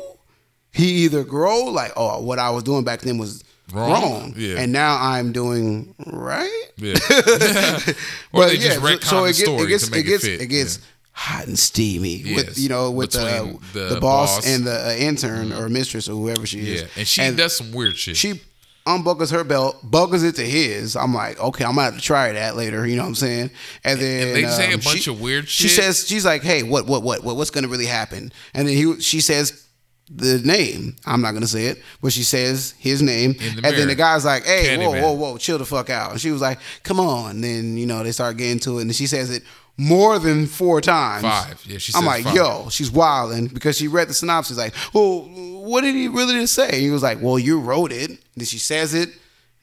he 0.72 1.04
either 1.06 1.24
grow 1.24 1.66
like, 1.66 1.94
oh, 1.96 2.22
what 2.22 2.40
I 2.40 2.50
was 2.50 2.64
doing 2.64 2.84
back 2.84 3.02
then 3.02 3.18
was 3.18 3.44
Wrong? 3.74 3.90
wrong, 3.92 4.34
Yeah. 4.38 4.60
and 4.60 4.72
now 4.72 4.96
I'm 5.02 5.32
doing 5.32 5.96
right. 6.06 6.64
Yeah. 6.78 6.94
or 8.34 8.46
they 8.46 8.58
just 8.58 8.80
so- 8.82 9.02
so 9.02 9.24
the 9.24 9.30
it 9.30 9.34
gets 9.34 9.40
story 9.40 9.62
it 9.64 9.68
gets 9.68 9.88
it 9.88 10.04
gets 10.04 10.24
fit. 10.26 10.42
it 10.42 10.46
gets 10.48 10.80
hot 11.14 11.48
and 11.48 11.58
steamy 11.58 12.18
Yes. 12.18 12.36
with 12.46 12.60
you 12.60 12.70
know 12.70 12.92
with 12.92 13.16
uh, 13.16 13.44
Between 13.44 13.60
the, 13.74 13.96
the 13.96 14.00
boss, 14.02 14.36
boss. 14.36 14.46
Mm-hmm. 14.46 14.56
and 14.56 14.68
the 14.68 14.88
uh, 14.90 14.96
intern 14.96 15.54
or 15.54 15.70
mistress 15.70 16.08
or 16.10 16.12
whoever 16.14 16.46
she 16.46 16.60
is. 16.74 16.82
yeah, 16.82 16.88
and 16.98 17.08
she 17.08 17.22
and 17.22 17.38
does 17.38 17.56
some 17.56 17.72
weird 17.72 17.96
shit. 17.98 18.18
she 18.18 18.42
unbuckles 18.86 19.32
her 19.32 19.44
belt, 19.44 19.80
buckles 19.84 20.24
it 20.24 20.36
to 20.36 20.44
his. 20.44 20.96
I'm 20.96 21.14
like, 21.14 21.40
okay, 21.40 21.64
I'm 21.66 21.76
gonna 21.76 21.86
have 21.86 21.96
to 21.96 22.02
try 22.02 22.32
that 22.32 22.56
later. 22.56 22.86
You 22.88 22.96
know 22.98 23.04
what 23.04 23.10
I'm 23.10 23.16
saying? 23.16 23.50
And 23.84 24.00
then 24.00 24.34
they 24.34 24.46
say 24.48 24.72
a 24.72 24.76
um, 24.76 24.82
bunch 24.82 25.02
she- 25.02 25.12
of 25.12 25.20
weird 25.22 25.48
She 25.50 25.68
shit. 25.68 25.84
says 25.84 26.08
she's 26.08 26.26
like, 26.26 26.44
hey, 26.44 26.64
what 26.64 26.86
what 26.88 27.04
what 27.04 27.24
what 27.24 27.36
what's 27.36 27.50
gonna 27.52 27.68
really 27.68 27.86
happen? 27.88 28.32
And 28.54 28.68
then 28.68 28.76
he 28.76 29.00
she 29.02 29.22
says. 29.22 29.62
The 30.08 30.38
name, 30.38 30.98
I'm 31.08 31.24
not 31.24 31.32
gonna 31.34 31.48
say 31.48 31.66
it, 31.66 31.82
but 32.00 32.14
she 32.14 32.22
says 32.22 32.76
his 32.78 33.02
name, 33.02 33.34
the 33.34 33.62
and 33.66 33.76
then 33.76 33.88
the 33.88 33.96
guy's 33.96 34.24
like, 34.24 34.46
"Hey, 34.46 34.78
whoa, 34.78 34.92
Candyman. 34.92 35.02
whoa, 35.02 35.14
whoa, 35.14 35.38
chill 35.40 35.58
the 35.58 35.66
fuck 35.66 35.90
out." 35.90 36.12
And 36.12 36.22
she 36.22 36.30
was 36.30 36.42
like, 36.44 36.60
"Come 36.84 37.00
on." 37.00 37.32
And 37.32 37.44
then 37.44 37.76
you 37.76 37.88
know 37.88 38.04
they 38.04 38.12
start 38.12 38.38
getting 38.38 38.60
to 38.60 38.78
it, 38.78 38.82
and 38.84 38.96
she 38.96 39.08
says 39.08 39.32
it 39.32 39.42
more 39.78 40.20
than 40.20 40.46
four 40.46 40.80
times. 40.80 41.24
Five. 41.24 41.66
Yeah, 41.66 41.80
she 41.80 41.92
I'm 41.96 42.02
says 42.04 42.06
like, 42.06 42.24
five. 42.26 42.36
yo, 42.36 42.70
she's 42.70 42.92
wilding 42.92 43.48
because 43.48 43.78
she 43.80 43.88
read 43.88 44.08
the 44.08 44.14
synopsis. 44.14 44.58
Like, 44.60 44.76
well, 44.94 45.22
what 45.22 45.82
did 45.82 45.96
he 45.96 46.08
really 46.08 46.36
just 46.36 46.54
say? 46.54 46.68
And 46.68 46.76
he 46.82 46.92
was 46.92 47.02
like, 47.02 47.20
well, 47.20 47.40
you 47.40 47.60
wrote 47.60 47.92
it. 47.92 48.12
Then 48.36 48.46
she 48.46 48.58
says 48.60 48.94
it. 48.94 49.10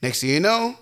Next 0.01 0.21
thing 0.21 0.31
you 0.31 0.39
know, 0.39 0.75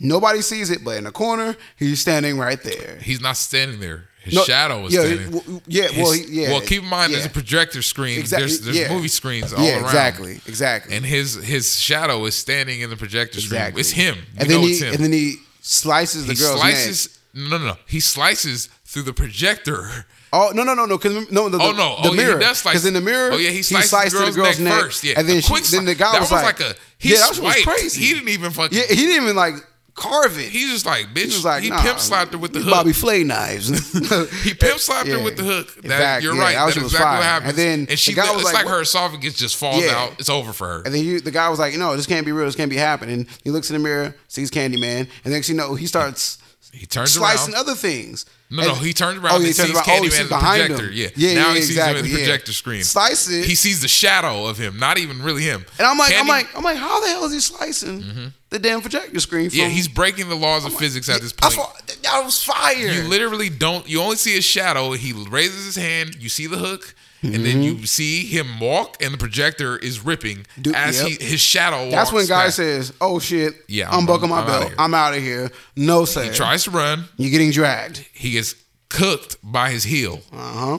nobody 0.00 0.42
sees 0.42 0.70
it, 0.70 0.84
but 0.84 0.96
in 0.98 1.04
the 1.04 1.10
corner, 1.12 1.56
he's 1.76 2.00
standing 2.00 2.38
right 2.38 2.62
there. 2.62 2.98
He's 3.02 3.20
not 3.20 3.36
standing 3.36 3.80
there. 3.80 4.04
His 4.22 4.34
No, 4.34 4.42
shadow 4.44 4.84
is 4.86 4.92
yeah, 4.94 5.00
standing. 5.04 5.30
w- 5.30 5.60
yeah, 5.66 5.86
well, 5.96 6.12
His- 6.12 6.28
he- 6.28 6.42
yeah, 6.42 6.48
Well, 6.50 6.60
keep 6.60 6.82
in 6.82 6.88
mind 6.88 7.14
there's 7.14 7.24
a 7.24 7.30
projector 7.30 7.80
screen. 7.80 8.18
Exactly. 8.18 8.46
There's 8.48 8.60
there's 8.60 8.76
yeah. 8.76 8.92
movie 8.92 9.08
screens 9.08 9.52
all 9.54 9.64
yeah, 9.64 9.76
around. 9.76 9.84
exactly, 9.84 10.40
exactly, 10.46 10.96
And 10.96 11.06
his 11.06 11.34
his 11.36 11.80
shadow 11.80 12.24
is 12.26 12.34
standing 12.34 12.80
in 12.82 12.90
the 12.90 12.96
projector 12.96 13.40
screen. 13.40 13.58
exactly. 13.60 13.80
It's 13.80 13.90
him. 13.92 14.16
We 14.34 14.40
and 14.40 14.48
know 14.50 14.60
then 14.60 14.68
he 14.68 14.84
and 14.86 14.98
then 15.04 15.12
he 15.12 15.36
slices 15.62 16.26
the 16.26 16.34
he 16.34 16.38
girl's 16.40 16.60
slices. 16.60 17.18
No, 17.32 17.56
no, 17.56 17.64
no. 17.68 17.76
He 17.86 18.00
slices 18.00 18.68
through 18.84 19.02
the 19.04 19.12
projector. 19.14 20.04
Neck. 20.32 20.40
Oh 20.40 20.52
no 20.54 20.62
no 20.62 20.74
no 20.74 20.86
no! 20.86 20.98
Because 20.98 21.30
no, 21.30 21.48
the, 21.48 21.58
Oh 21.58 21.72
no! 21.72 22.02
the 22.02 22.10
oh, 22.10 22.12
mirror. 22.12 22.32
yeah, 22.32 22.38
he 22.38 22.44
does 22.44 22.58
slice. 22.58 22.74
Because 22.74 22.86
in 22.86 22.94
the 22.94 23.00
mirror, 23.00 23.32
oh 23.32 23.36
yeah, 23.36 23.50
he 23.50 23.62
sliced 23.62 23.90
sliced 23.90 24.14
the 24.14 24.32
girl's, 24.32 24.58
neck, 24.60 24.82
first. 24.82 25.04
Yeah, 25.04 25.14
and 25.16 25.28
then 25.28 25.40
she, 25.40 25.48
quick 25.48 25.64
then 25.64 25.84
the 25.84 25.94
sli- 25.94 25.98
guy 25.98 26.12
that 26.12 26.20
was, 26.20 26.30
was 26.30 26.42
like, 26.42 26.60
a 26.60 26.74
he 26.98 27.12
yeah, 27.12 27.18
that 27.18 27.38
was 27.38 27.64
crazy. 27.64 28.04
He 28.04 28.14
didn't 28.14 28.28
even 28.28 28.50
fucking. 28.50 28.76
Yeah, 28.76 28.84
he 28.88 28.96
didn't 28.96 29.22
even 29.24 29.36
like 29.36 29.54
carve 29.98 30.38
it. 30.38 30.48
He's 30.48 30.70
just 30.70 30.86
like 30.86 31.06
bitch. 31.06 31.18
He 31.18 31.26
was 31.26 31.44
like, 31.44 31.62
he 31.62 31.70
nah, 31.70 31.82
pimp 31.82 31.98
slapped 31.98 32.32
her 32.32 32.38
with 32.38 32.52
the 32.52 32.60
hook. 32.60 32.70
Bobby 32.70 32.92
Flay 32.92 33.24
knives. 33.24 33.68
He 34.42 34.54
pimp 34.54 34.78
slapped 34.78 35.08
her 35.08 35.22
with 35.22 35.36
the 35.36 35.42
hook. 35.42 35.74
That, 35.82 36.22
you're 36.22 36.34
yeah, 36.34 36.40
right. 36.40 36.54
that 36.54 36.64
That's 36.64 36.74
shit 36.74 36.82
was 36.84 36.92
exactly 36.92 37.18
what 37.18 37.24
happened. 37.24 37.50
And 37.50 37.58
then 37.58 37.86
and 37.90 37.98
she, 37.98 38.14
the 38.14 38.20
guy 38.20 38.30
was 38.32 38.42
it's 38.42 38.52
like, 38.52 38.64
like, 38.64 38.72
her 38.72 38.82
esophagus 38.82 39.34
just 39.34 39.56
falls 39.56 39.84
out. 39.86 40.18
It's 40.18 40.28
over 40.28 40.52
for 40.52 40.66
her. 40.66 40.82
And 40.84 40.94
then 40.94 41.02
he, 41.02 41.18
the 41.18 41.30
guy 41.30 41.48
was 41.48 41.58
like, 41.58 41.74
"No, 41.76 41.96
this 41.96 42.06
can't 42.06 42.24
be 42.24 42.32
real. 42.32 42.46
This 42.46 42.54
can't 42.54 42.70
be 42.70 42.76
happening." 42.76 43.26
He 43.42 43.50
looks 43.50 43.70
in 43.70 43.74
the 43.74 43.82
mirror, 43.82 44.14
sees 44.28 44.50
Candyman, 44.50 45.08
and 45.24 45.32
next 45.32 45.48
you 45.48 45.56
know, 45.56 45.74
he 45.74 45.86
starts 45.86 46.38
He 46.72 46.86
turns 46.86 47.12
slicing 47.12 47.54
other 47.54 47.74
things. 47.74 48.24
No, 48.50 48.62
And- 48.62 48.68
no, 48.72 48.74
he 48.76 48.92
turns 48.94 49.18
around 49.18 49.32
Oh, 49.32 49.36
and 49.36 49.44
he 49.44 49.52
sees 49.52 49.66
turns 49.66 49.74
around. 49.76 49.84
Oh, 49.86 49.90
he 49.90 49.98
Candyman 50.08 50.10
sees 50.10 50.20
in 50.20 50.26
the 50.26 50.28
behind 50.30 50.60
projector. 50.66 50.86
him. 50.88 50.92
Yeah, 50.94 51.08
Yeah, 51.16 51.34
now 51.34 51.48
yeah, 51.48 51.54
he 51.54 51.60
sees 51.62 51.76
him 51.76 51.82
exactly, 51.82 51.98
in 51.98 52.04
the 52.04 52.10
yeah. 52.10 52.16
projector 52.16 52.52
screen. 52.52 52.82
Slice 52.84 53.28
it. 53.28 53.44
He 53.44 53.54
sees 53.54 53.82
the 53.82 53.88
shadow 53.88 54.46
of 54.46 54.56
him, 54.58 54.78
not 54.78 54.98
even 54.98 55.22
really 55.22 55.42
him. 55.42 55.66
And 55.78 55.86
I'm 55.86 55.98
like, 55.98 56.14
I'm 56.16 56.26
like, 56.26 56.56
I'm 56.56 56.64
like, 56.64 56.78
how 56.78 57.00
the 57.00 57.08
hell 57.08 57.24
is 57.24 57.32
he 57.32 57.40
slicing 57.40 58.02
mm-hmm. 58.02 58.26
the 58.50 58.58
damn 58.58 58.80
projector 58.80 59.20
screen? 59.20 59.50
From, 59.50 59.58
yeah, 59.58 59.68
he's 59.68 59.88
breaking 59.88 60.28
the 60.30 60.34
laws 60.34 60.64
of 60.64 60.74
physics 60.74 61.08
at 61.08 61.20
this 61.20 61.32
point. 61.32 61.54
that 62.02 62.22
was 62.24 62.42
fire. 62.42 62.74
You 62.74 63.02
literally 63.02 63.50
don't. 63.50 63.86
You 63.88 64.00
only 64.00 64.16
see 64.16 64.34
his 64.34 64.44
shadow. 64.44 64.92
He 64.92 65.12
raises 65.12 65.66
his 65.66 65.76
hand. 65.76 66.16
You 66.16 66.28
see 66.30 66.46
the 66.46 66.56
hook, 66.58 66.94
and 67.22 67.44
then 67.44 67.62
you 67.62 67.84
see 67.86 68.24
him 68.26 68.60
walk, 68.60 69.02
and 69.02 69.12
the 69.12 69.18
projector 69.18 69.76
is 69.76 70.04
ripping 70.04 70.38
Mm-hmm. 70.38 70.62
Dude, 70.62 70.74
as 70.74 71.00
yep. 71.02 71.18
he 71.20 71.24
his 71.24 71.40
shadow. 71.40 71.90
That's 71.90 72.12
when 72.12 72.26
guy 72.26 72.50
says, 72.50 72.92
"Oh 73.00 73.18
shit, 73.18 73.54
Yeah, 73.68 73.90
I'm, 73.90 74.06
buckling 74.06 74.30
my 74.30 74.40
I'm 74.40 74.46
belt. 74.46 74.64
here." 74.68 74.74
I'm 74.78 74.94
out 74.94 75.14
of 75.14 75.22
here." 75.22 75.50
No 75.76 76.04
sir, 76.04 76.24
He 76.24 76.30
tries 76.30 76.64
to 76.64 76.70
run. 76.70 77.04
you're 77.16 77.30
getting 77.30 77.50
dragged. 77.50 78.04
He 78.12 78.32
gets 78.32 78.54
cooked 78.88 79.36
by 79.42 79.70
his 79.70 79.84
heel. 79.84 80.20
Uh 80.32 80.36
huh. 80.52 80.78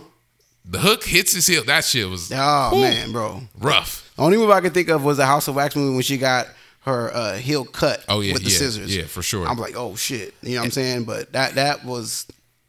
The 0.65 0.79
hook 0.79 1.03
hits 1.03 1.33
his 1.33 1.47
heel. 1.47 1.63
That 1.63 1.83
shit 1.83 2.07
was 2.07 2.31
Oh 2.35 2.69
whew, 2.73 2.81
man, 2.81 3.11
bro. 3.11 3.41
rough. 3.59 4.11
The 4.15 4.21
only 4.23 4.37
movie 4.37 4.51
I 4.53 4.61
could 4.61 4.73
think 4.73 4.89
of 4.89 5.03
was 5.03 5.17
the 5.17 5.25
House 5.25 5.47
of 5.47 5.55
Wax 5.55 5.75
movie 5.75 5.93
when 5.93 6.03
she 6.03 6.17
got 6.17 6.47
her 6.81 7.11
uh, 7.13 7.35
heel 7.37 7.65
cut. 7.65 8.03
Oh, 8.07 8.21
yeah, 8.21 8.33
with 8.33 8.43
the 8.43 8.49
yeah, 8.49 8.57
scissors. 8.57 8.95
yeah, 8.95 9.03
for 9.03 9.21
sure. 9.21 9.47
I'm 9.47 9.57
like, 9.57 9.75
oh 9.75 9.95
shit, 9.95 10.33
you 10.41 10.55
know 10.55 10.61
what 10.61 10.65
I'm 10.65 10.71
saying? 10.71 11.03
But 11.05 11.31
that 11.33 11.55
that 11.55 11.83
was 11.85 12.25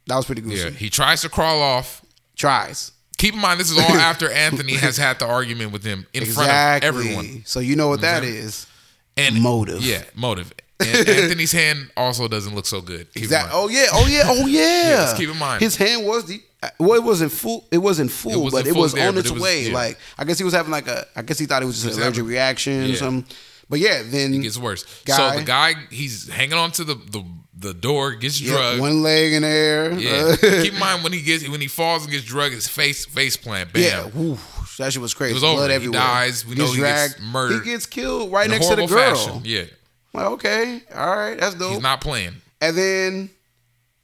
that 0.06 0.16
was 0.16 0.24
pretty 0.26 0.42
Yeah, 0.42 0.70
he 0.70 0.88
tries 0.90 1.22
to 1.22 1.28
crawl 1.28 1.60
off. 1.62 2.02
Tries 2.36 2.92
Keep 3.20 3.34
in 3.34 3.40
mind, 3.40 3.60
this 3.60 3.70
is 3.70 3.76
all 3.76 3.84
after 4.10 4.30
Anthony 4.30 4.76
has 4.76 4.96
had 4.96 5.18
the 5.18 5.26
argument 5.26 5.72
with 5.72 5.84
him 5.84 6.06
in 6.14 6.24
front 6.24 6.48
of 6.48 6.88
everyone. 6.88 7.42
So 7.44 7.60
you 7.60 7.76
know 7.76 7.88
what 7.88 8.00
that 8.00 8.22
mm-hmm. 8.22 8.34
is. 8.46 8.66
And 9.14 9.42
Motive. 9.42 9.82
Yeah, 9.82 10.02
motive. 10.14 10.52
And 10.80 11.06
Anthony's 11.06 11.52
hand 11.52 11.90
also 11.94 12.26
doesn't 12.26 12.54
look 12.54 12.64
so 12.64 12.80
good. 12.80 13.08
Exactly. 13.14 13.50
Oh 13.52 13.68
yeah. 13.68 13.88
Oh 13.92 14.06
yeah. 14.06 14.22
Oh 14.24 14.46
yeah. 14.46 14.96
just 15.02 15.18
keep 15.18 15.28
in 15.28 15.36
mind. 15.36 15.60
his 15.60 15.76
hand 15.76 16.06
was 16.06 16.24
the. 16.24 16.42
Well, 16.78 16.94
it 16.94 17.04
wasn't 17.04 17.32
full. 17.32 17.66
It 17.70 17.76
wasn't 17.76 18.10
full, 18.10 18.32
It 18.32 18.38
wasn't 18.38 18.64
but 18.64 18.70
it 18.70 18.74
was 18.74 18.94
there, 18.94 19.08
on 19.08 19.18
its 19.18 19.28
it 19.28 19.34
was- 19.34 19.42
way. 19.42 19.64
yeah. 19.66 19.74
Like 19.74 19.98
I 20.16 20.24
guess 20.24 20.38
he 20.38 20.44
was 20.44 20.54
having 20.54 20.72
like 20.72 20.88
a. 20.88 21.06
I 21.14 21.20
guess 21.20 21.38
he 21.38 21.44
thought 21.44 21.62
it 21.62 21.66
was 21.66 21.74
just 21.74 21.88
was 21.88 21.96
an 21.98 22.02
allergic 22.04 22.24
reaction 22.24 22.90
or 22.90 22.96
something. 22.96 23.30
But 23.68 23.80
yeah, 23.80 24.00
then 24.02 24.32
It 24.32 24.40
gets 24.40 24.56
worse. 24.56 24.84
Guy- 25.04 25.16
so 25.16 25.38
the 25.38 25.44
guy, 25.44 25.74
he's 25.90 26.30
hanging 26.30 26.54
on 26.54 26.70
to 26.72 26.84
the 26.84 26.94
the, 26.94 27.26
the 27.60 27.74
door, 27.74 28.12
gets 28.14 28.40
yeah, 28.40 28.52
drugged. 28.52 28.80
one 28.80 29.02
leg 29.02 29.32
in 29.34 29.42
the 29.42 29.48
air. 29.48 29.92
yeah. 29.92 30.34
Keep 30.62 30.72
in 30.74 30.78
mind 30.80 31.02
when 31.04 31.12
he 31.12 31.22
gets 31.22 31.46
when 31.48 31.60
he 31.60 31.68
falls 31.68 32.02
and 32.04 32.10
gets 32.12 32.24
drugged, 32.24 32.54
his 32.54 32.66
face 32.68 33.04
face 33.06 33.36
plant. 33.36 33.72
Bam. 33.72 33.82
yeah. 33.82 34.04
Whew, 34.06 34.38
that 34.78 34.92
shit 34.92 35.02
was 35.02 35.14
crazy. 35.14 35.32
It 35.32 35.34
was 35.34 35.44
over. 35.44 35.56
Blood 35.56 35.70
He 35.70 35.76
everywhere. 35.76 36.00
dies. 36.00 36.46
We 36.46 36.54
know 36.54 36.72
he 36.72 36.80
gets 36.80 37.20
murdered. 37.20 37.62
He 37.64 37.70
gets 37.70 37.86
killed 37.86 38.32
right 38.32 38.48
next 38.48 38.68
to 38.68 38.76
the 38.76 38.86
girl. 38.86 39.14
fashion. 39.14 39.42
Yeah. 39.44 39.64
Like, 40.12 40.26
okay, 40.26 40.82
all 40.94 41.14
right, 41.16 41.38
that's 41.38 41.54
dope. 41.54 41.74
He's 41.74 41.82
not 41.82 42.00
playing. 42.00 42.32
And 42.60 42.76
then 42.76 43.30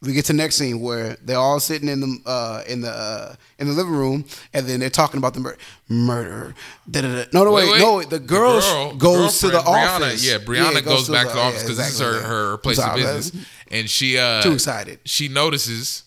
we 0.03 0.12
get 0.12 0.26
to 0.26 0.32
the 0.32 0.36
next 0.36 0.57
scene 0.57 0.80
where 0.80 1.16
they're 1.22 1.38
all 1.38 1.59
sitting 1.59 1.88
in 1.88 2.01
the 2.01 2.18
uh, 2.26 2.62
in 2.68 2.80
the 2.82 2.90
uh, 2.90 3.34
in 3.59 3.66
the 3.66 3.72
living 3.72 3.92
room, 3.94 4.24
and 4.53 4.66
then 4.66 4.80
they're 4.80 4.90
talking 4.90 5.18
about 5.18 5.34
the 5.34 5.40
mur- 5.40 5.57
murder. 5.88 6.55
Da-da-da. 6.90 7.24
No, 7.32 7.44
no, 7.44 7.53
wait, 7.53 7.70
Wait, 7.72 7.80
no. 7.80 8.03
The 8.03 8.18
girl, 8.18 8.61
girl- 8.61 8.94
goes 8.94 9.40
to 9.40 9.49
the 9.49 9.59
Brianna, 9.59 9.97
office. 9.97 10.24
Yeah, 10.24 10.38
Brianna 10.38 10.76
it 10.76 10.84
goes, 10.84 11.09
back 11.09 11.26
to 11.28 11.32
the 11.32 11.38
yeah, 11.38 11.47
office 11.47 11.62
because 11.62 11.78
exactly, 11.78 12.07
this 12.07 12.16
is 12.16 12.22
her, 12.22 12.28
her 12.28 12.57
place 12.59 12.78
of 12.78 12.94
business, 12.94 13.47
and 13.70 13.88
she 13.88 14.18
uh 14.18 14.42
Too 14.42 14.53
excited. 14.53 15.01
She 15.05 15.28
notices 15.28 16.05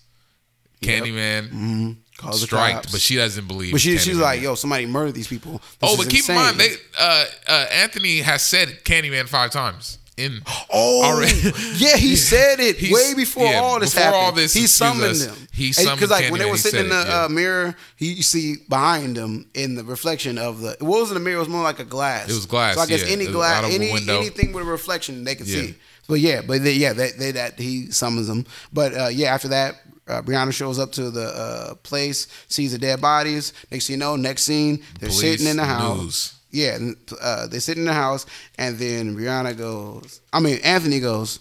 Candyman 0.82 1.98
Calls 2.20 2.42
striked, 2.42 2.92
but 2.92 3.00
she 3.00 3.16
doesn't 3.16 3.48
believe. 3.48 3.72
But 3.72 3.80
she, 3.82 3.98
she's 3.98 4.18
like, 4.18 4.42
yo, 4.42 4.56
somebody 4.56 4.86
murdered 4.86 5.14
these 5.16 5.28
people. 5.28 5.54
This 5.54 5.62
oh, 5.84 5.96
but 5.96 6.10
keep 6.10 6.20
insane. 6.20 6.36
in 6.36 6.42
mind, 6.44 6.58
they 6.58 6.72
uh, 7.00 7.26
uh, 7.48 7.66
Anthony 7.72 8.20
has 8.20 8.44
said 8.44 8.68
Candyman 8.84 9.28
five 9.28 9.52
times 9.52 9.99
in 10.20 10.42
Oh, 10.72 11.04
already. 11.04 11.34
yeah, 11.76 11.96
he 11.98 12.16
said 12.16 12.60
it 12.60 12.78
He's- 12.78 12.94
way 12.94 13.14
before 13.16 13.46
yeah, 13.46 13.60
all 13.60 13.80
this 13.80 13.94
before 13.94 14.04
happened. 14.06 14.24
all 14.26 14.32
this, 14.34 14.54
he 14.54 14.68
summoned 14.68 15.12
us, 15.12 15.26
them. 15.26 15.48
he 15.52 15.74
summoned 15.74 15.98
because 16.00 16.12
like 16.12 16.30
when 16.32 16.40
they 16.40 16.50
were 16.50 16.58
sitting 16.58 16.82
in 16.82 16.90
the 16.90 17.02
it, 17.02 17.08
yeah. 17.08 17.24
uh, 17.26 17.30
mirror, 17.30 17.76
he 17.96 18.14
you 18.14 18.24
see 18.24 18.58
behind 18.68 19.16
them 19.18 19.48
in 19.54 19.76
the 19.76 19.84
reflection 19.84 20.38
of 20.38 20.62
the. 20.62 20.76
What 20.80 21.00
was 21.02 21.10
in 21.12 21.16
the 21.16 21.20
mirror? 21.22 21.38
It 21.38 21.40
was 21.40 21.50
more 21.50 21.64
like 21.64 21.80
a 21.80 21.86
glass. 21.86 22.30
It 22.30 22.34
was 22.34 22.46
glass, 22.46 22.76
So 22.76 22.82
I 22.82 22.86
guess 22.86 23.06
yeah. 23.08 23.14
any 23.14 23.26
It 23.26 23.32
glass, 23.32 23.64
any 23.74 23.90
anything 23.92 24.54
with 24.54 24.64
a 24.68 24.70
reflection 24.70 25.24
they 25.24 25.36
could 25.36 25.48
Yeah. 25.48 25.62
see. 25.62 25.76
But 26.08 26.20
yeah, 26.22 26.42
but 26.42 26.64
they, 26.64 26.74
yeah, 26.74 26.94
they, 26.94 27.12
they 27.12 27.32
that 27.32 27.60
he 27.60 27.92
summons 27.92 28.28
them. 28.28 28.46
But 28.74 28.94
uh, 28.96 29.08
yeah, 29.08 29.34
after 29.34 29.48
that. 29.50 29.76
Uh, 30.08 30.24
Brianna 30.24 30.52
shows 30.52 30.80
up 30.80 30.92
to 30.94 31.12
the 31.12 31.26
uh, 31.28 31.76
place, 31.84 32.26
sees 32.48 32.72
the 32.72 32.80
dead 32.80 33.00
bodies. 33.00 33.54
Next 33.70 33.86
thing 33.86 33.94
you 33.94 34.00
know, 34.00 34.16
next 34.16 34.42
scene, 34.42 34.78
they're 35.00 35.10
Police 35.10 35.20
sitting 35.20 35.46
in 35.46 35.58
the 35.58 35.66
house. 35.66 36.00
news. 36.02 36.34
Yeah, 36.52 36.78
uh, 37.22 37.46
they 37.48 37.60
sit 37.60 37.78
in 37.78 37.86
the 37.86 37.94
house, 37.94 38.26
and 38.58 38.78
then 38.80 39.16
Rihanna 39.16 39.58
goes. 39.58 40.22
I 40.34 40.40
mean, 40.40 40.58
Anthony 40.64 41.00
goes. 41.00 41.40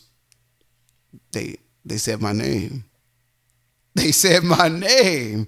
They 1.33 1.57
they 1.85 1.97
said 1.97 2.21
my 2.21 2.33
name. 2.33 2.85
They 3.95 4.13
said 4.13 4.43
my 4.45 4.69
name. 4.69 5.47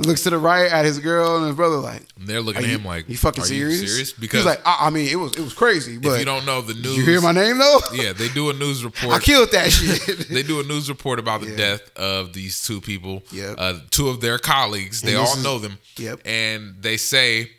Looks 0.00 0.22
to 0.22 0.30
the 0.30 0.38
right 0.38 0.72
at 0.72 0.86
his 0.86 0.98
girl 0.98 1.36
and 1.36 1.46
his 1.48 1.54
brother, 1.56 1.76
like, 1.76 2.02
And 2.18 2.26
they're 2.26 2.40
looking 2.40 2.62
at 2.64 2.70
you, 2.70 2.78
him 2.78 2.86
like, 2.86 3.06
you 3.06 3.18
fucking 3.18 3.44
"Are 3.44 3.46
serious? 3.46 3.82
You 3.82 3.86
serious? 3.88 4.16
he's 4.16 4.46
like, 4.46 4.62
I, 4.64 4.86
I 4.86 4.90
mean, 4.90 5.06
it 5.08 5.16
was 5.16 5.32
it 5.36 5.40
was 5.42 5.52
crazy, 5.52 5.98
but 5.98 6.12
if 6.14 6.18
you 6.20 6.24
don't 6.24 6.46
know 6.46 6.62
the 6.62 6.72
news, 6.72 6.96
you 6.96 7.04
hear 7.04 7.20
my 7.20 7.32
name 7.32 7.58
though? 7.58 7.80
Yeah, 7.92 8.14
they 8.14 8.28
do 8.28 8.48
a 8.48 8.54
news 8.54 8.82
report. 8.90 9.14
I 9.14 9.18
killed 9.18 9.50
that 9.52 9.70
shit. 9.72 10.28
they 10.30 10.42
do 10.42 10.58
a 10.58 10.62
news 10.62 10.88
report 10.88 11.18
about 11.18 11.42
the 11.42 11.50
Yeah. 11.50 11.56
death 11.56 11.96
of 11.98 12.32
these 12.32 12.62
two 12.62 12.80
people. 12.80 13.22
Yep. 13.30 13.54
Uh, 13.58 13.74
two 13.90 14.08
of 14.08 14.22
their 14.22 14.38
colleagues. 14.38 15.02
They 15.02 15.16
all 15.16 15.36
is- 15.36 15.44
know 15.44 15.58
them. 15.58 15.76
Yep. 15.98 16.22
And 16.24 16.76
they 16.82 16.96
say 16.96 17.50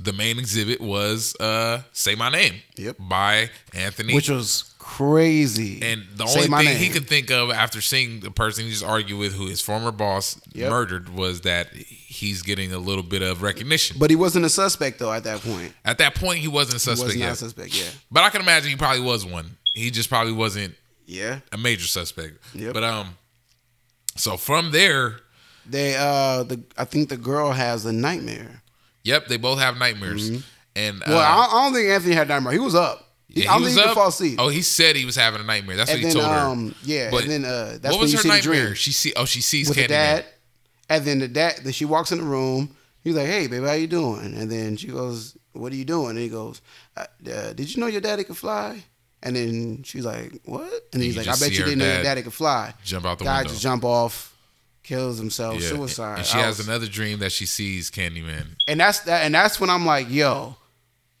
the 0.00 0.12
main 0.12 0.38
exhibit 0.38 0.80
was 0.80 1.34
uh, 1.40 1.82
"Say 1.92 2.14
My 2.14 2.30
Name." 2.30 2.54
Yep. 2.76 2.96
By 2.98 3.50
Anthony. 3.74 4.14
Which 4.14 4.28
was 4.30 4.74
crazy. 4.78 5.80
and 5.82 6.02
the 6.16 6.26
Say 6.26 6.44
only 6.46 6.64
thing 6.66 6.78
he 6.78 6.88
could 6.88 7.06
think 7.06 7.30
of 7.30 7.50
after 7.50 7.80
seeing 7.80 8.20
the 8.20 8.30
person 8.30 8.64
he 8.64 8.70
just 8.70 8.84
argued 8.84 9.18
with, 9.18 9.34
who 9.34 9.46
his 9.48 9.60
former 9.60 9.90
boss 9.92 10.40
Yep. 10.54 10.70
murdered, 10.70 11.08
was 11.10 11.42
that 11.42 11.72
he's 11.74 12.42
getting 12.42 12.72
a 12.72 12.78
little 12.78 13.02
bit 13.02 13.20
of 13.22 13.42
recognition. 13.42 13.96
but 13.98 14.08
he 14.10 14.16
wasn't 14.16 14.44
a 14.44 14.48
suspect 14.48 14.98
though 14.98 15.12
at 15.12 15.24
that 15.24 15.40
point. 15.42 15.72
At 15.84 15.98
that 15.98 16.14
point, 16.14 16.38
he 16.40 16.48
wasn't 16.48 16.74
a 16.74 16.76
He 16.76 16.96
suspect 16.96 17.06
was 17.06 17.16
not 17.16 17.20
yet. 17.24 17.32
a 17.32 17.36
suspect. 17.36 17.74
Yeah. 17.74 17.84
But 18.10 18.22
I 18.24 18.30
can 18.30 18.40
imagine 18.40 18.70
he 18.70 18.76
probably 18.76 19.02
was 19.02 19.24
one. 19.26 19.56
He 19.74 19.90
just 19.90 20.08
probably 20.08 20.32
wasn't 20.32 20.74
Yeah. 21.06 21.40
a 21.52 21.58
major 21.58 21.86
suspect. 21.86 22.38
Yep. 22.54 22.72
But 22.74 22.84
um, 22.84 23.16
so 24.16 24.36
from 24.36 24.70
there, 24.72 25.20
They 25.66 25.96
uh 25.96 26.44
the 26.44 26.62
I 26.78 26.84
think 26.86 27.10
the 27.10 27.16
girl 27.18 27.52
has 27.52 27.84
a 27.84 27.92
nightmare. 27.92 28.62
Yep, 29.08 29.26
they 29.26 29.36
both 29.38 29.58
have 29.58 29.76
nightmares. 29.78 30.28
And 30.28 30.42
uh, 31.02 31.06
Mm-hmm. 31.06 31.10
Well, 31.12 31.18
I, 31.20 31.46
I 31.50 31.64
don't 31.64 31.74
think 31.74 31.88
Anthony 31.88 32.14
had 32.14 32.28
nightmare. 32.28 32.52
He 32.52 32.58
was 32.58 32.74
up. 32.74 33.04
Yeah, 33.30 33.50
I 33.50 33.54
don't 33.54 33.62
he 33.62 33.68
think 33.74 33.80
he 33.80 33.86
could 33.86 33.94
fall 33.94 34.08
asleep. 34.08 34.36
Oh, 34.38 34.48
he 34.48 34.62
said 34.62 34.96
he 34.96 35.04
was 35.04 35.16
having 35.16 35.40
a 35.40 35.44
nightmare. 35.44 35.76
That's 35.76 35.90
and 35.90 36.02
what 36.02 36.08
he 36.08 36.14
then 36.14 36.22
told 36.22 36.34
her. 36.34 36.40
um 36.40 36.74
yeah, 36.84 37.10
But 37.10 37.22
and 37.24 37.30
then 37.30 37.44
uh 37.44 37.78
that's 37.80 37.84
what 37.84 37.92
when 37.92 38.00
was 38.00 38.12
you 38.12 38.18
her 38.20 38.28
nightmare? 38.28 38.64
dream 38.66 38.74
She 38.74 38.92
see 38.92 39.12
oh 39.16 39.24
she 39.26 39.40
sees 39.42 39.68
with 39.68 39.86
dad. 39.88 40.24
And 40.88 41.04
then 41.04 41.18
the 41.18 41.28
dad 41.28 41.60
then 41.62 41.72
she 41.72 41.84
walks 41.84 42.10
in 42.12 42.18
the 42.18 42.24
room. 42.24 42.74
He's 43.02 43.14
like, 43.14 43.26
"Hey, 43.26 43.46
baby, 43.46 43.66
how 43.66 43.72
you 43.74 43.86
doing?" 43.86 44.34
And 44.34 44.50
then 44.50 44.76
she 44.76 44.88
goes, 44.88 45.36
"What 45.52 45.72
are 45.72 45.76
you 45.76 45.84
doing?" 45.84 46.10
And 46.10 46.18
he 46.18 46.28
goes, 46.28 46.60
uh, 46.96 47.04
uh, 47.30 47.52
"Did 47.52 47.74
you 47.74 47.80
know 47.80 47.86
your 47.86 48.00
daddy 48.00 48.24
could 48.24 48.36
fly?" 48.36 48.82
And 49.22 49.36
then 49.36 49.82
she's 49.82 50.04
like, 50.04 50.32
"What?" 50.44 50.70
And 50.92 51.02
he's 51.02 51.16
like, 51.16 51.28
"I 51.28 51.36
bet 51.38 51.52
you 51.52 51.64
didn't 51.64 51.78
know 51.78 51.92
your 51.92 52.02
daddy 52.02 52.22
could 52.22 52.32
fly." 52.34 52.72
jump 52.84 53.04
out 53.04 53.18
the 53.18 53.24
Guy 53.24 53.38
window. 53.38 53.50
just 53.50 53.62
jump 53.62 53.84
off, 53.84 54.34
kills 54.88 55.18
himself, 55.18 55.60
Yeah. 55.60 55.68
suicide. 55.68 56.18
And 56.18 56.26
she 56.26 56.38
I 56.38 56.42
has 56.42 56.58
was- 56.58 56.66
another 56.68 56.86
dream 56.86 57.18
that 57.20 57.30
she 57.32 57.46
sees 57.46 57.90
Candyman. 57.90 58.46
and 58.66 58.80
that's 58.80 59.00
that 59.00 59.24
and 59.24 59.34
that's 59.34 59.60
when 59.60 59.70
I'm 59.70 59.84
like, 59.86 60.08
yo, 60.10 60.56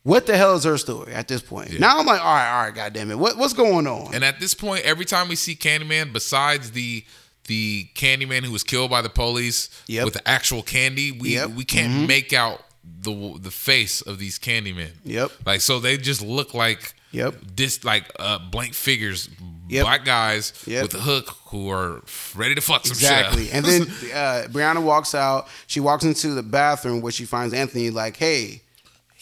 what 0.02 0.26
the 0.26 0.36
hell 0.36 0.54
is 0.56 0.64
her 0.64 0.78
story 0.78 1.12
at 1.12 1.28
this 1.28 1.42
point? 1.42 1.70
Yeah. 1.72 1.80
Now 1.80 1.98
I'm 1.98 2.06
like, 2.06 2.20
all 2.20 2.34
right, 2.34 2.50
all 2.58 2.64
right, 2.64 2.74
goddamn 2.74 3.10
it, 3.10 3.18
what 3.18 3.36
what's 3.36 3.52
going 3.52 3.86
on? 3.86 4.14
And 4.14 4.24
at 4.24 4.40
this 4.40 4.54
point, 4.54 4.84
every 4.84 5.04
time 5.04 5.28
we 5.28 5.36
see 5.36 5.54
Candyman, 5.54 6.12
besides 6.12 6.70
the 6.72 7.04
the 7.46 7.88
Candyman 7.94 8.44
who 8.44 8.52
was 8.52 8.62
killed 8.62 8.90
by 8.90 9.00
the 9.02 9.08
police 9.08 9.70
Yep. 9.86 10.04
with 10.04 10.14
the 10.14 10.28
actual 10.28 10.62
candy, 10.62 11.12
we 11.12 11.34
Yep. 11.34 11.48
Mm-hmm. 11.48 11.56
we 11.56 11.64
can't 11.64 12.08
make 12.08 12.32
out 12.32 12.64
the 12.84 13.38
the 13.40 13.50
face 13.50 14.00
of 14.00 14.18
these 14.18 14.38
Candymen. 14.38 14.90
Yep. 15.04 15.30
Like 15.46 15.60
so, 15.60 15.78
they 15.78 15.96
just 15.98 16.22
look 16.22 16.54
like 16.54 16.94
Yep. 17.12 17.34
this 17.56 17.84
like 17.84 18.04
uh, 18.18 18.38
blank 18.38 18.74
figures, 18.74 19.28
Yep. 19.68 19.84
black 19.84 20.04
guys 20.04 20.52
Yep. 20.66 20.82
with 20.82 20.94
a 20.94 21.00
hook 21.00 21.36
who 21.46 21.68
are 21.70 22.02
ready 22.34 22.54
to 22.54 22.60
fuck 22.60 22.84
some 22.86 22.92
Exactly. 22.92 23.46
shit. 23.46 23.54
and 23.56 23.64
then 23.66 23.82
uh, 24.14 24.46
Brianna 24.48 24.82
walks 24.82 25.14
out. 25.14 25.48
She 25.66 25.80
walks 25.80 26.04
into 26.04 26.30
the 26.30 26.42
bathroom 26.42 27.00
where 27.00 27.12
she 27.12 27.24
finds 27.24 27.52
Anthony. 27.54 27.90
Like, 27.90 28.16
hey, 28.16 28.62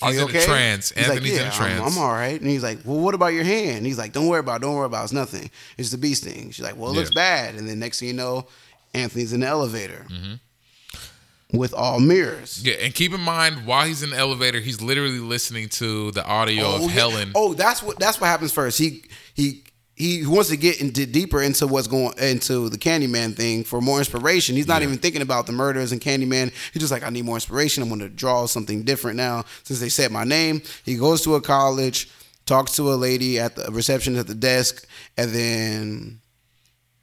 are 0.02 0.08
He's 0.10 0.20
you 0.20 0.28
in 0.28 0.36
a 0.36 0.40
trance. 0.42 0.90
He's 0.90 1.08
Anthony's 1.08 1.32
like, 1.32 1.40
in 1.40 1.46
a 1.48 1.50
trance. 1.52 1.80
I'm, 1.80 1.86
I'm 1.92 1.98
all 1.98 2.12
right. 2.12 2.40
And 2.40 2.48
he's 2.50 2.62
like, 2.62 2.78
well, 2.84 2.98
what 3.00 3.14
about 3.14 3.28
your 3.32 3.44
hand? 3.44 3.78
And 3.78 3.86
he's 3.86 3.98
like, 3.98 4.12
don't 4.12 4.26
worry 4.28 4.40
about, 4.40 4.56
it. 4.56 4.60
don't 4.62 4.74
worry 4.76 4.86
about, 4.86 5.00
it. 5.02 5.04
it's 5.04 5.12
nothing. 5.12 5.50
It's 5.78 5.90
the 5.90 5.98
beast 5.98 6.22
thing. 6.24 6.50
She's 6.50 6.64
like, 6.64 6.76
well, 6.76 6.90
it 6.90 6.94
looks 6.94 7.10
Yeah. 7.14 7.20
bad. 7.22 7.54
And 7.56 7.68
then 7.68 7.78
next 7.78 8.00
thing 8.00 8.08
you 8.08 8.14
know, 8.14 8.46
Anthony's 8.94 9.32
in 9.32 9.40
the 9.40 9.46
elevator 9.46 10.06
Mm-hmm. 10.10 11.56
with 11.58 11.72
all 11.74 12.00
mirrors. 12.00 12.62
yeah, 12.64 12.74
and 12.74 12.94
keep 12.94 13.12
in 13.14 13.20
mind 13.20 13.66
while 13.66 13.86
he's 13.86 14.02
in 14.02 14.10
the 14.10 14.16
elevator, 14.16 14.60
he's 14.60 14.80
literally 14.82 15.18
listening 15.20 15.68
to 15.70 16.10
the 16.12 16.24
audio 16.26 16.74
of 16.76 16.82
yeah. 16.82 16.88
Helen. 16.88 17.32
Oh, 17.34 17.54
that's 17.54 17.82
what 17.82 17.98
that's 17.98 18.20
what 18.20 18.26
happens 18.26 18.52
first. 18.52 18.78
He 18.78 19.02
he 19.34 19.62
he 19.96 20.26
wants 20.26 20.50
to 20.50 20.56
get 20.58 20.80
into 20.80 21.06
deeper 21.06 21.42
into 21.42 21.66
what's 21.66 21.88
going 21.88 22.12
into 22.18 22.68
the 22.68 22.76
Candyman 22.78 23.34
thing 23.34 23.64
for 23.64 23.80
more 23.80 23.98
inspiration. 23.98 24.54
He's 24.54 24.66
not 24.68 24.82
Yeah. 24.82 24.88
even 24.88 24.98
thinking 24.98 25.22
about 25.22 25.46
the 25.46 25.52
murders 25.52 25.90
and 25.90 26.00
Candyman. 26.02 26.52
He's 26.72 26.80
just 26.80 26.92
like, 26.92 27.02
I 27.02 27.08
need 27.10 27.24
more 27.24 27.36
inspiration. 27.36 27.82
I'm 27.82 27.88
going 27.88 28.00
to 28.02 28.08
draw 28.10 28.44
something 28.46 28.82
different 28.82 29.16
now 29.16 29.44
since 29.64 29.80
they 29.80 29.88
said 29.88 30.12
my 30.12 30.24
name. 30.24 30.60
He 30.84 30.96
goes 30.96 31.22
to 31.22 31.34
a 31.36 31.40
college, 31.40 32.10
talks 32.44 32.76
to 32.76 32.92
a 32.92 32.94
lady 32.94 33.38
at 33.40 33.56
the 33.56 33.72
reception 33.72 34.16
at 34.16 34.26
the 34.26 34.34
desk, 34.34 34.86
and 35.16 35.32
then 35.32 36.20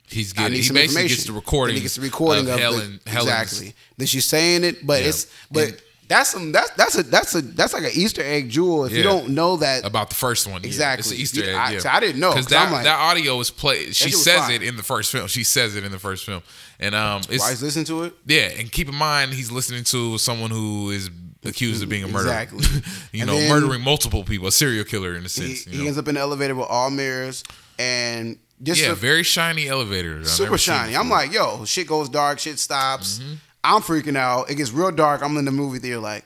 He's 0.08 0.32
getting- 0.32 0.54
he 0.58 0.62
some 0.62 0.76
basically 0.76 0.84
information. 1.02 1.16
gets 1.18 1.26
the 1.28 1.34
recording 1.34 1.76
he 1.78 1.82
gets 1.82 1.96
the 1.96 2.02
recording 2.02 2.46
of 2.48 2.54
of, 2.54 2.60
Helen- 2.60 3.00
the, 3.04 3.12
exactly. 3.18 3.74
Then 3.98 4.06
she's 4.06 4.26
saying 4.26 4.64
it, 4.64 4.86
but 4.86 5.02
Yeah. 5.02 5.10
it's 5.10 5.26
but 5.52 5.68
And- 5.70 5.78
that's 6.08 6.30
some 6.32 6.52
that's 6.52 6.70
that's 6.72 6.98
a 6.98 7.04
that's 7.04 7.34
a 7.36 7.42
that's 7.42 7.74
like 7.74 7.84
an 7.84 7.92
Easter 7.94 8.22
egg 8.22 8.50
jewel. 8.50 8.86
If 8.86 8.92
you 8.92 9.04
don't 9.04 9.30
know 9.30 9.58
that, 9.58 9.86
about 9.86 10.10
the 10.10 10.16
first 10.16 10.48
one. 10.48 10.62
yeah. 10.62 10.68
Exactly. 10.68 11.00
It's 11.02 11.12
an 11.12 11.18
Easter 11.42 11.50
egg. 11.50 11.56
I- 11.56 11.72
Yeah. 11.74 11.80
so 11.80 11.90
I 11.90 12.00
didn't 12.00 12.20
know, 12.20 12.32
because 12.32 12.46
'cause 12.46 12.52
that 12.52 12.72
like- 12.72 12.84
that 12.84 12.98
audio 13.00 13.40
is 13.40 13.50
played. 13.50 13.96
She 13.96 14.12
says 14.12 14.40
fire. 14.40 14.52
it 14.56 14.64
in 14.64 14.76
the 14.76 14.84
first 14.84 15.12
film. 15.12 15.28
She 15.28 15.44
says 15.44 15.76
it 15.76 15.84
in 15.84 15.92
the 15.92 16.00
first 16.00 16.26
film, 16.26 16.44
and 16.80 16.94
um, 16.94 17.22
is 17.30 17.62
listening 17.62 17.86
to 17.86 18.04
it? 18.04 18.14
yeah. 18.26 18.50
And 18.58 18.72
keep 18.72 18.90
in 18.90 18.96
mind, 18.96 19.34
he's 19.34 19.52
listening 19.52 19.84
to 19.86 20.18
someone 20.18 20.52
who 20.52 20.90
is 20.92 21.10
accused 21.46 21.84
of 21.84 21.90
being 21.90 22.04
a 22.04 22.08
murderer. 22.08 22.32
Exactly. 22.32 22.66
you 23.12 23.22
And 23.22 23.28
know, 23.28 23.36
then- 23.38 23.50
murdering 23.50 23.82
multiple 23.82 24.24
people, 24.24 24.48
a 24.48 24.52
serial 24.52 24.86
killer 24.86 25.16
in 25.16 25.26
a 25.26 25.30
sense. 25.30 25.66
he 25.66 25.78
know? 25.80 25.86
ends 25.86 25.98
up 25.98 26.08
in 26.08 26.16
the 26.16 26.22
elevator 26.22 26.56
with 26.56 26.68
all 26.70 26.90
mirrors 26.90 27.44
and 27.80 28.38
just 28.62 28.82
yeah, 28.82 28.92
a- 28.92 28.96
very 28.96 29.24
shiny 29.24 29.68
elevator. 29.68 30.24
Super 30.26 30.58
shiny. 30.58 30.96
I'm 30.96 31.10
like, 31.10 31.34
yo, 31.34 31.66
shit 31.66 31.88
goes 31.88 32.08
dark, 32.10 32.40
shit 32.40 32.60
stops. 32.60 33.20
Mm-hmm. 33.20 33.34
I'm 33.64 33.82
freaking 33.82 34.18
out. 34.18 34.50
It 34.50 34.56
gets 34.56 34.72
real 34.72 34.92
dark. 34.92 35.24
I'm 35.24 35.38
in 35.38 35.46
the 35.46 35.52
movie 35.52 35.80
theater 35.80 36.00
like, 36.00 36.26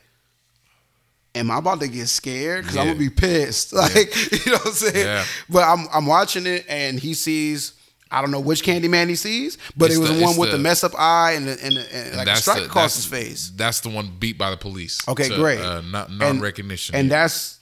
am 1.35 1.51
I 1.51 1.59
about 1.59 1.79
to 1.81 1.87
get 1.87 2.07
scared? 2.07 2.63
Because 2.63 2.77
I'm 2.77 2.87
gonna 2.87 2.99
be 2.99 3.09
pissed. 3.09 3.73
Like, 3.77 4.15
you 4.31 4.51
know 4.51 4.57
what 4.57 4.67
I'm 4.67 4.73
saying? 4.73 5.05
Yeah. 5.05 5.25
But 5.49 5.63
I'm 5.63 5.87
I'm 5.93 6.05
watching 6.05 6.47
it 6.47 6.65
and 6.67 6.99
he 6.99 7.13
sees. 7.13 7.73
I 8.09 8.21
don't 8.21 8.31
know 8.31 8.39
which 8.39 8.63
Candyman 8.63 9.09
he 9.09 9.15
sees, 9.15 9.57
but 9.75 9.87
It's 9.87 9.97
it 9.97 9.99
was 9.99 10.17
the- 10.17 10.23
one 10.23 10.37
with 10.37 10.51
the, 10.51 10.57
the- 10.57 10.63
messed 10.63 10.85
up 10.85 10.97
eye 10.97 11.33
and, 11.33 11.45
the, 11.45 11.57
and, 11.61 11.75
the, 11.75 11.95
and 11.95 12.15
like 12.15 12.27
a 12.29 12.37
strike 12.37 12.63
across 12.63 12.95
his 12.95 13.05
face. 13.05 13.51
That's 13.53 13.81
the 13.81 13.89
one 13.89 14.13
beat 14.17 14.37
by 14.37 14.49
the 14.49 14.55
police. 14.55 15.05
Okay, 15.09 15.27
to, 15.27 15.35
great. 15.35 15.59
Uh, 15.59 15.81
not 15.81 16.09
non-recognition, 16.09 16.95
and 16.95 17.09
yeah. 17.09 17.23
that's 17.23 17.56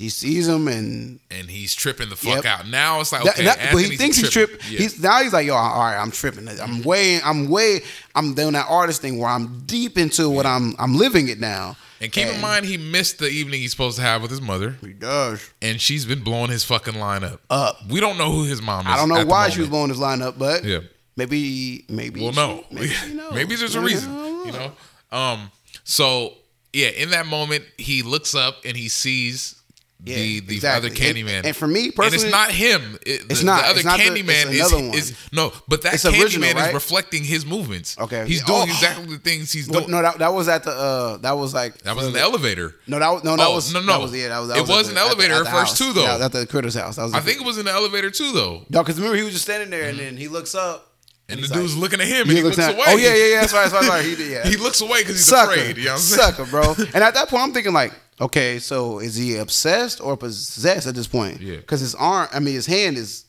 he 0.00 0.08
sees 0.08 0.48
him 0.48 0.66
and 0.66 1.20
and 1.30 1.50
he's 1.50 1.74
tripping 1.74 2.08
the 2.08 2.16
fuck 2.16 2.44
Yep. 2.44 2.46
out. 2.46 2.68
Now 2.68 3.00
it's 3.00 3.12
like 3.12 3.26
okay, 3.26 3.44
that- 3.44 3.70
but 3.72 3.82
he 3.82 3.96
thinks 3.96 4.16
he's 4.16 4.30
tripping. 4.30 4.56
tripping. 4.58 4.72
Yeah. 4.72 4.78
He's 4.80 4.98
now 4.98 5.22
he's 5.22 5.32
like, 5.32 5.46
yo, 5.46 5.54
all 5.54 5.78
right, 5.80 5.96
I'm 6.00 6.10
tripping. 6.10 6.48
I'm 6.48 6.82
way, 6.82 7.20
I'm 7.22 7.48
way, 7.48 7.82
I'm 8.14 8.34
doing 8.34 8.52
that 8.54 8.66
artist 8.68 9.02
thing 9.02 9.18
where 9.18 9.28
I'm 9.28 9.60
deep 9.66 9.98
into 9.98 10.30
what 10.30 10.46
I'm, 10.46 10.74
I'm 10.78 10.96
living 10.96 11.28
it 11.28 11.38
now. 11.38 11.76
and 12.00 12.10
keep 12.10 12.26
in 12.28 12.40
mind, 12.40 12.64
he 12.64 12.78
missed 12.78 13.18
the 13.18 13.28
evening 13.28 13.60
he's 13.60 13.72
supposed 13.72 13.96
to 13.98 14.02
have 14.02 14.22
with 14.22 14.30
his 14.30 14.40
mother, 14.40 14.76
he 14.80 14.94
does. 14.94 15.50
and 15.60 15.78
she's 15.80 16.06
been 16.06 16.24
blowing 16.24 16.50
his 16.50 16.64
fucking 16.64 16.94
line 16.98 17.22
up. 17.22 17.40
Up. 17.50 17.76
We 17.90 18.00
don't 18.00 18.16
know 18.16 18.32
who 18.32 18.44
his 18.44 18.62
mom 18.62 18.86
is. 18.86 18.92
I 18.92 18.96
don't 18.96 19.10
know 19.10 19.26
why 19.26 19.50
she 19.50 19.60
was 19.60 19.68
blowing 19.68 19.90
his 19.90 19.98
line 19.98 20.22
up, 20.22 20.38
but 20.38 20.64
Yeah. 20.64 20.80
maybe, 21.16 21.84
maybe. 21.90 22.20
We'll 22.22 22.32
she- 22.32 22.36
know. 22.36 22.64
Maybe. 22.70 22.92
Maybe 23.34 23.54
there's 23.54 23.74
a 23.74 23.80
reason. 23.82 24.10
You 24.46 24.52
know. 24.52 24.72
Um. 25.12 25.50
So 25.84 26.34
yeah, 26.72 26.88
in 26.88 27.10
that 27.10 27.26
moment, 27.26 27.64
he 27.76 28.02
looks 28.02 28.34
up 28.34 28.56
and 28.64 28.76
he 28.76 28.88
sees 28.88 29.59
Yeah, 30.02 30.16
the 30.16 30.40
the 30.40 30.54
exactly. 30.54 30.90
other 30.90 30.96
Candyman. 30.96 31.36
And- 31.38 31.46
and 31.48 31.56
for 31.56 31.66
me 31.66 31.90
personally, 31.90 32.24
and 32.24 32.24
it's 32.24 32.32
not 32.32 32.50
him. 32.52 32.98
It- 33.04 33.22
It's 33.28 33.40
the, 33.40 33.46
not. 33.46 33.60
The 33.62 33.66
other 33.68 33.76
It's 33.80 33.84
not 33.84 33.98
the- 33.98 34.04
Candyman 34.04 34.46
it's 34.46 34.66
is, 34.66 34.72
one. 34.72 34.84
is 34.94 35.14
no, 35.30 35.52
but 35.68 35.82
that 35.82 35.94
It's 35.94 36.04
Candyman 36.04 36.22
original, 36.22 36.58
is 36.58 36.72
reflecting 36.74 37.22
his 37.24 37.44
movements. 37.44 37.96
Okay. 37.98 38.24
He's 38.26 38.42
doing 38.44 38.60
Oh. 38.62 38.64
exactly 38.64 39.06
the 39.06 39.18
things 39.18 39.52
he's 39.52 39.68
Well, 39.68 39.80
doing. 39.80 39.90
no, 39.92 40.00
that, 40.02 40.18
that 40.18 40.32
was 40.32 40.48
at 40.48 40.64
the. 40.64 40.70
uh 40.72 41.16
That 41.18 41.36
was 41.36 41.52
like. 41.52 41.76
that 41.82 41.94
was 41.96 42.06
in 42.06 42.12
the 42.14 42.20
elevator. 42.20 42.76
No, 42.86 42.98
that 42.98 43.08
was 43.12 43.24
no, 43.24 43.36
that 43.36 43.46
Oh, 43.46 43.54
was 43.56 43.72
no, 43.74 43.80
no. 43.80 43.86
That 43.92 44.00
was, 44.00 44.14
yeah, 44.14 44.28
that 44.28 44.38
was, 44.38 44.48
that 44.48 44.56
It 44.56 44.60
was, 44.62 44.70
was 44.70 44.88
an 44.88 44.94
the- 44.94 45.00
at 45.00 45.04
the- 45.04 45.08
elevator 45.10 45.34
at 45.34 45.40
at 45.40 45.44
the 45.44 45.50
first 45.50 45.70
house. 45.72 45.78
too, 45.78 45.92
though. 45.92 46.02
Yeah, 46.02 46.24
at 46.24 46.32
the 46.32 46.46
critter's 46.46 46.74
house. 46.74 46.96
I 46.98 47.20
think 47.20 47.40
it 47.40 47.44
was 47.46 47.58
in 47.58 47.66
the 47.66 47.72
elevator 47.72 48.10
too, 48.10 48.32
though. 48.32 48.64
no, 48.70 48.82
because 48.82 48.96
remember 48.96 49.16
he 49.18 49.22
was 49.24 49.32
just 49.34 49.44
standing 49.44 49.68
there 49.70 49.88
and 49.90 49.98
then 49.98 50.16
he 50.16 50.28
looks 50.28 50.54
up 50.54 50.86
And 51.28 51.42
the 51.44 51.46
dude's 51.48 51.74
like- 51.74 51.82
looking 51.82 52.00
at 52.00 52.08
him 52.08 52.22
and 52.22 52.30
He 52.30 52.36
he 52.38 52.42
looks 52.42 52.56
looks 52.56 52.72
away. 52.74 52.84
Oh 52.88 52.96
yeah, 52.96 53.14
yeah, 53.14 53.24
yeah. 53.26 53.40
That's 53.42 53.52
right. 53.52 53.70
That's 53.70 53.86
right. 53.88 54.04
He 54.04 54.16
did. 54.16 54.30
Yeah. 54.32 54.46
he 54.48 54.56
looks 54.56 54.80
away 54.80 55.00
because 55.02 55.16
he's 55.16 55.26
sucker, 55.26 55.52
afraid. 55.52 55.76
You 55.76 55.84
know 55.84 55.90
what 55.92 55.96
I'm 55.96 56.02
saying? 56.02 56.34
sucker, 56.34 56.44
bro. 56.46 56.74
and 56.94 57.04
at 57.04 57.14
that 57.14 57.28
point, 57.28 57.42
I'm 57.44 57.52
thinking 57.52 57.72
like, 57.74 57.92
okay, 58.20 58.58
so 58.58 58.98
is 58.98 59.16
he 59.16 59.36
obsessed 59.36 60.00
or 60.00 60.16
possessed 60.16 60.86
at 60.86 60.94
this 60.94 61.06
point? 61.06 61.40
Yeah. 61.40 61.56
Because 61.56 61.80
his 61.80 61.94
arm, 61.94 62.28
I 62.32 62.40
mean, 62.40 62.54
his 62.54 62.66
hand 62.66 62.96
is 62.98 63.24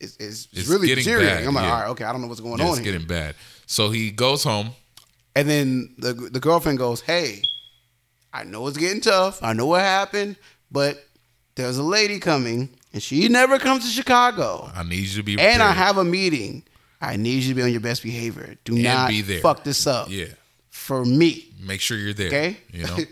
is, 0.00 0.16
is 0.16 0.48
It's 0.52 0.68
really 0.68 0.88
deteriorating. 0.94 1.46
I'm 1.46 1.54
like, 1.54 1.64
yeah. 1.64 1.72
all 1.72 1.80
right, 1.82 1.88
okay, 1.90 2.04
I 2.04 2.12
don't 2.12 2.20
know 2.22 2.26
what's 2.28 2.40
going 2.40 2.58
Yeah, 2.58 2.64
on 2.64 2.70
it's 2.70 2.78
here. 2.78 2.92
getting 2.92 3.06
bad. 3.06 3.34
So 3.66 3.90
he 3.90 4.10
goes 4.10 4.42
home. 4.42 4.70
And 5.36 5.48
then 5.48 5.94
the 5.98 6.12
the 6.12 6.40
girlfriend 6.40 6.78
goes, 6.78 7.00
hey, 7.00 7.42
I 8.32 8.44
know 8.44 8.66
it's 8.66 8.76
getting 8.78 9.00
tough. 9.00 9.42
I 9.42 9.52
know 9.52 9.66
what 9.66 9.80
happened, 9.82 10.36
but 10.70 11.04
there's 11.54 11.78
a 11.78 11.82
lady 11.82 12.18
coming, 12.18 12.68
and 12.92 13.02
she 13.02 13.28
never 13.28 13.58
comes 13.58 13.84
to 13.84 13.90
Chicago. 13.90 14.70
I 14.74 14.82
need 14.82 15.06
you 15.06 15.16
to 15.16 15.22
be 15.22 15.38
And 15.38 15.62
I 15.62 15.72
have 15.72 15.98
a 15.98 16.04
meeting. 16.04 16.64
I 17.00 17.16
need 17.16 17.42
you 17.42 17.50
to 17.50 17.54
be 17.54 17.62
on 17.62 17.70
your 17.72 17.80
best 17.80 18.02
behavior. 18.02 18.56
Do 18.64 18.74
And 18.74 18.84
not 18.84 19.08
be 19.08 19.22
there. 19.22 19.40
fuck 19.40 19.64
this 19.64 19.86
up. 19.86 20.08
Yeah. 20.10 20.26
For 20.70 21.04
me. 21.04 21.48
Make 21.60 21.80
sure 21.80 21.96
you're 21.98 22.14
there. 22.14 22.28
Okay. 22.28 22.56
You 22.72 22.86
know. 22.86 22.96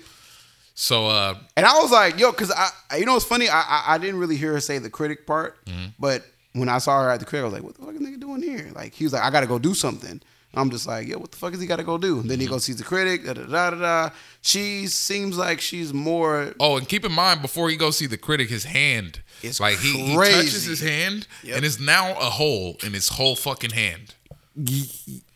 So 0.83 1.09
uh 1.09 1.35
And 1.57 1.67
I 1.67 1.75
was 1.83 1.91
like, 1.91 2.19
yo, 2.19 2.31
because 2.31 2.51
I, 2.51 2.97
you 2.97 3.05
know, 3.05 3.13
what's 3.13 3.27
funny. 3.27 3.49
I, 3.51 3.61
I, 3.61 3.85
I 3.95 3.99
didn't 3.99 4.19
really 4.19 4.37
hear 4.37 4.53
her 4.55 4.61
say 4.61 4.79
the 4.79 4.89
critic 4.91 5.27
part, 5.27 5.63
Mm-hmm. 5.67 5.87
but 5.99 6.25
when 6.55 6.69
I 6.71 6.79
saw 6.79 7.03
her 7.03 7.11
at 7.11 7.21
the 7.21 7.27
critic, 7.27 7.43
I 7.43 7.45
was 7.45 7.53
like, 7.53 7.63
what 7.63 7.75
the 7.77 7.83
fuck 7.85 7.95
is 7.95 8.01
nigga 8.01 8.19
doing 8.19 8.43
here? 8.43 8.73
Like, 8.75 8.93
he 8.95 9.05
was 9.05 9.13
like, 9.13 9.23
I 9.23 9.31
got 9.31 9.41
to 9.43 9.47
go 9.47 9.59
do 9.59 9.73
something. 9.75 10.21
I'm 10.55 10.69
just 10.71 10.85
like, 10.87 11.07
yo, 11.07 11.19
what 11.19 11.31
the 11.31 11.37
fuck 11.37 11.53
is 11.55 11.61
he 11.61 11.67
got 11.69 11.77
to 11.77 11.85
go 11.85 11.97
do? 11.97 12.19
And 12.21 12.29
then 12.31 12.41
he 12.41 12.47
Mm-hmm. 12.47 12.55
goes 12.55 12.65
sees 12.65 12.77
the 12.77 12.83
critic. 12.83 13.25
Da 13.25 13.35
da 13.35 13.45
da 13.45 13.71
da. 13.71 13.77
da. 13.79 14.11
She 14.43 14.87
seems 14.89 15.37
like 15.39 15.61
she's 15.61 15.93
more. 15.93 16.55
oh, 16.59 16.77
and 16.79 16.89
keep 16.89 17.05
in 17.05 17.13
mind 17.13 17.41
before 17.43 17.69
he 17.71 17.77
goes 17.77 17.99
see 17.99 18.07
the 18.07 18.17
critic, 18.19 18.49
his 18.49 18.65
hand. 18.65 19.21
It's 19.43 19.61
like 19.61 19.79
he, 19.79 19.93
he 19.93 20.17
touches 20.17 20.65
his 20.65 20.81
hand 20.81 21.27
Yep. 21.45 21.57
and 21.57 21.65
it's 21.65 21.79
now 21.79 22.13
a 22.19 22.31
hole 22.41 22.79
in 22.83 22.93
his 22.95 23.09
whole 23.11 23.37
fucking 23.37 23.71
hand. 23.71 24.15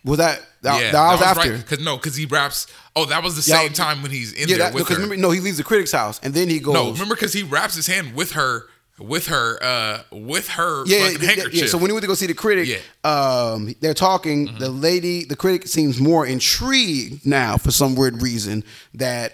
Was 0.05 0.19
that 0.19 0.41
that, 0.63 0.83
yeah, 0.83 0.91
that 0.93 1.13
was 1.13 1.23
after? 1.23 1.53
right. 1.53 1.67
Cause 1.67 1.81
no, 1.81 1.99
cause 1.99 2.17
he 2.17 2.27
raps. 2.27 2.67
Oh, 2.97 3.05
that 3.07 3.23
was 3.23 3.35
the 3.43 3.51
Yeah, 3.51 3.61
same 3.61 3.73
time 3.73 4.03
when 4.03 4.11
he's 4.11 4.33
in 4.33 4.41
Yeah, 4.41 4.47
there 4.47 4.59
that, 4.59 4.75
with 4.75 4.85
because 4.85 4.97
her. 4.99 5.03
remember, 5.03 5.21
no, 5.23 5.31
he 5.31 5.41
leaves 5.41 5.57
the 5.57 5.65
critic's 5.65 5.93
house 5.93 6.21
and 6.23 6.35
then 6.35 6.49
he 6.49 6.59
goes. 6.61 6.75
no, 6.75 6.93
remember 6.93 7.15
because 7.15 7.33
he 7.33 7.43
wraps 7.43 7.75
his 7.75 7.87
hand 7.87 8.15
with 8.15 8.33
her, 8.33 8.67
with 8.99 9.29
her, 9.29 9.59
uh, 9.63 10.03
with 10.13 10.49
her 10.51 10.85
Yeah, 10.87 10.99
yeah, 10.99 11.05
yeah, 11.11 11.27
handkerchief. 11.27 11.55
yeah. 11.55 11.67
So 11.69 11.79
when 11.79 11.87
he 11.91 11.93
went 11.93 12.03
to 12.03 12.09
go 12.09 12.15
see 12.15 12.27
the 12.27 12.35
critic, 12.35 12.67
Yeah. 12.69 12.77
Mm-hmm. 13.05 13.55
um, 13.69 13.75
they're 13.81 13.95
talking. 13.95 14.57
The 14.59 14.69
lady, 14.69 15.25
the 15.25 15.37
critic, 15.37 15.67
seems 15.69 16.01
more 16.01 16.27
intrigued 16.27 17.25
now 17.27 17.57
for 17.57 17.71
some 17.71 17.95
weird 17.95 18.21
reason 18.21 18.63
that 18.95 19.33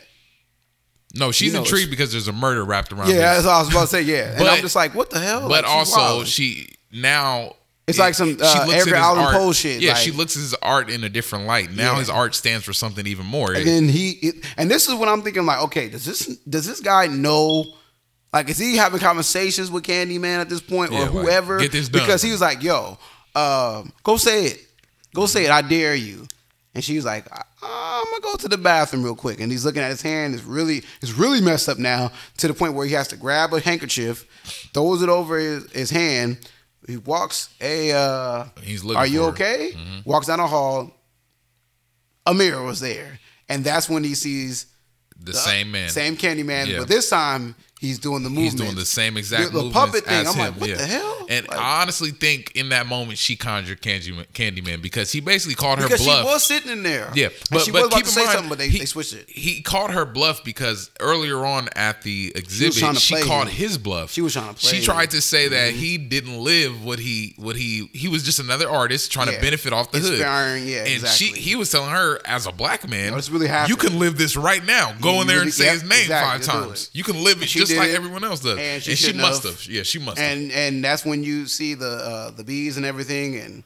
no, 1.15 1.33
she's 1.33 1.49
you 1.49 1.55
know, 1.55 1.59
intrigued 1.65 1.91
because 1.91 2.13
there's 2.13 2.29
a 2.29 2.33
murder 2.33 2.65
wrapped 2.65 2.93
around. 2.93 3.09
Yeah, 3.09 3.35
his- 3.35 3.45
that's 3.45 3.47
what 3.47 3.53
I 3.55 3.59
was 3.61 3.69
about 3.71 3.81
to 3.81 3.87
say. 3.89 4.03
Yeah, 4.03 4.35
and 4.37 4.45
I'm 4.47 4.61
just 4.61 4.77
like, 4.77 4.95
what 4.95 5.11
the 5.11 5.19
hell? 5.21 5.41
But 5.49 5.65
Like, 5.65 5.65
also, 5.65 5.99
wild. 5.99 6.27
she 6.29 6.69
now 6.93 7.57
It's 7.87 7.99
like 7.99 8.15
some, 8.15 8.37
uh, 8.41 8.69
Edgar 8.73 8.95
Allan 8.95 9.35
Poe 9.35 9.53
shit, 9.53 9.81
Yeah, 9.81 9.95
like- 9.95 10.03
she 10.03 10.13
looks 10.13 10.37
at 10.37 10.41
his 10.43 10.55
art 10.63 10.91
in 10.91 11.03
a 11.03 11.09
different 11.09 11.47
light. 11.47 11.73
Now 11.73 11.93
Yeah. 11.95 11.99
his 11.99 12.09
art 12.11 12.37
stands 12.37 12.65
for 12.65 12.73
something 12.73 13.05
even 13.07 13.27
more. 13.27 13.53
and 13.53 13.67
then 13.67 13.89
he, 13.89 14.11
it, 14.23 14.45
and 14.57 14.71
this 14.71 14.87
is 14.89 14.95
what 14.95 15.09
I'm 15.09 15.23
thinking. 15.23 15.45
Like, 15.45 15.61
okay, 15.63 15.89
does 15.89 16.05
this 16.05 16.27
does 16.49 16.67
this 16.67 16.79
guy 16.81 17.07
know? 17.09 17.65
Like, 18.33 18.49
is 18.49 18.59
he 18.59 18.77
having 18.77 19.01
conversations 19.01 19.73
with 19.73 19.83
Candyman 19.83 20.39
at 20.41 20.49
this 20.49 20.61
point, 20.61 20.93
or 20.93 20.95
Yeah, 20.95 21.01
like, 21.01 21.11
whoever? 21.11 21.59
get 21.59 21.73
this 21.73 21.89
done. 21.89 22.03
Because 22.03 22.23
he 22.23 22.31
was 22.31 22.41
like, 22.41 22.63
"Yo, 22.63 22.97
um, 23.35 23.93
go 24.05 24.17
say 24.17 24.45
it, 24.47 24.61
go 25.13 25.27
say 25.27 25.45
it, 25.47 25.51
I 25.51 25.63
dare 25.63 25.97
you." 25.97 26.29
And 26.73 26.85
she 26.85 26.95
was 26.95 27.05
like, 27.05 27.27
"I'm 27.61 28.05
gonna 28.05 28.21
go 28.23 28.37
to 28.37 28.47
the 28.49 28.57
bathroom 28.57 29.03
real 29.03 29.17
quick." 29.17 29.41
And 29.41 29.51
he's 29.51 29.65
looking 29.65 29.83
at 29.83 29.91
his 29.91 30.03
hand. 30.03 30.35
It's 30.37 30.45
really, 30.45 30.85
it's 31.03 31.11
really 31.13 31.41
messed 31.41 31.69
up 31.69 31.79
now 31.79 32.13
to 32.37 32.47
the 32.47 32.55
point 32.55 32.75
where 32.75 32.87
he 32.87 32.93
has 32.93 33.09
to 33.09 33.17
grab 33.17 33.53
a 33.53 33.59
handkerchief, 33.59 34.25
throws 34.73 35.03
it 35.03 35.09
over 35.09 35.37
his, 35.37 35.65
his 35.73 35.91
hand. 35.91 36.39
He 36.87 36.97
walks. 36.97 37.51
Hey, 37.59 37.93
uh, 37.93 38.47
He's 38.63 38.83
looking 38.85 38.99
are 38.99 39.07
you 39.07 39.25
okay? 39.25 39.73
Walks 40.05 40.27
down 40.27 40.39
the 40.39 40.47
hall. 40.47 40.91
A 42.27 42.35
mirror 42.35 42.63
was 42.63 42.81
there, 42.81 43.19
and 43.49 43.65
that's 43.65 43.89
when 43.89 44.05
he 44.05 44.15
sees 44.15 44.67
the 45.19 45.33
same 45.35 45.71
man. 45.71 45.89
same 45.89 46.17
Candyman, 46.17 46.67
Yeah. 46.67 46.79
but 46.81 46.89
this 46.89 47.09
time 47.11 47.55
he's 47.81 47.99
doing 47.99 48.23
the 48.23 48.29
movement. 48.29 48.53
He's 48.53 48.55
doing 48.55 48.75
the 48.77 48.85
same 48.85 49.17
exact 49.17 49.53
the, 49.53 49.63
the 49.63 49.71
puppet 49.71 50.05
thing. 50.05 50.27
I'm 50.27 50.35
him, 50.35 50.39
like, 50.39 50.61
what 50.61 50.69
yeah. 50.69 50.77
the 50.77 50.87
hell? 50.87 51.27
And 51.29 51.49
Like, 51.49 51.59
I 51.59 51.81
honestly 51.83 52.11
think 52.11 52.55
in 52.55 52.69
that 52.69 52.87
moment 52.87 53.19
she 53.19 53.37
conjured 53.37 53.81
Candyman, 53.81 54.27
Candyman 54.29 54.83
because 54.83 55.11
he 55.11 55.21
basically 55.21 55.55
called 55.55 55.79
her 55.79 55.87
because 55.87 56.05
bluff. 56.05 56.21
she 56.21 56.25
was 56.27 56.43
sitting 56.43 56.71
in 56.71 56.83
there. 56.83 57.11
Yeah, 57.15 57.29
but, 57.51 57.63
she 57.63 57.73
but 57.73 57.91
keep 57.91 58.07
in 58.07 58.15
mind, 58.15 58.31
something, 58.31 58.49
but 58.49 58.59
they, 58.59 58.69
he, 58.69 58.81
they 58.81 58.85
switched 58.85 59.15
it. 59.15 59.29
He 59.29 59.63
called 59.63 59.93
her 59.93 60.05
bluff 60.05 60.45
because 60.45 60.91
earlier 61.01 61.45
on 61.45 61.69
at 61.75 62.03
the 62.03 62.33
exhibit, 62.35 62.99
she 62.99 63.23
called 63.23 63.49
him. 63.49 63.55
his 63.55 63.79
bluff. 63.79 64.11
She 64.11 64.21
was 64.21 64.35
trying 64.35 64.53
to 64.55 64.61
play 64.61 64.71
She 64.71 64.77
him. 64.79 64.83
tried 64.83 65.11
to 65.13 65.21
say 65.21 65.49
that 65.49 65.71
mm-hmm. 65.71 65.81
he 65.81 65.99
didn't 65.99 66.39
live 66.39 66.85
what 66.85 66.99
he 66.99 67.35
what 67.39 67.57
he 67.57 67.89
he 67.93 68.09
was 68.09 68.23
just 68.23 68.39
another 68.39 68.69
artist 68.69 69.11
trying 69.11 69.29
Yeah. 69.29 69.37
to 69.37 69.41
benefit 69.41 69.73
off 69.73 69.91
the 69.91 70.01
hood. 70.01 70.15
Inspiring, 70.15 70.67
yeah, 70.67 70.79
and 70.81 70.89
exactly. 70.89 71.27
she 71.29 71.41
he 71.41 71.57
was 71.57 71.71
telling 71.71 71.91
her 71.91 72.21
as 72.27 72.47
a 72.47 72.53
black 72.53 72.89
man, 72.89 73.13
No, 73.13 73.21
really 73.31 73.49
you 73.69 73.77
can 73.77 73.99
live 73.99 74.19
this 74.19 74.37
right 74.37 74.65
now. 74.65 74.93
Go 75.01 75.21
in 75.21 75.27
there 75.27 75.43
and 75.43 75.53
say 75.53 75.69
his 75.69 75.85
name 75.85 76.09
five 76.09 76.43
times. 76.43 76.91
You 76.93 77.05
can 77.05 77.23
live 77.25 77.41
it 77.41 77.49
just 77.71 77.81
did 77.81 77.87
like 77.87 77.91
it, 77.91 77.97
everyone 77.97 78.25
else 78.25 78.41
does. 78.41 78.59
and 78.59 78.61
And 78.61 78.83
she 78.83 78.97
she, 78.97 79.13
must 79.13 79.43
have. 79.45 79.67
Yeah, 79.67 79.83
she 79.83 79.99
must 79.99 80.19
have. 80.19 80.31
and 80.31 80.53
and 80.53 80.85
that's 80.85 81.05
when 81.05 81.25
you 81.25 81.47
see 81.47 81.75
the 81.75 81.91
uh, 81.91 82.31
the 82.31 82.45
bees 82.45 82.77
and 82.77 82.85
everything, 82.87 83.37
and 83.37 83.65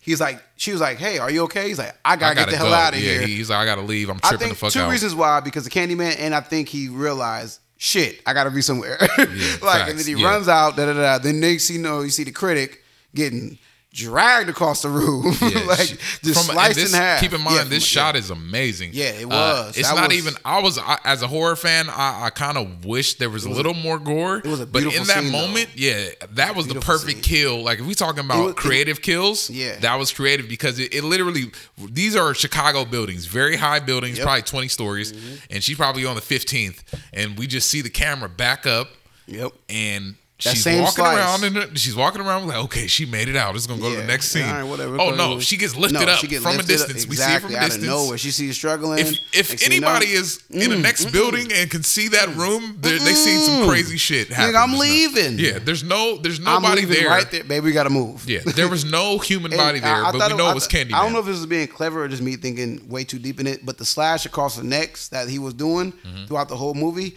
he's 0.00 0.20
like, 0.20 0.42
she 0.56 0.72
was 0.72 0.80
like, 0.80 0.98
"Hey, 0.98 1.18
are 1.18 1.30
you 1.30 1.42
okay?" 1.44 1.68
He's 1.68 1.78
like, 1.78 1.94
"I 2.04 2.16
gotta, 2.16 2.32
I 2.32 2.34
gotta 2.34 2.50
get 2.50 2.58
the 2.58 2.64
hell 2.64 2.74
out 2.74 2.94
of 2.94 3.00
yeah, 3.00 3.18
here." 3.18 3.26
He's 3.26 3.50
like, 3.50 3.58
I 3.58 3.64
gotta 3.64 3.82
leave. 3.82 4.10
I'm 4.10 4.20
I 4.22 4.28
tripping 4.28 4.38
think 4.38 4.58
the 4.58 4.66
fuck 4.66 4.72
two 4.72 4.80
out. 4.80 4.90
reasons 4.90 5.14
why 5.14 5.40
because 5.40 5.64
the 5.64 5.70
Candyman, 5.70 6.16
and 6.18 6.34
I 6.34 6.40
think 6.40 6.68
he 6.68 6.88
realized, 6.88 7.60
shit, 7.78 8.20
I 8.26 8.34
gotta 8.34 8.50
be 8.50 8.60
somewhere. 8.60 8.98
like, 9.62 9.88
and 9.88 9.98
then 9.98 10.06
he 10.06 10.14
yeah. 10.20 10.28
runs 10.28 10.48
out. 10.48 10.76
Da 10.76 10.86
da 10.86 10.92
da. 10.92 11.18
Then 11.18 11.40
next, 11.40 11.70
you 11.70 11.78
know, 11.78 12.02
you 12.02 12.10
see 12.10 12.24
the 12.24 12.32
critic 12.32 12.82
getting 13.14 13.58
dragged 13.92 14.48
across 14.48 14.80
the 14.82 14.88
room, 14.88 15.24
Yeah, 15.42 15.60
like 15.66 15.80
she- 15.80 15.96
just 16.22 16.46
from- 16.46 16.54
sliced 16.54 16.76
this- 16.76 16.92
in 16.94 16.98
half. 16.98 17.20
Keep 17.20 17.34
in 17.34 17.42
mind, 17.42 17.56
Yeah, 17.56 17.64
this 17.64 17.84
from- 17.84 17.88
shot 18.00 18.14
yeah. 18.14 18.20
is 18.20 18.30
amazing. 18.30 18.90
Yeah, 18.94 19.04
it 19.10 19.24
Uh, 19.24 19.28
was. 19.28 19.76
it's 19.76 19.88
That 19.88 19.96
not 19.96 20.08
was- 20.08 20.16
even. 20.18 20.34
I 20.44 20.60
was 20.60 20.78
I, 20.78 20.98
as 21.04 21.20
a 21.22 21.26
horror 21.28 21.56
fan. 21.56 21.90
I, 21.90 22.24
I 22.26 22.30
kind 22.30 22.56
of 22.56 22.84
wish 22.86 23.14
there 23.14 23.28
was, 23.28 23.44
a 23.44 23.50
little 23.50 23.74
more 23.74 23.98
gore. 23.98 24.38
it 24.38 24.46
was 24.46 24.60
a 24.60 24.66
beautiful 24.66 24.92
but 24.92 25.00
in 25.02 25.06
that 25.08 25.22
scene, 25.22 25.32
though. 25.32 25.46
moment, 25.46 25.68
yeah, 25.74 26.06
that 26.32 26.56
was 26.56 26.66
the 26.68 26.80
perfect 26.80 27.12
scene. 27.12 27.22
kill. 27.22 27.62
Like 27.62 27.80
if 27.80 27.86
we 27.86 27.94
talking 27.94 28.24
about 28.24 28.42
was- 28.42 28.50
it- 28.52 28.56
creative 28.56 29.02
kills, 29.02 29.50
Yeah. 29.50 29.76
that 29.80 29.96
was 29.98 30.10
creative 30.10 30.48
because 30.48 30.78
it, 30.78 30.94
it 30.94 31.04
literally. 31.04 31.52
These 31.78 32.16
are 32.16 32.32
Chicago 32.34 32.84
buildings, 32.86 33.26
very 33.26 33.56
high 33.56 33.80
buildings, 33.80 34.16
Yep. 34.16 34.22
Mm-hmm. 34.22 34.26
probably 34.26 34.42
twenty 34.42 34.68
stories, 34.68 35.12
and 35.50 35.62
she's 35.62 35.76
probably 35.76 36.06
on 36.06 36.14
the 36.14 36.22
fifteenth, 36.22 36.82
and 37.12 37.36
we 37.38 37.46
just 37.46 37.68
see 37.68 37.82
the 37.82 37.90
camera 37.90 38.28
back 38.30 38.64
up 38.66 38.88
Yep. 39.26 39.52
and 39.68 40.14
That 40.44 40.56
she's 40.56 40.66
walking 40.66 40.86
slice. 41.04 41.18
around 41.18 41.56
and 41.56 41.78
she's 41.78 41.94
walking 41.94 42.20
around 42.20 42.46
like, 42.48 42.56
okay, 42.64 42.86
she 42.86 43.06
made 43.06 43.28
it 43.28 43.36
out. 43.36 43.54
It's 43.54 43.66
gonna 43.66 43.80
go 43.80 43.90
to 43.90 43.96
the 44.00 44.04
next 44.04 44.30
scene. 44.30 44.44
All 44.44 44.52
right, 44.54 44.62
whatever. 44.64 45.00
Oh 45.00 45.10
no, 45.14 45.38
she 45.40 45.56
gets 45.56 45.76
lifted 45.76 46.00
No, 46.04 46.12
up 46.12 46.18
from 46.18 46.28
lifted 46.30 46.46
a 46.46 46.58
up- 46.58 46.66
distance. 46.66 47.06
We 47.06 47.16
see 47.16 47.32
it 47.34 47.40
from 47.42 47.52
a 47.54 47.56
out 47.58 47.64
distance. 47.64 47.84
Of 47.84 47.90
nowhere. 47.90 48.18
She 48.18 48.30
sees 48.30 48.56
struggling. 48.56 48.98
If 48.98 49.10
if 49.32 49.50
Next 49.50 49.62
thing 49.62 49.72
you 49.72 49.80
know- 49.80 49.88
anybody 49.88 50.12
is 50.12 50.42
in 50.50 50.70
the 50.70 50.76
mm, 50.76 50.82
next 50.82 51.04
mm, 51.04 51.08
mm. 51.10 51.12
building 51.12 51.52
and 51.52 51.70
can 51.70 51.82
see 51.82 52.08
that 52.08 52.34
room, 52.34 52.78
they 52.80 52.98
they 52.98 53.14
seen 53.14 53.40
some 53.40 53.68
crazy 53.68 53.96
shit 53.96 54.28
happen. 54.28 54.54
Nigga, 54.54 54.62
I'm 54.62 54.78
leaving. 54.78 55.38
Yeah, 55.38 55.58
there's 55.58 55.84
no 55.84 56.16
there's 56.18 56.40
nobody 56.40 56.84
there. 56.84 57.08
right 57.08 57.30
there, 57.30 57.44
baby. 57.44 57.66
We 57.66 57.72
gotta 57.72 57.90
move. 57.90 58.28
Yeah, 58.28 58.40
there 58.44 58.68
was 58.68 58.84
no 58.84 59.18
human 59.30 59.50
body 59.52 59.78
there, 59.80 59.94
I- 59.94 60.08
I 60.08 60.12
but 60.12 60.30
we 60.32 60.36
know 60.38 60.46
I 60.46 60.50
it 60.52 60.54
was 60.54 60.66
Candy. 60.66 60.94
I 60.94 61.02
don't 61.02 61.12
know 61.12 61.20
if 61.20 61.26
this 61.26 61.36
was 61.36 61.46
being 61.46 61.68
clever 61.68 62.02
or 62.02 62.08
just 62.08 62.22
me 62.22 62.36
thinking 62.36 62.88
way 62.88 63.04
too 63.04 63.18
deep 63.18 63.38
in 63.40 63.46
it, 63.46 63.64
but 63.64 63.78
the 63.78 63.84
slash 63.84 64.26
across 64.26 64.56
the 64.56 64.64
necks 64.64 65.08
that 65.08 65.28
he 65.28 65.38
was 65.38 65.54
doing 65.54 65.92
Mm-hmm. 65.92 66.26
throughout 66.26 66.48
the 66.48 66.56
whole 66.56 66.74
movie, 66.74 67.06
it 67.08 67.16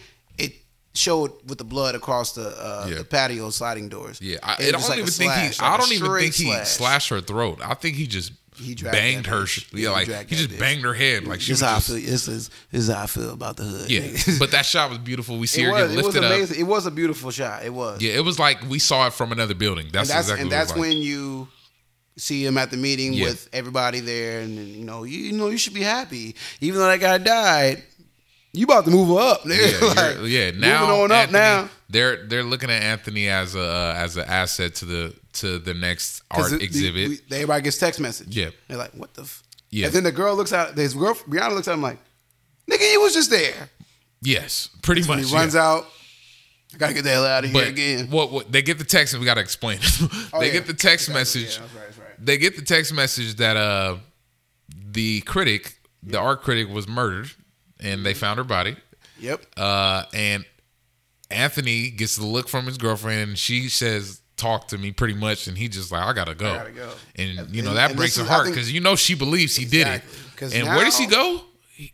showed 0.96 1.32
with 1.48 1.58
the 1.58 1.64
blood 1.64 1.94
across 1.94 2.32
the 2.32 2.48
uh, 2.48 2.86
Yeah. 2.88 2.98
the 2.98 3.04
patio 3.04 3.50
sliding 3.50 3.88
doors. 3.88 4.20
Yeah, 4.20 4.38
I, 4.42 4.54
It 4.54 4.68
I 4.68 4.70
don't 4.72 4.88
like 4.88 4.98
even 4.98 5.10
think 5.10 5.32
he. 5.32 5.52
slash, 5.52 5.60
I 5.60 5.70
like 5.70 5.78
a 5.78 5.82
don't 5.82 5.92
even 5.92 6.06
think 6.18 6.32
straight 6.34 6.46
he 6.46 6.52
slash. 6.52 6.68
slashed 6.68 7.08
her 7.10 7.20
throat. 7.20 7.60
I 7.62 7.74
think 7.74 7.96
he 7.96 8.06
just 8.06 8.32
He 8.56 8.74
banged 8.74 9.26
her. 9.26 9.42
bitch. 9.42 9.66
Yeah, 9.72 9.90
Yeah, 9.90 10.04
he 10.04 10.12
like 10.12 10.28
he 10.30 10.36
just 10.36 10.50
bitch. 10.50 10.58
banged 10.58 10.82
her 10.82 10.94
head. 10.94 11.24
Like 11.26 11.40
she 11.40 11.52
This 11.52 11.60
was 11.60 11.62
is 11.62 11.66
how 11.68 11.72
I 11.72 11.76
just, 11.76 11.86
feel. 11.88 11.96
This 12.10 12.28
is 12.28 12.50
this 12.72 12.82
is 12.88 12.94
how 12.94 13.02
I 13.02 13.06
feel 13.06 13.30
about 13.32 13.56
the 13.56 13.64
hood. 13.64 13.90
Yeah, 13.90 14.08
but 14.38 14.50
that 14.52 14.64
shot 14.64 14.88
was 14.90 14.98
beautiful. 14.98 15.38
We 15.38 15.46
see 15.46 15.62
it 15.62 15.66
her 15.66 15.72
was, 15.72 15.82
get 15.82 15.90
it 15.90 15.96
was 15.96 16.04
lifted 16.06 16.24
up. 16.24 16.32
amazing. 16.32 16.60
It 16.60 16.64
was 16.66 16.86
a 16.86 16.90
beautiful 16.90 17.30
shot. 17.30 17.64
It 17.64 17.72
was. 17.74 18.00
Yeah, 18.00 18.12
it 18.14 18.24
was 18.24 18.38
like 18.38 18.58
we 18.68 18.78
saw 18.78 19.06
it 19.06 19.12
from 19.12 19.32
another 19.32 19.54
building. 19.54 19.88
That's, 19.92 20.08
and 20.08 20.16
that's 20.18 20.28
exactly 20.28 20.40
and 20.42 20.50
what 20.50 20.56
that's 20.56 20.70
it 20.70 20.78
was 20.78 20.80
like. 20.88 20.94
when 20.94 20.98
you 21.02 21.48
see 22.18 22.46
him 22.46 22.56
at 22.56 22.70
the 22.70 22.78
meeting 22.78 23.12
Yeah. 23.12 23.26
with 23.26 23.46
everybody 23.52 24.00
there, 24.00 24.40
and 24.40 24.56
you 24.56 24.84
know, 24.86 25.04
you, 25.04 25.18
you 25.18 25.32
know, 25.32 25.48
you 25.50 25.58
should 25.58 25.74
be 25.74 25.82
happy, 25.82 26.34
even 26.62 26.78
though 26.80 26.86
that 26.86 27.00
guy 27.00 27.18
died. 27.18 27.82
You 28.56 28.64
about 28.64 28.84
to 28.86 28.90
move 28.90 29.16
up, 29.16 29.42
nigga. 29.42 29.80
yeah, 29.96 30.20
Like, 30.20 30.30
yeah. 30.30 30.50
Now 30.52 30.86
moving 30.86 31.02
on 31.02 31.12
up 31.12 31.18
Anthony, 31.18 31.38
now. 31.38 31.68
They're 31.90 32.26
they're 32.26 32.42
looking 32.42 32.70
at 32.70 32.82
Anthony 32.82 33.28
as 33.28 33.54
a 33.54 33.60
uh, 33.60 33.94
as 33.96 34.16
an 34.16 34.24
asset 34.26 34.74
to 34.76 34.84
the 34.84 35.14
to 35.34 35.58
the 35.58 35.74
next 35.74 36.22
art 36.30 36.50
the- 36.50 36.56
the- 36.58 36.64
exhibit. 36.64 37.08
we- 37.08 37.20
everybody 37.32 37.62
gets 37.62 37.78
text 37.78 38.00
message. 38.00 38.34
Yeah. 38.36 38.50
they're 38.68 38.78
like, 38.78 38.92
"What 38.92 39.14
the?" 39.14 39.22
F-? 39.22 39.42
Yeah. 39.70 39.86
and 39.86 39.94
then 39.94 40.04
the 40.04 40.12
girl 40.12 40.34
looks 40.36 40.52
out. 40.52 40.76
His 40.76 40.94
girl, 40.94 41.14
Brianna 41.14 41.52
looks 41.54 41.68
at 41.68 41.74
him 41.74 41.82
like, 41.82 41.98
"Nigga, 42.70 42.90
you 42.92 43.00
was 43.00 43.12
just 43.14 43.30
there." 43.30 43.68
yes, 44.22 44.70
pretty 44.82 45.02
When 45.02 45.18
much. 45.20 45.28
he 45.28 45.34
runs 45.36 45.54
yeah. 45.54 45.62
out, 45.68 45.86
I 46.74 46.78
gotta 46.78 46.94
get 46.94 47.04
the 47.04 47.10
hell 47.10 47.26
out 47.26 47.44
of 47.44 47.50
here 47.50 47.60
But 47.62 47.68
again. 47.68 48.10
what, 48.10 48.32
what 48.32 48.50
they 48.50 48.62
get 48.62 48.78
the 48.78 48.84
text 48.84 49.12
and 49.14 49.20
we 49.20 49.26
gotta 49.26 49.40
explain 49.42 49.78
it. 49.82 50.00
Oh, 50.32 50.40
they 50.40 50.46
yeah. 50.46 50.52
get 50.54 50.66
the 50.66 50.72
text 50.74 51.08
Exactly. 51.08 51.14
message. 51.14 51.54
Yeah, 51.56 51.60
that's 51.62 51.74
right, 51.74 51.84
that's 51.86 51.98
right. 51.98 52.26
They 52.26 52.38
get 52.38 52.56
the 52.56 52.62
text 52.62 52.92
message 52.94 53.34
that 53.36 53.56
uh 53.56 53.96
the 54.90 55.20
critic, 55.22 55.78
the 56.02 56.18
art 56.18 56.42
critic, 56.42 56.68
was 56.68 56.88
murdered, 56.88 57.30
and 57.80 58.04
they 58.04 58.14
found 58.14 58.38
her 58.38 58.44
body. 58.44 58.76
Yep. 59.20 59.44
Uh, 59.56 60.04
and 60.12 60.44
Anthony 61.30 61.90
gets 61.90 62.16
the 62.16 62.26
look 62.26 62.48
from 62.48 62.66
his 62.66 62.78
girlfriend, 62.78 63.30
and 63.30 63.38
she 63.38 63.68
says, 63.68 64.20
"Talk 64.36 64.68
to 64.68 64.78
me," 64.78 64.92
pretty 64.92 65.14
much, 65.14 65.46
and 65.48 65.58
he 65.58 65.68
just 65.68 65.90
like, 65.90 66.02
"I 66.02 66.12
gotta 66.12 66.34
go." 66.34 66.54
gotta 66.54 66.70
go. 66.70 66.92
And 67.16 67.54
you 67.54 67.62
know 67.62 67.70
and- 67.70 67.78
that 67.78 67.90
and 67.90 67.96
breaks 67.98 68.16
her 68.16 68.22
is- 68.22 68.28
heart 68.28 68.46
because 68.48 68.70
you 68.70 68.80
know 68.80 68.94
she 68.96 69.14
believes 69.14 69.56
he 69.56 69.64
did 69.64 69.86
it. 69.88 70.02
Exactly. 70.34 70.58
And 70.60 70.68
where 70.68 70.84
does 70.84 70.98
he 70.98 71.06
go? 71.06 71.42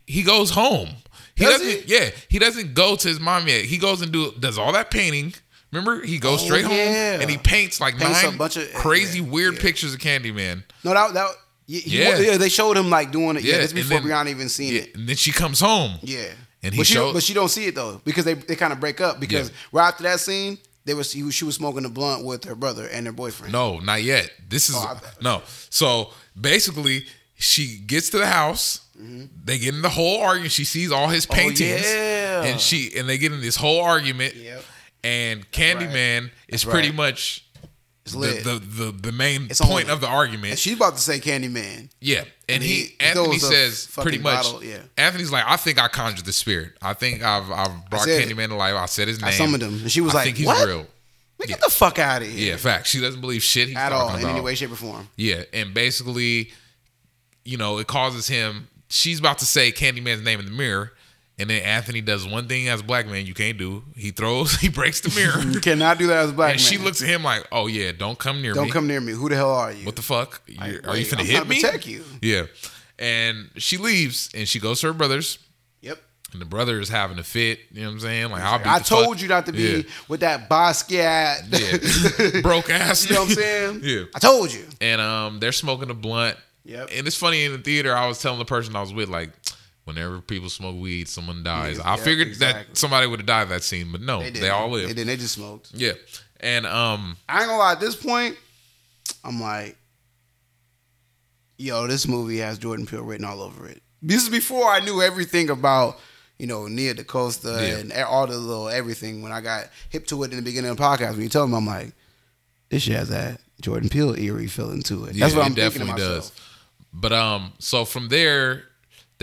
He, 0.05 0.23
goes 0.23 0.49
home. 0.51 0.89
He 1.35 1.43
Does 1.43 1.59
doesn't. 1.61 1.83
he? 1.87 1.93
Yeah, 1.93 2.09
he 2.29 2.39
doesn't 2.39 2.73
go 2.73 2.95
to 2.95 3.07
his 3.07 3.19
mom 3.19 3.47
yet. 3.47 3.65
He 3.65 3.77
goes 3.77 4.01
and 4.01 4.11
do 4.13 4.31
does 4.39 4.57
all 4.57 4.71
that 4.73 4.91
painting. 4.91 5.33
Remember, 5.71 6.05
he 6.05 6.19
goes 6.19 6.41
Oh, 6.41 6.45
straight 6.45 6.63
home 6.65 6.73
and 6.73 7.29
he 7.29 7.37
paints 7.37 7.81
like 7.81 7.97
Paints 7.97 8.23
nine 8.23 8.37
bunch 8.37 8.55
of- 8.57 8.71
crazy 8.75 9.19
yeah, 9.19 9.25
weird 9.25 9.55
yeah. 9.55 9.61
pictures 9.61 9.93
of 9.93 9.99
Candyman. 9.99 10.63
No, 10.83 10.93
that 10.93 11.13
that. 11.15 11.29
He- 11.67 11.81
Yeah. 11.99 12.17
yeah. 12.19 12.37
they 12.37 12.49
showed 12.49 12.75
him 12.77 12.89
like 12.89 13.11
doing 13.11 13.37
it. 13.37 13.43
Yeah, 13.43 13.53
Yeah, 13.55 13.61
this 13.61 13.73
before 13.73 13.99
then- 13.99 14.07
Brianna 14.09 14.29
even 14.29 14.49
seen 14.49 14.73
Yeah, 14.73 14.81
it. 14.81 14.95
and 14.95 15.07
then 15.07 15.15
she 15.15 15.31
comes 15.31 15.59
home. 15.59 15.97
Yeah, 16.01 16.25
And 16.61 16.73
he 16.73 16.79
but 16.79 16.87
she, 16.87 16.93
showed- 16.95 17.13
but 17.13 17.23
she 17.23 17.33
don't 17.33 17.49
see 17.49 17.65
it 17.67 17.75
though 17.75 18.01
because 18.05 18.25
they 18.25 18.33
they 18.33 18.55
kind 18.55 18.73
of 18.73 18.79
break 18.79 18.99
up 19.01 19.19
because 19.19 19.49
Yeah. 19.49 19.55
right 19.71 19.87
after 19.89 20.03
that 20.03 20.19
scene 20.19 20.57
they 20.85 20.93
was 20.93 21.11
he, 21.13 21.29
she 21.31 21.45
was 21.45 21.55
smoking 21.55 21.85
a 21.85 21.89
blunt 21.89 22.25
with 22.25 22.43
her 22.43 22.55
brother 22.55 22.87
and 22.87 23.05
their 23.05 23.13
boyfriend. 23.13 23.53
No, 23.53 23.79
not 23.79 24.03
yet. 24.03 24.29
This 24.49 24.67
is 24.69 24.75
Oh, 24.75 24.99
no. 25.21 25.41
So 25.69 26.11
basically, 26.39 27.05
she 27.37 27.77
gets 27.77 28.09
to 28.09 28.17
the 28.17 28.27
house. 28.27 28.81
They 29.45 29.57
get 29.57 29.73
in 29.73 29.81
the 29.81 29.89
whole 29.89 30.21
argument. 30.21 30.51
She 30.51 30.65
sees 30.65 30.91
all 30.91 31.07
his 31.07 31.25
paintings, 31.25 31.81
Mm-hmm. 31.85 31.97
Oh, 31.97 32.43
yeah. 32.43 32.51
and 32.51 32.59
she 32.61 32.91
and 32.97 33.07
they 33.07 33.17
get 33.17 33.31
in 33.31 33.39
this 33.41 33.55
whole 33.55 33.81
argument. 33.81 34.35
Yep. 34.35 34.63
And 35.05 35.51
Candyman 35.51 36.25
is 36.47 36.61
That's 36.61 36.65
pretty 36.65 36.89
right. 36.89 36.95
much 36.97 37.45
It's 38.05 38.11
the, 38.13 38.19
lit. 38.19 38.43
the 38.43 38.59
the 38.59 38.91
the 38.91 39.11
main 39.13 39.47
It's 39.49 39.61
point 39.61 39.89
of 39.89 40.01
the 40.01 40.07
argument. 40.07 40.51
and 40.51 40.59
she's 40.59 40.75
about 40.75 40.95
to 40.95 41.01
say 41.01 41.19
Candyman. 41.19 41.89
Yeah, 42.01 42.19
and, 42.19 42.29
And 42.49 42.63
he, 42.63 42.73
he 42.83 42.95
Anthony 42.99 43.39
says 43.39 43.87
pretty 43.93 44.17
much. 44.17 44.43
bottle, 44.43 44.63
yeah. 44.63 44.79
Anthony's 44.97 45.31
like, 45.31 45.45
I 45.47 45.55
think 45.55 45.81
I 45.81 45.87
conjured 45.87 46.25
the 46.25 46.33
spirit. 46.33 46.73
I 46.81 46.93
think 46.93 47.23
I've 47.23 47.49
I've 47.49 47.89
brought 47.89 48.03
said. 48.03 48.27
Candyman 48.27 48.49
to 48.49 48.55
life. 48.55 48.75
I 48.75 48.85
said 48.87 49.07
his 49.07 49.21
name. 49.21 49.29
I 49.29 49.31
summoned 49.31 49.63
him, 49.63 49.73
and 49.83 49.91
she 49.91 50.01
was 50.01 50.13
I 50.13 50.17
like, 50.17 50.25
think 50.25 50.37
he's 50.37 50.47
"What? 50.47 50.67
real. 50.67 50.77
Man, 50.79 50.87
Yeah. 51.39 51.45
Get 51.47 51.61
the 51.61 51.69
fuck 51.69 51.97
out 51.99 52.21
of 52.21 52.27
here. 52.27 52.51
Yeah, 52.51 52.57
fact. 52.57 52.87
She 52.87 52.99
doesn't 53.01 53.21
believe 53.21 53.41
shit 53.43 53.69
he's 53.69 53.77
At 53.77 53.91
all, 53.93 54.13
in 54.13 54.19
about. 54.21 54.31
any 54.31 54.41
way, 54.41 54.55
shape, 54.55 54.71
or 54.71 54.75
form. 54.75 55.07
Yeah, 55.15 55.43
and 55.53 55.73
basically, 55.73 56.51
you 57.45 57.57
know, 57.57 57.77
it 57.79 57.87
causes 57.87 58.27
him. 58.27 58.67
She's 58.89 59.19
about 59.19 59.39
to 59.39 59.45
say 59.45 59.71
Candyman's 59.71 60.21
name 60.23 60.39
in 60.39 60.45
the 60.45 60.51
mirror, 60.51 60.92
and 61.39 61.49
then 61.49 61.61
Anthony 61.63 62.01
does 62.01 62.27
one 62.27 62.47
thing 62.47 62.67
as 62.69 62.81
a 62.81 62.83
black 62.83 63.07
man 63.07 63.25
you 63.25 63.33
can't 63.33 63.57
do. 63.57 63.83
He 63.95 64.11
throws, 64.11 64.55
he 64.61 64.69
breaks 64.69 65.01
the 65.01 65.09
mirror, 65.19 65.41
You 65.53 65.59
cannot 65.59 65.97
do 65.97 66.07
that 66.07 66.25
as 66.25 66.29
a 66.31 66.33
black 66.33 66.51
and 66.53 66.61
man. 66.61 66.65
she 66.65 66.77
looks 66.77 67.01
at 67.01 67.09
him 67.09 67.23
like, 67.23 67.47
"Oh 67.51 67.67
yeah, 67.67 67.91
don't 67.91 68.17
come 68.19 68.41
near 68.41 68.53
me. 68.53 68.59
Don't 68.59 68.69
come 68.71 68.87
near 68.87 69.01
me. 69.01 69.13
Who 69.13 69.29
the 69.29 69.35
hell 69.35 69.51
are 69.51 69.71
you? 69.71 69.85
What 69.85 69.95
the 69.95 70.01
fuck? 70.01 70.41
You're- 70.47 70.61
are 70.61 70.69
you 70.71 70.81
wait, 70.87 71.07
finna 71.07 71.19
I'm 71.21 71.25
hit 71.25 71.47
me? 71.47 71.61
protect 71.61 71.87
you. 71.87 72.03
Yeah, 72.21 72.45
and 72.99 73.49
she 73.57 73.77
leaves, 73.77 74.29
and 74.35 74.47
she 74.47 74.59
goes 74.59 74.81
to 74.81 74.87
her 74.87 74.93
brother's. 74.93 75.39
Yep. 75.81 75.99
And 76.33 76.41
the 76.41 76.45
brother 76.45 76.79
is 76.79 76.89
having 76.89 77.19
a 77.19 77.23
fit. 77.23 77.59
You 77.71 77.81
know 77.81 77.87
what 77.89 77.93
I'm 77.93 77.99
saying? 77.99 78.31
Like, 78.31 78.41
I'll 78.41 78.57
beat 78.57 78.67
I 78.67 78.79
told 78.79 79.05
fuck- 79.15 79.21
you 79.21 79.27
not 79.27 79.45
to 79.47 79.51
be 79.51 79.61
Yeah. 79.77 79.81
with 80.07 80.21
that 80.21 80.49
Basquiat. 80.49 82.33
Yeah. 82.33 82.41
broke 82.41 82.69
ass. 82.69 83.07
you 83.07 83.13
know 83.15 83.21
what 83.21 83.29
I'm 83.29 83.35
saying? 83.35 83.79
Yeah. 83.83 84.03
I 84.15 84.19
told 84.19 84.51
you. 84.53 84.65
and 84.81 84.99
um, 85.01 85.39
they're 85.39 85.51
smoking 85.51 85.89
a 85.89 85.93
blunt. 85.93 86.37
Yep. 86.65 86.89
And 86.93 87.05
it's 87.07 87.15
funny 87.17 87.43
in 87.45 87.51
the 87.51 87.57
theater. 87.57 87.95
I 87.95 88.07
was 88.07 88.19
telling 88.21 88.39
the 88.39 88.45
person 88.45 88.75
I 88.75 88.81
was 88.81 88.93
with, 88.93 89.09
like, 89.09 89.31
whenever 89.85 90.19
people 90.21 90.49
smoke 90.49 90.79
weed, 90.79 91.07
someone 91.07 91.43
dies. 91.43 91.77
Yeah, 91.77 91.83
I 91.83 91.95
yeah, 91.95 92.03
figured 92.03 92.27
exactly. 92.29 92.65
that 92.69 92.77
somebody 92.77 93.07
would 93.07 93.19
have 93.19 93.25
died 93.27 93.49
that 93.49 93.63
scene, 93.63 93.91
but 93.91 94.01
no, 94.01 94.19
they, 94.19 94.31
didn't. 94.31 94.51
all 94.51 94.69
They 94.71 94.85
live. 94.85 94.87
didn't. 94.89 95.07
They 95.07 95.17
just 95.17 95.35
smoked. 95.35 95.71
Yeah. 95.73 95.93
And 96.39 96.65
um, 96.65 97.17
I 97.29 97.39
ain't 97.39 97.47
gonna 97.47 97.57
lie. 97.57 97.71
At 97.73 97.79
this 97.79 97.95
point, 97.95 98.37
I'm 99.23 99.39
like, 99.41 99.77
yo, 101.57 101.87
this 101.87 102.07
movie 102.07 102.37
has 102.39 102.57
Jordan 102.57 102.85
Peele 102.85 103.03
written 103.03 103.25
all 103.25 103.41
over 103.41 103.67
it. 103.67 103.81
This 104.01 104.23
is 104.23 104.29
before 104.29 104.69
I 104.69 104.79
knew 104.81 105.01
everything 105.01 105.49
about, 105.49 105.97
you 106.37 106.47
know, 106.47 106.67
Nia 106.67 106.93
DaCosta 106.93 107.47
Yeah. 107.61 107.77
and 107.77 107.93
all 108.03 108.27
the 108.27 108.37
little 108.37 108.67
everything. 108.67 109.21
When 109.21 109.31
I 109.31 109.39
got 109.39 109.69
hip 109.89 110.05
to 110.07 110.23
it 110.23 110.31
in 110.31 110.37
the 110.37 110.41
beginning 110.41 110.71
of 110.71 110.77
the 110.77 110.83
podcast, 110.83 111.11
when 111.11 111.21
you 111.21 111.29
tell 111.29 111.47
me, 111.47 111.55
I'm 111.55 111.65
like, 111.65 111.93
this 112.69 112.83
shit 112.83 112.95
has 112.97 113.09
that 113.09 113.39
Jordan 113.61 113.87
Peele 113.89 114.15
eerie 114.19 114.47
feeling 114.47 114.81
to 114.83 115.05
it. 115.05 115.15
That's 115.17 115.33
yeah, 115.33 115.37
what 115.39 115.45
I'm 115.45 115.53
it 115.53 115.55
definitely 115.55 115.93
does. 115.95 116.33
But 116.91 117.13
um, 117.13 117.53
so 117.59 117.85
from 117.85 118.09
there, 118.09 118.63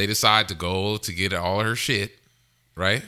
they 0.01 0.07
decide 0.07 0.49
to 0.49 0.55
go 0.55 0.97
to 0.97 1.13
get 1.13 1.33
all 1.35 1.61
her 1.61 1.77
shit, 1.77 2.13
right? 2.75 3.03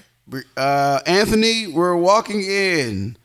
Uh, 0.56 1.00
Anthony, 1.06 1.66
we're 1.66 1.96
walking 1.96 2.42
in 2.42 3.16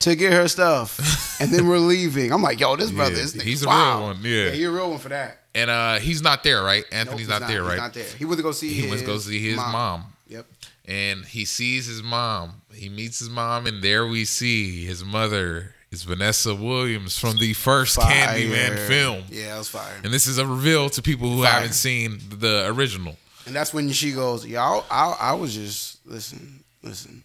to 0.00 0.14
get 0.16 0.32
her 0.32 0.48
stuff, 0.48 1.36
and 1.40 1.50
then 1.50 1.66
we're 1.66 1.78
leaving. 1.78 2.32
I'm 2.32 2.42
like, 2.42 2.60
yo, 2.60 2.76
this 2.76 2.90
brother, 2.90 3.14
Yeah, 3.16 3.22
this 3.22 3.34
nigga, 3.34 3.42
he's 3.42 3.62
a 3.64 3.66
wow. 3.66 3.98
real 3.98 4.06
one, 4.08 4.18
yeah. 4.22 4.50
he's 4.50 4.66
a 4.66 4.70
real 4.70 4.90
one 4.90 4.98
for 4.98 5.08
that. 5.10 5.38
And 5.56 5.70
uh, 5.70 5.98
he's 5.98 6.22
not 6.22 6.42
there, 6.42 6.62
right? 6.62 6.84
Anthony's 6.90 7.20
he's 7.20 7.28
not, 7.28 7.40
there, 7.42 7.60
He's 7.62 7.68
right? 7.70 7.76
not 7.76 7.94
there. 7.94 8.04
He 8.18 8.24
went 8.24 8.38
to 8.38 8.42
go 8.42 8.50
see. 8.52 8.68
He 8.72 8.82
his 8.82 8.90
went 8.90 9.00
to 9.00 9.06
go 9.06 9.18
see 9.18 9.38
his 9.40 9.56
mom. 9.56 10.04
Yep. 10.28 10.46
and 10.86 11.24
he 11.24 11.44
sees 11.44 11.86
his 11.86 12.02
mom. 12.02 12.62
He 12.74 12.88
meets 12.88 13.18
his 13.18 13.28
mom, 13.28 13.66
and 13.66 13.82
there 13.82 14.06
we 14.06 14.24
see 14.24 14.84
his 14.84 15.04
mother 15.04 15.73
is 15.94 16.02
Vanessa 16.02 16.54
Williams 16.54 17.18
from 17.18 17.36
the 17.38 17.52
first 17.54 17.96
Candyman 17.98 18.86
film. 18.88 19.22
Yeah, 19.30 19.50
that 19.52 19.58
was 19.58 19.68
fire. 19.68 19.94
And 20.02 20.12
this 20.12 20.26
is 20.26 20.38
a 20.38 20.46
reveal 20.46 20.90
to 20.90 21.00
people 21.00 21.30
who 21.30 21.42
Fire. 21.42 21.52
haven't 21.52 21.72
seen 21.74 22.18
the 22.28 22.66
original. 22.66 23.16
And 23.46 23.54
that's 23.54 23.72
when 23.72 23.90
she 23.92 24.12
goes, 24.12 24.44
"Y'all, 24.46 24.84
I, 24.90 25.16
I 25.20 25.32
was 25.34 25.54
just 25.54 26.04
listen, 26.06 26.64
listen. 26.82 27.22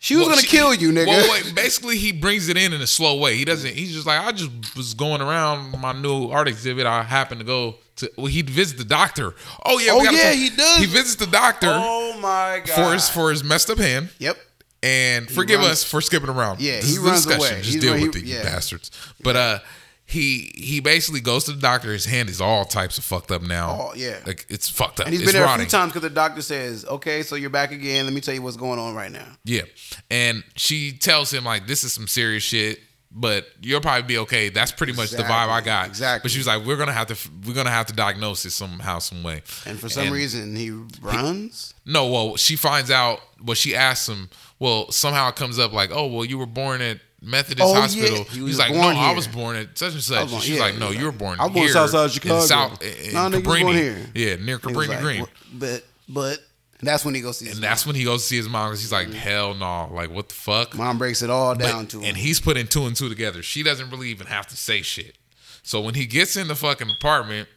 She 0.00 0.14
was 0.14 0.26
Well, 0.26 0.36
gonna 0.36 0.42
she- 0.42 0.56
kill 0.56 0.72
you, 0.74 0.92
nigga. 0.92 1.08
Well, 1.08 1.30
wait, 1.32 1.52
basically, 1.56 1.96
he 1.98 2.12
brings 2.12 2.48
it 2.48 2.56
in 2.56 2.72
in 2.72 2.80
a 2.80 2.86
slow 2.86 3.18
way. 3.18 3.36
He 3.36 3.44
doesn't. 3.44 3.74
He's 3.74 3.92
just 3.92 4.06
like, 4.06 4.20
I 4.24 4.30
just 4.30 4.76
was 4.76 4.94
going 4.94 5.20
around 5.20 5.72
my 5.80 5.92
new 5.92 6.28
art 6.28 6.46
exhibit. 6.46 6.86
I 6.86 7.02
happened 7.02 7.40
to 7.40 7.46
go 7.46 7.76
to. 7.96 8.10
Well, 8.16 8.26
he 8.26 8.42
visits 8.42 8.78
the 8.78 8.84
doctor. 8.88 9.34
Oh 9.64 9.78
yeah. 9.80 9.90
Oh, 9.94 10.02
yeah, 10.04 10.10
talk- 10.10 10.34
he 10.34 10.50
does. 10.50 10.78
He 10.78 10.86
visits 10.86 11.16
the 11.16 11.26
doctor 11.26 11.66
oh 11.70 12.16
my 12.20 12.62
god. 12.64 12.74
for 12.74 12.92
his 12.92 13.08
for 13.08 13.30
his 13.30 13.42
messed 13.42 13.70
up 13.70 13.78
hand. 13.78 14.10
yep. 14.18 14.36
And 14.82 15.28
forgive 15.30 15.60
runs- 15.60 15.72
us 15.72 15.84
for 15.84 16.00
skipping 16.00 16.28
around. 16.30 16.60
Yeah, 16.60 16.76
This 16.76 16.92
he 16.92 16.98
runs 16.98 17.24
discussion. 17.26 17.52
away. 17.54 17.62
Just 17.62 17.72
He's 17.74 17.82
deal 17.82 17.94
run- 17.94 18.02
with 18.02 18.14
he- 18.14 18.20
it, 18.20 18.26
you 18.26 18.34
yeah. 18.36 18.42
bastards. 18.44 18.90
But 19.22 19.36
uh, 19.36 19.58
he 20.06 20.52
he 20.54 20.80
basically 20.80 21.20
goes 21.20 21.44
to 21.44 21.52
the 21.52 21.60
doctor. 21.60 21.92
His 21.92 22.04
hand 22.06 22.28
is 22.30 22.40
all 22.40 22.64
types 22.64 22.96
of 22.96 23.04
fucked 23.04 23.30
up 23.30 23.42
now. 23.42 23.76
Oh, 23.90 23.94
yeah. 23.94 24.18
like 24.26 24.46
it's 24.48 24.68
fucked 24.68 25.00
up. 25.00 25.06
And 25.06 25.12
he's 25.12 25.22
it's 25.22 25.32
been 25.32 25.38
there 25.40 25.46
rotting. 25.48 25.66
a 25.66 25.68
few 25.68 25.78
times 25.78 25.92
because 25.92 26.08
the 26.08 26.14
doctor 26.14 26.42
says, 26.42 26.84
"Okay, 26.86 27.22
so 27.22 27.34
you're 27.34 27.50
back 27.50 27.72
again. 27.72 28.04
Let 28.06 28.14
me 28.14 28.20
tell 28.20 28.34
you 28.34 28.40
what's 28.42 28.56
going 28.56 28.78
on 28.78 28.94
right 28.94 29.10
now." 29.12 29.26
Yeah. 29.44 29.62
And 30.10 30.44
she 30.56 30.92
tells 30.92 31.32
him 31.32 31.44
like 31.44 31.66
this 31.66 31.82
is 31.84 31.92
some 31.92 32.06
serious 32.06 32.42
shit, 32.44 32.78
but 33.10 33.46
you'll 33.60 33.80
probably 33.82 34.06
be 34.06 34.16
okay. 34.18 34.48
That's 34.48 34.72
pretty 34.72 34.92
much 34.94 35.10
the 35.10 35.24
vibe 35.24 35.48
I 35.48 35.60
got. 35.60 35.88
Exactly. 35.88 36.24
But 36.24 36.30
she 36.30 36.38
was 36.38 36.46
like, 36.46 36.64
we're 36.64 36.76
gonna 36.78 36.92
have 36.92 37.08
to 37.08 37.16
we're 37.46 37.54
gonna 37.54 37.68
have 37.70 37.86
to 37.86 37.92
diagnose 37.92 38.46
it 38.46 38.52
somehow, 38.52 39.00
some 39.00 39.22
way. 39.24 39.42
And 39.66 39.78
for 39.78 39.88
some 39.90 40.10
reason, 40.10 40.54
he 40.56 40.70
runs. 41.02 41.74
No, 41.84 42.08
well, 42.08 42.36
she 42.36 42.56
finds 42.56 42.90
out. 42.90 43.20
Well, 43.42 43.54
she 43.56 43.74
asks 43.74 44.08
him. 44.08 44.30
Well, 44.58 44.90
somehow 44.90 45.28
it 45.28 45.36
comes 45.36 45.58
up 45.58 45.72
like, 45.72 45.90
oh, 45.92 46.06
well, 46.06 46.24
you 46.24 46.38
were 46.38 46.46
born 46.46 46.80
at 46.80 46.98
Methodist 47.22 47.66
Oh, 47.68 47.74
yeah. 47.74 47.80
Hospital. 47.80 48.24
He 48.24 48.40
was 48.42 48.50
He's 48.52 48.58
like, 48.58 48.72
no, 48.72 48.80
born 48.82 48.96
I 48.96 49.12
was 49.12 49.26
born 49.28 49.56
at 49.56 49.78
such 49.78 49.92
and 49.94 50.02
such. 50.02 50.30
born- 50.30 50.40
She's 50.42 50.56
yeah, 50.56 50.62
like, 50.62 50.78
no, 50.78 50.90
you 50.90 51.04
were 51.04 51.12
born 51.12 51.38
I 51.40 51.44
was 51.44 51.52
born 51.52 51.64
here 51.64 51.72
Southside 51.72 52.04
in 52.04 52.10
Chicago. 52.10 52.40
South, 52.40 52.82
in 52.82 53.12
Nah, 53.14 53.28
Cabrini. 53.30 53.44
born 53.62 53.74
here. 53.74 54.06
Yeah, 54.14 54.36
near 54.36 54.58
Cabrini 54.58 54.88
like, 54.88 55.00
Green. 55.00 55.20
"What- 55.20 55.30
But 55.52 55.84
but 56.08 56.38
that's 56.80 57.04
when 57.04 57.14
he 57.14 57.20
goes 57.20 57.38
to 57.38 57.44
his 57.44 57.54
And 57.54 57.62
that's 57.64 57.84
when 57.86 57.96
he 57.96 58.04
goes 58.04 58.22
to 58.22 58.26
see 58.28 58.36
his 58.36 58.48
mom 58.48 58.68
because 58.70 58.80
he's 58.80 58.92
like, 58.92 59.08
mm-hmm. 59.08 59.16
hell 59.16 59.54
no, 59.54 59.90
like 59.92 60.10
what 60.10 60.28
the 60.28 60.34
fuck? 60.34 60.74
mom 60.76 60.98
breaks 60.98 61.22
it 61.22 61.30
all 61.30 61.54
But- 61.54 61.64
down 61.64 61.86
to 61.88 61.98
him. 61.98 62.04
And 62.04 62.16
he's 62.16 62.40
putting 62.40 62.66
two 62.68 62.86
and 62.86 62.94
two 62.96 63.08
together. 63.08 63.42
She 63.42 63.62
doesn't 63.62 63.90
really 63.90 64.08
even 64.10 64.26
have 64.28 64.46
to 64.48 64.56
say 64.56 64.82
shit. 64.82 65.16
So 65.64 65.80
when 65.80 65.94
he 65.94 66.06
gets 66.06 66.36
in 66.36 66.48
the 66.48 66.54
fucking 66.56 66.88
apartment, 66.90 67.48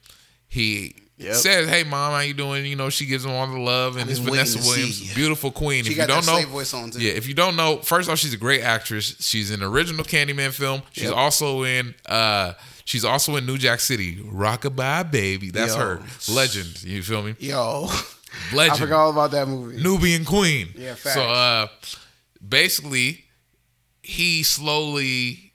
he 0.47 0.95
Yep. 1.21 1.35
says, 1.35 1.69
"Hey, 1.69 1.83
mom, 1.83 2.11
how 2.13 2.19
you 2.19 2.33
doing?" 2.33 2.65
You 2.65 2.75
know, 2.75 2.89
she 2.89 3.05
gives 3.05 3.23
him 3.25 3.31
all 3.31 3.45
the 3.47 3.59
love, 3.59 3.97
and 3.97 4.09
it's 4.09 4.19
Vanessa 4.19 4.57
to 4.57 4.63
see 4.63 4.69
Williams, 4.69 5.13
beautiful 5.13 5.51
queen. 5.51 5.83
She 5.83 5.91
if 5.91 5.97
you 5.97 6.07
don't 6.07 6.25
know, 6.25 6.41
voice 6.47 6.73
on, 6.73 6.91
too. 6.91 6.99
yeah. 6.99 7.11
If 7.13 7.27
you 7.27 7.33
don't 7.33 7.55
know, 7.55 7.77
first 7.77 8.09
off, 8.09 8.17
she's 8.19 8.33
a 8.33 8.37
great 8.37 8.61
actress. 8.61 9.15
She's 9.19 9.51
in 9.51 9.59
the 9.61 9.67
original 9.67 10.03
Candyman 10.03 10.51
film. 10.51 10.81
She's 10.91 11.05
Yep. 11.05 11.15
also 11.15 11.63
in. 11.63 11.93
uh 12.07 12.53
She's 12.83 13.05
also 13.05 13.35
in 13.37 13.45
New 13.45 13.57
Jack 13.57 13.79
City, 13.79 14.15
Rockabye 14.17 15.11
Baby. 15.11 15.49
That's 15.51 15.75
Yo. 15.75 15.79
her 15.79 16.01
legend. 16.27 16.83
You 16.83 17.01
feel 17.03 17.21
me? 17.23 17.35
Yo, 17.39 17.87
legend. 18.53 18.73
I 18.75 18.77
forgot 18.79 18.99
all 19.03 19.09
about 19.11 19.31
that 19.31 19.47
movie. 19.47 19.81
Nubian 19.81 20.25
Queen. 20.25 20.69
Yeah, 20.75 20.95
facts. 20.95 21.13
So 21.13 21.21
uh 21.23 21.67
basically 22.45 23.25
he 24.01 24.43
slowly 24.43 25.50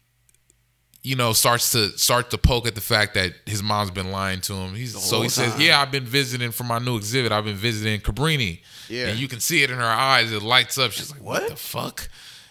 you 1.06 1.14
know 1.14 1.32
starts 1.32 1.70
to 1.70 1.96
start 1.96 2.30
to 2.30 2.38
poke 2.38 2.66
at 2.66 2.74
the 2.74 2.80
fact 2.80 3.14
that 3.14 3.32
his 3.46 3.62
mom's 3.62 3.92
been 3.92 4.10
lying 4.10 4.40
to 4.40 4.52
him. 4.54 4.74
He's 4.74 4.92
so 5.00 5.18
he 5.18 5.22
whole 5.22 5.28
says, 5.28 5.56
"Yeah, 5.56 5.80
I've 5.80 5.92
been 5.92 6.04
visiting 6.04 6.50
for 6.50 6.64
my 6.64 6.80
new 6.80 6.96
exhibit. 6.96 7.30
I've 7.30 7.44
been 7.44 7.54
visiting 7.54 8.00
Cabrini." 8.00 8.58
Yeah. 8.88 9.06
And 9.06 9.18
you 9.18 9.28
can 9.28 9.38
see 9.38 9.62
it 9.62 9.70
in 9.70 9.78
her 9.78 9.84
eyes. 9.84 10.32
It 10.32 10.42
lights 10.42 10.78
up. 10.78 10.90
She's 10.90 11.12
like, 11.12 11.22
"What, 11.22 11.42
What? 11.42 11.50
the 11.50 11.56
fuck?" 11.56 12.08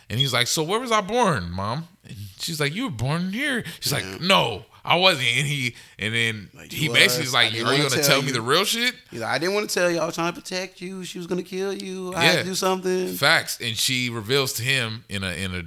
And 0.10 0.20
he's 0.20 0.32
like, 0.32 0.48
"So 0.48 0.64
where 0.64 0.80
was 0.80 0.90
I 0.90 1.02
born, 1.02 1.52
mom?" 1.52 1.90
And 2.06 2.16
she's 2.40 2.62
like, 2.62 2.74
"You 2.74 2.86
were 2.86 2.92
born 2.92 3.34
here." 3.34 3.66
She's 3.82 3.92
like, 3.92 4.22
"No, 4.22 4.64
I 4.86 4.96
wasn't." 4.96 5.28
And 5.28 5.46
he 5.46 5.76
and 6.00 6.14
then 6.14 6.50
he 6.72 6.86
you 6.86 6.94
basically 6.94 7.24
was. 7.24 7.28
is 7.28 7.34
like, 7.34 7.52
"Are 7.54 7.58
you 7.58 7.84
gonna 7.84 7.90
tell 7.90 8.04
tell 8.04 8.22
me 8.22 8.32
the 8.32 8.42
real 8.42 8.64
shit?" 8.64 8.96
He's 9.12 9.20
like, 9.20 9.32
I 9.32 9.38
didn't 9.38 9.56
want 9.56 9.70
to 9.70 9.74
tell 9.74 9.92
you. 9.92 10.00
I 10.00 10.06
was 10.06 10.16
trying 10.16 10.34
to 10.34 10.40
protect 10.42 10.80
you. 10.80 11.04
She 11.04 11.18
was 11.18 11.28
gonna 11.28 11.44
kill 11.44 11.74
you. 11.74 12.14
I 12.16 12.24
had 12.24 12.38
to 12.40 12.44
do 12.46 12.56
something. 12.56 13.16
Facts, 13.16 13.60
and 13.60 13.76
she 13.76 14.10
reveals 14.10 14.54
to 14.54 14.64
him 14.64 15.04
in 15.10 15.26
a 15.26 15.32
in 15.34 15.54
a 15.54 15.64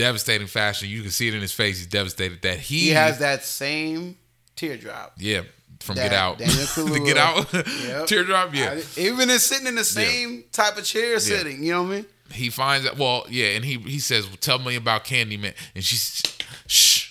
devastating 0.00 0.46
fashion. 0.46 0.88
You 0.88 1.02
can 1.02 1.10
see 1.10 1.28
it 1.28 1.34
in 1.34 1.40
his 1.40 1.52
face. 1.52 1.78
He's 1.78 1.86
devastated 1.86 2.42
that 2.42 2.58
he, 2.58 2.80
He 2.80 2.88
has 2.90 3.18
that 3.18 3.44
same 3.44 4.16
teardrop. 4.56 5.14
yeah 5.18 5.42
from 5.80 5.96
that 5.96 6.10
Get 6.10 6.12
Out. 6.18 6.38
Daniel 6.38 6.56
the 6.92 7.00
Get 7.04 7.16
Out 7.16 7.52
Yep. 7.52 8.06
teardrop. 8.06 8.54
Yeah, 8.54 8.72
I- 8.96 9.00
even 9.00 9.30
is 9.30 9.42
sitting 9.44 9.66
in 9.66 9.74
the 9.76 9.84
same 9.84 10.44
type 10.52 10.76
of 10.76 10.84
chair 10.84 11.18
sitting. 11.18 11.62
You 11.64 11.72
know 11.72 11.82
what 11.84 11.88
I 11.92 11.94
mean? 11.96 12.06
he 12.32 12.48
finds 12.50 12.86
out. 12.86 12.96
Well, 12.98 13.24
yeah, 13.28 13.56
and 13.56 13.64
he 13.64 13.78
he 13.78 13.98
says, 13.98 14.26
well, 14.26 14.36
"Tell 14.40 14.58
me 14.58 14.76
about 14.76 15.04
Candyman," 15.04 15.54
and 15.74 15.82
she's 15.82 16.22
shh. 16.66 17.08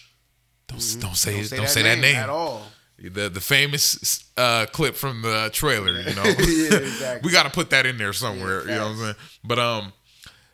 Don't, 0.67 0.79
don't 1.01 1.15
say 1.15 1.33
Mm-hmm. 1.33 1.37
Don't 1.39 1.45
say, 1.45 1.55
don't 1.57 1.65
that, 1.65 1.69
say 1.71 1.83
name 1.83 2.01
that 2.01 2.07
name 2.07 2.15
at 2.17 2.29
all. 2.29 2.61
The 3.01 3.27
the 3.29 3.41
famous 3.41 4.23
uh, 4.37 4.65
clip 4.71 4.95
from 4.95 5.21
the 5.23 5.49
trailer, 5.51 5.99
you 5.99 6.13
know. 6.15 6.23
Yeah, 6.37 6.77
exactly. 6.77 7.27
we 7.27 7.31
got 7.33 7.43
to 7.43 7.49
put 7.49 7.69
that 7.71 7.85
in 7.85 7.97
there 7.97 8.13
somewhere. 8.13 8.61
you 8.61 8.67
know 8.67 8.83
what 8.85 8.91
I'm 8.91 8.97
saying? 8.97 9.15
But 9.43 9.57
um, 9.59 9.93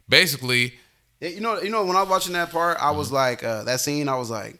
basically, 0.07 0.63
Yeah, 0.63 0.71
You 1.21 1.39
know, 1.41 1.61
you 1.61 1.69
know, 1.69 1.85
when 1.85 1.95
I 1.95 2.01
was 2.01 2.09
watching 2.09 2.33
that 2.33 2.51
part, 2.51 2.77
I 2.79 2.87
Mm-hmm. 2.87 2.97
was 2.97 3.11
like, 3.11 3.43
uh, 3.43 3.63
that 3.63 3.79
scene, 3.79 4.07
I 4.09 4.15
was 4.17 4.29
like, 4.29 4.59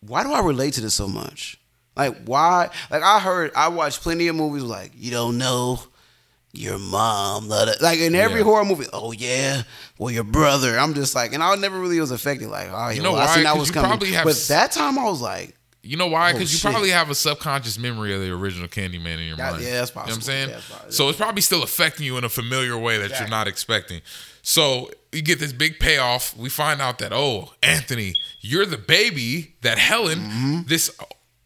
why 0.00 0.22
do 0.24 0.32
I 0.32 0.40
relate 0.40 0.74
to 0.74 0.80
this 0.80 0.94
so 0.94 1.08
much? 1.08 1.58
Like, 1.96 2.24
why? 2.24 2.70
Like, 2.90 3.02
I 3.02 3.20
heard, 3.20 3.52
I 3.54 3.68
watched 3.68 4.00
plenty 4.02 4.28
of 4.28 4.36
movies 4.36 4.62
like, 4.62 4.92
you 4.96 5.10
don't 5.10 5.38
know 5.38 5.80
your 6.54 6.78
mom, 6.78 7.48
like 7.48 7.98
in 7.98 8.14
every 8.14 8.38
Yeah. 8.40 8.44
horror 8.44 8.64
movie. 8.64 8.84
Oh 8.92 9.12
yeah, 9.12 9.62
well 9.98 10.10
your 10.10 10.24
brother. 10.24 10.78
I'm 10.78 10.92
just 10.94 11.14
like, 11.14 11.32
and 11.32 11.42
I 11.42 11.54
never 11.56 11.78
really 11.80 11.98
was 11.98 12.10
affected. 12.10 12.48
Like, 12.48 12.68
oh, 12.70 12.88
yeah, 12.88 12.90
You 12.90 13.02
know 13.02 13.12
well, 13.12 13.22
I 13.26 13.34
seen 13.42 13.58
was 13.58 13.70
coming. 13.70 13.88
probably 13.88 14.12
have 14.12 14.24
but 14.24 14.36
that 14.48 14.70
time, 14.72 14.98
I 14.98 15.04
was 15.04 15.20
like, 15.22 15.56
You 15.82 15.96
know 15.96 16.08
why? 16.08 16.30
Oh, 16.30 16.32
Because 16.34 16.52
you 16.52 16.58
shit. 16.58 16.70
probably 16.70 16.90
have 16.90 17.08
a 17.10 17.14
subconscious 17.14 17.78
memory 17.78 18.14
of 18.14 18.20
the 18.20 18.30
original 18.30 18.68
Candyman 18.68 19.18
in 19.18 19.28
your 19.28 19.36
That- 19.38 19.52
mind. 19.52 19.64
yeah, 19.64 19.70
that's 19.80 19.90
You 19.92 19.96
know 19.96 20.02
what 20.02 20.14
I'm 20.14 20.20
saying? 20.20 20.48
Yeah, 20.50 20.54
possible. 20.56 20.92
so 20.92 21.08
it's 21.08 21.16
probably 21.18 21.40
still 21.42 21.62
affecting 21.62 22.04
you 22.06 22.18
in 22.18 22.24
a 22.24 22.28
familiar 22.28 22.76
way 22.76 22.98
that 22.98 23.18
you're 23.18 23.28
not 23.28 23.48
expecting. 23.48 24.00
So 24.42 24.90
you 25.12 25.22
get 25.22 25.38
this 25.38 25.52
big 25.52 25.78
payoff. 25.78 26.36
We 26.36 26.48
find 26.48 26.80
out 26.80 26.98
that, 26.98 27.12
oh, 27.12 27.52
Anthony, 27.62 28.14
you're 28.40 28.66
the 28.66 28.78
baby 28.78 29.54
that 29.62 29.78
Helen, 29.78 30.18
Mm-hmm. 30.18 30.60
this 30.66 30.90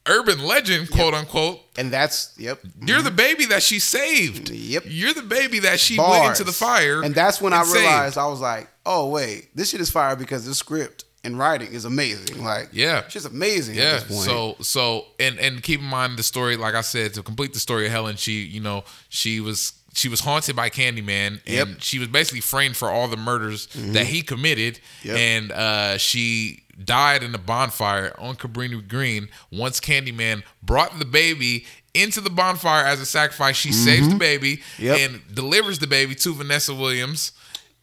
urban 0.08 0.38
legend, 0.42 0.90
quote 0.90 1.14
unquote, 1.14 1.60
and 1.76 1.92
that's 1.92 2.32
yep. 2.38 2.60
you're 2.86 3.02
the 3.02 3.10
baby 3.10 3.44
that 3.46 3.62
she 3.62 3.78
saved. 3.80 4.50
Yep. 4.50 4.84
You're 4.86 5.12
the 5.12 5.22
baby 5.22 5.58
that 5.60 5.80
she 5.80 5.96
Bars. 5.96 6.10
went 6.20 6.30
into 6.30 6.44
the 6.44 6.52
fire. 6.52 7.02
And 7.02 7.14
that's 7.14 7.40
when 7.40 7.52
I 7.52 7.64
saved. 7.64 7.80
realized 7.80 8.16
I 8.18 8.26
was 8.28 8.40
like, 8.40 8.68
oh 8.86 9.10
wait, 9.10 9.48
this 9.54 9.70
shit 9.70 9.80
is 9.80 9.90
fire 9.90 10.14
because 10.16 10.46
the 10.46 10.54
script 10.54 11.04
and 11.24 11.36
writing 11.36 11.72
is 11.72 11.84
amazing. 11.84 12.42
Like, 12.44 12.68
Yeah. 12.72 13.02
just 13.08 13.26
amazing. 13.26 13.74
Yeah. 13.74 13.82
At 13.82 14.08
this 14.08 14.16
point. 14.16 14.24
So 14.30 14.56
so 14.62 15.06
and 15.18 15.38
and 15.40 15.60
keep 15.62 15.80
in 15.80 15.86
mind 15.86 16.16
the 16.18 16.22
story. 16.22 16.56
Like 16.56 16.76
I 16.76 16.82
said, 16.82 17.12
to 17.14 17.22
complete 17.24 17.52
the 17.52 17.58
story 17.60 17.86
of 17.86 17.92
Helen, 17.92 18.14
she 18.16 18.42
you 18.44 18.60
know 18.60 18.84
she 19.08 19.40
was 19.40 19.72
she 19.96 20.08
was 20.08 20.20
haunted 20.20 20.54
by 20.54 20.70
Candyman, 20.70 21.26
and 21.28 21.40
Yep. 21.46 21.68
Mm-hmm. 21.68 21.78
she 21.80 21.98
was 21.98 22.08
basically 22.08 22.40
framed 22.42 22.76
for 22.76 22.90
all 22.90 23.08
the 23.08 23.16
murders 23.16 23.66
that 23.74 24.06
he 24.06 24.22
committed, 24.22 24.78
Yep. 25.02 25.16
and 25.16 25.52
uh, 25.52 25.98
she 25.98 26.62
died 26.84 27.22
in 27.22 27.34
a 27.34 27.38
bonfire 27.38 28.14
on 28.18 28.36
Cabrini 28.36 28.86
Green. 28.86 29.28
Once 29.50 29.80
Candyman 29.80 30.42
brought 30.62 30.98
the 30.98 31.04
baby 31.06 31.64
into 31.94 32.20
the 32.20 32.28
bonfire 32.30 32.84
as 32.84 33.00
a 33.00 33.06
sacrifice, 33.06 33.56
she 33.56 33.72
saves 33.72 34.08
the 34.08 34.14
baby 34.16 34.58
Mm-hmm. 34.58 34.82
Yep. 34.84 34.98
and 35.10 35.34
delivers 35.34 35.78
the 35.78 35.86
baby 35.86 36.14
to 36.16 36.34
Vanessa 36.34 36.74
Williams. 36.74 37.32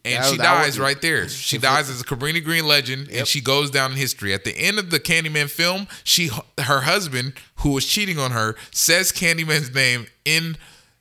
And 0.06 0.22
she 0.26 0.36
dies 0.36 0.78
right 0.78 1.00
there. 1.00 1.30
She 1.30 1.56
dies 1.56 1.88
as 1.88 2.02
a 2.02 2.04
Cabrini 2.04 2.44
Green 2.44 2.66
legend, 2.68 3.08
and 3.10 3.26
she 3.26 3.40
goes 3.40 3.70
down 3.70 3.90
in 3.92 3.96
history. 3.96 4.34
At 4.34 4.44
the 4.44 4.52
end 4.54 4.78
of 4.78 4.90
the 4.90 5.00
Candyman 5.00 5.48
film, 5.48 5.88
she 6.04 6.28
her 6.58 6.82
husband, 6.82 7.32
who 7.60 7.70
was 7.70 7.86
cheating 7.86 8.18
on 8.18 8.30
her, 8.32 8.54
says 8.70 9.10
Candyman's 9.12 9.74
name 9.74 10.06
in 10.26 10.58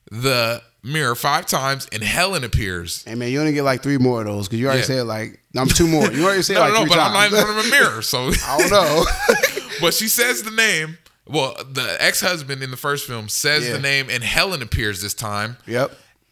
the 0.09 0.63
mirror 0.83 1.15
five 1.15 1.45
times, 1.45 1.87
and 1.91 2.03
Helen 2.03 2.43
appears. 2.43 3.03
Hey 3.05 3.15
man, 3.15 3.31
you 3.31 3.39
only 3.39 3.53
get 3.53 3.63
like 3.63 3.81
three 3.81 3.97
more 3.97 4.21
of 4.21 4.27
those 4.27 4.47
because 4.47 4.59
you 4.59 4.65
already 4.67 4.81
Yeah. 4.81 4.85
said 4.87 5.05
like 5.07 5.39
I'm 5.55 5.67
two 5.67 5.87
more. 5.87 6.11
You 6.11 6.25
already 6.25 6.41
said 6.41 6.53
No, 6.55 6.61
like 6.61 6.73
no, 6.73 6.83
no, 6.83 6.89
but 6.89 6.99
I'm 6.99 7.13
not 7.13 7.25
in 7.39 7.45
front 7.45 7.57
of 7.59 7.65
a 7.65 7.69
mirror, 7.69 8.01
so 8.01 8.29
I 8.45 8.57
don't 8.57 8.71
know. 8.71 9.05
but 9.81 9.93
she 9.93 10.07
says 10.07 10.43
the 10.43 10.51
name. 10.51 10.97
Well, 11.25 11.55
the 11.71 11.95
ex-husband 11.99 12.61
in 12.61 12.69
the 12.69 12.75
first 12.77 13.07
film 13.07 13.29
says 13.29 13.65
Yeah. 13.65 13.73
the 13.73 13.79
name, 13.79 14.07
and 14.09 14.23
Helen 14.23 14.61
appears 14.61 15.01
this 15.01 15.13
time. 15.13 15.55
yep. 15.65 15.91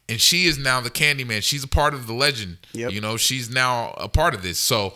and 0.10 0.20
she 0.20 0.46
is 0.46 0.58
now 0.58 0.82
the 0.82 0.90
Candyman. 0.90 1.42
She's 1.42 1.64
a 1.64 1.68
part 1.70 1.94
of 1.94 2.06
the 2.08 2.14
legend. 2.14 2.58
Yep. 2.74 2.88
Mm-hmm. 2.90 2.96
You 2.96 3.02
know, 3.02 3.16
she's 3.16 3.50
now 3.50 3.92
a 3.98 4.10
part 4.10 4.34
of 4.36 4.44
this. 4.44 4.60
So 4.60 4.94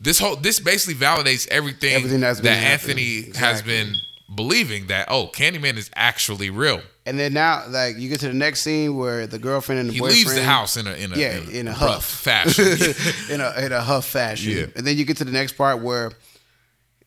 this 0.00 0.18
whole 0.18 0.36
this 0.36 0.60
basically 0.60 0.94
validates 0.94 1.46
everything, 1.48 1.94
Everything 1.94 2.20
that's 2.20 2.40
been 2.40 2.52
that 2.54 2.58
happening. 2.58 2.98
Anthony 2.98 3.38
has 3.38 3.60
Exactly. 3.60 3.72
been 3.74 3.94
believing 4.34 4.86
that 4.86 5.08
oh, 5.10 5.28
Candyman 5.34 5.76
is 5.76 5.90
actually 5.94 6.48
real. 6.48 6.80
And 7.06 7.18
then 7.18 7.34
now, 7.34 7.64
like 7.68 7.98
you 7.98 8.08
get 8.08 8.20
to 8.20 8.28
the 8.28 8.32
next 8.34 8.62
scene 8.62 8.96
where 8.96 9.26
the 9.26 9.38
girlfriend 9.38 9.80
and 9.80 9.90
the 9.90 9.94
He 9.94 10.00
boyfriend 10.00 10.18
leaves 10.18 10.34
the 10.34 10.42
house 10.44 10.76
in 10.78 10.86
a 10.86 10.94
in 10.94 11.12
a, 11.12 11.16
Yeah, 11.16 11.36
in 11.36 11.46
a, 11.46 11.50
in 11.50 11.68
a 11.68 11.70
rough 11.72 11.78
huff. 11.80 12.04
fashion. 12.04 12.64
in 13.34 13.40
a 13.42 13.52
in 13.66 13.72
a 13.72 13.80
huff 13.82 14.06
fashion. 14.06 14.52
Yeah. 14.52 14.66
And 14.74 14.86
then 14.86 14.96
you 14.96 15.04
get 15.04 15.18
to 15.18 15.24
the 15.24 15.30
next 15.32 15.52
part 15.58 15.82
where 15.82 16.12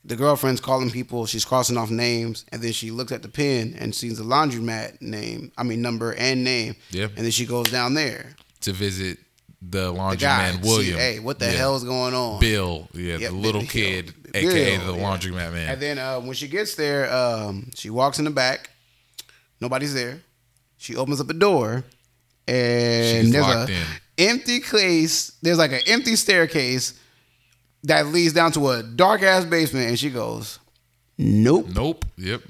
the 0.06 0.16
girlfriend's 0.16 0.62
calling 0.62 0.90
people, 0.92 1.26
she's 1.26 1.44
crossing 1.44 1.78
off 1.78 1.90
names, 1.90 2.46
and 2.52 2.62
then 2.62 2.72
she 2.72 2.92
looks 2.92 3.12
at 3.12 3.24
the 3.24 3.28
pen 3.28 3.76
and 3.78 3.94
sees 3.94 4.18
the 4.20 4.24
laundromat 4.24 5.02
name, 5.02 5.52
I 5.58 5.64
mean 5.64 5.82
number 5.82 6.14
and 6.14 6.44
name. 6.44 6.76
Yeah. 6.92 7.06
And 7.06 7.18
then 7.26 7.32
she 7.32 7.46
goes 7.46 7.66
down 7.66 7.94
there. 7.94 8.36
to 8.62 8.74
visit 8.74 9.18
the 9.62 9.92
The 9.92 10.16
guy, 10.18 10.52
laundryman 10.52 10.64
see, 10.64 10.70
William. 10.70 10.98
hey, 10.98 11.20
what 11.20 11.40
the 11.40 11.46
Yeah. 11.48 11.52
hell's 11.54 11.84
going 11.84 12.14
on? 12.14 12.40
Bill, 12.40 12.88
yeah, 12.94 13.18
Yep, 13.18 13.32
the 13.32 13.36
little 13.36 13.62
Bill. 13.62 13.70
kid, 13.70 14.14
Bill, 14.32 14.50
aka 14.52 14.78
the 14.78 14.94
yeah. 14.94 15.00
laundromat 15.04 15.52
man. 15.54 15.70
And 15.70 15.82
then 15.82 15.98
uh, 15.98 16.20
when 16.20 16.34
she 16.36 16.48
gets 16.48 16.76
there, 16.76 17.12
um, 17.12 17.72
she 17.76 17.90
walks 17.90 18.20
in 18.20 18.26
the 18.26 18.32
back. 18.32 18.70
Nobody's 19.60 19.94
there. 19.94 20.20
She 20.78 20.96
opens 20.96 21.20
up 21.20 21.30
a 21.30 21.34
door, 21.34 21.84
and 22.48 23.26
She's 23.26 23.32
there's 23.34 23.46
a 23.46 23.68
empty 24.18 24.60
case. 24.60 25.32
There's 25.42 25.58
like 25.58 25.72
an 25.72 25.82
empty 25.88 26.16
staircase 26.16 27.00
that 27.84 28.08
leads 28.08 28.34
down 28.34 28.52
to 28.54 28.70
a 28.70 28.84
dark 28.84 29.24
ass 29.24 29.46
basement, 29.46 29.88
and 29.90 29.98
she 30.00 30.10
goes, 30.10 30.60
"Nope." 31.18 31.68
nope. 31.74 32.06
Yep. 32.18 32.42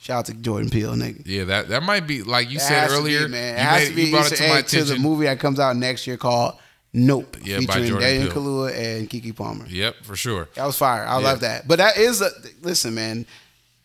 Shout 0.00 0.18
out 0.20 0.24
to 0.26 0.34
Jordan 0.34 0.70
Peele, 0.70 0.92
nigga. 0.94 1.22
Yeah, 1.26 1.44
that 1.44 1.68
that 1.68 1.82
might 1.82 2.06
be 2.06 2.22
like 2.22 2.48
you 2.50 2.56
It 2.58 2.60
said 2.60 2.88
has 2.88 2.96
to 2.96 3.02
be, 3.04 3.16
earlier. 3.16 3.28
man. 3.28 3.54
It 3.56 3.58
has 3.58 3.82
made- 3.82 3.88
to 3.90 3.94
be 3.96 4.02
you 4.04 4.10
brought 4.12 4.32
it 4.32 4.36
to 4.36 4.48
my 4.48 4.58
egg 4.58 4.66
to 4.68 4.84
the 4.84 4.96
movie 4.98 5.26
that 5.26 5.40
comes 5.40 5.58
out 5.58 5.76
next 5.76 6.06
year 6.06 6.16
called 6.16 6.54
Nope, 6.92 7.36
Yeah, 7.42 7.56
by 7.56 7.60
featuring 7.60 7.88
Jordan 7.88 8.08
Daniel 8.08 8.32
Peele. 8.32 8.64
And 8.68 9.10
Keke 9.10 9.34
Palmer. 9.36 9.66
Yep, 9.68 9.96
for 10.04 10.16
sure. 10.16 10.48
That 10.54 10.64
was 10.64 10.78
fire. 10.78 11.04
I 11.04 11.18
love 11.18 11.40
that. 11.40 11.68
But 11.68 11.76
that 11.78 11.98
is 11.98 12.22
a 12.22 12.30
listen, 12.62 12.94
man. 12.94 13.26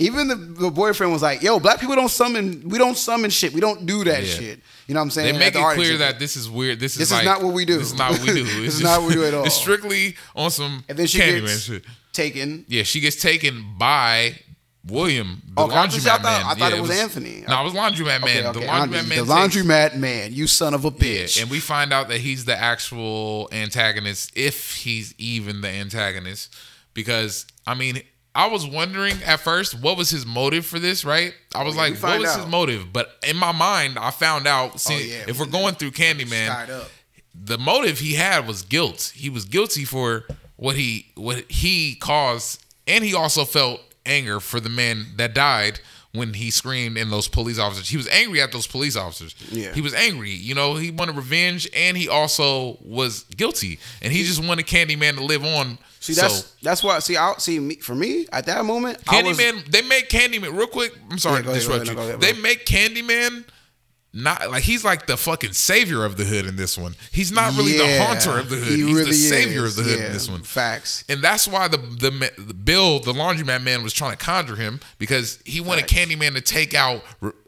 Even 0.01 0.27
the, 0.27 0.35
the 0.35 0.69
boyfriend 0.71 1.13
was 1.13 1.21
like, 1.21 1.41
"Yo, 1.41 1.59
black 1.59 1.79
people 1.79 1.95
don't 1.95 2.09
summon. 2.09 2.67
We 2.67 2.77
don't 2.77 2.97
summon 2.97 3.29
shit. 3.29 3.53
We 3.53 3.61
don't 3.61 3.85
do 3.85 4.03
that 4.05 4.23
Yeah. 4.23 4.33
shit." 4.33 4.59
You 4.87 4.93
know 4.95 4.99
what 4.99 5.03
I'm 5.05 5.11
saying? 5.11 5.33
They 5.33 5.39
make 5.39 5.53
the 5.53 5.59
it 5.67 5.75
clear 5.75 5.97
that 5.99 6.19
this 6.19 6.35
is 6.35 6.49
weird. 6.49 6.79
This 6.79 6.93
is 6.93 6.97
This 6.99 7.07
is 7.11 7.13
like, 7.17 7.25
not 7.25 7.41
what 7.43 7.53
we 7.53 7.65
do. 7.65 7.77
This 7.77 7.87
is 7.93 7.97
not 7.97 8.11
what 8.11 8.21
we 8.21 8.33
do. 8.33 8.43
This 8.61 8.75
is 8.75 8.81
not 8.81 8.99
what 9.01 9.09
we 9.09 9.13
do 9.15 9.23
at 9.25 9.33
all. 9.33 9.45
It's 9.45 9.55
strictly 9.55 10.15
on 10.35 10.51
some 10.51 10.83
And 10.89 10.97
then 10.97 11.07
she 11.07 11.17
gets 11.19 11.61
shit. 11.61 11.83
taken. 12.13 12.65
Yeah, 12.67 12.83
she 12.83 12.99
gets 12.99 13.15
taken 13.21 13.63
by 13.77 14.35
William, 14.87 15.41
the 15.55 15.61
Oh, 15.61 15.67
laundromat 15.67 16.07
I 16.07 16.17
thought- 16.17 16.23
man. 16.23 16.41
I 16.45 16.55
thought 16.55 16.71
Yeah, 16.71 16.77
it 16.77 16.81
was 16.81 16.89
Anthony. 16.89 17.43
No, 17.47 17.61
it 17.61 17.63
was 17.65 17.73
laundromat 17.73 18.25
man. 18.25 18.45
Okay, 18.47 18.59
the 18.61 18.65
laundromat 18.65 18.89
man. 18.91 19.09
the 19.09 19.15
takes- 19.15 19.27
laundromat 19.29 19.95
man. 19.95 20.33
You 20.33 20.47
son 20.47 20.73
of 20.73 20.85
a 20.85 20.91
bitch. 20.91 21.35
Yeah, 21.37 21.43
and 21.43 21.51
we 21.51 21.59
find 21.59 21.93
out 21.93 22.09
that 22.09 22.19
he's 22.21 22.45
the 22.45 22.57
actual 22.59 23.47
antagonist, 23.51 24.31
if 24.35 24.73
he's 24.77 25.13
even 25.19 25.61
the 25.61 25.69
antagonist. 25.69 26.53
Because 26.95 27.45
I 27.67 27.75
mean, 27.75 28.01
I 28.33 28.47
was 28.47 28.65
wondering 28.65 29.15
at 29.25 29.41
first 29.41 29.79
what 29.81 29.97
was 29.97 30.09
his 30.09 30.25
motive 30.25 30.65
for 30.65 30.79
this, 30.79 31.03
right? 31.03 31.33
I 31.53 31.63
was 31.63 31.75
Oh, 31.75 31.79
like, 31.79 31.97
what 32.01 32.19
was 32.19 32.29
out. 32.29 32.39
his 32.39 32.47
motive? 32.47 32.93
But 32.93 33.11
in 33.27 33.35
my 33.35 33.51
mind, 33.51 33.97
I 33.99 34.11
found 34.11 34.47
out. 34.47 34.79
See, 34.79 34.93
Oh, 34.93 34.97
yeah, 34.99 35.23
if 35.27 35.37
we're 35.39 35.45
going 35.47 35.75
through 35.75 35.91
Candyman, 35.91 36.85
the 37.35 37.57
motive 37.57 37.99
he 37.99 38.13
had 38.15 38.47
was 38.47 38.61
guilt. 38.61 39.11
He 39.15 39.29
was 39.29 39.45
guilty 39.45 39.83
for 39.85 40.25
what 40.55 40.75
he 40.75 41.07
what 41.15 41.49
he 41.51 41.95
caused, 41.95 42.63
and 42.87 43.03
he 43.03 43.13
also 43.13 43.43
felt 43.45 43.81
anger 44.05 44.39
for 44.39 44.59
the 44.59 44.69
man 44.69 45.07
that 45.17 45.33
died 45.33 45.79
when 46.13 46.33
he 46.33 46.51
screamed 46.51 46.97
in 46.97 47.09
those 47.09 47.27
police 47.27 47.57
officers. 47.57 47.87
He 47.89 47.97
was 47.97 48.07
angry 48.09 48.41
at 48.41 48.51
those 48.51 48.67
police 48.67 48.95
officers. 48.97 49.33
Yeah. 49.49 49.73
He 49.73 49.81
was 49.81 49.93
angry. 49.93 50.31
You 50.31 50.55
know, 50.55 50.75
he 50.75 50.91
wanted 50.91 51.15
revenge 51.15 51.69
and 51.73 51.95
he 51.95 52.09
also 52.09 52.77
was 52.81 53.23
guilty. 53.35 53.79
And 54.01 54.11
he 54.11 54.23
just 54.23 54.45
wanted 54.45 54.65
Candyman 54.65 55.15
to 55.15 55.23
live 55.23 55.45
on. 55.45 55.77
See, 55.99 56.13
so 56.13 56.23
that's 56.23 56.41
that's 56.63 56.83
why. 56.83 56.99
See, 56.99 57.15
I 57.15 57.33
see 57.37 57.59
me 57.59 57.75
for 57.75 57.95
me 57.95 58.25
at 58.31 58.45
that 58.47 58.65
moment. 58.65 58.97
I 59.07 59.21
was, 59.21 59.37
Candyman, 59.37 59.71
they 59.71 59.83
make 59.83 60.09
Candyman 60.09 60.57
real 60.57 60.67
quick. 60.67 60.93
I'm 61.09 61.19
sorry 61.19 61.43
Yeah, 61.43 61.49
to 61.49 61.53
disrupt 61.53 61.83
ahead, 61.87 61.95
you. 61.95 62.03
ahead, 62.03 62.21
they 62.21 62.33
make 62.33 62.65
Candyman 62.65 63.45
not 64.13 64.51
like 64.51 64.63
he's 64.63 64.83
like 64.83 65.07
the 65.07 65.15
fucking 65.15 65.53
savior 65.53 66.03
of 66.03 66.17
the 66.17 66.25
hood 66.25 66.45
in 66.45 66.57
this 66.57 66.77
one. 66.77 66.95
He's 67.11 67.31
not 67.31 67.55
really 67.55 67.77
the 67.77 67.97
haunter 68.03 68.37
of 68.37 68.49
the 68.49 68.57
hood. 68.57 68.67
he 68.67 68.83
he's 68.83 68.93
really 68.93 69.11
the 69.11 69.13
savior 69.13 69.65
is. 69.65 69.77
of 69.77 69.85
the 69.85 69.89
hood 69.91 69.99
Yeah, 69.99 70.07
in 70.07 70.13
this 70.13 70.29
one. 70.29 70.43
Facts. 70.43 71.05
And 71.07 71.21
that's 71.21 71.47
why 71.47 71.67
the, 71.69 71.77
the 71.77 72.31
the 72.37 72.53
Bill, 72.53 72.99
the 72.99 73.13
laundromat 73.13 73.63
man, 73.63 73.83
was 73.83 73.93
trying 73.93 74.11
to 74.11 74.17
conjure 74.17 74.57
him 74.57 74.81
because 74.97 75.39
he 75.45 75.61
wanted 75.61 75.87
Candyman 75.87 76.33
to 76.35 76.41
take 76.41 76.73
out 76.73 77.03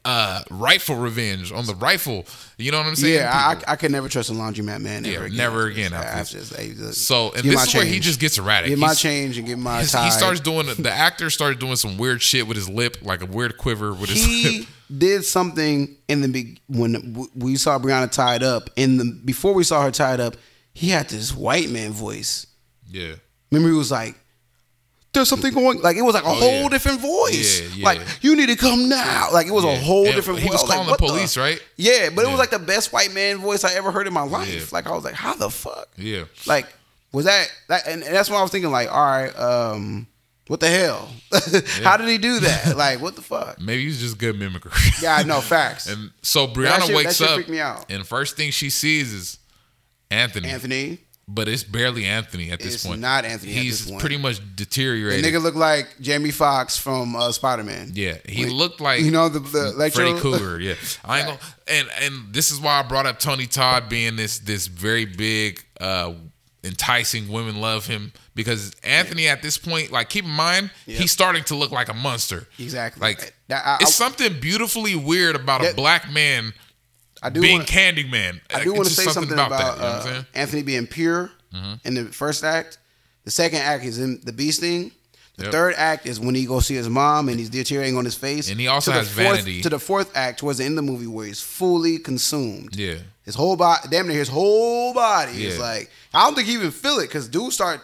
uh, 0.06 0.41
rightful 0.49 0.95
revenge 0.95 1.52
on 1.52 1.65
the 1.65 1.76
rightful. 1.76 2.26
You 2.57 2.71
know 2.71 2.77
what 2.77 2.85
I'm 2.88 2.95
saying? 2.95 3.15
Yeah, 3.15 3.31
I, 3.34 3.55
People. 3.55 3.71
I 3.73 3.75
could 3.77 3.91
never 3.91 4.07
trust 4.09 4.30
a 4.30 4.34
laundromat 4.34 4.81
man. 4.81 5.05
Yeah, 5.05 5.13
Ever 5.13 5.25
again. 5.25 5.38
never 5.38 5.67
again 5.67 5.93
after 5.93 6.38
this. 6.38 6.49
to 6.49 6.55
say, 6.55 6.73
just 6.73 7.07
so, 7.07 7.31
and 7.34 7.43
this 7.43 7.67
is 7.67 7.73
where 7.73 7.84
he 7.85 7.99
just 7.99 8.19
gets 8.19 8.38
erratic. 8.38 8.69
Get 8.69 8.77
my 8.80 8.88
He's- 8.88 9.01
change 9.01 9.38
and 9.38 9.47
get 9.47 9.57
my 9.57 9.80
his- 9.81 9.91
tie. 9.91 10.05
he 10.05 10.11
starts 10.11 10.39
doing 10.39 10.67
the 10.77 10.91
actor 10.93 11.30
started 11.30 11.59
doing 11.59 11.75
some 11.75 11.97
weird 11.97 12.21
shit 12.21 12.47
with 12.47 12.55
his 12.57 12.69
lip, 12.69 12.97
like 13.01 13.21
a 13.21 13.25
weird 13.25 13.57
quiver 13.57 13.91
with 13.93 14.09
his 14.09 14.21
lip. 14.43 14.51
he 14.53 14.67
did 14.95 15.25
something 15.25 15.95
in 16.07 16.21
the 16.21 16.27
big 16.27 16.59
when 16.67 17.25
we 17.35 17.55
saw 17.55 17.80
Brianna 17.80 18.11
tied 18.11 18.43
up. 18.43 18.69
In 18.75 18.97
the 18.97 19.19
before 19.25 19.53
we 19.53 19.63
saw 19.63 19.81
her 19.84 19.91
tied 19.91 20.19
up, 20.19 20.35
he 20.73 20.89
had 20.89 21.09
this 21.09 21.34
white 21.35 21.69
man 21.69 21.91
voice. 21.91 22.45
Yeah. 22.88 23.15
Remember, 23.51 23.69
he 23.71 23.77
was 23.77 23.89
like, 23.91 24.15
"There's 25.14 25.30
something 25.30 25.53
going." 25.53 25.81
Like 25.81 25.95
it 25.98 26.02
was 26.02 26.14
like 26.15 26.23
a 26.23 26.27
Oh, 26.27 26.34
whole 26.34 26.61
yeah. 26.64 26.69
different 26.69 26.99
voice. 27.02 27.61
Yeah, 27.61 27.68
yeah. 27.76 27.85
Like 27.85 28.02
you 28.22 28.35
need 28.35 28.48
to 28.49 28.56
come 28.56 28.90
now. 28.90 29.30
Like 29.31 29.48
it 29.48 29.52
was 29.53 29.64
a 29.64 29.76
whole 29.76 30.06
And 30.06 30.15
different. 30.15 30.40
he 30.40 30.48
voice. 30.49 30.61
was 30.61 30.69
I 30.69 30.73
calling 30.76 30.90
like, 30.90 30.99
the 30.99 31.06
police, 31.07 31.38
right? 31.38 31.61
Yeah, 31.77 32.10
but 32.14 32.26
it 32.26 32.30
was 32.30 32.40
like 32.40 32.49
the 32.52 32.60
best 32.60 32.91
white 32.94 33.14
man 33.14 33.38
voice 33.38 33.64
I 33.64 33.73
ever 33.76 33.91
heard 33.91 34.07
in 34.07 34.14
my 34.14 34.23
life. 34.23 34.72
Like 34.73 34.88
I 34.88 34.91
was 34.95 35.03
like, 35.03 35.14
how 35.15 35.34
the 35.35 35.49
fuck? 35.49 35.88
Yeah. 35.98 36.26
Like 36.48 36.68
was 37.11 37.26
that? 37.26 37.48
that 37.69 37.88
and, 37.88 38.03
and 38.03 38.15
that's 38.15 38.30
what 38.30 38.38
I 38.38 38.41
was 38.41 38.52
thinking. 38.52 38.72
Like, 38.72 38.91
all 38.91 39.06
right, 39.06 39.38
um, 39.40 40.07
what 40.48 40.60
the 40.60 40.68
hell? 40.69 41.10
how 41.84 41.95
did 41.98 42.07
he 42.10 42.18
do 42.18 42.40
that? 42.41 42.76
Like, 42.77 42.99
what 43.02 43.15
the 43.15 43.22
fuck? 43.22 43.61
Maybe 43.61 43.84
he's 43.84 44.02
just 44.02 44.18
good 44.18 44.38
mimicry. 44.38 44.72
Yeah, 45.02 45.15
I 45.15 45.23
know 45.23 45.40
facts. 45.41 45.88
And 45.91 46.11
so 46.22 46.48
Brianna 46.48 46.88
shit- 46.88 46.95
wakes 46.95 47.22
up, 47.22 47.40
and 47.90 48.06
first 48.06 48.35
thing 48.35 48.52
she 48.52 48.69
sees 48.69 49.14
is 49.14 49.38
Anthony. 50.11 50.49
Anthony, 50.49 50.98
But 51.25 51.47
it's 51.47 51.63
barely 51.63 52.03
Anthony 52.05 52.51
at 52.51 52.59
this 52.59 52.75
It's 52.75 52.85
point. 52.85 52.99
not 52.99 53.23
Anthony 53.23 53.55
at 53.55 53.63
He's 53.63 53.79
this 53.79 53.89
point. 53.89 54.01
pretty 54.01 54.17
much 54.17 54.41
deteriorating. 54.57 55.23
the 55.23 55.31
nigga 55.31 55.41
looked 55.41 55.55
like 55.55 55.87
Jamie 56.01 56.31
Foxx 56.31 56.77
from 56.77 57.15
uh, 57.15 57.31
Spider 57.31 57.63
Man. 57.63 57.91
yeah, 57.93 58.17
he 58.27 58.43
Like, 58.43 58.53
looked 58.53 58.81
like 58.81 59.01
you 59.01 59.09
know 59.11 59.29
the 59.29 59.39
the 59.39 59.69
electro. 59.69 60.03
Freddy 60.05 60.19
Krueger. 60.19 60.59
Yeah, 60.59 60.73
I 61.05 61.19
ain't 61.19 61.27
gonna. 61.27 61.39
And 61.67 61.87
and 62.01 62.33
this 62.33 62.51
is 62.51 62.59
why 62.59 62.77
I 62.79 62.83
brought 62.83 63.05
up 63.05 63.19
Tony 63.19 63.47
Todd 63.47 63.87
being 63.87 64.17
this 64.17 64.39
this 64.39 64.67
very 64.67 65.05
big, 65.05 65.63
uh, 65.79 66.13
enticing. 66.63 67.29
Women 67.29 67.61
love 67.61 67.85
him 67.87 68.11
because 68.35 68.73
Anthony 68.83 69.27
at 69.29 69.41
this 69.41 69.57
point, 69.57 69.91
like 69.91 70.09
keep 70.09 70.25
in 70.25 70.31
mind, 70.31 70.71
Yep. 70.87 70.99
he's 71.01 71.11
starting 71.13 71.43
to 71.45 71.55
look 71.55 71.71
like 71.71 71.87
a 71.89 71.93
monster. 71.93 72.47
Exactly. 72.59 72.99
Like 73.01 73.33
That- 73.47 73.65
I- 73.65 73.77
it's 73.81 73.95
something 73.95 74.39
beautifully 74.41 74.95
weird 74.95 75.35
about 75.37 75.65
a 75.65 75.73
black 75.73 76.11
man 76.11 76.53
I 77.23 77.29
do 77.29 77.41
being 77.41 77.59
want. 77.59 77.69
Candyman. 77.69 78.41
I 78.53 78.63
do 78.63 78.73
want 78.73 78.85
to 78.87 78.93
say 78.93 79.05
something 79.05 79.33
about, 79.33 79.49
that. 79.51 79.75
You 79.75 79.81
know 79.81 79.87
uh. 79.87 80.05
Mm-hmm. 80.05 80.21
Anthony 80.37 80.63
being 80.63 80.87
pure 80.87 81.31
in 81.83 81.93
the 81.95 82.05
first 82.05 82.43
act. 82.43 82.77
The 83.25 83.31
second 83.31 83.59
act 83.59 83.85
is 83.85 83.99
in 83.99 84.19
the 84.23 84.33
beast 84.33 84.59
thing. 84.59 84.91
The 85.37 85.45
Yep. 85.45 85.51
third 85.51 85.73
act 85.77 86.05
is 86.05 86.19
when 86.19 86.35
he 86.35 86.45
goes 86.45 86.67
see 86.67 86.75
his 86.75 86.87
mom 86.89 87.27
and 87.27 87.39
he's 87.39 87.49
deteriorating 87.49 87.97
on 87.97 88.05
his 88.05 88.13
face. 88.13 88.51
And 88.51 88.59
he 88.59 88.67
also 88.67 88.91
To 88.91 88.97
has 88.99 89.09
fourth, 89.09 89.37
vanity. 89.37 89.61
To 89.63 89.69
the 89.69 89.79
fourth 89.79 90.15
act, 90.15 90.37
towards 90.39 90.59
the 90.59 90.65
end 90.65 90.77
of 90.77 90.85
the 90.85 90.91
movie, 90.91 91.07
where 91.07 91.25
he's 91.25 91.41
fully 91.41 91.97
consumed. 91.97 92.75
Yeah. 92.75 92.97
His 93.25 93.33
whole 93.33 93.55
body, 93.55 93.87
damn 93.89 94.07
near 94.07 94.17
his 94.19 94.27
whole 94.27 94.93
body 94.93 95.45
is 95.45 95.57
like. 95.57 95.89
I 96.13 96.25
don't 96.25 96.35
think 96.35 96.47
he 96.49 96.53
even 96.53 96.69
feel 96.69 96.99
it 96.99 97.07
because 97.07 97.27
dude 97.27 97.51
start 97.51 97.81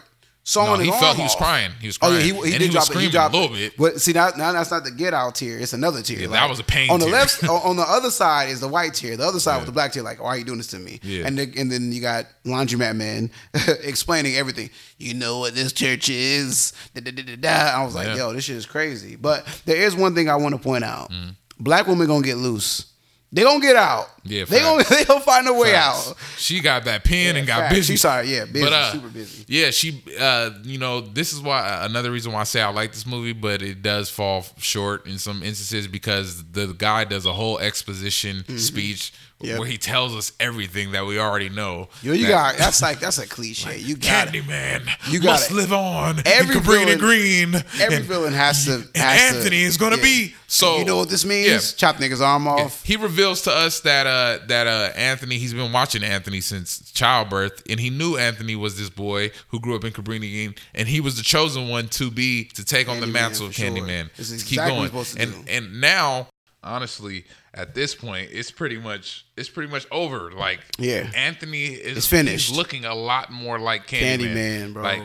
sawing 0.50 0.80
No, 0.86 0.92
he 0.92 1.00
felt 1.00 1.16
he 1.16 1.22
was 1.22 1.32
off. 1.32 1.38
crying. 1.38 1.70
He 1.80 1.86
was 1.86 1.98
crying. 1.98 2.14
Oh 2.14 2.16
yeah, 2.18 2.22
he, 2.24 2.30
he 2.32 2.36
and 2.38 2.44
did 2.52 2.60
he 2.62 2.68
drop 2.68 2.74
was 2.82 2.88
it. 2.88 2.92
screaming 2.92 3.08
He 3.08 3.12
dropped 3.12 3.34
a 3.34 3.38
little 3.38 3.56
bit. 3.56 3.76
But 3.76 4.00
see 4.00 4.12
now, 4.12 4.30
now 4.36 4.52
that's 4.52 4.70
not 4.70 4.84
the 4.84 4.90
get 4.90 5.14
out 5.14 5.34
tier. 5.36 5.58
It's 5.58 5.72
another 5.72 6.02
tier. 6.02 6.18
Yeah, 6.20 6.26
that 6.28 6.48
was 6.50 6.58
a 6.58 6.64
pain 6.64 6.90
On 6.90 6.98
the 6.98 7.06
left, 7.06 7.44
on 7.48 7.76
the 7.76 7.82
other 7.86 8.10
side 8.10 8.48
is 8.48 8.60
the 8.60 8.68
white 8.68 8.94
tier. 8.94 9.16
The 9.16 9.24
other 9.26 9.40
side 9.40 9.56
with 9.58 9.66
the 9.66 9.72
black 9.72 9.92
tier. 9.92 10.02
Like, 10.02 10.20
why 10.22 10.30
are 10.30 10.38
you 10.38 10.44
doing 10.44 10.58
this 10.58 10.66
to 10.68 10.78
me? 10.78 10.98
Yeah. 11.02 11.26
And 11.26 11.38
the, 11.38 11.52
and 11.56 11.70
then 11.70 11.92
you 11.92 12.00
got 12.00 12.26
laundromat 12.44 12.96
man 12.96 13.30
explaining 13.82 14.34
everything. 14.36 14.70
You 14.98 15.14
know 15.14 15.38
what 15.38 15.54
this 15.54 15.72
church 15.72 16.08
is? 16.08 16.72
Da, 16.94 17.00
da, 17.00 17.10
da, 17.12 17.22
da, 17.22 17.36
da. 17.36 17.80
I 17.80 17.84
was 17.84 17.94
like, 17.94 18.08
Yeah. 18.08 18.16
yo, 18.16 18.32
this 18.32 18.44
shit 18.44 18.56
is 18.56 18.66
crazy. 18.66 19.16
But 19.16 19.46
there 19.66 19.76
is 19.76 19.94
one 19.94 20.14
thing 20.14 20.28
I 20.28 20.36
want 20.36 20.54
to 20.54 20.60
point 20.60 20.84
out. 20.84 21.10
Mm. 21.10 21.36
Black 21.58 21.86
women 21.86 22.06
gonna 22.06 22.22
get 22.24 22.36
loose. 22.38 22.86
They 23.32 23.42
gonna 23.42 23.60
get 23.60 23.76
out. 23.76 24.08
Yeah, 24.24 24.44
they 24.44 24.58
gonna 24.60 24.82
they 24.90 25.04
gonna 25.04 25.20
find 25.20 25.46
a 25.46 25.52
way 25.54 25.70
Facts. 25.72 26.10
out. 26.10 26.16
She 26.36 26.60
got 26.60 26.84
that 26.86 27.04
pen 27.04 27.36
and 27.36 27.46
got 27.46 27.60
facts. 27.60 27.74
busy. 27.76 27.92
She 27.94 27.96
sorry, 27.96 28.28
yeah, 28.34 28.44
busy, 28.44 28.64
But, 28.64 28.72
uh, 28.72 28.92
super 28.92 29.08
busy. 29.08 29.44
Yeah, 29.46 29.70
she. 29.70 30.02
Uh, 30.18 30.50
you 30.64 30.78
know, 30.78 31.00
this 31.00 31.32
is 31.32 31.40
why 31.40 31.84
another 31.84 32.10
reason 32.10 32.32
why 32.32 32.40
I 32.40 32.44
say 32.44 32.60
I 32.60 32.70
like 32.70 32.90
this 32.92 33.06
movie, 33.06 33.32
but 33.32 33.62
it 33.62 33.82
does 33.82 34.10
fall 34.10 34.44
short 34.58 35.06
in 35.06 35.18
some 35.18 35.42
instances 35.44 35.86
because 35.86 36.44
the 36.50 36.74
guy 36.76 37.04
does 37.04 37.24
a 37.24 37.32
whole 37.32 37.58
exposition 37.60 38.44
speech 38.58 39.12
Mm-hmm. 39.12 39.29
Yep. 39.42 39.58
where 39.58 39.68
he 39.68 39.78
tells 39.78 40.14
us 40.14 40.32
everything 40.38 40.92
that 40.92 41.06
we 41.06 41.18
already 41.18 41.48
know. 41.48 41.88
Yo, 42.02 42.12
you 42.12 42.26
That 42.26 42.28
got 42.30 42.56
that's 42.58 42.82
like 42.82 43.00
that's 43.00 43.16
a 43.18 43.26
cliche. 43.26 43.78
You 43.80 43.96
got. 43.96 44.28
Candyman. 44.28 44.86
You 45.10 45.18
got 45.18 45.32
must 45.32 45.50
it. 45.50 45.54
live 45.54 45.72
on. 45.72 46.20
Every 46.26 46.56
Cabrini 46.56 46.84
villain- 46.84 46.98
Green. 46.98 47.54
Every 47.80 47.96
and, 47.96 48.04
villain 48.04 48.32
has 48.34 48.66
to. 48.66 48.74
and 48.74 48.96
has 48.96 49.30
to- 49.32 49.36
Anthony 49.38 49.62
is 49.62 49.78
gonna 49.78 49.96
yeah. 49.96 50.02
be 50.02 50.34
so. 50.46 50.76
You 50.78 50.84
know 50.84 50.98
what 50.98 51.08
this 51.08 51.24
means? 51.24 51.48
Yeah. 51.48 51.76
Chop 51.78 51.96
niggas 51.96 52.20
arm 52.20 52.46
off. 52.48 52.84
He 52.84 52.96
reveals 52.96 53.40
to 53.42 53.50
us 53.50 53.80
that 53.80 54.06
uh 54.06 54.44
that 54.48 54.66
uh 54.66 54.90
Anthony 54.94 55.38
he's 55.38 55.54
been 55.54 55.72
watching 55.72 56.04
Anthony 56.04 56.42
since 56.42 56.90
childbirth 56.92 57.62
and 57.70 57.80
he 57.80 57.88
knew 57.88 58.18
Anthony 58.18 58.56
was 58.56 58.78
this 58.78 58.90
boy 58.90 59.30
who 59.48 59.58
grew 59.58 59.74
up 59.74 59.84
in 59.84 59.92
Cabrini 59.92 60.18
Green 60.30 60.54
and 60.74 60.86
he 60.86 61.00
was 61.00 61.16
the 61.16 61.22
chosen 61.22 61.68
one 61.68 61.88
to 61.88 62.10
be 62.10 62.44
to 62.54 62.64
take 62.64 62.88
on 62.88 63.00
the 63.00 63.06
Candyman, 63.06 63.12
mantle 63.12 63.46
of 63.46 63.54
for 63.54 63.60
sure. 63.62 63.70
Candyman. 63.70 64.10
This 64.16 64.42
keep 64.42 64.58
going. 64.58 64.90
and 65.18 65.46
to 65.46 65.52
and 65.52 65.80
now 65.80 66.28
honestly 66.62 67.24
at 67.54 67.74
this 67.74 67.94
point 67.94 68.28
it's 68.32 68.50
pretty 68.50 68.78
much 68.78 69.26
it's 69.36 69.48
pretty 69.48 69.70
much 69.70 69.86
over 69.90 70.30
like 70.32 70.60
Yeah. 70.78 71.10
Anthony 71.14 71.66
is 71.66 71.98
It's 71.98 72.06
finished. 72.06 72.48
he's 72.48 72.56
looking 72.56 72.84
a 72.84 72.94
lot 72.94 73.30
more 73.32 73.58
like 73.58 73.86
Candyman, 73.86 74.34
Candyman, 74.68 74.72
bro. 74.74 74.82
like 74.82 75.02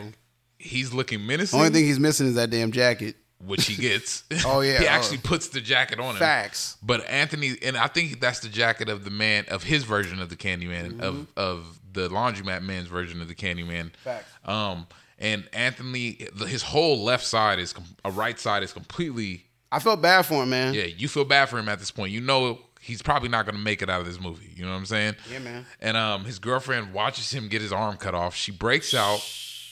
he's 0.58 0.92
looking 0.92 1.26
menacing 1.26 1.58
Only 1.58 1.70
thing 1.72 1.84
he's 1.84 1.98
missing 2.00 2.26
is 2.28 2.34
that 2.36 2.50
damn 2.50 2.72
jacket. 2.72 3.16
which 3.38 3.66
he 3.66 3.74
gets 3.76 4.24
Oh, 4.46 4.60
yeah. 4.60 4.78
he 4.80 4.86
Oh. 4.86 4.90
actually 4.90 5.18
puts 5.18 5.48
the 5.48 5.60
jacket 5.60 5.98
on 6.00 6.12
him 6.12 6.18
Facts. 6.18 6.76
but 6.82 7.06
Anthony, 7.08 7.56
and 7.62 7.76
I 7.76 7.86
think 7.88 8.20
that's 8.20 8.40
the 8.40 8.48
jacket 8.48 8.88
of 8.88 9.04
the 9.04 9.10
man 9.10 9.44
of 9.48 9.62
his 9.64 9.84
version 9.84 10.20
of 10.20 10.28
the 10.30 10.36
Candyman 10.36 11.00
of 11.00 11.26
of 11.36 11.80
the 11.92 12.08
laundromat 12.08 12.62
man's 12.62 12.88
version 12.88 13.20
of 13.22 13.28
the 13.28 13.34
Candyman. 13.34 13.90
Facts. 14.04 14.30
Um, 14.44 14.86
and 15.18 15.48
Anthony, 15.54 16.26
his 16.46 16.62
whole 16.62 17.02
left 17.02 17.24
side 17.24 17.58
is 17.58 17.74
a 18.04 18.10
right 18.10 18.38
side 18.38 18.62
is 18.62 18.72
completely. 18.72 19.45
I 19.72 19.78
felt 19.78 20.00
bad 20.00 20.22
for 20.26 20.42
him, 20.42 20.50
man. 20.50 20.74
Yeah, 20.74 20.84
you 20.84 21.08
feel 21.08 21.24
bad 21.24 21.48
for 21.48 21.58
him 21.58 21.68
at 21.68 21.78
this 21.78 21.90
point. 21.90 22.12
You 22.12 22.20
know 22.20 22.60
he's 22.80 23.02
probably 23.02 23.28
not 23.28 23.44
going 23.46 23.56
to 23.56 23.60
make 23.62 23.82
it 23.82 23.90
out 23.90 24.00
of 24.00 24.06
this 24.06 24.20
movie. 24.20 24.52
You 24.54 24.64
know 24.64 24.70
what 24.70 24.76
I'm 24.78 24.86
saying? 24.86 25.16
Yeah, 25.30 25.40
man. 25.40 25.66
And 25.80 25.96
um, 25.96 26.24
his 26.24 26.38
girlfriend 26.38 26.92
watches 26.92 27.30
him 27.32 27.48
get 27.48 27.60
his 27.62 27.72
arm 27.72 27.96
cut 27.96 28.14
off. 28.14 28.34
She 28.36 28.52
breaks 28.52 28.94
out, 28.94 29.18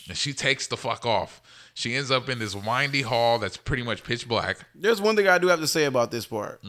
and 0.08 0.16
she 0.16 0.32
takes 0.32 0.66
the 0.66 0.76
fuck 0.76 1.06
off. 1.06 1.40
She 1.74 1.94
ends 1.94 2.10
up 2.10 2.28
in 2.28 2.38
this 2.38 2.54
windy 2.54 3.02
hall 3.02 3.38
that's 3.38 3.56
pretty 3.56 3.82
much 3.82 4.04
pitch 4.04 4.28
black, 4.28 4.58
There's 4.76 5.00
one 5.00 5.16
thing 5.16 5.26
I 5.28 5.38
do 5.38 5.48
have 5.48 5.60
to 5.60 5.66
say 5.66 5.84
about 5.86 6.10
this 6.12 6.24
part. 6.26 6.60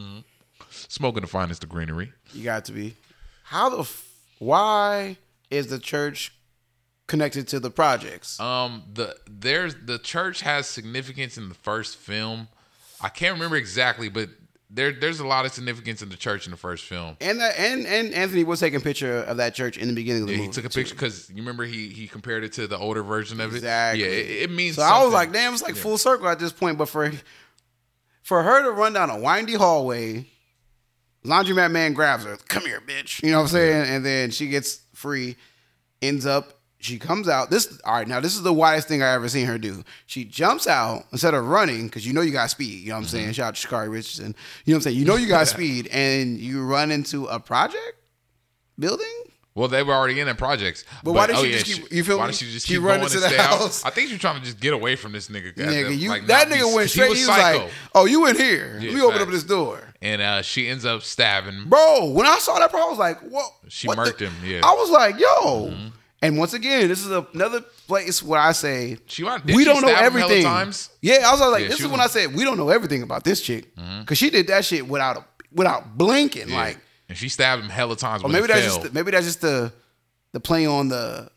smoking 0.69 1.22
the 1.22 1.27
finest 1.27 1.64
of 1.64 1.69
greenery. 1.69 2.11
You 2.34 2.43
got 2.43 2.65
to 2.65 2.72
be. 2.72 2.95
How 3.43 3.69
the 3.69 3.80
f- 3.80 4.07
why 4.39 5.18
is 5.52 5.68
the 5.68 5.77
church 5.80 6.34
connected 7.07 7.47
to 7.49 7.60
the 7.60 7.69
projects? 7.69 8.39
Um, 8.39 8.84
the 8.93 9.15
there's 9.30 9.76
the 9.85 9.99
church 9.99 10.41
has 10.41 10.68
significance 10.68 11.38
in 11.38 11.49
the 11.49 11.56
first 11.56 11.97
film. 11.97 12.47
I 13.01 13.09
can't 13.09 13.34
remember 13.34 13.55
exactly, 13.57 14.09
but 14.09 14.30
there 14.69 14.91
there's 14.91 15.19
a 15.19 15.27
lot 15.27 15.45
of 15.45 15.53
significance 15.53 16.01
in 16.01 16.09
the 16.09 16.15
church 16.17 16.45
in 16.47 16.51
the 16.51 16.57
first 16.57 16.85
film. 16.85 17.15
and 17.22 17.39
that 17.39 17.57
and 17.59 17.85
and 17.85 18.13
Anthony 18.13 18.43
was 18.43 18.59
taking 18.59 18.77
a 18.80 18.84
picture 18.84 19.19
of 19.19 19.38
that 19.38 19.53
church 19.53 19.77
in 19.77 19.88
the 19.88 19.93
beginning 19.93 20.23
of 20.23 20.27
the 20.27 20.34
Yeah, 20.34 20.39
movie. 20.39 20.47
he 20.49 20.53
took 20.53 20.65
a 20.65 20.69
picture 20.69 20.95
because 20.95 21.30
you 21.30 21.35
remember 21.38 21.63
he 21.65 21.89
he 21.89 22.07
compared 22.07 22.43
it 22.43 22.53
to 22.53 22.67
the 22.67 22.77
older 22.77 23.03
version 23.03 23.39
of 23.39 23.53
it. 23.53 23.57
Exactly. 23.57 24.03
Yeah, 24.03 24.09
it, 24.09 24.43
it 24.43 24.51
means. 24.51 24.76
So 24.76 24.81
I 24.81 25.03
was 25.03 25.13
like, 25.13 25.31
damn, 25.31 25.53
it's 25.53 25.61
like 25.63 25.76
Yeah. 25.76 25.81
full 25.81 25.97
circle 25.97 26.27
at 26.27 26.39
this 26.39 26.51
point. 26.51 26.77
But 26.77 26.89
for 26.89 27.11
for 28.23 28.41
her 28.43 28.63
to 28.63 28.72
run 28.72 28.93
down 28.93 29.09
a 29.11 29.19
windy 29.19 29.53
hallway, 29.53 30.26
laundromat 31.23 31.72
man 31.72 31.93
grabs 31.93 32.23
her. 32.23 32.38
Come 32.47 32.65
here, 32.65 32.81
bitch. 32.81 33.22
You 33.23 33.31
know 33.31 33.38
what 33.38 33.43
I'm 33.43 33.47
saying? 33.49 33.85
And 33.95 34.05
then 34.05 34.31
she 34.31 34.47
gets 34.47 34.81
free. 34.93 35.35
Ends 36.01 36.26
up. 36.26 36.55
She 36.86 36.99
comes 36.99 37.28
out. 37.28 37.49
This 37.49 37.80
all 37.84 37.94
right. 37.95 38.07
Now 38.07 38.20
this 38.20 38.36
is 38.36 38.44
the 38.44 38.53
wildest 38.53 38.88
thing 38.88 39.02
I 39.03 39.14
ever 39.14 39.28
seen 39.28 39.45
her 39.48 39.57
do. 39.57 39.84
She 40.06 40.24
jumps 40.26 40.68
out 40.68 41.03
instead 41.12 41.34
of 41.34 41.45
running 41.48 41.88
because 41.88 42.06
you 42.06 42.14
know 42.14 42.22
you 42.22 42.32
got 42.32 42.49
speed. 42.49 42.82
You 42.84 42.90
know 42.90 42.95
what 42.95 42.98
I'm 42.99 43.03
Mm-hmm. 43.06 43.10
saying? 43.18 43.34
Shout 43.34 43.48
out 43.49 43.56
to 43.56 43.68
Sha'Carri 43.68 43.90
Richardson. 43.91 44.36
You 44.66 44.74
know 44.74 44.76
what 44.76 44.76
I'm 44.78 44.82
saying? 44.82 44.98
You 44.98 45.06
know 45.06 45.16
you 45.16 45.28
got 45.28 45.48
speed, 45.57 45.88
and 45.91 46.38
you 46.38 46.64
run 46.64 46.91
into 46.91 47.26
a 47.26 47.40
project 47.40 47.95
building. 48.78 49.06
Well, 49.53 49.70
they 49.70 49.84
were 49.84 49.94
already 49.94 50.20
in 50.20 50.28
the 50.28 50.36
projects. 50.36 50.84
But 51.02 51.14
why 51.14 51.28
did 51.28 51.38
she 51.38 51.52
just 51.53 51.66
keep- 51.66 51.90
you 51.91 52.03
feel 52.03 52.18
why 52.18 52.26
me? 52.26 52.32
did 52.34 52.40
she 52.40 52.52
just 52.52 52.68
keep 52.68 52.82
running 52.82 53.03
and 53.03 53.10
the 53.10 53.20
stay 53.22 53.38
out? 53.38 53.57
house. 53.60 53.86
I 53.86 53.90
think 53.90 54.10
she's 54.10 54.20
trying 54.20 54.38
to 54.38 54.44
just 54.45 54.60
get 54.60 54.74
away 54.74 54.98
from 54.98 55.14
this 55.14 55.30
nigga. 55.30 55.56
Nigga, 55.56 55.98
you 55.98 56.10
Like, 56.10 56.26
that 56.28 56.49
not 56.49 56.56
be- 56.57 56.62
nigga 56.62 56.66
went 56.76 56.76
'cause 56.76 56.84
he 56.84 56.90
straight. 56.99 57.10
was 57.12 57.20
He 57.20 57.26
was 57.26 57.38
like, 57.38 57.72
"Oh, 57.95 58.03
you 58.03 58.28
in 58.28 58.36
here? 58.36 58.78
Yeah, 58.82 58.90
Let 58.90 58.95
me 58.95 59.02
open 59.02 59.22
up 59.22 59.30
this 59.30 59.44
door." 59.44 59.80
and 60.02 60.22
uh, 60.22 60.41
she 60.41 60.68
ends 60.68 60.84
up 60.84 61.03
stabbing. 61.03 61.64
Bro, 61.68 62.10
when 62.12 62.26
I 62.28 62.38
saw 62.40 62.60
that, 62.60 62.70
bro, 62.70 62.82
I 62.86 62.90
was 62.90 62.99
like, 62.99 63.22
"What?" 63.22 63.49
She 63.70 63.88
what 63.88 63.98
murked 63.98 64.18
the- 64.18 64.26
him, 64.26 64.34
yeah. 64.44 64.57
Mm-hmm. 64.60 64.66
I 64.66 64.74
was 64.74 64.90
like, 64.90 65.20
"Yo." 65.22 65.74
And 66.22 66.38
once 66.38 66.54
again, 66.54 66.88
this 66.88 67.06
is 67.06 67.12
another 67.34 67.62
place 67.88 68.24
where 68.24 68.40
I 68.40 68.52
say 68.54 68.98
She 69.06 69.24
did 69.24 69.46
we 69.46 69.60
she 69.60 69.66
don't 69.66 69.82
know 69.82 69.90
stab 69.90 70.12
him 70.14 70.20
hella 70.20 70.34
everything. 70.34 70.74
Yeah, 71.02 71.28
I 71.28 71.32
was 71.32 71.42
like, 71.42 71.62
Yeah, 71.64 71.68
this 71.68 71.78
is 71.80 71.84
was- 71.84 71.92
when 71.92 72.02
I 72.02 72.08
said 72.08 72.34
we 72.34 72.44
don't 72.44 72.58
know 72.58 72.70
everything 72.70 73.04
about 73.04 73.24
this 73.24 73.42
chick 73.42 73.68
because 74.00 74.18
she 74.18 74.30
did 74.30 74.48
that 74.48 74.66
shit 74.66 74.88
without 74.88 75.18
a, 75.18 75.26
without 75.54 75.98
blinking. 75.98 76.50
Yeah. 76.50 76.56
Like, 76.58 76.80
and 77.10 77.18
she 77.18 77.30
stabbed 77.30 77.62
him 77.64 77.70
hella 77.70 77.96
times. 77.96 78.24
or 78.24 78.30
maybe 78.30 78.48
that's 78.48 78.66
just 78.66 78.94
maybe 78.94 79.12
that's 79.12 79.26
just 79.26 79.42
the 79.42 79.72
the 80.32 80.40
play 80.40 80.66
on 80.66 80.88
the 80.88 81.30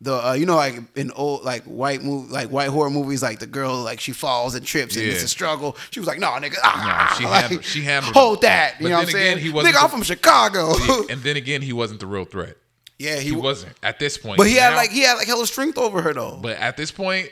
the 0.00 0.28
uh, 0.28 0.32
you 0.32 0.46
know 0.46 0.56
like 0.56 0.74
in 0.96 1.10
old 1.12 1.44
like 1.44 1.64
white 1.64 2.02
movie 2.02 2.32
like 2.32 2.48
white 2.48 2.68
horror 2.68 2.90
movies 2.90 3.22
like 3.22 3.38
the 3.40 3.46
girl 3.46 3.82
like 3.82 4.00
she 4.00 4.12
falls 4.12 4.54
and 4.54 4.64
trips 4.66 4.96
and 4.96 5.04
Yeah. 5.06 5.12
it's 5.12 5.22
a 5.22 5.28
struggle. 5.28 5.76
She 5.90 6.00
was 6.00 6.06
like, 6.06 6.18
no, 6.18 6.28
nigga, 6.30 6.56
ah, 6.62 7.08
Nah, 7.10 7.16
she 7.16 7.24
like, 7.24 7.42
handled- 7.42 7.64
she 7.64 7.82
handled 7.82 8.14
hold 8.14 8.42
that. 8.42 8.76
You 8.78 8.84
But 8.84 8.88
know 8.90 8.94
what 8.96 9.04
I'm 9.06 9.10
saying? 9.10 9.32
again, 9.32 9.38
he 9.44 9.50
wasn't 9.50 9.74
nigga, 9.76 9.82
I'm 9.84 9.90
from 9.90 10.02
Chicago. 10.02 10.72
And 11.10 11.22
then 11.22 11.36
again, 11.36 11.62
he 11.62 11.72
wasn't 11.72 12.00
the 12.00 12.06
real 12.06 12.24
threat. 12.24 12.56
Yeah, 12.98 13.16
he, 13.18 13.30
He 13.30 13.36
wasn't 13.36 13.74
at 13.82 13.98
this 13.98 14.16
point. 14.18 14.38
But 14.38 14.46
he 14.46 14.54
had 14.56 14.74
like 14.76 14.90
he 14.90 15.00
had 15.02 15.14
like 15.14 15.26
hella 15.26 15.46
strength 15.46 15.78
over 15.78 16.00
her 16.02 16.12
though. 16.14 16.38
But 16.40 16.58
at 16.58 16.76
this 16.76 16.90
point, 16.90 17.28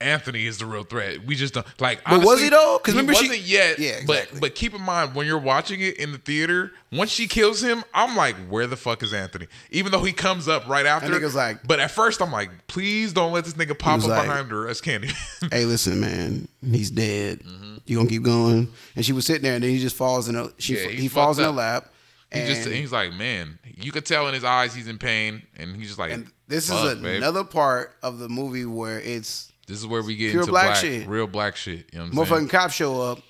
Anthony 0.00 0.46
is 0.46 0.58
the 0.58 0.66
real 0.66 0.84
threat. 0.84 1.24
We 1.26 1.34
just 1.34 1.54
don't 1.54 1.66
like. 1.80 2.04
But 2.04 2.18
was 2.20 2.26
honestly, 2.26 2.44
he 2.44 2.50
though? 2.50 2.78
'Cause 2.78 2.94
he 2.94 3.00
remember 3.00 3.14
she- 3.14 3.28
wasn't 3.30 3.46
yet. 3.46 3.78
Yeah, 3.80 3.94
But 4.06 4.14
exactly. 4.16 4.34
but 4.34 4.40
but 4.50 4.54
keep 4.54 4.72
in 4.74 4.82
mind 4.82 5.16
when 5.16 5.26
you're 5.26 5.38
watching 5.40 5.80
it 5.80 5.96
in 5.96 6.12
the 6.12 6.18
theater, 6.18 6.70
once 6.92 7.10
she 7.10 7.26
kills 7.26 7.60
him, 7.64 7.82
I'm 7.92 8.14
like, 8.14 8.36
where 8.48 8.68
the 8.68 8.76
fuck 8.76 9.02
is 9.02 9.12
Anthony? 9.12 9.48
Even 9.72 9.90
though 9.90 10.04
he 10.04 10.12
comes 10.12 10.46
up 10.46 10.68
right 10.68 10.86
after. 10.86 11.08
nigga's 11.08 11.34
like- 11.34 11.66
but 11.66 11.80
at 11.80 11.90
first 11.90 12.22
I'm 12.22 12.30
like, 12.30 12.50
please 12.68 13.12
don't 13.12 13.32
let 13.32 13.44
this 13.44 13.54
nigga 13.54 13.76
pop 13.76 14.00
up 14.02 14.06
like- 14.06 14.22
behind 14.22 14.52
her 14.52 14.68
as 14.68 14.80
Candy. 14.80 15.10
hey, 15.50 15.64
listen, 15.64 15.98
man, 15.98 16.46
he's 16.70 16.92
dead. 16.92 17.40
Mm-hmm. 17.40 17.78
You 17.86 17.96
gonna 17.96 18.08
keep 18.08 18.22
going? 18.22 18.70
And 18.94 19.04
she 19.04 19.12
was 19.12 19.26
sitting 19.26 19.42
there, 19.42 19.54
and 19.54 19.64
then 19.64 19.70
he 19.70 19.80
just 19.80 19.96
falls 19.96 20.28
in 20.28 20.36
a. 20.36 20.50
She 20.58 20.76
Yeah, 20.76 20.88
he 20.90 20.96
he's 21.02 21.12
falls 21.12 21.38
in 21.38 21.44
her 21.44 21.48
fucked 21.48 21.56
lap. 21.56 21.90
he 22.32 22.38
And, 22.38 22.54
just 22.54 22.68
he's 22.68 22.92
like, 22.92 23.14
man, 23.14 23.58
you 23.80 23.92
could 23.92 24.04
tell 24.06 24.28
in 24.28 24.34
his 24.34 24.44
eyes 24.44 24.74
he's 24.74 24.88
in 24.88 24.98
pain, 24.98 25.42
and 25.56 25.76
he's 25.76 25.88
just 25.88 25.98
like, 25.98 26.12
and 26.12 26.30
this 26.46 26.70
is 26.70 26.94
babe. 26.96 27.16
another 27.16 27.44
part 27.44 27.94
of 28.02 28.18
the 28.18 28.28
movie 28.28 28.64
where 28.64 29.00
it's 29.00 29.52
This 29.66 29.78
is 29.78 29.86
where 29.86 30.02
we 30.02 30.16
get 30.16 30.30
pure 30.30 30.42
into 30.42 30.52
black 30.52 30.66
black, 30.66 30.76
shit. 30.76 31.06
real 31.06 31.26
black 31.26 31.56
shit. 31.56 31.86
You 31.92 31.98
know 31.98 32.04
what 32.06 32.10
I'm 32.10 32.26
saying? 32.26 32.46
motherfucking 32.46 32.50
cops 32.50 32.74
show 32.74 33.00
up, 33.00 33.20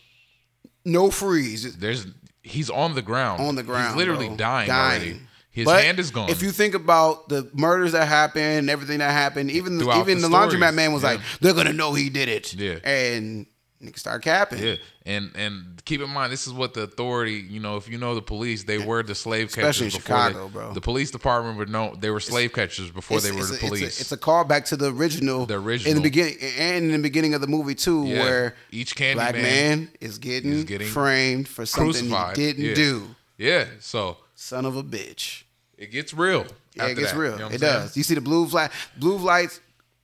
no 0.84 1.10
freeze. 1.10 1.76
There's 1.76 2.06
he's 2.42 2.70
on 2.70 2.94
the 2.94 3.02
ground. 3.02 3.42
on 3.42 3.54
the 3.54 3.62
ground. 3.62 3.88
He's 3.88 3.96
literally 3.96 4.28
bro. 4.28 4.36
dying, 4.36 4.70
already. 4.70 5.20
His 5.50 5.64
But 5.64 5.82
hand 5.82 5.98
is 5.98 6.10
gone. 6.12 6.30
If 6.30 6.40
you 6.42 6.50
think 6.50 6.74
about 6.74 7.28
the 7.28 7.50
murders 7.52 7.92
that 7.92 8.06
happened, 8.06 8.70
everything 8.70 8.98
that 8.98 9.10
happened, 9.10 9.50
even 9.50 9.78
Throughout 9.80 10.00
even 10.08 10.22
the 10.22 10.28
the, 10.28 10.34
laundromat 10.36 10.74
man 10.74 10.92
was 10.92 11.02
yeah. 11.02 11.10
like, 11.12 11.20
they're 11.40 11.54
gonna 11.54 11.72
know 11.72 11.94
he 11.94 12.10
did 12.10 12.28
it. 12.28 12.54
Yeah. 12.54 12.78
and 12.84 13.46
nigga 13.82 13.98
start 13.98 14.22
capping. 14.22 14.62
yeah, 14.62 14.74
and 15.06 15.30
and 15.36 15.82
keep 15.84 16.00
in 16.00 16.10
mind, 16.10 16.32
this 16.32 16.46
is 16.46 16.52
what 16.52 16.74
the 16.74 16.82
authority. 16.82 17.34
You 17.48 17.60
know, 17.60 17.76
if 17.76 17.88
you 17.88 17.96
know 17.98 18.14
the 18.14 18.22
police, 18.22 18.64
they 18.64 18.78
were 18.78 19.02
the 19.02 19.14
slave 19.14 19.48
Especially 19.48 19.86
catchers 19.90 20.02
before 20.02 20.16
they- 20.16 20.28
Chicago, 20.30 20.48
bro. 20.48 20.72
The 20.72 20.80
police 20.80 21.10
department 21.10 21.56
were 21.58 21.66
no, 21.66 21.94
they 21.98 22.10
were 22.10 22.20
slave 22.20 22.52
catchers 22.52 22.90
before 22.90 23.20
they 23.20 23.28
It's- 23.28 23.48
were 23.48 23.54
it's 23.54 23.60
the 23.60 23.66
a- 23.66 23.68
it's 23.70 23.76
a- 23.76 23.78
police. 23.80 24.00
It's 24.00 24.12
a, 24.12 24.16
callback 24.16 24.64
to 24.66 24.76
the 24.76 24.92
original, 24.92 25.46
The 25.46 25.54
original 25.54 25.90
in 25.92 25.96
the 25.96 26.02
beginning, 26.02 26.38
and 26.40 26.84
in 26.86 26.92
the 26.92 26.98
beginning 26.98 27.34
of 27.34 27.40
the 27.40 27.46
movie 27.46 27.74
too, 27.74 28.04
Yeah. 28.06 28.18
where 28.24 28.56
Each 28.70 28.94
Candy 28.96 29.14
black 29.14 29.34
man 29.34 29.42
man, 29.44 29.88
is 30.00 30.18
getting, 30.18 30.52
is 30.52 30.64
getting 30.64 30.88
framed 30.88 31.48
for 31.48 31.64
something 31.66 31.92
crucified. 31.92 32.36
he 32.36 32.46
didn't 32.52 32.64
Yeah. 32.64 32.74
do. 32.74 33.14
yeah, 33.36 33.64
so 33.80 34.16
Son 34.34 34.64
of 34.64 34.76
a 34.76 34.82
bitch. 34.82 35.42
it 35.76 35.90
gets 35.92 36.12
real. 36.12 36.46
Yeah, 36.74 36.86
it 36.86 36.94
gets 36.96 37.12
that, 37.12 37.18
real. 37.18 37.32
you 37.32 37.38
know 37.38 37.48
it 37.48 37.60
does. 37.60 37.96
You 37.96 38.02
see 38.04 38.14
the 38.14 38.20
blue 38.20 38.46
flash, 38.48 38.70
blue 38.96 39.18
lights, 39.18 39.60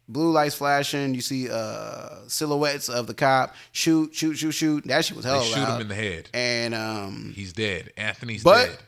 blue 0.09 0.31
lights 0.33 0.55
flashing. 0.55 1.15
You 1.15 1.21
see 1.21 1.49
uh 1.51 2.27
silhouettes 2.29 2.89
of 2.89 3.07
the 3.07 3.15
cop 3.15 3.55
shoot, 3.73 4.15
shoot, 4.15 4.35
shoot, 4.35 4.53
shoot. 4.53 4.85
That 4.85 5.05
shit 5.05 5.17
was 5.17 5.25
hell 5.25 5.41
They 5.41 5.47
shoot 5.47 5.69
him 5.69 5.81
in 5.81 5.89
the 5.89 5.95
head. 5.95 6.29
And 6.35 6.75
um, 6.75 7.33
He's 7.35 7.53
dead. 7.53 7.93
Anthony's 7.97 8.43
But- 8.43 8.67
dead. 8.67 8.79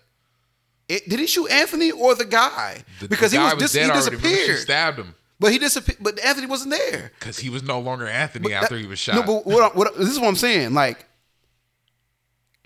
it, 0.89 1.09
did 1.09 1.19
he 1.21 1.27
shoot 1.27 1.51
Anthony 1.51 1.91
or 1.91 2.15
the 2.15 2.25
guy? 2.25 2.83
The- 3.01 3.09
because 3.09 3.31
the 3.33 3.39
he 3.39 3.43
guy 3.43 3.55
was, 3.55 3.63
dis- 3.65 3.73
he 3.75 3.79
already. 3.81 3.99
Remember 3.99 4.17
disappeared. 4.29 4.57
She 4.59 4.63
stabbed 4.63 4.99
him 4.99 5.15
but 5.39 5.53
he 5.53 5.59
disappeared. 5.59 5.99
But 6.01 6.19
Anthony 6.25 6.47
wasn't 6.47 6.71
there. 6.71 7.13
because 7.19 7.39
he 7.39 7.51
was 7.51 7.63
no 7.63 7.79
longer 7.81 8.07
Anthony 8.07 8.45
But 8.45 8.53
after 8.53 8.75
that- 8.77 8.81
he 8.81 8.87
was 8.87 8.99
shot. 8.99 9.17
No, 9.17 9.23
but 9.23 9.47
what, 9.47 9.77
what, 9.77 9.99
this 9.99 10.09
is 10.09 10.19
what 10.19 10.29
I'm 10.29 10.37
saying. 10.37 10.73
Like, 10.73 11.05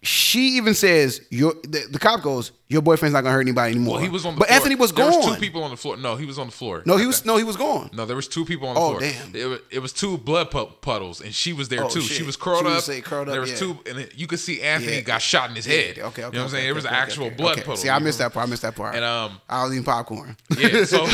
she 0.03 0.57
even 0.57 0.75
says, 0.75 1.21
"Your." 1.31 1.55
The, 1.63 1.87
the 1.91 1.99
cop 1.99 2.23
goes, 2.23 2.53
"Your 2.71 2.81
boyfriend's 2.81 3.13
not 3.13 3.21
gonna 3.21 3.35
hurt 3.35 3.41
anybody 3.43 3.73
anymore." 3.75 3.95
well, 3.97 4.03
he 4.03 4.09
was 4.09 4.25
on 4.25 4.35
the 4.35 4.39
but 4.39 4.49
floor. 4.49 4.57
Anthony 4.57 4.75
was 4.77 4.93
there 4.93 5.11
gone. 5.11 5.19
was 5.19 5.27
two 5.35 5.41
people 5.41 5.63
on 5.63 5.71
the 5.71 5.77
floor. 5.77 5.97
No, 5.99 6.17
he 6.17 6.25
was 6.25 6.39
on 6.39 6.47
the 6.47 6.53
floor. 6.53 6.83
no, 6.87 6.97
he 6.97 7.05
was 7.07 7.25
no, 7.27 7.37
he 7.37 7.45
was 7.45 7.57
gone. 7.57 7.91
No, 7.93 8.07
there 8.07 8.17
was 8.17 8.27
two 8.29 8.45
people 8.47 8.69
on 8.69 8.75
the 8.77 8.81
Oh, 8.81 8.89
floor. 8.91 9.01
damn. 9.01 9.35
It 9.37 9.45
was, 9.45 9.59
it 9.71 9.79
was 9.81 9.93
two 9.93 10.17
blood 10.17 10.51
pu- 10.51 10.67
puddles, 10.81 11.21
and 11.21 11.35
she 11.35 11.53
was 11.53 11.69
there 11.69 11.85
Oh, 11.85 11.89
too. 11.91 12.01
shit. 12.01 12.17
She 12.17 12.23
was 12.23 12.37
curled 12.37 12.61
She 12.61 12.65
was, 12.65 12.77
up. 12.79 12.85
say, 12.85 13.01
curled 13.03 13.29
up, 13.29 13.33
There 13.33 13.41
was 13.43 13.51
yeah. 13.51 13.57
two, 13.59 13.79
and 13.87 13.99
it- 13.99 14.13
you 14.17 14.27
could 14.27 14.39
see 14.41 14.63
Anthony 14.63 14.97
Yeah. 14.97 15.01
got 15.03 15.21
shot 15.21 15.51
in 15.51 15.57
his 15.57 15.67
Yeah, 15.67 15.75
head. 15.77 15.99
Okay, 15.99 16.03
okay, 16.05 16.23
You 16.23 16.23
know 16.23 16.29
what 16.29 16.35
I'm 16.45 16.49
saying? 16.49 16.55
okay, 16.61 16.65
there 16.67 16.75
was 16.75 16.87
okay, 16.87 16.95
an 16.95 17.01
actual 17.03 17.31
blood 17.31 17.57
puddle. 17.59 17.77
See, 17.77 17.91
I 17.91 17.99
missed 17.99 18.19
that 18.19 18.33
part. 18.33 18.47
I 18.47 18.51
missed 18.51 18.63
that 18.63 18.75
part. 18.77 18.95
And 18.95 19.05
um, 19.05 19.41
I 19.49 19.65
was 19.65 19.73
eating 19.73 19.85
popcorn. 19.85 20.37
yeah, 20.57 20.85
so 20.85 21.05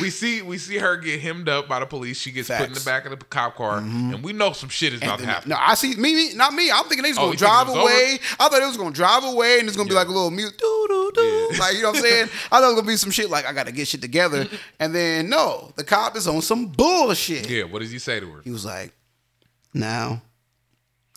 we 0.00 0.10
see 0.10 0.42
we 0.42 0.58
see 0.58 0.78
her 0.78 0.96
get 0.96 1.20
hemmed 1.20 1.48
up 1.48 1.68
by 1.68 1.80
the 1.80 1.86
police. 1.86 2.18
She 2.20 2.30
gets 2.30 2.48
put 2.48 2.60
in 2.68 2.72
the 2.74 2.80
back 2.80 3.04
of 3.04 3.10
the 3.18 3.24
cop 3.26 3.56
car, 3.56 3.78
and 3.78 4.22
we 4.22 4.32
know 4.32 4.52
some 4.52 4.68
shit 4.68 4.92
is 4.92 5.02
about 5.02 5.18
to 5.18 5.26
happen. 5.26 5.48
No, 5.50 5.56
I 5.58 5.74
see 5.74 5.94
me, 5.96 6.32
not 6.34 6.54
me. 6.54 6.70
I'm 6.70 6.84
thinking 6.84 7.02
they 7.02 7.10
was 7.10 7.18
Oh, 7.18 7.26
gonna 7.26 7.36
drive 7.36 7.68
away. 7.68 8.18
I 8.38 8.48
thought 8.48 8.62
it 8.62 8.66
was 8.66 8.76
gonna 8.76 8.90
drive 8.94 9.24
away, 9.24 9.58
and 9.58 9.68
it's 9.68 9.76
gonna 9.76 9.88
be 9.88 9.94
like 9.94 10.08
a 10.08 10.12
little 10.12 10.30
mute, 10.30 10.52
doo. 10.88 11.22
Yeah. 11.22 11.58
Like 11.58 11.74
you 11.76 11.82
know 11.82 11.90
what 11.90 11.98
I'm 11.98 12.02
saying? 12.02 12.28
I 12.50 12.60
thought 12.60 12.64
it 12.64 12.66
was 12.66 12.74
gonna 12.74 12.86
be 12.86 12.96
some 12.96 13.10
shit 13.10 13.30
like 13.30 13.46
I 13.46 13.52
gotta 13.52 13.72
get 13.72 13.88
shit 13.88 14.02
together, 14.02 14.46
and 14.80 14.94
then 14.94 15.28
no, 15.28 15.72
the 15.76 15.84
cop 15.84 16.16
is 16.16 16.26
on 16.28 16.42
some 16.42 16.66
bullshit. 16.66 17.48
Yeah, 17.48 17.64
what 17.64 17.80
did 17.80 17.90
he 17.90 17.98
say 17.98 18.20
to 18.20 18.30
her? 18.32 18.40
He 18.42 18.50
was 18.50 18.64
like, 18.64 18.92
"Now, 19.72 20.22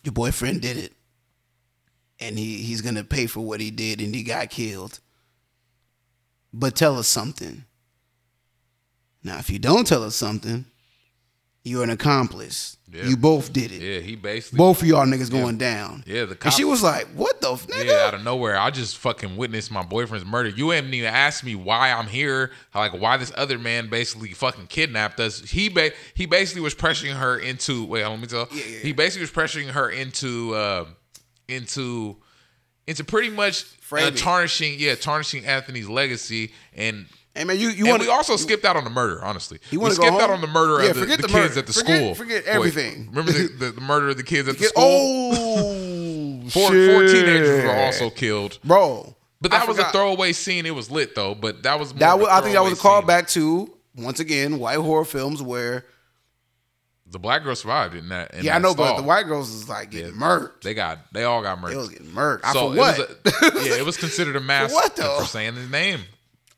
your 0.04 0.14
boyfriend 0.14 0.62
did 0.62 0.78
it, 0.78 0.94
and 2.20 2.38
he 2.38 2.58
he's 2.58 2.82
gonna 2.82 3.04
pay 3.04 3.26
for 3.28 3.42
what 3.42 3.60
he 3.60 3.72
did, 3.72 4.00
and 4.02 4.14
he 4.16 4.24
got 4.24 4.50
killed. 4.50 5.00
But 6.54 6.76
tell 6.76 6.98
us 6.98 7.08
something. 7.08 7.66
Now, 9.24 9.38
if 9.40 9.50
you 9.50 9.60
don't 9.60 9.86
tell 9.86 10.04
us 10.04 10.16
something, 10.16 10.66
you're 11.64 11.84
an 11.84 11.90
accomplice. 11.90 12.78
Yeah. 12.92 13.04
You 13.06 13.18
both 13.18 13.54
did 13.54 13.72
it. 13.72 13.82
Yeah, 13.82 14.00
he 14.00 14.16
basically 14.16 14.58
Both 14.58 14.82
of 14.82 14.88
y'all 14.88 15.06
niggas 15.06 15.30
going 15.30 15.60
down. 15.60 16.04
Yeah, 16.08 16.26
the 16.26 16.36
and 16.44 16.52
she 16.52 16.64
was 16.64 16.82
like, 16.82 17.06
"What 17.10 17.40
the 17.40 17.52
f- 17.52 17.68
nigga?" 17.68 17.86
Yeah, 17.86 18.08
out 18.08 18.14
of 18.16 18.24
nowhere, 18.24 18.58
I 18.58 18.72
just 18.72 18.98
fucking 18.98 19.38
witnessed 19.38 19.70
my 19.70 19.84
boyfriend's 19.84 20.26
murder. 20.26 20.50
You 20.50 20.72
haven't 20.72 20.94
even 20.96 21.14
asked 21.14 21.44
me 21.44 21.54
why 21.54 21.92
I'm 21.92 22.08
here, 22.08 22.52
like 22.74 22.94
why 23.00 23.18
this 23.18 23.32
other 23.38 23.60
man 23.60 23.90
basically 23.90 24.30
fucking 24.30 24.68
kidnapped 24.68 25.20
us. 25.20 25.42
He 25.42 25.70
ba- 25.70 25.92
he 26.16 26.26
basically 26.26 26.62
was 26.64 26.74
pressuring 26.74 27.14
her 27.16 27.38
into. 27.38 27.86
Wait, 27.86 28.04
let 28.04 28.20
me 28.20 28.26
tell. 28.26 28.48
Yeah, 28.52 28.64
yeah, 28.68 28.80
He 28.80 28.92
basically 28.92 29.22
was 29.22 29.32
pressuring 29.32 29.70
her 29.70 29.88
into 29.92 30.56
uh, 30.56 30.86
into 31.48 32.18
into 32.88 33.04
pretty 33.04 33.30
much 33.30 33.66
uh, 33.92 34.10
tarnishing, 34.12 34.80
yeah, 34.80 34.96
tarnishing 34.96 35.46
Anthony's 35.46 35.88
legacy 35.90 36.54
and. 36.74 37.06
Hey 37.40 37.46
man, 37.46 37.58
you 37.58 37.70
you 37.70 37.86
and 37.86 37.92
want 37.92 38.02
we 38.02 38.10
also 38.10 38.36
skipped 38.36 38.66
out 38.66 38.76
on 38.76 38.84
the 38.84 38.90
murder. 38.90 39.24
Honestly, 39.24 39.60
You 39.72 39.80
we 39.80 39.84
wanna 39.84 39.96
go 39.96 40.02
skipped 40.08 40.22
out 40.22 40.30
on 40.30 40.42
the 40.42 40.48
murder 40.48 40.84
Yeah, 40.84 40.90
of 40.90 40.96
the, 40.98 41.06
the 41.06 41.06
the 41.06 41.18
kids 41.24 41.34
murder. 41.34 41.60
at 41.60 41.68
the 41.68 41.72
Forget- 41.74 41.98
school. 41.98 42.16
forget 42.16 42.44
everything. 42.44 43.08
remember 43.12 43.32
the, 43.32 43.48
the, 43.48 43.72
the 43.72 43.80
murder 43.82 44.10
of 44.10 44.18
the 44.18 44.24
kids 44.24 44.50
at 44.50 44.58
the 44.58 44.66
school? 44.66 44.84
oh, 44.86 46.42
four, 46.50 46.70
shit. 46.70 46.92
four 46.92 47.08
teenagers 47.08 47.64
were 47.64 47.72
also 47.74 48.10
killed. 48.10 48.60
bro. 48.66 49.16
But 49.40 49.52
that 49.52 49.62
I 49.62 49.66
was 49.68 49.78
forgot. 49.78 49.90
a 49.96 49.98
throwaway 49.98 50.34
scene. 50.34 50.66
It 50.66 50.76
was 50.76 50.92
lit 50.92 51.16
though. 51.16 51.34
But 51.34 51.64
that 51.64 51.80
was 51.80 51.94
more 51.94 52.00
That 52.00 52.20
was, 52.20 52.28
I 52.28 52.42
think 52.42 52.56
that 52.56 52.64
was 52.64 52.74
a 52.74 52.76
callback 52.76 53.32
to 53.32 53.74
once 53.96 54.20
again 54.20 54.60
white 54.60 54.80
horror 54.80 55.06
films 55.06 55.42
where 55.42 55.86
The 57.08 57.20
black 57.20 57.44
girl 57.46 57.56
survived 57.56 57.96
in 57.96 58.10
that. 58.10 58.34
In 58.34 58.44
yeah 58.44 58.58
I 58.58 58.60
that 58.60 58.68
know, 58.68 58.76
but 58.76 58.98
the 58.98 59.04
white 59.04 59.28
girls 59.28 59.50
is 59.50 59.70
like 59.70 59.92
getting 59.92 60.08
Yeah. 60.14 60.20
murked. 60.22 60.62
they 60.64 60.74
got 60.74 61.00
they 61.14 61.24
all 61.24 61.42
got 61.42 61.62
murdered. 61.62 61.74
They 61.76 61.78
was 61.78 61.88
getting 61.90 62.08
murked. 62.08 62.42
I 62.44 62.52
so 62.52 62.68
for 62.72 62.76
it 62.76 62.80
what? 62.80 62.98
was 62.98 63.08
a, 63.64 63.70
yeah, 63.70 63.76
it 63.78 63.86
was 63.86 63.96
considered 63.96 64.36
a 64.36 64.42
mass 64.42 64.74
what, 64.74 64.94
though? 64.98 65.20
for 65.22 65.26
saying 65.26 65.56
his 65.56 65.70
name. 65.70 66.02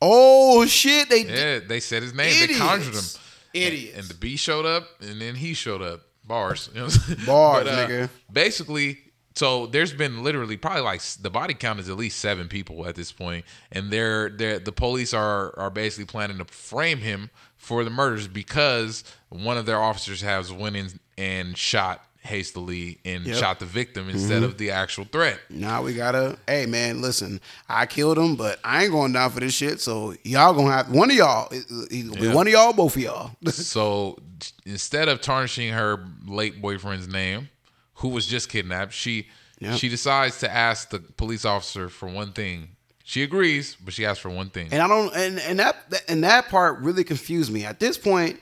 Oh 0.04 0.66
shit! 0.66 1.08
They 1.08 1.22
Yeah, 1.22 1.60
they 1.60 1.78
said 1.78 2.02
his 2.02 2.12
name. 2.12 2.48
They 2.48 2.54
conjured 2.54 2.94
him. 2.94 2.98
Idiots. 2.98 3.18
Idiots. 3.54 3.98
And 3.98 4.08
the 4.08 4.14
B 4.14 4.36
showed 4.36 4.66
up, 4.66 4.88
and 5.00 5.20
then 5.20 5.36
he 5.36 5.54
showed 5.54 5.80
up. 5.80 6.00
Bars. 6.24 6.70
You 6.74 6.80
know 6.80 6.86
what 6.86 6.94
I'm 6.94 7.00
saying? 7.00 7.26
Bars, 7.26 7.68
uh, 7.68 7.86
nigga. 7.88 8.10
Basically, 8.32 8.98
so 9.34 9.66
there's 9.66 9.92
been 9.92 10.24
literally 10.24 10.56
probably 10.56 10.82
like 10.82 11.02
the 11.20 11.30
body 11.30 11.54
count 11.54 11.78
is 11.78 11.88
at 11.88 11.96
least 11.96 12.18
seven 12.18 12.48
people 12.48 12.86
at 12.86 12.96
this 12.96 13.12
point, 13.12 13.44
and 13.70 13.90
they're 13.90 14.28
they're 14.28 14.58
the 14.58 14.72
police 14.72 15.14
are 15.14 15.56
are 15.56 15.70
basically 15.70 16.06
planning 16.06 16.38
to 16.38 16.44
frame 16.46 16.98
him 16.98 17.30
for 17.56 17.84
the 17.84 17.90
murders 17.90 18.26
because 18.26 19.04
one 19.28 19.56
of 19.56 19.66
their 19.66 19.80
officers 19.80 20.20
has 20.20 20.52
went 20.52 20.74
in 20.74 20.88
and 21.16 21.56
shot 21.56 22.04
hastily 22.22 22.98
and 23.04 23.24
Yep. 23.24 23.32
Mm-hmm. 23.34 23.40
shot 23.40 23.58
the 23.58 23.66
victim 23.66 24.08
instead 24.08 24.42
of 24.42 24.56
the 24.58 24.70
actual 24.70 25.04
threat. 25.04 25.38
Now 25.50 25.82
we 25.82 25.94
gotta. 25.94 26.38
Hey 26.46 26.66
man, 26.66 27.00
listen. 27.02 27.40
I 27.68 27.86
killed 27.86 28.18
him, 28.18 28.36
but 28.36 28.58
I 28.64 28.84
ain't 28.84 28.92
going 28.92 29.12
down 29.12 29.30
for 29.30 29.40
this 29.40 29.54
shit. 29.54 29.80
So 29.80 30.14
y'all 30.22 30.54
gonna 30.54 30.70
have 30.72 30.90
one 30.90 31.10
of 31.10 31.16
y'all. 31.16 31.52
Either 31.90 32.20
be 32.20 32.28
one 32.28 32.46
of 32.46 32.52
y'all, 32.52 32.72
both 32.72 32.96
of 32.96 33.02
y'all. 33.02 33.30
so 33.48 34.18
instead 34.64 35.08
of 35.08 35.20
tarnishing 35.20 35.72
her 35.72 36.04
late 36.26 36.62
boyfriend's 36.62 37.08
name, 37.08 37.48
who 37.94 38.08
was 38.08 38.26
just 38.26 38.48
kidnapped, 38.48 38.92
she 38.92 39.28
Yep. 39.60 39.78
she 39.78 39.88
decides 39.88 40.40
to 40.40 40.52
ask 40.52 40.90
the 40.90 40.98
police 40.98 41.44
officer 41.44 41.88
for 41.88 42.08
one 42.08 42.32
thing. 42.32 42.70
She 43.04 43.22
agrees, 43.22 43.76
but 43.76 43.94
she 43.94 44.04
asks 44.04 44.20
for 44.20 44.30
one 44.30 44.50
thing. 44.50 44.68
And 44.72 44.82
I 44.82 44.88
don't. 44.88 45.14
And 45.14 45.38
and 45.40 45.58
that- 45.60 46.02
and 46.08 46.24
that 46.24 46.48
part 46.48 46.80
really 46.80 47.04
confused 47.04 47.52
me. 47.52 47.64
At 47.64 47.78
this 47.78 47.96
point, 47.98 48.40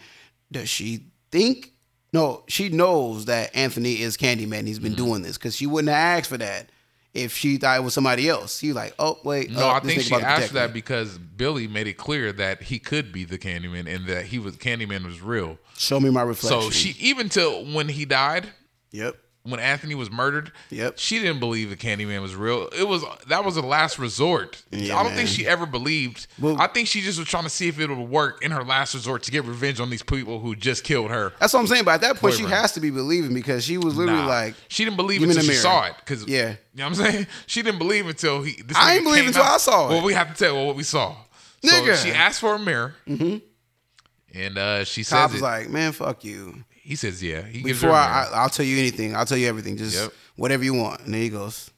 does 0.52 0.69
she 0.69 1.05
think? 1.31 1.70
No, 2.12 2.43
she 2.49 2.69
knows 2.69 3.27
that 3.27 3.55
Anthony 3.55 4.01
is 4.01 4.16
Candyman. 4.16 4.66
He's 4.66 4.78
Mm-hmm. 4.78 4.85
been 4.89 4.95
doing 4.95 5.23
this 5.23 5.39
because 5.39 5.55
she 5.57 5.66
wouldn't 5.66 5.89
have 5.91 6.19
asked 6.19 6.28
for 6.28 6.39
that 6.39 6.70
if 7.15 7.37
she 7.37 7.57
thought 7.57 7.78
it 7.78 7.82
was 7.82 7.95
somebody 7.95 8.28
else. 8.28 8.59
She 8.59 8.73
like, 8.73 8.95
oh 8.99 9.19
wait, 9.24 9.51
no, 9.51 9.69
uh, 9.69 9.73
I 9.73 9.81
think 9.81 10.03
she 10.03 10.15
asked 10.15 10.49
for 10.49 10.55
that 10.55 10.73
because 10.73 11.19
Billy 11.19 11.66
made 11.69 11.87
it 11.87 11.95
clear 11.95 12.32
that 12.32 12.62
he 12.62 12.78
could 12.78 13.12
be 13.12 13.24
the 13.24 13.39
Candyman 13.39 13.93
and 13.93 14.07
that 14.07 14.27
he 14.27 14.39
was 14.39 14.57
Candyman 14.57 15.05
was 15.05 15.20
real. 15.20 15.59
Show 15.77 15.99
me 16.01 16.11
my 16.11 16.23
reflection. 16.23 16.61
So 16.62 16.70
she 16.70 16.97
even 17.01 17.28
till 17.28 17.65
when 17.65 17.89
he 17.89 18.05
died, 18.05 18.49
Yep. 18.93 19.16
When 19.43 19.59
Anthony 19.59 19.95
was 19.95 20.11
murdered, 20.11 20.53
Yep. 20.69 20.99
she 20.99 21.19
didn't 21.19 21.41
believe 21.41 21.71
the 21.71 21.77
Candyman 21.77 22.21
was 22.21 22.35
real. 22.37 22.69
It 22.79 22.87
was 22.87 23.03
that 23.29 23.43
was 23.45 23.57
a 23.57 23.62
last 23.62 23.99
resort. 23.99 24.62
Yeah, 24.71 24.99
I 24.99 25.03
don't 25.03 25.12
think 25.15 25.29
she 25.31 25.47
ever 25.47 25.65
believed. 25.65 26.27
Well- 26.39 26.61
I 26.61 26.67
think 26.67 26.89
she 26.89 27.01
just 27.01 27.19
was 27.19 27.27
trying 27.27 27.45
to 27.45 27.51
see 27.51 27.67
if 27.69 27.81
it 27.81 27.89
would 27.89 27.99
work 27.99 28.45
in 28.45 28.51
her 28.51 28.62
last 28.62 28.93
resort 28.95 29.23
to 29.23 29.31
get 29.31 29.45
revenge 29.45 29.81
on 29.81 29.89
these 29.89 30.03
people 30.03 30.41
who 30.41 30.55
just 30.55 30.85
killed 30.85 31.11
her. 31.11 31.33
That's 31.41 31.55
what 31.55 31.61
I'm 31.61 31.67
saying. 31.67 31.85
But 31.85 31.93
at 31.95 32.01
that 32.03 32.17
point, 32.17 32.35
she 32.35 32.45
has 32.45 32.73
to 32.73 32.81
be 32.81 32.91
believing 32.91 33.33
because 33.33 33.65
she 33.65 33.79
was 33.79 33.97
literally 33.97 34.21
Nah. 34.23 34.29
like, 34.29 34.55
she 34.69 34.85
didn't 34.85 34.97
believe 34.99 35.23
until 35.23 35.43
she 35.43 35.53
saw 35.55 35.85
it. 35.87 35.95
Cause 36.05 36.27
Yeah. 36.29 36.51
you 36.51 36.57
know 36.75 36.89
what 36.91 36.99
I'm 37.01 37.12
saying. 37.12 37.27
She 37.47 37.62
didn't 37.62 37.79
believe 37.79 38.07
until 38.07 38.43
he. 38.43 38.61
This 38.62 38.77
I 38.77 38.97
ain't 38.97 39.05
believe 39.05 39.27
until 39.27 39.43
out. 39.43 39.55
I 39.55 39.59
saw 39.59 39.87
it. 39.87 39.91
Well, 39.93 40.05
we 40.05 40.12
have 40.12 40.35
to 40.37 40.45
tell 40.45 40.67
what 40.67 40.77
we 40.77 40.83
saw. 40.83 41.17
Nigga. 41.65 41.97
So 41.97 42.05
she 42.09 42.11
asked 42.12 42.41
for 42.41 42.55
a 42.55 42.59
mirror, 42.59 42.95
and 43.07 44.59
uh, 44.59 44.85
she 44.85 45.03
says 45.03 45.19
Cop 45.19 45.31
it. 45.31 45.35
was 45.35 45.43
like, 45.43 45.69
man, 45.71 45.93
fuck 45.93 46.25
you. 46.25 46.62
He 46.82 46.97
says, 46.97 47.23
"Yeah." 47.23 47.43
He 47.43 47.62
gives 47.62 47.81
her 47.82 47.89
Before 47.89 47.97
I. 47.98 48.24
I, 48.32 48.43
I'll 48.43 48.48
tell 48.48 48.66
you 48.66 48.78
anything. 48.78 49.15
I'll 49.15 49.27
tell 49.27 49.39
you 49.39 49.48
everything. 49.48 49.77
Just 49.77 49.97
Yep. 49.97 50.12
whatever 50.36 50.65
you 50.65 50.74
want. 50.74 51.01
And 51.02 51.15
then 51.15 51.20
he 51.23 51.28
goes, 51.28 51.70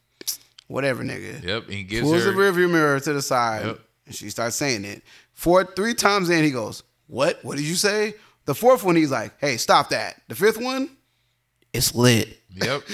whatever, 0.69 1.03
nigga. 1.05 1.43
yep. 1.43 1.65
And 1.65 1.75
he 1.75 1.83
gives 1.83 2.03
Pulls 2.09 2.25
her. 2.25 2.33
the 2.33 2.37
rearview 2.39 2.71
mirror 2.71 2.99
to 3.01 3.13
the 3.13 3.23
side, 3.23 3.67
Yep. 3.67 3.79
and 4.07 4.15
she 4.15 4.31
starts 4.31 4.57
saying 4.57 4.85
it. 4.85 5.03
Four, 5.33 5.65
three 5.65 5.95
times 5.95 6.31
in, 6.31 6.45
he 6.45 6.51
goes, 6.51 6.83
"What? 7.09 7.39
What 7.45 7.57
did 7.57 7.65
you 7.67 7.75
say?" 7.75 8.15
The 8.45 8.55
fourth 8.55 8.83
one, 8.85 8.97
he's 8.97 9.11
like, 9.11 9.33
"Hey, 9.39 9.57
stop 9.57 9.91
that." 9.91 10.21
The 10.29 10.35
fifth 10.35 10.59
one, 10.59 10.91
it's 11.73 11.95
lit. 11.95 12.41
Yep. 12.55 12.83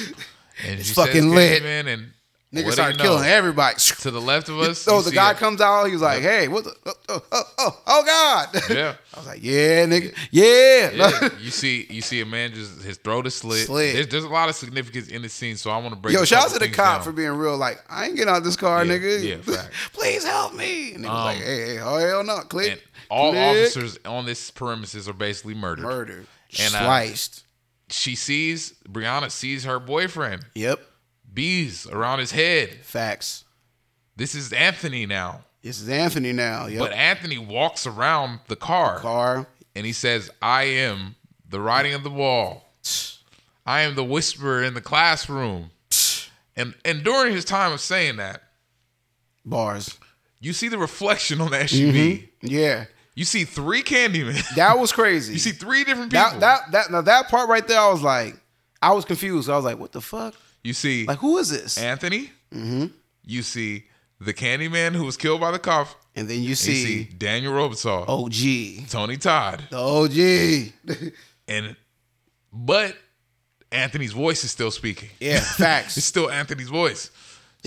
And 0.67 0.81
It's 0.81 0.93
fucking 0.93 1.15
says, 1.15 1.25
lit. 1.25 1.63
Man, 1.63 1.87
and 1.87 2.13
Nigga 2.55 2.73
started 2.73 2.97
you 2.97 3.05
know? 3.05 3.11
killing 3.17 3.29
everybody. 3.29 3.77
To 3.79 4.11
the 4.11 4.21
left 4.23 4.49
of 4.49 4.59
us. 4.61 4.79
So 4.79 5.03
the 5.03 5.11
guy 5.11 5.33
a- 5.33 5.35
comes 5.35 5.61
out. 5.61 5.85
He's 5.85 6.01
like, 6.01 6.23
"Hey, 6.23 6.49
what 6.49 6.65
the? 6.65 6.75
Oh, 6.87 6.93
oh, 7.11 7.21
oh, 7.31 7.43
oh, 7.59 7.81
oh 7.87 8.03
God!" 8.07 8.63
Yeah. 8.71 8.95
I 9.15 9.19
was 9.19 9.27
like, 9.27 9.41
"Yeah, 9.43 9.85
nigga, 9.85 10.17
yeah." 10.31 10.91
Yeah, 10.93 11.29
you 11.41 11.51
see, 11.51 11.87
you 11.91 12.01
see 12.01 12.23
a 12.23 12.27
man 12.27 12.55
just 12.55 12.81
his 12.83 12.97
throat 12.97 13.27
is 13.27 13.35
slit. 13.35 13.67
Slit. 13.67 13.93
There's, 13.95 14.09
there's 14.09 14.25
a 14.25 14.29
lot 14.29 14.49
of 14.49 14.55
significance 14.55 15.09
in 15.09 15.21
the 15.21 15.29
scene, 15.29 15.57
so 15.57 15.71
I 15.71 15.77
want 15.77 15.91
to 15.91 15.97
break. 16.01 16.15
Yo, 16.15 16.25
shout 16.25 16.47
out 16.47 16.53
to 16.53 16.59
the 16.59 16.71
cop 16.71 16.99
down. 16.99 17.03
for 17.05 17.13
being 17.13 17.33
real. 17.33 17.59
Like, 17.59 17.85
I 17.91 18.07
ain't 18.07 18.17
getting 18.17 18.33
out 18.33 18.43
this 18.45 18.57
car, 18.57 18.83
Yeah, 18.83 18.95
nigga. 18.97 19.45
yeah. 19.47 19.63
Please 19.93 20.25
help 20.25 20.55
me. 20.55 20.95
And 20.95 21.05
he 21.05 21.11
was 21.11 21.25
like, 21.25 21.37
Um, 21.37 21.43
hey, 21.43 21.67
hey, 21.75 21.79
oh 21.81 21.97
hell 21.99 22.25
no, 22.25 22.39
click. 22.41 22.83
All 23.11 23.33
click. 23.33 23.43
officers 23.59 23.99
on 24.07 24.25
this 24.25 24.51
premises 24.51 25.07
are 25.07 25.13
basically 25.13 25.55
murdered. 25.55 25.83
murdered, 25.83 26.27
And, 26.59 26.75
uh, 26.75 26.79
sliced. 26.85 27.45
She 27.91 28.15
sees 28.17 28.75
Brianna 28.89 29.31
sees 29.31 29.65
her 29.65 29.79
boyfriend 29.79 30.45
yep, 30.55 30.79
bees 31.39 31.87
around 31.87 32.19
his 32.19 32.33
head. 32.33 32.75
facts. 32.83 33.45
This 34.17 34.35
is 34.35 34.53
Anthony 34.53 35.07
now, 35.07 35.45
This 35.63 35.81
is 35.81 35.89
Anthony 35.89 36.33
now. 36.33 36.67
Yep, 36.67 36.81
but 36.81 36.93
Anthony 36.93 37.39
walks 37.39 37.87
around 37.87 38.41
the 38.49 38.57
car 38.57 38.99
car. 38.99 39.47
and 39.77 39.87
he 39.87 39.93
says, 39.93 40.31
"I 40.43 40.65
am 40.65 41.15
the 41.49 41.61
writing 41.61 41.95
of 41.95 42.03
the 42.03 42.11
wall. 42.11 42.65
I 43.65 43.83
am 43.83 43.95
the 43.95 44.03
whisperer 44.03 44.65
in 44.65 44.75
the 44.75 44.81
classroom." 44.81 45.71
And 46.57 46.75
and 46.85 47.05
during 47.05 47.33
his 47.33 47.45
time 47.45 47.73
of 47.73 47.81
saying 47.81 48.17
that, 48.17 48.43
Bars. 49.45 49.97
you 50.41 50.53
see 50.53 50.67
the 50.69 50.79
reflection 50.79 51.41
on 51.41 51.53
the 51.53 51.59
SUV. 51.59 51.93
Mm-hmm. 51.93 52.47
Yeah, 52.49 52.87
You 53.15 53.25
see 53.25 53.45
three 53.45 53.83
Candyman. 53.85 54.43
that 54.57 54.77
was 54.79 54.91
crazy. 54.91 55.35
you 55.35 55.39
see 55.39 55.53
three 55.53 55.85
different 55.85 56.11
people. 56.11 56.31
that 56.31 56.41
that 56.41 56.73
that 56.73 56.91
now 56.91 57.03
that 57.03 57.29
part 57.29 57.49
right 57.49 57.67
there, 57.69 57.79
I 57.81 57.91
was 57.93 58.03
like, 58.03 58.35
I 58.83 58.93
was 58.93 59.05
confused. 59.05 59.49
I 59.49 59.55
was 59.55 59.65
like, 59.65 59.79
what 59.79 59.93
the 59.93 60.01
fuck? 60.01 60.35
You 60.65 60.73
see 60.73 61.07
Like, 61.07 61.19
who 61.19 61.39
is 61.39 61.51
this? 61.51 61.79
Anthony. 61.79 62.31
Mm-hmm. 62.55 62.87
You 63.25 63.43
see 63.43 63.85
the 64.21 64.35
Candyman 64.35 64.95
who 64.95 65.05
was 65.05 65.17
killed 65.17 65.41
by 65.41 65.51
the 65.51 65.59
cop. 65.59 65.89
And 66.17 66.29
then 66.29 66.37
you 66.37 66.41
And 66.41 66.49
you 66.49 66.55
see 66.57 66.85
see 66.85 67.05
Daniel 67.05 67.53
Robitaille, 67.53 68.09
OG, 68.09 68.89
Tony 68.91 69.17
Todd, 69.17 69.63
the 69.71 69.79
OG. 69.79 71.13
and 71.49 71.77
but 72.53 72.97
Anthony's 73.71 74.13
voice 74.13 74.43
is 74.45 74.51
still 74.51 74.71
speaking. 74.71 75.11
yeah, 75.21 75.41
facts. 75.41 75.97
It's 75.99 76.07
still 76.07 76.31
Anthony's 76.31 76.71
voice. 76.71 77.11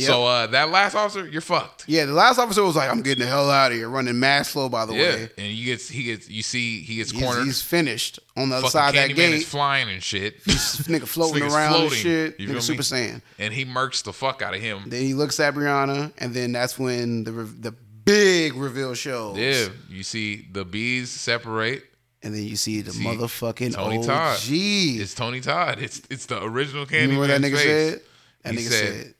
So 0.08 0.26
uh, 0.26 0.48
that 0.48 0.70
last 0.70 0.96
officer, 0.96 1.28
you're 1.28 1.42
fucked. 1.42 1.86
Yeah, 1.88 2.06
the 2.06 2.14
last 2.14 2.38
officer 2.40 2.64
was 2.64 2.76
like, 2.76 2.90
I'm 2.90 3.02
getting 3.02 3.24
the 3.24 3.30
hell 3.30 3.50
out 3.50 3.72
of 3.72 3.78
here, 3.78 3.90
running 3.90 4.20
mass 4.20 4.50
flow. 4.52 4.70
By 4.70 4.86
the 4.86 4.94
Yeah, 4.94 5.00
way, 5.16 5.30
and 5.38 5.48
you 5.48 5.66
get 5.66 5.82
he 5.82 6.04
gets 6.04 6.30
you 6.30 6.42
see 6.44 6.82
he 6.82 6.96
gets 6.98 7.12
he's, 7.12 7.22
cornered. 7.22 7.46
he's 7.46 7.62
finished 7.62 8.20
on 8.38 8.50
the 8.50 8.56
other 8.58 8.68
side 8.70 8.90
of 8.90 8.96
that 8.96 9.16
gate. 9.16 9.34
is 9.34 9.46
flying 9.48 9.90
and 9.90 10.02
shit. 10.04 10.44
This 10.46 10.82
nigga 10.88 11.08
floating 11.08 11.44
around 11.44 11.84
and 11.84 11.92
shit. 11.92 12.40
You 12.40 12.48
Nigga 12.50 12.62
Super 12.62 12.78
me? 12.80 12.84
Saiyan. 12.84 13.22
and 13.40 13.54
he 13.54 13.66
murks 13.66 14.04
the 14.04 14.14
fuck 14.14 14.42
out 14.42 14.54
of 14.54 14.62
him. 14.62 14.84
Then 14.88 15.02
he 15.04 15.14
looks 15.14 15.40
at 15.40 15.54
Brianna, 15.54 16.12
and 16.18 16.34
then 16.34 16.52
that's 16.52 16.78
when 16.80 17.24
the 17.24 17.32
the 17.32 17.72
big 18.04 18.56
reveal 18.56 18.94
shows. 18.94 19.38
Yeah, 19.38 19.68
you 19.90 20.04
see 20.04 20.48
the 20.52 20.66
bees 20.66 21.10
separate. 21.12 21.86
And 22.24 22.36
then 22.36 22.44
you 22.44 22.56
see 22.56 22.82
the 22.82 22.92
See, 22.92 23.04
motherfucking 23.04 23.74
Tony 23.74 23.98
OG. 23.98 24.06
Todd. 24.06 24.38
It's, 24.44 25.16
Tony 25.16 25.42
Todd. 25.42 25.80
It's 25.82 26.04
it's 26.12 26.28
the 26.28 26.44
original 26.44 26.86
Candyman. 26.86 27.02
you 27.02 27.08
Candyman. 27.10 27.18
what 27.18 27.28
that 27.30 27.42
nigga 27.42 27.56
face. 27.56 27.64
said? 27.64 28.02
That 28.44 28.54
He 28.54 28.60
nigga 28.60 28.70
said, 28.70 28.94
said, 29.06 29.14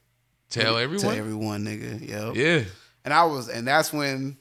Tell 0.52 0.78
everyone. 0.78 1.08
Tell 1.08 1.18
everyone, 1.18 1.66
nigga. 1.66 2.08
Yo. 2.08 2.34
yeah. 2.36 2.64
And 3.04 3.14
I 3.14 3.24
was, 3.24 3.50
and 3.50 3.68
that's 3.68 3.92
when 3.92 4.38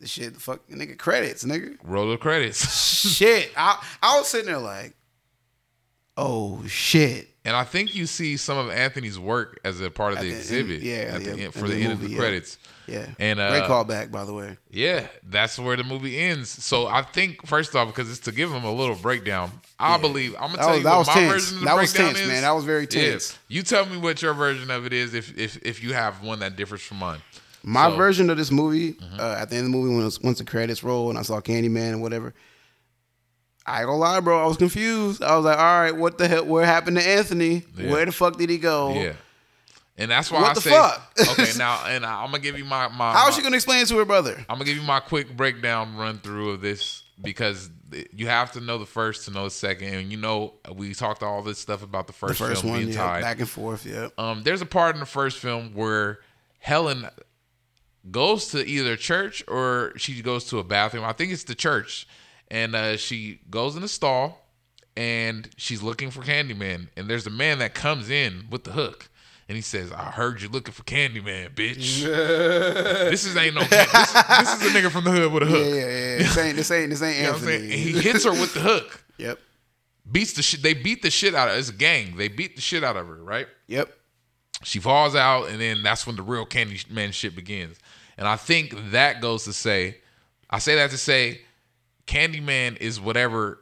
the 0.00 0.08
shit, 0.08 0.34
the 0.34 0.40
fuck, 0.40 0.66
nigga, 0.68 0.98
credits, 0.98 1.44
nigga. 1.44 1.76
Roll 1.84 2.10
the 2.10 2.16
credits. 2.16 3.06
shit. 3.16 3.50
I, 3.56 3.80
I 4.02 4.18
was 4.18 4.28
sitting 4.28 4.46
there 4.46 4.58
like, 4.58 4.94
oh 6.16 6.64
shit. 6.66 7.28
and 7.44 7.54
I 7.54 7.64
think 7.64 7.94
you 7.94 8.06
see 8.06 8.36
some 8.36 8.58
of 8.58 8.70
Anthony's 8.70 9.18
work 9.18 9.60
as 9.64 9.80
a 9.80 9.90
part 9.90 10.14
of 10.14 10.18
the 10.18 10.24
the 10.26 10.30
end- 10.32 10.40
exhibit. 10.40 10.82
yeah, 10.82 10.94
at 10.94 11.24
the 11.24 11.36
yeah, 11.36 11.44
end, 11.44 11.54
for 11.54 11.68
the 11.68 11.74
the, 11.74 11.82
end 11.84 11.92
of 11.92 12.00
the 12.00 12.08
yeah. 12.10 12.18
credits. 12.18 12.58
Yeah. 12.86 13.06
And, 13.18 13.38
uh, 13.38 13.50
great 13.50 13.64
callback, 13.64 14.10
by 14.10 14.24
the 14.24 14.34
way. 14.34 14.56
Yeah, 14.70 15.06
that's 15.22 15.58
where 15.58 15.76
the 15.76 15.84
movie 15.84 16.18
ends. 16.18 16.48
So 16.50 16.86
I 16.88 17.02
think 17.02 17.46
first 17.46 17.74
off, 17.76 17.88
because 17.88 18.10
it's 18.10 18.20
to 18.20 18.32
give 18.32 18.50
him 18.52 18.64
a 18.64 18.72
little 18.72 18.96
breakdown. 18.96 19.50
I 19.78 19.98
believe 19.98 20.34
I'm 20.38 20.52
gonna 20.52 20.56
That 20.56 20.62
tell 20.62 20.68
was- 20.70 20.78
you 20.78 20.84
that 20.84 20.96
was 20.98 21.06
my 21.08 21.14
tense. 21.14 21.32
version 21.32 21.54
of 21.56 21.60
the 21.60 21.66
That 21.66 21.76
was 21.76 21.92
tense, 21.92 22.18
is. 22.20 22.28
man. 22.28 22.42
That 22.42 22.54
was 22.54 22.64
very 22.64 22.82
Yeah. 22.90 23.10
tense. 23.10 23.38
You 23.48 23.62
tell 23.62 23.86
me 23.86 23.96
what 23.96 24.20
your 24.22 24.34
version 24.34 24.70
of 24.70 24.84
it 24.86 24.92
is, 24.92 25.14
if 25.14 25.36
if 25.38 25.58
if 25.62 25.82
you 25.82 25.92
have 25.94 26.22
one 26.22 26.40
that 26.40 26.56
differs 26.56 26.82
from 26.82 26.98
mine. 26.98 27.20
My 27.64 27.84
So- 27.84 27.90
Mm-hmm. 27.90 27.96
version 27.98 28.30
of 28.30 28.36
this 28.38 28.50
movie, 28.50 28.96
uh, 29.18 29.36
at 29.38 29.48
the 29.50 29.56
end 29.56 29.66
of 29.66 29.72
the 29.72 29.76
movie, 29.78 29.90
when 29.92 30.02
it 30.02 30.04
was, 30.06 30.20
once 30.20 30.38
the 30.38 30.44
credits 30.44 30.82
roll 30.82 31.08
and 31.10 31.18
I 31.18 31.22
saw 31.22 31.40
Candyman 31.40 31.90
and 31.90 32.02
whatever, 32.02 32.34
I 33.64 33.78
ain't 33.78 33.86
gonna 33.86 33.98
lie, 33.98 34.18
bro. 34.20 34.42
I 34.42 34.46
was 34.46 34.56
confused. 34.56 35.22
I 35.22 35.36
was 35.36 35.44
like, 35.44 35.56
all 35.58 35.80
right, 35.80 35.94
what 35.96 36.18
the 36.18 36.26
hell? 36.26 36.44
What 36.44 36.64
happened 36.64 36.96
to 36.96 37.06
Anthony? 37.06 37.64
Yeah. 37.76 37.90
Where 37.92 38.04
the 38.04 38.10
fuck 38.10 38.36
did 38.36 38.50
he 38.50 38.58
go? 38.58 38.92
Yeah. 38.94 39.12
And 39.98 40.10
that's 40.10 40.30
why 40.30 40.40
What 40.40 40.50
I 40.52 40.54
the 40.54 40.60
say 40.62 40.70
fuck? 40.70 41.12
okay 41.38 41.50
now, 41.58 41.84
and 41.86 42.04
I, 42.06 42.22
I'm 42.22 42.30
gonna 42.30 42.38
give 42.42 42.58
you 42.58 42.64
my 42.64 42.88
my. 42.88 43.12
How 43.12 43.26
my- 43.26 43.30
she 43.30 43.42
gonna 43.42 43.56
explain 43.56 43.82
it 43.82 43.88
to 43.88 43.98
her 43.98 44.04
brother? 44.06 44.36
I'm 44.48 44.56
gonna 44.56 44.64
give 44.64 44.76
you 44.76 44.82
my 44.82 45.00
quick 45.00 45.36
breakdown 45.36 45.96
run 45.96 46.18
through 46.18 46.50
of 46.52 46.60
this 46.62 47.02
because 47.20 47.68
you 48.12 48.26
have 48.26 48.52
to 48.52 48.60
know 48.60 48.78
the 48.78 48.86
first 48.86 49.26
to 49.26 49.30
know 49.30 49.44
the 49.44 49.50
second, 49.50 49.88
and 49.92 50.10
you 50.10 50.16
know 50.16 50.54
we 50.74 50.94
talked 50.94 51.22
all 51.22 51.42
this 51.42 51.58
stuff 51.58 51.82
about 51.82 52.06
the 52.06 52.12
The 52.14 52.18
first, 52.18 52.38
first 52.38 52.62
film 52.62 52.72
one, 52.72 52.80
being 52.84 52.92
yeah, 52.94 53.04
tied. 53.04 53.20
back 53.22 53.38
and 53.40 53.48
forth, 53.48 53.84
yeah. 53.84 54.08
Um, 54.16 54.42
there's 54.44 54.62
a 54.62 54.66
part 54.66 54.96
in 54.96 55.00
the 55.00 55.06
first 55.06 55.38
film 55.38 55.74
where 55.74 56.20
Helen 56.58 57.06
goes 58.10 58.48
to 58.48 58.66
either 58.66 58.96
church 58.96 59.44
or 59.46 59.92
she 59.96 60.22
goes 60.22 60.44
to 60.46 60.58
a 60.58 60.64
bathroom. 60.64 61.04
I 61.04 61.12
think 61.12 61.32
it's 61.32 61.44
the 61.44 61.54
church, 61.54 62.06
and 62.50 62.74
uh, 62.74 62.96
she 62.96 63.40
goes 63.50 63.76
in 63.76 63.82
the 63.82 63.88
stall 63.88 64.38
and 64.96 65.48
she's 65.56 65.82
looking 65.82 66.10
for 66.10 66.22
Candyman. 66.22 66.88
And 66.96 67.08
there's 67.08 67.26
a 67.26 67.30
man 67.30 67.58
that 67.60 67.74
comes 67.74 68.10
in 68.10 68.46
with 68.50 68.64
the 68.64 68.72
hook, 68.72 69.08
and 69.48 69.56
he 69.56 69.62
says, 69.62 69.92
"I 69.92 70.04
heard 70.10 70.40
you 70.40 70.48
looking 70.48 70.72
for 70.72 70.82
Candyman, 70.84 71.54
bitch." 71.54 72.02
this 73.10 73.24
is 73.24 73.36
ain't 73.36 73.54
no. 73.54 73.62
This, 73.64 73.86
is, 73.86 74.12
this 74.12 74.54
is 74.62 74.74
a 74.74 74.78
nigga 74.78 74.90
from 74.90 75.04
the 75.04 75.10
hood 75.10 75.32
with 75.32 75.42
a 75.42 75.46
hook. 75.46 75.66
yeah, 75.66 75.74
yeah. 75.74 76.18
This 76.18 76.38
ain't 76.38 76.56
this 76.56 76.70
ain't 76.70 76.90
this 76.90 77.02
ain't 77.02 77.16
You 77.18 77.22
know 77.24 77.32
what 77.32 77.42
I'm 77.42 77.48
Anthony. 77.48 77.68
saying? 77.68 77.72
And 77.72 77.96
he 77.96 78.00
hits 78.00 78.24
her 78.24 78.30
with 78.32 78.54
the 78.54 78.60
hook. 78.60 79.04
yep. 79.18 79.38
Beats 80.10 80.32
the 80.32 80.42
shit. 80.42 80.62
They 80.62 80.74
beat 80.74 81.02
the 81.02 81.10
shit 81.10 81.34
out 81.34 81.48
of. 81.48 81.56
It's 81.56 81.68
a 81.68 81.72
gang. 81.72 82.16
They 82.16 82.28
beat 82.28 82.56
the 82.56 82.62
shit 82.62 82.82
out 82.84 82.96
of 82.96 83.06
her. 83.06 83.22
Right. 83.22 83.46
Yep. 83.68 83.92
She 84.64 84.78
falls 84.80 85.14
out, 85.14 85.48
and 85.48 85.60
then 85.60 85.82
that's 85.82 86.06
when 86.06 86.16
the 86.16 86.22
real 86.22 86.46
Candyman 86.46 87.12
shit 87.12 87.34
begins. 87.36 87.78
And 88.18 88.28
I 88.28 88.36
think 88.36 88.74
that 88.90 89.20
goes 89.20 89.44
to 89.44 89.52
say, 89.52 89.96
I 90.50 90.58
say 90.58 90.74
that 90.76 90.90
to 90.90 90.98
say, 90.98 91.40
Candyman 92.06 92.76
is 92.78 93.00
whatever 93.00 93.58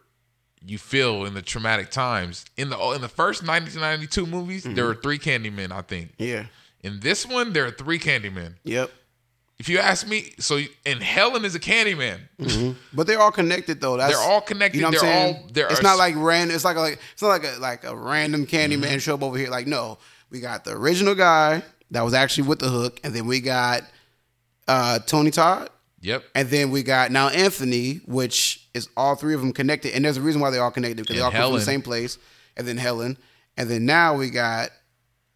you 0.65 0.79
feel 0.79 1.25
in 1.25 1.35
the 1.35 1.43
traumatic 1.43 1.91
times. 1.91 2.45
In 2.57 2.71
the 2.71 2.79
in 2.95 3.01
the 3.01 3.09
first 3.09 3.43
1992 3.47 4.27
movies, 4.27 4.65
there 4.65 4.85
were 4.87 4.95
three 4.95 5.19
Candymen. 5.19 5.73
I 5.73 5.83
think. 5.83 6.13
Yeah. 6.19 6.47
In 6.83 7.01
this 7.01 7.27
one, 7.27 7.53
there 7.53 7.67
are 7.67 7.71
three 7.71 7.99
Candymen. 7.99 8.55
Yep. 8.65 8.91
If 9.59 9.69
you 9.69 9.79
ask 9.79 10.07
me, 10.09 10.33
so 10.39 10.59
and 10.87 11.03
Helen 11.03 11.45
is 11.45 11.55
a 11.55 11.61
Candyman. 11.61 12.21
But 12.95 13.07
they're 13.07 13.21
all 13.21 13.31
connected 13.31 13.81
though. 13.81 13.99
That's, 13.99 14.15
They're 14.17 14.31
all 14.31 14.41
connected. 14.41 14.79
You 14.79 14.83
know 14.85 14.89
what 14.89 15.03
I'm 15.03 15.07
They're 15.07 15.13
saying? 15.13 15.37
all- 15.67 15.71
it's 15.73 15.81
are- 15.81 15.83
not 15.83 15.99
like 15.99 16.15
random. 16.17 16.55
It's 16.55 16.65
like 16.65 16.77
a, 16.77 16.81
like 16.81 16.99
it's 17.13 17.21
not 17.23 17.29
like 17.29 17.45
a 17.45 17.61
like 17.61 17.85
a 17.85 17.95
random 17.95 18.47
Candyman 18.47 18.85
Mm-hmm. 18.85 18.99
show 18.99 19.15
up 19.15 19.23
over 19.23 19.37
here. 19.37 19.51
Like 19.51 19.67
no, 19.67 19.99
we 20.31 20.41
got 20.41 20.65
the 20.65 20.73
original 20.73 21.15
guy 21.15 21.63
that 21.91 22.03
was 22.03 22.15
actually 22.15 22.49
with 22.49 22.59
the 22.61 22.69
hook, 22.71 23.01
and 23.05 23.13
then 23.15 23.27
we 23.27 23.41
got 23.41 23.83
uh 24.69 24.99
Tony 25.01 25.31
Todd, 25.31 25.69
Yep. 26.01 26.25
and 26.35 26.49
then 26.49 26.71
we 26.71 26.83
got 26.83 27.11
now 27.11 27.29
Anthony, 27.29 27.97
which 28.07 28.60
is 28.75 28.89
all 28.97 29.15
three 29.17 29.35
of 29.35 29.41
them 29.41 29.53
connected. 29.53 29.95
And 29.95 30.05
there's 30.05 30.17
a 30.17 30.21
reason 30.23 30.41
why 30.41 30.51
they're 30.51 30.63
all 30.63 30.71
connected 30.71 30.99
because 30.99 31.17
they 31.17 31.23
all 31.23 31.31
come 31.31 31.43
from 31.51 31.53
the 31.55 31.61
same 31.65 31.83
place. 31.83 32.19
And 32.57 32.67
then 32.67 32.77
Helen, 32.77 33.17
and 33.57 33.71
then 33.71 33.87
now 33.87 34.17
we 34.17 34.31
got 34.31 34.71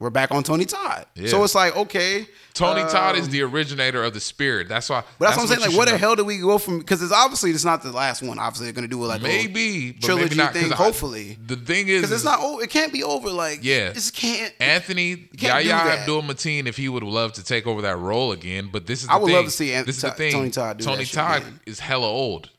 we're 0.01 0.11
back 0.11 0.33
on 0.33 0.43
Tony 0.43 0.65
Todd. 0.65 1.07
Yeah. 1.15 1.29
So 1.29 1.43
it's 1.45 1.55
like 1.55 1.75
okay, 1.77 2.27
Tony 2.53 2.83
Todd 2.83 3.15
um, 3.15 3.21
is 3.21 3.29
the 3.29 3.43
originator 3.43 4.03
of 4.03 4.13
the 4.13 4.21
spirit. 4.21 4.69
That's 4.69 4.91
why. 4.91 5.05
But 5.19 5.27
that's, 5.27 5.37
what 5.37 5.43
I'm 5.45 5.49
saying. 5.49 5.61
you 5.61 5.69
Like, 5.69 5.77
where 5.79 5.87
the 5.87 5.93
know. 5.93 5.99
hell 5.99 6.17
do 6.17 6.25
we 6.25 6.39
go 6.39 6.59
from? 6.59 6.81
Because 6.81 7.01
it's 7.01 7.13
obviously 7.13 7.51
it's 7.53 7.65
not 7.65 7.83
the 7.83 7.93
last 7.93 8.21
one. 8.21 8.39
Obviously, 8.39 8.67
they're 8.67 8.73
gonna 8.75 8.89
do 8.89 9.03
it 9.05 9.07
like 9.07 9.21
a 9.21 9.23
Maybe 9.23 9.93
but 9.93 10.03
trilogy 10.03 10.25
maybe 10.25 10.37
not, 10.37 10.53
thing. 10.53 10.73
I- 10.73 10.77
hopefully, 10.77 11.39
the 11.47 11.57
thing 11.57 11.89
is, 11.89 12.01
because 12.03 12.13
it's 12.13 12.25
not. 12.25 12.41
Oh, 12.43 12.59
it 12.59 12.71
can't 12.71 12.93
be 12.93 13.05
over. 13.05 13.31
Like, 13.31 13.61
Yeah. 13.63 13.89
it 13.91 13.95
just 13.95 14.15
can't. 14.15 14.53
Anthony 14.61 15.17
can't 15.17 15.63
do 15.63 15.69
Yahya. 15.69 16.01
Abdul 16.01 16.23
Mateen 16.23 16.67
if 16.67 16.77
he 16.77 16.89
would 16.89 17.05
love 17.05 17.33
to 17.35 17.45
take 17.45 17.67
over 17.67 17.83
that 17.83 17.97
role 17.97 18.33
again. 18.33 18.71
But 18.73 18.87
this 18.87 19.03
is 19.03 19.07
the 19.07 19.15
I 19.15 19.17
would 19.17 19.27
thing. 19.29 19.37
love 19.37 19.45
to 19.47 19.51
see 19.53 19.71
this 19.71 19.97
is 19.97 20.03
the 20.03 20.11
thing. 20.11 20.33
Tony 20.33 20.51
Todd 20.51 20.79
do 20.79 20.85
Tony 20.85 21.05
Todd 21.07 21.43
again. 21.43 21.61
is 21.67 21.79
hella 21.79 22.09
old. 22.09 22.51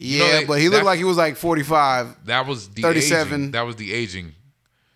Yeah, 0.00 0.18
know, 0.18 0.38
they- 0.40 0.44
but 0.46 0.60
he 0.60 0.68
looked 0.68 0.80
that- 0.80 0.86
like 0.86 0.98
he 0.98 1.04
was 1.04 1.16
like 1.16 1.36
45. 1.36 2.26
That 2.26 2.46
was 2.46 2.68
the 2.68 2.82
37. 2.82 3.32
aging. 3.32 3.50
That 3.52 3.62
was 3.62 3.76
the 3.76 3.92
aging. 3.92 4.34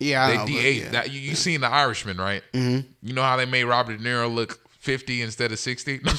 Yeah, 0.01 0.24
I 0.24 0.31
They 0.32 0.36
know, 0.39 0.47
de-aged. 0.47 0.85
yeah. 0.86 0.90
That 0.90 1.10
you, 1.12 1.20
you 1.20 1.35
seen 1.36 1.60
the 1.60 1.68
Irishman, 1.68 2.16
right? 2.18 2.43
Mm-hmm. 2.52 2.89
You 3.02 3.14
know 3.14 3.22
how 3.22 3.36
they 3.36 3.47
made 3.47 3.64
Robert 3.64 3.97
De 3.97 4.02
Niro 4.05 4.32
look 4.35 4.59
fifty 4.81 5.22
instead 5.22 5.52
of 5.52 5.59
sixty. 5.59 6.01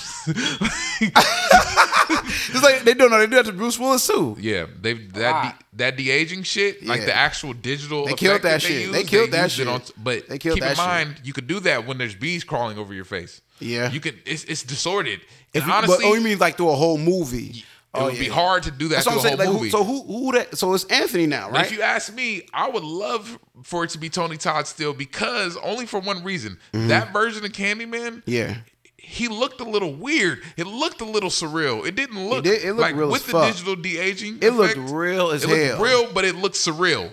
It's 2.48 2.64
like 2.64 2.84
they 2.84 2.94
don't 2.94 3.10
know 3.12 3.20
they 3.20 3.26
do 3.28 3.36
that 3.36 3.46
to 3.46 3.54
Bruce 3.54 3.80
Willis 3.80 4.06
too. 4.08 4.38
yeah, 4.40 4.66
they 4.82 4.94
that 4.94 5.58
de, 5.60 5.78
that 5.78 5.98
de 5.98 6.10
aging 6.12 6.44
shit, 6.44 6.86
like 6.86 7.00
Yeah. 7.02 7.06
the 7.08 7.16
actual 7.16 7.54
digital. 7.54 8.06
They 8.06 8.14
killed 8.14 8.42
that 8.44 8.62
they 8.62 8.68
shit. 8.68 8.82
used, 8.84 8.94
They 8.94 9.04
killed 9.04 9.32
that 9.32 9.52
shit. 9.52 9.68
on- 9.68 9.82
but 9.98 10.28
They 10.30 10.38
killed 10.38 10.56
keep 10.56 10.64
that 10.64 10.72
in 10.72 10.76
shit. 10.76 10.86
mind, 10.86 11.16
you 11.24 11.34
could 11.34 11.48
do 11.48 11.60
that 11.62 11.86
when 11.86 11.98
there's 11.98 12.16
bees 12.16 12.44
crawling 12.44 12.78
over 12.78 12.94
your 12.94 13.06
face. 13.06 13.42
Yeah. 13.60 13.92
you 13.92 14.00
could. 14.00 14.20
It's, 14.26 14.44
it's 14.46 14.64
distorted. 14.64 15.22
If 15.54 15.64
And 15.64 15.68
you- 15.68 15.74
honestly, 15.74 15.98
but, 16.02 16.06
oh, 16.10 16.14
you 16.16 16.22
mean 16.22 16.38
like 16.38 16.58
through 16.58 16.70
a 16.70 16.76
whole 16.76 16.98
movie? 16.98 17.64
It 17.96 18.02
Oh, 18.02 18.06
would 18.06 18.20
be 18.20 18.28
hard 18.28 18.64
to 18.64 18.72
do 18.72 18.88
that 18.90 18.96
That's 18.96 19.08
what 19.08 19.16
I'm 19.16 19.22
saying. 19.22 19.38
whole 19.38 19.46
Like, 19.46 19.54
movie. 19.56 19.66
who, 19.70 19.72
so 19.72 19.84
who 19.84 20.02
who 20.04 20.32
that? 20.34 20.58
So 20.58 20.74
it's 20.74 20.84
Anthony 20.86 21.26
now, 21.28 21.50
right? 21.50 21.66
If 21.66 21.72
you 21.72 21.82
ask 21.82 22.14
me, 22.14 22.48
I 22.54 22.70
would 22.70 22.84
love 22.84 23.38
for 23.64 23.84
it 23.84 23.90
to 23.92 23.98
be 23.98 24.10
Tony 24.10 24.38
Todd 24.38 24.68
still 24.68 24.94
because 24.94 25.58
only 25.58 25.86
for 25.86 26.00
one 26.00 26.24
reason. 26.24 26.58
That 26.74 27.12
version 27.14 27.44
of 27.46 27.52
Candyman, 27.52 28.24
Mm-hmm. 28.24 28.30
yeah, 28.32 28.58
he 28.98 29.28
looked 29.28 29.62
a 29.62 29.64
little 29.64 29.94
weird. 29.94 30.42
It 30.58 30.66
looked 30.68 31.02
a 31.02 31.06
little 31.06 31.30
surreal. 31.30 31.86
It 31.86 31.96
didn't 31.96 32.28
look 32.28 32.44
did- 32.44 32.64
it 32.64 32.70
looked 32.74 32.80
like 32.82 32.96
real 32.96 33.10
with 33.10 33.26
the 33.26 33.32
fuck. 33.34 33.54
digital 33.54 33.76
de 33.76 33.98
aging. 33.98 34.40
It 34.42 34.52
looked 34.52 34.78
real 34.78 35.32
as 35.32 35.44
it 35.44 35.50
looked 35.50 35.62
hell. 35.64 35.80
real, 35.82 36.12
but 36.14 36.26
it 36.26 36.36
looked 36.36 36.56
surreal. 36.56 37.12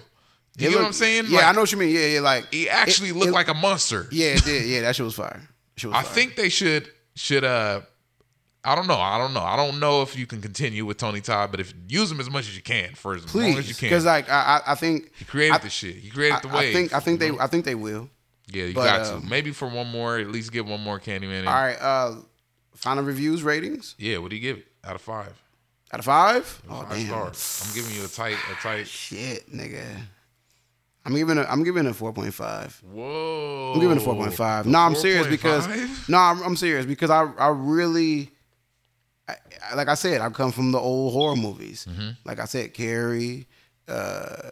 You 0.58 0.68
It 0.68 0.72
know 0.72 0.78
what 0.78 0.86
I'm 0.88 0.92
saying? 0.92 1.24
Yeah, 1.28 1.38
Like, 1.38 1.46
I 1.46 1.52
know 1.52 1.60
what 1.60 1.72
you 1.72 1.78
mean. 1.78 1.94
Yeah, 1.94 2.06
yeah, 2.06 2.20
like 2.20 2.52
He 2.52 2.68
actually 2.68 3.08
it- 3.10 3.16
looked 3.16 3.28
it- 3.28 3.32
like 3.32 3.48
a 3.48 3.54
monster. 3.54 4.06
Yeah, 4.12 4.28
it 4.36 4.44
did. 4.44 4.66
Yeah, 4.66 4.82
that 4.82 4.96
shit 4.96 5.04
was 5.04 5.14
fire. 5.14 5.40
Shit 5.76 5.88
was 5.90 5.96
I 5.98 6.02
fire. 6.02 6.12
think 6.14 6.36
they 6.36 6.48
should 6.50 6.90
should 7.14 7.44
uh 7.44 7.80
I 8.64 8.74
don't 8.76 8.86
know. 8.86 8.96
I 8.96 9.18
don't 9.18 9.34
know. 9.34 9.40
I 9.40 9.56
don't 9.56 9.80
know 9.80 10.02
if 10.02 10.16
you 10.16 10.24
can 10.26 10.40
continue 10.40 10.84
with 10.84 10.96
Tony 10.96 11.20
Todd, 11.20 11.50
but 11.50 11.58
if 11.58 11.74
use 11.88 12.12
him 12.12 12.20
as 12.20 12.30
much 12.30 12.48
as 12.48 12.54
you 12.54 12.62
can 12.62 12.94
for 12.94 13.14
as 13.14 13.34
long 13.34 13.44
as 13.44 13.48
you 13.50 13.54
please, 13.62 13.78
can. 13.78 13.86
because 13.88 14.04
like 14.04 14.30
I, 14.30 14.60
I 14.66 14.72
I 14.72 14.74
think 14.76 15.10
he 15.16 15.24
created 15.24 15.54
I, 15.54 15.58
the 15.58 15.70
shit. 15.70 15.96
He 15.96 16.10
created 16.10 16.36
I, 16.36 16.40
the 16.40 16.48
wave. 16.48 16.56
I 16.56 16.72
think 16.72 16.94
I 16.94 17.00
think 17.00 17.20
they? 17.20 17.30
I 17.38 17.46
think 17.48 17.64
they 17.64 17.74
will. 17.74 18.08
Yeah, 18.48 18.64
you 18.64 18.74
but, 18.74 18.84
got 18.84 19.06
um, 19.12 19.22
to. 19.22 19.28
Maybe 19.28 19.50
for 19.50 19.66
one 19.68 19.88
more, 19.88 20.18
at 20.18 20.28
least 20.28 20.52
get 20.52 20.64
one 20.66 20.80
more 20.80 21.00
Candyman. 21.00 21.40
in. 21.40 21.48
All 21.48 21.54
right, 21.54 21.76
uh 21.80 22.14
final 22.74 23.04
reviews 23.04 23.42
ratings 23.42 23.94
Yeah, 23.98 24.18
what 24.18 24.30
do 24.30 24.36
you 24.36 24.42
give 24.42 24.58
it 24.58 24.66
out 24.84 24.94
of 24.94 25.00
five? 25.00 25.40
out 25.92 25.98
of 25.98 26.04
five. 26.04 26.62
Oh 26.70 26.82
Five 26.82 26.90
damn, 26.90 27.06
stars. 27.06 27.64
I'm 27.66 27.74
giving 27.74 27.96
you 27.96 28.04
a 28.04 28.08
tight, 28.08 28.36
a 28.50 28.54
tight. 28.62 28.86
shit, 28.86 29.50
nigga. 29.52 29.84
I'm 31.04 31.14
giving 31.14 31.36
a 31.38 31.42
I'm 31.42 31.64
giving 31.64 31.86
a 31.86 31.92
four 31.94 32.12
point 32.12 32.32
five. 32.32 32.80
Whoa. 32.90 33.72
I'm 33.74 33.80
giving 33.80 33.96
a 33.96 34.00
four 34.00 34.14
point 34.14 34.34
five. 34.34 34.66
No, 34.66 34.78
I'm 34.78 34.94
serious 34.94 35.26
because 35.26 35.68
no, 36.08 36.16
I'm, 36.18 36.42
I'm 36.42 36.56
serious 36.56 36.86
because 36.86 37.10
I 37.10 37.24
I 37.38 37.48
really. 37.48 38.30
I, 39.28 39.34
I- 39.70 39.74
like 39.74 39.88
I 39.88 39.94
said, 39.94 40.20
I 40.20 40.28
come 40.30 40.52
from 40.52 40.72
the 40.72 40.78
old 40.78 41.12
horror 41.12 41.36
movies. 41.36 41.86
Mm-hmm. 41.88 42.10
Like 42.24 42.38
I 42.40 42.44
said, 42.46 42.74
Carrie, 42.74 43.46
uh, 43.88 44.50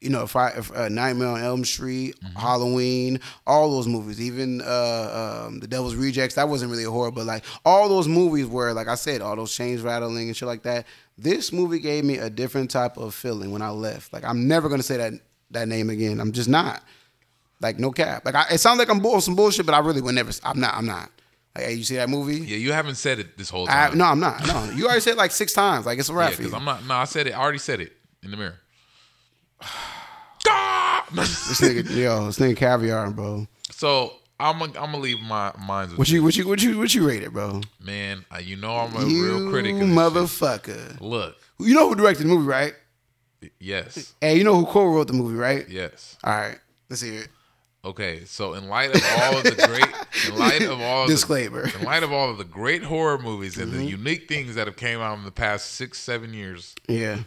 you 0.00 0.10
know, 0.10 0.26
Fri- 0.26 0.52
uh, 0.74 0.88
Nightmare 0.88 1.28
on 1.28 1.40
Elm 1.40 1.64
Street, 1.64 2.14
Mm-hmm. 2.22 2.38
Halloween, 2.38 3.20
all 3.46 3.70
those 3.70 3.86
movies. 3.88 4.20
Even 4.20 4.60
uh, 4.60 5.44
um, 5.46 5.60
The 5.60 5.66
Devil's 5.66 5.94
Rejects. 5.94 6.34
That 6.34 6.48
wasn't 6.48 6.70
really 6.70 6.84
a 6.84 6.90
horror, 6.90 7.10
but 7.10 7.26
like 7.26 7.44
all 7.64 7.88
those 7.88 8.06
movies 8.08 8.46
were, 8.46 8.72
like 8.72 8.88
I 8.88 8.94
said, 8.94 9.20
all 9.22 9.36
those 9.36 9.54
chains 9.54 9.80
rattling 9.82 10.28
and 10.28 10.36
shit 10.36 10.46
like 10.48 10.62
that. 10.64 10.86
This 11.18 11.52
movie 11.52 11.78
gave 11.78 12.04
me 12.04 12.18
a 12.18 12.28
different 12.28 12.70
type 12.70 12.96
of 12.98 13.14
feeling 13.14 13.50
when 13.50 13.62
I 13.62 13.70
left. 13.70 14.12
Like 14.12 14.24
I'm 14.24 14.46
never 14.48 14.68
gonna 14.68 14.82
say 14.82 14.98
that 14.98 15.12
that 15.52 15.66
name 15.68 15.88
again. 15.90 16.20
I'm 16.20 16.32
just 16.32 16.48
not. 16.48 16.82
Like 17.60 17.78
no 17.78 17.90
cap. 17.90 18.24
Like 18.26 18.34
I, 18.34 18.44
it 18.52 18.58
sounds 18.58 18.78
like 18.78 18.90
I'm 18.90 19.00
bull 19.00 19.20
some 19.22 19.34
bullshit, 19.34 19.64
but 19.64 19.74
I 19.74 19.78
really 19.78 20.02
would 20.02 20.14
never. 20.14 20.30
I'm 20.44 20.60
not. 20.60 20.74
I'm 20.74 20.84
not. 20.86 21.10
Like 21.56 21.64
hey, 21.64 21.72
you 21.74 21.84
see 21.84 21.96
that 21.96 22.08
movie? 22.10 22.36
Yeah, 22.38 22.58
you 22.58 22.72
haven't 22.72 22.96
said 22.96 23.18
it 23.18 23.38
this 23.38 23.48
whole 23.50 23.66
I, 23.68 23.88
time. 23.88 23.98
no, 23.98 24.04
I'm 24.04 24.20
not. 24.20 24.46
No, 24.46 24.70
you 24.74 24.84
already 24.86 25.00
said 25.00 25.12
it 25.12 25.16
like 25.16 25.30
six 25.32 25.52
times. 25.52 25.86
Like 25.86 25.98
it's 25.98 26.08
a 26.10 26.12
yeah, 26.12 26.18
wrap 26.18 26.32
for 26.32 26.38
because. 26.38 26.54
I'm 26.54 26.64
not. 26.64 26.84
No, 26.86 26.94
I 26.94 27.04
said 27.04 27.26
it. 27.26 27.32
I 27.32 27.40
already 27.40 27.58
said 27.58 27.80
it 27.80 27.92
in 28.22 28.30
the 28.30 28.36
mirror. 28.36 28.56
This 31.14 31.60
nigga, 31.60 31.96
yo, 31.96 32.26
this 32.26 32.38
nigga 32.38 32.56
caviar, 32.56 33.10
bro. 33.10 33.46
so 33.70 34.12
I'm 34.40 34.58
gonna 34.58 34.72
I'm 34.78 34.90
gonna 34.90 34.98
leave 34.98 35.20
my 35.20 35.52
minds 35.56 35.92
with 35.92 35.98
What 36.00 36.08
you, 36.10 36.22
what 36.22 36.36
you, 36.36 36.48
what 36.48 36.60
you, 36.62 36.78
what 36.78 36.94
you 36.94 37.06
rate 37.06 37.22
it, 37.22 37.32
bro? 37.32 37.60
man. 37.80 38.24
uh, 38.34 38.38
You 38.38 38.56
know 38.56 38.76
I'm 38.76 38.94
a 38.96 39.06
you 39.06 39.24
real 39.24 39.50
critic. 39.50 39.74
Of 39.74 39.78
this 39.80 39.88
shit. 39.88 39.96
motherfucker. 39.96 41.00
Look, 41.00 41.36
You 41.58 41.74
know 41.74 41.88
who 41.88 41.94
directed 41.94 42.24
the 42.24 42.28
movie, 42.28 42.46
right? 42.48 42.74
yes, 43.60 44.14
Hey, 44.20 44.36
you 44.36 44.44
know 44.44 44.56
who 44.56 44.66
co-wrote 44.66 45.06
the 45.06 45.12
movie, 45.12 45.36
right? 45.36 45.68
yes. 45.68 46.16
All 46.24 46.32
right, 46.34 46.58
let's 46.90 47.02
hear 47.02 47.22
it. 47.22 47.28
Okay, 47.86 48.24
so 48.24 48.54
in 48.54 48.68
light 48.68 48.94
of 48.94 49.02
all 49.22 49.38
of 49.38 49.44
the 49.44 49.66
great, 49.66 50.28
in 50.28 50.38
light 50.38 50.62
of 50.62 50.80
all 50.80 51.06
Disclaimer. 51.06 51.68
the, 51.68 51.78
in 51.78 51.84
light 51.84 52.02
of 52.02 52.12
all 52.12 52.28
of 52.30 52.36
the 52.36 52.44
great 52.44 52.82
horror 52.82 53.16
movies 53.16 53.56
and 53.58 53.70
Mm-hmm. 53.70 53.78
the 53.78 53.86
unique 53.86 54.28
things 54.28 54.56
that 54.56 54.66
have 54.66 54.76
came 54.76 54.98
out 55.00 55.16
in 55.18 55.24
the 55.24 55.30
past 55.30 55.70
six, 55.72 55.98
seven 56.00 56.34
years, 56.34 56.74
Yeah. 56.88 57.20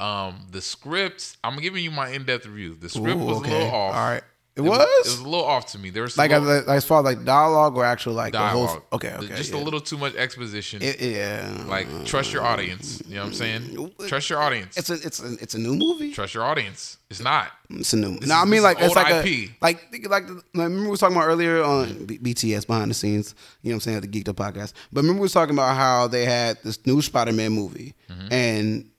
um, 0.00 0.46
the 0.50 0.60
scripts. 0.60 1.36
I'm 1.42 1.58
giving 1.60 1.82
you 1.82 1.90
my 1.90 2.10
in-depth 2.10 2.46
review. 2.46 2.74
The 2.74 2.88
script 2.90 3.16
Ooh, 3.20 3.24
was 3.24 3.38
okay. 3.38 3.50
a 3.50 3.64
little 3.64 3.70
off. 3.74 3.94
All 3.94 4.10
right. 4.10 4.22
It, 4.56 4.60
It 4.60 4.68
was. 4.68 4.78
was, 4.78 4.86
it 5.06 5.10
was 5.10 5.18
a 5.18 5.24
little 5.24 5.44
off 5.44 5.66
to 5.72 5.80
me. 5.80 5.90
There 5.90 6.04
was 6.04 6.16
like, 6.16 6.30
as, 6.30 6.40
little 6.40 6.64
like 6.68 6.76
as 6.76 6.84
far 6.84 7.00
as 7.00 7.04
like 7.04 7.24
dialogue 7.24 7.76
or 7.76 7.84
actual 7.84 8.12
like 8.12 8.32
the 8.32 8.38
dialogue. 8.38 8.68
whole. 8.68 8.82
Okay, 8.92 9.12
okay. 9.12 9.26
just 9.34 9.50
yeah. 9.52 9.58
a 9.58 9.62
little 9.62 9.80
too 9.80 9.98
much 9.98 10.14
exposition. 10.14 10.80
It, 10.80 11.00
yeah. 11.00 11.64
like 11.66 11.88
trust 12.04 12.32
your 12.32 12.44
audience. 12.44 13.02
You 13.08 13.16
know 13.16 13.22
what 13.22 13.26
I'm 13.28 13.34
saying? 13.34 13.90
Trust 14.06 14.30
your 14.30 14.38
audience. 14.40 14.76
it's 14.76 14.90
a 14.90 14.94
it's 14.94 15.20
a 15.20 15.32
it's 15.42 15.54
a 15.54 15.58
new 15.58 15.74
movie. 15.74 16.12
Trust 16.12 16.34
your 16.34 16.44
audience. 16.44 16.98
It's 17.10 17.20
not. 17.20 17.48
It's 17.70 17.92
a 17.94 17.96
new. 17.96 18.16
This 18.20 18.28
no, 18.28 18.36
I 18.36 18.44
mean 18.44 18.62
like 18.62 18.76
it's 18.80 18.94
like 18.94 19.26
IP. 19.26 19.50
a 19.50 19.56
like 19.60 19.92
like 20.08 20.26
the- 20.28 20.34
like, 20.34 20.44
remember 20.54 20.84
we 20.84 20.90
was 20.90 21.00
talking 21.00 21.16
about 21.16 21.26
earlier 21.26 21.62
on 21.64 22.04
B- 22.06 22.18
BTS 22.18 22.66
behind 22.68 22.90
the 22.90 22.94
scenes. 22.94 23.34
You 23.62 23.70
know 23.70 23.74
what 23.74 23.76
I'm 23.78 23.80
saying 23.80 23.96
at 23.96 24.02
the 24.04 24.22
Geeked 24.22 24.28
Up 24.28 24.36
podcast. 24.36 24.72
But 24.92 25.00
remember 25.00 25.20
we 25.20 25.24
was 25.24 25.32
talking 25.32 25.56
about 25.56 25.74
how 25.76 26.06
they 26.06 26.24
had 26.26 26.58
this 26.62 26.78
new 26.86 27.02
Spider-Man 27.02 27.50
movie, 27.50 27.94
Mm-hmm. 28.08 28.32
and 28.32 28.90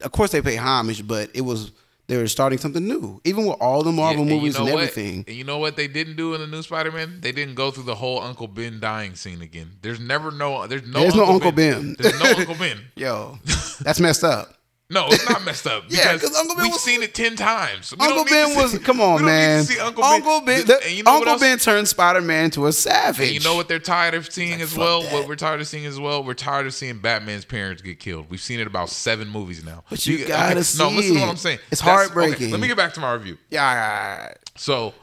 of 0.00 0.12
course 0.12 0.32
they 0.32 0.40
pay 0.40 0.56
homage, 0.56 1.06
but 1.06 1.28
it 1.34 1.42
was 1.42 1.72
they 2.12 2.18
were 2.18 2.28
starting 2.28 2.58
something 2.58 2.86
new. 2.86 3.20
Even 3.24 3.46
with 3.46 3.56
all 3.58 3.82
the 3.82 3.90
Marvel 3.90 4.26
Yeah, 4.26 4.34
movies 4.34 4.52
you 4.54 4.60
know 4.60 4.66
and 4.66 4.74
what? 4.74 4.82
everything. 4.82 5.24
And 5.26 5.34
you 5.34 5.44
know 5.44 5.56
what 5.56 5.76
they 5.76 5.88
didn't 5.88 6.16
do 6.16 6.34
in 6.34 6.42
the 6.42 6.46
new 6.46 6.60
Spider-Man? 6.62 7.20
They 7.22 7.32
didn't 7.32 7.54
go 7.54 7.70
through 7.70 7.84
the 7.84 7.94
whole 7.94 8.20
Uncle 8.20 8.48
Ben 8.48 8.80
dying 8.80 9.14
scene 9.14 9.40
again. 9.40 9.70
There's 9.80 9.98
never 9.98 10.30
no. 10.30 10.66
There's 10.66 10.86
no. 10.86 11.00
There's 11.00 11.14
no 11.14 11.22
Uncle, 11.22 11.36
Uncle 11.36 11.52
ben. 11.52 11.72
Ben. 11.72 11.96
There's 11.98 12.20
no 12.20 12.30
Uncle 12.32 12.54
Ben. 12.56 12.78
Yo, 12.96 13.38
that's 13.80 13.98
messed 13.98 14.24
up. 14.24 14.54
No, 14.92 15.06
it's 15.08 15.28
not 15.28 15.42
messed 15.44 15.66
up. 15.66 15.84
Yeah, 15.88 16.12
because 16.12 16.30
'cause 16.30 16.38
Uncle 16.38 16.56
Ben 16.56 16.64
we've 16.64 16.72
was- 16.72 16.82
seen 16.82 17.02
it 17.02 17.14
ten 17.14 17.34
times. 17.34 17.94
We 17.98 18.06
Uncle 18.06 18.24
Ben 18.26 18.50
to 18.50 18.56
was 18.62 18.72
see- 18.72 18.78
come 18.78 19.00
on, 19.00 19.20
to 19.20 19.24
man. 19.24 19.64
Uncle, 19.80 20.04
Uncle, 20.04 20.40
Ben, 20.42 20.58
Ben. 20.58 20.66
the- 20.66 20.84
and 20.86 20.92
you 20.92 21.02
know 21.02 21.16
Uncle? 21.16 21.38
Ben 21.38 21.58
turned 21.58 21.88
Spider-Man 21.88 22.44
into 22.46 22.66
a 22.66 22.72
savage. 22.72 23.26
And 23.26 23.34
you 23.34 23.40
know 23.40 23.54
what 23.54 23.68
they're 23.68 23.78
tired 23.78 24.14
of 24.14 24.30
seeing 24.32 24.60
as 24.60 24.76
well? 24.76 25.02
that. 25.02 25.12
What 25.12 25.28
we're 25.28 25.36
tired 25.36 25.60
of 25.60 25.66
seeing 25.66 25.86
as 25.86 25.98
well? 25.98 26.22
We're 26.22 26.34
tired 26.34 26.66
of 26.66 26.74
seeing 26.74 26.98
Batman's 26.98 27.44
parents 27.44 27.80
get 27.82 27.98
killed. 28.00 28.26
We've 28.30 28.40
seen 28.40 28.60
it 28.60 28.66
about 28.66 28.90
seven 28.90 29.28
movies 29.28 29.64
now. 29.64 29.82
But 29.88 30.04
you 30.06 30.26
gotta 30.26 30.56
No, 30.56 30.62
see 30.62 30.78
No, 30.82 30.90
listen 30.90 31.14
to 31.14 31.20
what. 31.20 31.28
I'm 31.30 31.36
saying. 31.36 31.58
It's 31.70 31.80
That's- 31.80 31.98
heartbreaking. 32.06 32.34
okay, 32.34 32.50
let 32.52 32.60
me 32.60 32.68
get 32.68 32.76
back 32.76 32.92
to 32.94 33.00
my 33.00 33.12
review. 33.14 33.38
Yeah, 33.50 33.66
all 33.68 33.74
right, 33.74 34.12
all 34.12 34.26
right. 34.26 34.38
So, 34.56 34.94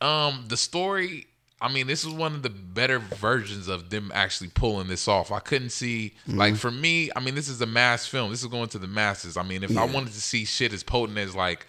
um, 0.00 0.44
the 0.48 0.56
story. 0.56 1.26
I 1.62 1.70
mean, 1.70 1.86
this 1.86 2.04
is 2.04 2.10
one 2.10 2.34
of 2.34 2.42
the 2.42 2.48
better 2.50 2.98
versions 2.98 3.68
of 3.68 3.90
them 3.90 4.10
actually 4.14 4.48
pulling 4.48 4.88
this 4.88 5.06
off. 5.06 5.30
I 5.30 5.40
couldn't 5.40 5.70
see 5.70 6.14
Mm-hmm. 6.26 6.38
like 6.38 6.56
for 6.56 6.70
me. 6.70 7.10
I 7.14 7.20
mean, 7.20 7.34
this 7.34 7.48
is 7.48 7.60
a 7.60 7.66
mass 7.66 8.06
film. 8.06 8.30
This 8.30 8.40
is 8.42 8.48
going 8.48 8.68
to 8.70 8.78
the 8.78 8.86
masses. 8.88 9.36
I 9.36 9.42
mean, 9.42 9.62
if 9.62 9.76
I 9.76 9.84
wanted 9.84 10.12
to 10.14 10.20
see 10.20 10.44
shit 10.44 10.72
as 10.72 10.82
potent 10.82 11.18
as 11.18 11.34
like 11.34 11.66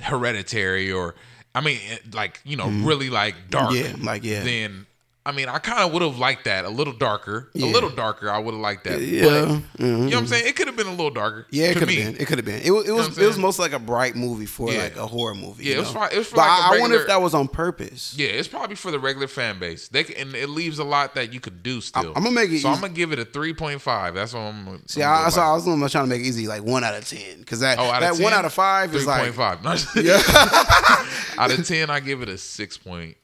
Hereditary 0.00 0.90
or, 0.90 1.14
I 1.54 1.60
mean, 1.60 1.78
like 2.12 2.40
you 2.44 2.56
know, 2.56 2.68
really 2.68 3.10
like 3.10 3.34
dark. 3.50 3.70
Mm-hmm. 3.72 4.00
Yeah, 4.00 4.06
like, 4.06 4.24
yeah. 4.24 4.42
Then. 4.44 4.86
I 5.26 5.32
mean, 5.32 5.48
I 5.48 5.58
kind 5.58 5.78
of 5.80 5.90
would 5.94 6.02
have 6.02 6.18
liked 6.18 6.44
that 6.44 6.66
a 6.66 6.68
little 6.68 6.92
darker, 6.92 7.48
a 7.54 7.58
little 7.58 7.88
darker. 7.88 8.30
I 8.30 8.38
would 8.38 8.52
have 8.52 8.60
liked 8.60 8.84
that. 8.84 9.00
Yeah, 9.00 9.24
but, 9.24 9.48
mhm. 9.48 9.62
you 9.78 9.86
know 9.86 10.04
what 10.04 10.14
I'm 10.16 10.26
saying? 10.26 10.46
It 10.46 10.54
could 10.54 10.66
have 10.66 10.76
been 10.76 10.86
a 10.86 10.90
little 10.90 11.10
darker. 11.10 11.46
Yeah, 11.48 11.68
it 11.68 11.78
could 11.78 11.88
have 11.88 11.90
been. 11.96 12.16
It 12.20 12.26
could 12.26 12.36
have 12.36 12.44
been. 12.44 12.60
It 12.60 12.70
was. 12.70 12.86
It 12.86 12.92
was. 12.92 13.08
what 13.08 13.16
I'm 13.18 13.24
it 13.24 13.26
was 13.28 13.38
most 13.38 13.58
like 13.58 13.72
a 13.72 13.78
bright 13.78 14.16
movie 14.16 14.44
for 14.44 14.70
Yeah. 14.70 14.82
like 14.82 14.96
a 14.96 15.06
horror 15.06 15.34
movie. 15.34 15.64
Yeah, 15.64 15.70
you 15.72 15.76
it 15.76 15.80
was 15.80 15.94
know? 15.94 16.00
fi- 16.00 16.08
it 16.10 16.18
was 16.18 16.26
for 16.28 16.36
but 16.36 16.42
like 16.42 16.72
I, 16.72 16.76
I 16.76 16.80
wonder 16.80 16.96
if 16.96 17.06
that 17.06 17.22
was 17.22 17.32
on 17.32 17.48
purpose. 17.48 18.14
Yeah, 18.18 18.28
it's 18.28 18.48
probably 18.48 18.76
for 18.76 18.90
the 18.90 18.98
regular 18.98 19.26
fan 19.26 19.58
base. 19.58 19.88
They 19.88 20.04
can, 20.04 20.16
and 20.18 20.34
it 20.34 20.50
leaves 20.50 20.78
a 20.78 20.84
lot 20.84 21.14
that 21.14 21.32
you 21.32 21.40
could 21.40 21.62
do 21.62 21.80
still. 21.80 22.12
I'm 22.14 22.22
gonna 22.22 22.32
make 22.32 22.50
it 22.50 22.60
So 22.60 22.68
I'm 22.68 22.82
gonna 22.82 22.92
give 22.92 23.12
it 23.12 23.18
a 23.18 23.24
three 23.24 23.54
point 23.54 23.80
five. 23.80 24.14
That's 24.14 24.34
what 24.34 24.40
I'm. 24.40 24.86
See, 24.88 25.02
I'm 25.02 25.08
I, 25.08 25.30
gonna 25.30 25.40
I. 25.42 25.50
I 25.52 25.54
was 25.54 25.92
trying 25.92 26.04
to 26.04 26.10
make 26.10 26.20
it 26.20 26.26
easy, 26.26 26.46
like 26.48 26.62
one 26.62 26.84
out 26.84 26.94
of 26.94 27.08
ten, 27.08 27.38
because 27.38 27.60
that 27.60 27.78
Oh, 27.78 27.84
that 27.84 28.18
one 28.18 28.34
out 28.34 28.44
of 28.44 28.52
five 28.52 28.94
is 28.94 29.06
like 29.06 29.32
3.5. 29.32 31.38
out 31.40 31.50
of 31.50 31.66
ten, 31.66 31.88
I 31.88 32.00
give 32.00 32.20
it 32.20 32.28
a 32.28 32.36
six 32.36 32.76
point 32.76 33.16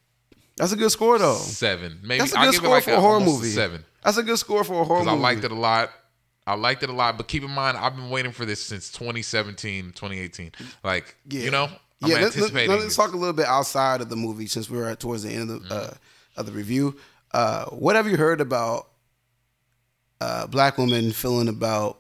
that's 0.61 0.73
a 0.73 0.77
good 0.77 0.91
score 0.93 1.19
though. 1.19 1.35
seven. 1.37 1.99
Maybe 2.03 2.19
That's 2.21 2.35
a 2.35 2.39
I 2.39 2.45
good 2.45 2.53
give 2.53 2.61
it 2.63 2.65
score 2.65 2.75
like 2.77 2.85
for 2.85 2.93
a 2.93 3.01
horror 3.01 3.21
movie. 3.21 3.49
seven 3.49 3.85
That's 4.05 4.17
a 4.19 4.23
good 4.23 4.39
score 4.39 4.63
for 4.63 4.83
a 4.83 4.85
horror 4.85 5.01
because 5.01 5.15
movie. 5.17 5.27
I 5.27 5.33
liked 5.33 5.45
it 5.45 5.51
a 5.53 5.55
lot. 5.55 5.91
I 6.47 6.55
liked 6.55 6.83
it 6.83 6.89
a 6.91 6.93
lot, 6.93 7.17
but 7.17 7.29
keep 7.29 7.43
in 7.45 7.51
mind, 7.51 7.77
I've 7.77 7.95
been 7.97 8.11
waiting 8.11 8.33
for 8.33 8.45
this 8.45 8.61
since 8.63 8.91
2017, 8.93 9.87
2018. 9.93 10.53
Like, 10.83 11.15
Yeah. 11.29 11.41
you 11.43 11.51
know, 11.51 11.65
I'm 12.03 12.11
yeah, 12.11 12.17
let's, 12.21 12.37
let's, 12.37 12.53
let's 12.53 12.97
talk 12.97 13.13
a 13.13 13.17
little 13.17 13.35
bit 13.35 13.47
outside 13.47 14.01
of 14.01 14.09
the 14.09 14.17
movie 14.17 14.47
since 14.47 14.69
we're 14.71 14.89
at 14.89 15.01
towards 15.01 15.23
the 15.23 15.31
end 15.31 15.51
of 15.51 15.69
the 15.69 15.75
uh, 15.75 15.95
of 16.37 16.47
the 16.47 16.53
review. 16.53 16.97
Uh, 17.33 17.67
what 17.67 17.95
have 17.97 18.07
you 18.09 18.17
heard 18.17 18.41
about 18.41 18.89
uh, 20.21 20.47
black 20.47 20.79
women 20.79 21.13
feeling 21.13 21.49
about 21.49 21.99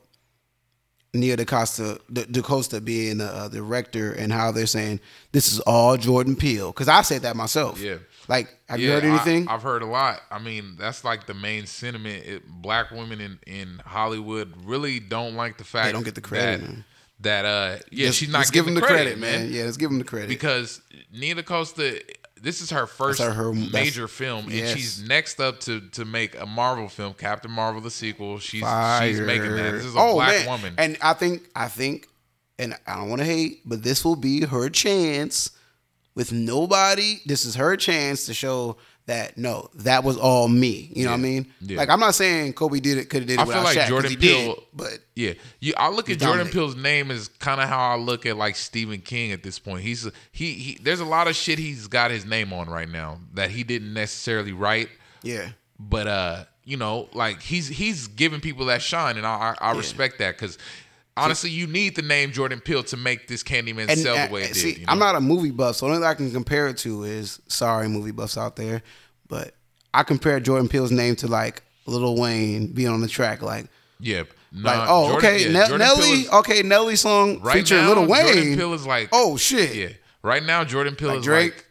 Nia 1.12 1.36
DaCosta, 1.36 2.00
Da- 2.12 2.24
DaCosta 2.30 2.80
being 2.80 3.18
the 3.18 3.26
uh, 3.26 3.48
director 3.48 4.12
and 4.12 4.32
how 4.32 4.52
they're 4.52 4.66
saying 4.66 5.00
this 5.32 5.52
is 5.52 5.60
all 5.60 5.96
Jordan 5.96 6.36
Peele? 6.36 6.72
Because 6.72 6.88
I 6.88 7.02
said 7.02 7.22
that 7.22 7.36
myself. 7.36 7.80
Yeah. 7.80 7.96
Like, 8.30 8.48
have 8.68 8.78
you 8.78 8.92
heard 8.92 9.02
anything? 9.04 9.48
I, 9.48 9.52
have 9.52 9.62
heard 9.64 9.82
a 9.82 9.86
lot. 9.86 10.20
I 10.30 10.38
mean, 10.38 10.76
that's 10.78 11.02
like 11.04 11.26
the 11.26 11.34
main 11.34 11.66
sentiment. 11.66 12.24
It, 12.24 12.46
black 12.48 12.92
women 12.92 13.20
in, 13.20 13.38
in 13.44 13.82
Hollywood 13.84 14.54
really 14.64 15.00
don't 15.00 15.34
like 15.34 15.58
the 15.58 15.64
fact 15.64 15.86
They 15.86 15.92
don't 15.92 16.04
get 16.04 16.14
the 16.14 16.20
credit, 16.20 16.60
That, 16.60 16.68
man. 16.68 16.84
that 17.20 17.44
uh, 17.44 17.78
yeah, 17.90 18.04
Let's- 18.06 18.16
she's 18.18 18.28
not 18.28 18.38
let's 18.38 18.50
give 18.52 18.66
them 18.66 18.74
the 18.76 18.80
credit, 18.82 19.18
credit, 19.18 19.18
man. 19.18 19.52
Yeah, 19.52 19.64
let's 19.64 19.76
give 19.76 19.90
them 19.90 19.98
the 19.98 20.04
credit. 20.04 20.28
because 20.28 20.80
Nia 21.12 21.34
DaCosta, 21.34 22.00
this 22.40 22.60
is 22.60 22.70
her 22.70 22.86
first 22.86 23.20
her- 23.20 23.32
her- 23.32 23.52
major 23.52 24.06
film, 24.06 24.44
and 24.44 24.54
yes. 24.54 24.76
she's 24.76 25.02
next 25.02 25.40
up 25.40 25.58
to 25.62 25.80
to 25.90 26.04
make 26.04 26.40
a 26.40 26.46
Marvel 26.46 26.88
film, 26.88 27.14
Captain 27.14 27.50
Marvel 27.50 27.80
the 27.80 27.90
sequel. 27.90 28.38
She's 28.38 28.62
she's 29.00 29.20
making 29.20 29.56
that. 29.56 29.72
This 29.72 29.84
is 29.86 29.96
a 29.96 29.98
Oh, 29.98 30.14
black 30.14 30.36
man. 30.36 30.46
woman. 30.46 30.74
And 30.78 30.96
I 31.02 31.14
think 31.14 31.48
I 31.56 31.66
think 31.66 32.06
and 32.60 32.76
I 32.86 32.94
don't 32.94 33.08
want 33.10 33.22
to 33.22 33.26
hate, 33.26 33.62
but 33.64 33.82
this 33.82 34.04
will 34.04 34.14
be 34.16 34.44
her 34.46 34.70
chance 34.70 35.50
with 36.14 36.32
nobody. 36.32 37.20
This 37.26 37.44
is 37.44 37.54
her 37.54 37.76
chance 37.76 38.26
to 38.26 38.34
show 38.34 38.76
that 39.10 39.36
no, 39.36 39.68
that 39.74 40.04
was 40.04 40.16
all 40.16 40.48
me. 40.48 40.90
You 40.94 41.04
know 41.04 41.10
what 41.10 41.18
I 41.18 41.20
mean? 41.20 41.52
Yeah. 41.60 41.78
Like 41.78 41.88
I'm 41.88 42.00
not 42.00 42.14
saying 42.14 42.52
Kobe 42.52 42.80
did 42.80 42.98
it, 42.98 43.10
could 43.10 43.22
have 43.22 43.28
did 43.28 43.40
it 43.40 43.40
I 43.40 43.44
feel 43.44 43.62
like 43.62 43.76
Shaq, 43.76 43.88
Jordan 43.88 44.16
Peele- 44.16 44.54
did, 44.54 44.64
but 44.72 44.98
Yeah, 45.16 45.32
you. 45.58 45.74
I 45.76 45.90
look 45.90 46.08
at 46.08 46.18
Jordan. 46.18 46.48
Peele's 46.48 46.76
name 46.76 47.10
as 47.10 47.28
kind 47.28 47.60
of 47.60 47.68
how 47.68 47.90
I 47.90 47.96
look 47.96 48.24
at 48.24 48.36
like 48.36 48.56
Stephen 48.56 49.00
King 49.00 49.32
at 49.32 49.42
this 49.42 49.58
point. 49.58 49.82
He's 49.82 50.08
he 50.30 50.52
he. 50.52 50.78
There's 50.80 51.00
a 51.00 51.04
lot 51.04 51.26
of 51.26 51.34
shit 51.34 51.58
he's 51.58 51.88
got 51.88 52.10
his 52.10 52.24
name 52.24 52.52
on 52.52 52.68
right 52.68 52.88
now 52.88 53.18
that 53.34 53.50
he 53.50 53.64
didn't 53.64 53.92
necessarily 53.92 54.52
write, 54.52 54.88
yeah. 55.22 55.50
but 55.78 56.06
uh, 56.06 56.44
you 56.64 56.76
know, 56.76 57.08
like 57.12 57.40
he's 57.40 57.66
he's 57.66 58.06
giving 58.06 58.40
people 58.40 58.66
that 58.66 58.80
shine, 58.80 59.16
and 59.16 59.26
I 59.26 59.56
I, 59.60 59.70
I 59.70 59.76
respect 59.76 60.18
that 60.18 60.36
because. 60.36 60.56
Honestly, 61.24 61.50
you 61.50 61.66
need 61.66 61.96
the 61.96 62.02
name 62.02 62.32
Jordan 62.32 62.60
Peele 62.60 62.82
to 62.84 62.96
make 62.96 63.28
this 63.28 63.42
Candyman 63.42 63.90
sell 63.96 64.26
the 64.26 64.32
way 64.32 64.42
it 64.44 64.50
uh, 64.52 64.54
see, 64.54 64.72
did. 64.72 64.80
You 64.80 64.86
know? 64.86 64.92
I'm 64.92 64.98
not 64.98 65.16
a 65.16 65.20
movie 65.20 65.50
buff, 65.50 65.76
so 65.76 65.86
the 65.86 65.92
only 65.92 66.02
thing 66.02 66.08
I 66.10 66.14
can 66.14 66.30
compare 66.32 66.68
it 66.68 66.76
to 66.78 67.04
is 67.04 67.40
sorry, 67.48 67.88
movie 67.88 68.10
buffs 68.12 68.36
out 68.38 68.56
there, 68.56 68.82
but 69.28 69.54
I 69.94 70.02
compare 70.02 70.38
Jordan 70.40 70.68
Peele's 70.68 70.92
name 70.92 71.16
to 71.16 71.26
like 71.28 71.62
Lil 71.86 72.16
Wayne 72.16 72.68
being 72.72 72.88
on 72.88 73.00
the 73.00 73.08
track, 73.08 73.42
like 73.42 73.66
Yeah. 73.98 74.22
like 74.52 74.86
oh 74.88 75.08
Jordan- 75.10 75.16
okay, 75.30 75.50
yeah, 75.52 75.66
Ne- 75.68 75.76
Nelly, 75.78 76.10
is- 76.22 76.30
okay, 76.30 76.62
Nelly 76.62 76.96
song 76.96 77.40
right 77.40 77.54
featuring 77.54 77.82
now, 77.82 77.94
Lil 77.94 78.06
Wayne. 78.08 78.26
Jordan 78.34 78.56
Peele 78.56 78.74
is 78.74 78.86
like 78.86 79.08
oh 79.12 79.36
shit, 79.36 79.74
yeah. 79.74 79.88
Right 80.22 80.44
now, 80.44 80.64
Jordan 80.64 80.96
Peele 80.96 81.08
Like 81.08 81.18
is 81.20 81.24
Drake? 81.24 81.54
like 81.54 81.66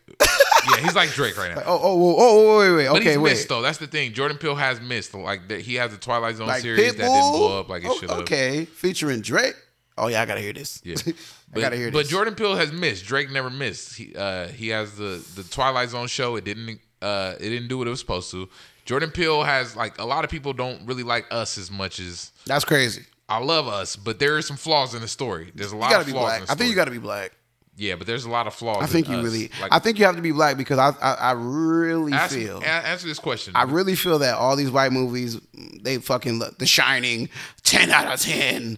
yeah, 0.76 0.82
he's 0.84 0.96
like 0.96 1.10
Drake 1.12 1.38
right 1.38 1.56
now. 1.56 1.64
Oh, 1.66 1.80
oh, 1.82 2.16
oh, 2.18 2.18
oh, 2.20 2.60
wait, 2.60 2.76
wait, 2.76 2.88
But 2.90 2.98
okay, 3.02 3.10
he's 3.12 3.18
wait. 3.18 3.30
missed 3.32 3.50
though. 3.50 3.62
That's 3.62 3.78
the 3.78 3.88
thing. 3.88 4.14
Jordan 4.14 4.38
Peele 4.38 4.56
has 4.56 4.80
missed. 4.82 5.14
Like 5.14 5.48
that, 5.50 5.62
he 5.62 5.76
has 5.76 5.92
the 5.92 5.98
Twilight 5.98 6.36
Zone 6.38 6.48
Like 6.48 6.62
series 6.62 6.80
Pitbull, 6.94 6.98
that 6.98 7.08
didn't 7.08 7.32
blow 7.32 7.60
up 7.60 7.70
like 7.70 7.84
it 7.84 7.90
Oh, 7.90 7.98
should 7.98 8.10
have. 8.10 8.20
Okay, 8.22 8.66
featuring 8.66 9.22
Drake. 9.22 9.56
Oh 9.98 10.08
yeah, 10.08 10.22
I 10.22 10.26
gotta 10.26 10.40
hear 10.42 10.54
this. 10.54 10.82
Yeah, 10.84 10.96
I 11.08 11.14
but, 11.54 11.60
gotta 11.62 11.76
hear 11.76 11.92
this. 11.92 11.94
but. 12.04 12.08
Jordan 12.10 12.36
Peele 12.36 12.56
has 12.56 12.72
missed. 12.72 13.06
Drake 13.06 13.30
never 13.32 13.50
missed. 13.50 13.96
He 13.98 14.16
uh, 14.16 14.48
he 14.48 14.70
has 14.70 14.96
the 14.98 15.24
the 15.36 15.44
Twilight 15.44 15.90
Zone 15.90 16.08
show. 16.08 16.36
It 16.38 16.46
didn't 16.46 16.80
uh, 17.02 17.34
it 17.40 17.50
didn't 17.50 17.68
do 17.68 17.78
what 17.78 17.88
it 17.88 17.92
was 17.92 18.00
supposed 18.00 18.32
to. 18.32 18.48
Jordan 18.86 19.12
Peele 19.12 19.44
has 19.44 19.76
like 19.76 19.98
a 20.00 20.06
lot 20.06 20.24
of 20.24 20.30
people 20.32 20.54
don't 20.54 20.86
really 20.86 21.04
like 21.04 21.26
us 21.32 21.58
as 21.58 21.70
much 21.70 22.00
as 22.00 22.32
That's 22.46 22.66
crazy. 22.66 23.04
I 23.28 23.38
love 23.38 23.68
us, 23.68 23.96
but 23.96 24.18
there 24.18 24.38
are 24.38 24.42
some 24.42 24.58
flaws 24.58 24.96
in 24.96 25.02
the 25.02 25.08
story. 25.08 25.52
There's 25.54 25.72
a 25.72 25.78
lot 25.78 25.92
of 25.94 26.08
flaws. 26.08 26.14
black. 26.14 26.40
in 26.42 26.46
the 26.48 26.52
I 26.52 26.56
think 26.56 26.70
you 26.72 26.76
gotta 26.76 26.90
be 26.92 26.98
black. 26.98 27.32
Yeah, 27.80 27.96
but 27.96 28.06
there's 28.08 28.26
a 28.26 28.30
lot 28.30 28.46
of 28.48 28.54
flaws. 28.54 28.84
I 28.84 28.86
think 28.88 29.08
in 29.08 29.14
you 29.14 29.20
us. 29.20 29.24
really. 29.26 29.52
Like, 29.62 29.72
I 29.72 29.80
think 29.80 29.98
you 30.00 30.06
have 30.06 30.16
to 30.16 30.22
be 30.22 30.32
black 30.32 30.58
because 30.58 30.78
I, 30.78 30.90
I, 31.02 31.14
I 31.14 31.32
really 31.32 32.14
ask, 32.14 32.36
feel. 32.36 32.62
answer 32.64 33.08
this 33.08 33.20
question. 33.20 33.56
I 33.56 33.64
really 33.64 33.96
feel 33.96 34.20
that 34.20 34.36
all 34.36 34.56
these 34.56 34.70
white 34.72 34.92
movies, 34.92 35.40
they 35.82 35.98
fucking 35.98 36.40
look. 36.40 36.58
The 36.60 36.66
Shining, 36.66 37.30
ten 37.64 37.90
out 37.90 38.14
of 38.14 38.20
ten. 38.20 38.78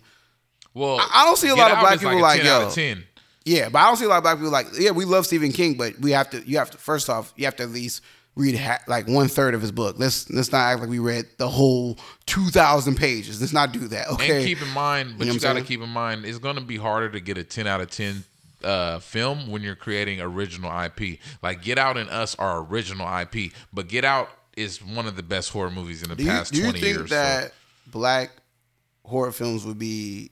well, 0.74 1.00
I- 1.00 1.10
I 1.22 1.26
don't 1.26 1.38
see 1.38 1.50
a 1.50 1.56
lot 1.56 1.72
of 1.72 1.80
black 1.80 2.00
people 2.00 2.18
a 2.18 2.20
like, 2.20 2.42
10 2.42 2.48
out 2.52 2.62
yo. 2.62 2.68
of 2.68 2.74
10. 2.74 3.04
Yeah, 3.44 3.70
but 3.70 3.80
I 3.80 3.88
don't 3.88 3.98
see 3.98 4.06
a 4.06 4.10
lot 4.10 4.18
of 4.18 4.24
black 4.24 4.38
people 4.38 4.52
like. 4.52 4.68
Yeah, 4.80 4.92
we 4.92 5.04
love 5.06 5.26
Stephen 5.26 5.52
King, 5.52 5.74
but 5.76 5.98
we 6.00 6.12
have 6.12 6.30
to. 6.30 6.48
You 6.48 6.58
have 6.60 6.70
to. 6.72 6.78
First 6.78 7.10
off, 7.10 7.34
you 7.36 7.46
have 7.46 7.56
to 7.56 7.64
at 7.64 7.70
least 7.70 8.04
read 8.36 8.56
ha- 8.56 8.80
like 8.88 9.08
one 9.08 9.28
third 9.28 9.56
of 9.56 9.62
his 9.62 9.72
book. 9.72 9.96
Let's 9.98 10.30
let's 10.30 10.52
not 10.52 10.60
act 10.60 10.80
like 10.80 10.90
we 10.92 11.00
read 11.00 11.26
the 11.40 11.50
whole 11.50 11.98
two 12.28 12.46
thousand 12.50 12.98
pages. 12.98 13.42
Let's 13.42 13.52
not 13.52 13.72
do 13.74 13.88
that. 13.88 14.10
Okay. 14.10 14.38
And 14.38 14.46
keep 14.46 14.62
in 14.62 14.70
mind, 14.70 15.16
but 15.18 15.26
You 15.26 15.32
know 15.32 15.34
you, 15.34 15.40
got 15.40 15.54
to 15.54 15.64
keep 15.64 15.82
in 15.82 15.90
mind, 15.90 16.24
it's 16.24 16.38
going 16.38 16.56
to 16.56 16.62
be 16.62 16.78
harder 16.78 17.10
to 17.10 17.20
get 17.20 17.40
a 17.40 17.44
10 17.44 17.66
out 17.66 17.82
of 17.82 17.90
10 17.90 18.24
uh, 18.64 19.00
film 19.00 19.50
when 19.50 19.62
you're 19.62 19.76
creating 19.76 20.22
original 20.22 20.72
IP. 20.84 21.20
Like 21.42 21.62
Get 21.62 21.78
Out 21.78 21.98
and 21.98 22.10
Us 22.10 22.36
are 22.36 22.60
original 22.64 23.08
IP, 23.20 23.52
but 23.74 23.88
Get 23.88 24.06
Out 24.06 24.30
is 24.58 24.84
one 24.84 25.08
of 25.08 25.16
the 25.16 25.24
best 25.24 25.50
horror 25.52 25.72
movies 25.72 26.04
in 26.04 26.10
the 26.10 26.16
do 26.16 26.24
you, 26.24 26.30
past 26.30 26.54
do 26.54 26.60
you 26.60 26.72
think 26.72 26.84
years. 26.84 27.10
so- 27.10 27.16
that 27.16 27.54
black 27.88 28.32
horror 29.04 29.32
films 29.32 29.66
would 29.66 29.80
be 29.80 30.32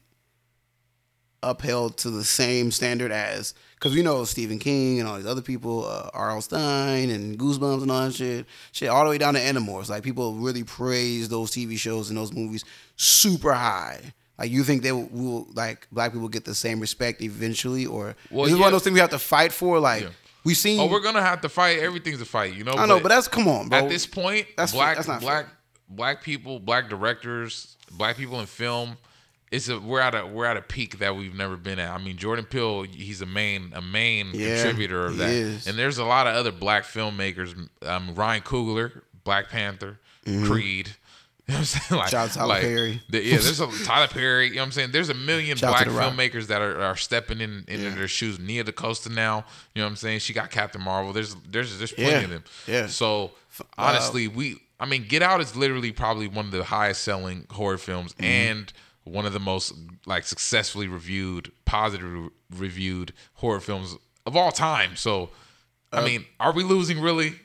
upheld 1.41 1.97
to 1.97 2.09
the 2.09 2.23
same 2.23 2.69
standard 2.71 3.11
as 3.11 3.53
because 3.75 3.95
we 3.95 4.01
know 4.03 4.25
Stephen 4.25 4.59
King 4.59 4.99
and 4.99 5.07
all 5.07 5.15
these 5.15 5.25
other 5.25 5.41
people, 5.41 5.85
uh, 5.85 6.09
R.L. 6.13 6.41
Stine 6.41 7.09
and 7.09 7.39
Goosebumps 7.39 7.81
and 7.81 7.89
all 7.89 8.05
that 8.07 8.13
shit, 8.13 8.45
shit 8.73 8.89
all 8.89 9.05
the 9.05 9.09
way 9.09 9.17
down 9.17 9.35
to 9.35 9.39
Animorphs. 9.39 9.89
Like 9.89 10.03
people 10.03 10.33
really 10.35 10.65
praise 10.65 11.29
those 11.29 11.51
TV 11.51 11.77
shows 11.77 12.09
and 12.09 12.17
those 12.17 12.33
movies 12.33 12.65
super 12.97 13.53
high. 13.53 14.13
Like 14.39 14.51
you 14.51 14.63
think 14.63 14.83
they 14.83 14.91
will, 14.93 15.09
will 15.11 15.47
like 15.53 15.87
black 15.91 16.13
people 16.13 16.29
get 16.29 16.45
the 16.45 16.55
same 16.55 16.79
respect 16.79 17.21
eventually, 17.21 17.85
or 17.85 18.15
Well, 18.31 18.45
is 18.45 18.53
it 18.53 18.55
one 18.57 18.67
of 18.67 18.71
those 18.71 18.83
things 18.83 18.93
we 18.93 18.99
have 19.01 19.09
to 19.09 19.19
fight 19.19 19.51
for? 19.51 19.79
Like 19.79 20.03
Yeah. 20.03 20.09
we 20.45 20.53
seen. 20.53 20.79
Oh, 20.79 20.87
we're 20.87 21.01
gonna 21.01 21.21
have 21.21 21.41
to 21.41 21.49
fight. 21.49 21.79
Everything's 21.79 22.21
a 22.21 22.25
fight, 22.25 22.53
you 22.53 22.63
know. 22.63 22.71
I 22.73 22.85
know, 22.85 22.99
but 23.01 23.09
that's 23.09 23.27
come 23.27 23.47
on, 23.47 23.67
bro. 23.69 23.79
at 23.79 23.89
this 23.89 24.05
point, 24.05 24.47
That's- 24.55 24.71
black 24.71 24.95
that's 24.95 25.07
not 25.09 25.19
black 25.21 25.47
black 25.89 26.23
people, 26.23 26.59
black 26.59 26.89
directors, 26.89 27.75
black 27.91 28.15
people 28.15 28.39
in 28.39 28.45
film. 28.45 28.97
It's 29.51 29.67
a 29.67 29.79
we're 29.79 29.99
at 29.99 30.13
a 30.15 30.25
we're 30.27 30.45
at 30.45 30.57
a 30.57 30.61
peak 30.61 30.99
that 30.99 31.15
we've 31.15 31.33
never 31.35 31.57
been 31.57 31.79
at. 31.79 31.89
I 31.89 31.97
mean, 31.97 32.15
Jordan 32.17 32.45
Peele, 32.45 32.83
he's 32.83 33.21
a 33.21 33.25
main 33.25 33.71
a 33.75 33.81
main 33.81 34.29
Yeah, 34.33 34.55
contributor 34.61 35.05
of 35.07 35.17
that, 35.17 35.29
is. 35.29 35.67
and 35.67 35.77
there's 35.77 35.97
a 35.97 36.05
lot 36.05 36.27
of 36.27 36.35
other 36.35 36.51
black 36.51 36.83
filmmakers. 36.85 37.67
Um, 37.85 38.13
Ryan 38.15 38.43
Coogler, 38.43 39.01
Black 39.23 39.49
Panther, 39.49 39.97
Creed. 40.45 40.91
You 41.49 41.53
know 41.55 41.59
what 41.59 41.59
I'm 41.59 41.65
saying? 41.65 41.99
Like. 41.99 42.09
Shout 42.09 42.25
out 42.27 42.31
to 42.31 42.37
Tyler 42.37 42.47
like, 42.49 42.61
Perry. 42.61 43.01
the- 43.09 43.23
yeah, 43.23 43.37
there's 43.37 43.59
a 43.59 43.67
Tyler 43.83 44.07
Perry. 44.07 44.47
You 44.49 44.55
know 44.55 44.61
what 44.61 44.65
I'm 44.67 44.71
saying? 44.71 44.91
There's 44.91 45.09
a 45.09 45.13
million 45.13 45.57
Shout 45.57 45.71
black 45.71 45.83
to 45.85 45.91
The 45.91 45.97
Rock. 45.97 46.13
filmmakers 46.13 46.47
that 46.47 46.61
are, 46.61 46.79
are 46.81 46.95
stepping 46.95 47.41
in 47.41 47.65
into 47.67 47.85
Yeah. 47.89 47.95
their 47.95 48.07
shoes. 48.07 48.37
Nia 48.39 48.63
DaCosta 48.63 49.09
now. 49.09 49.45
You 49.73 49.81
know 49.81 49.85
what 49.85 49.91
I'm 49.91 49.95
saying? 49.95 50.19
She 50.19 50.33
got 50.33 50.51
Captain 50.51 50.81
Marvel. 50.81 51.11
There's 51.11 51.35
there's 51.49 51.77
there's 51.77 51.91
plenty 51.91 52.11
Yeah. 52.11 52.19
of 52.21 52.29
them. 52.29 52.43
Yeah. 52.67 52.87
So 52.87 53.31
honestly, 53.77 54.27
we 54.27 54.57
I 54.79 54.85
mean, 54.85 55.05
Get 55.07 55.21
Out 55.21 55.41
is 55.41 55.55
literally 55.55 55.91
probably 55.91 56.27
one 56.27 56.45
of 56.45 56.51
the 56.51 56.63
highest 56.63 57.03
selling 57.03 57.47
horror 57.49 57.77
films 57.77 58.13
Mm-hmm. 58.13 58.23
and 58.25 58.73
one 59.03 59.25
of 59.25 59.33
the 59.33 59.39
most 59.39 59.73
like 60.05 60.23
successfully 60.25 60.87
reviewed, 60.87 61.51
positive 61.65 62.29
reviewed 62.55 63.11
horror 63.35 63.59
films 63.59 63.95
of 64.25 64.35
all 64.37 64.51
time. 64.51 64.95
So 64.95 65.31
Uh, 65.91 65.97
I 66.01 66.05
mean, 66.05 66.25
are 66.39 66.51
we 66.53 66.63
losing 66.63 66.99
really? 67.01 67.39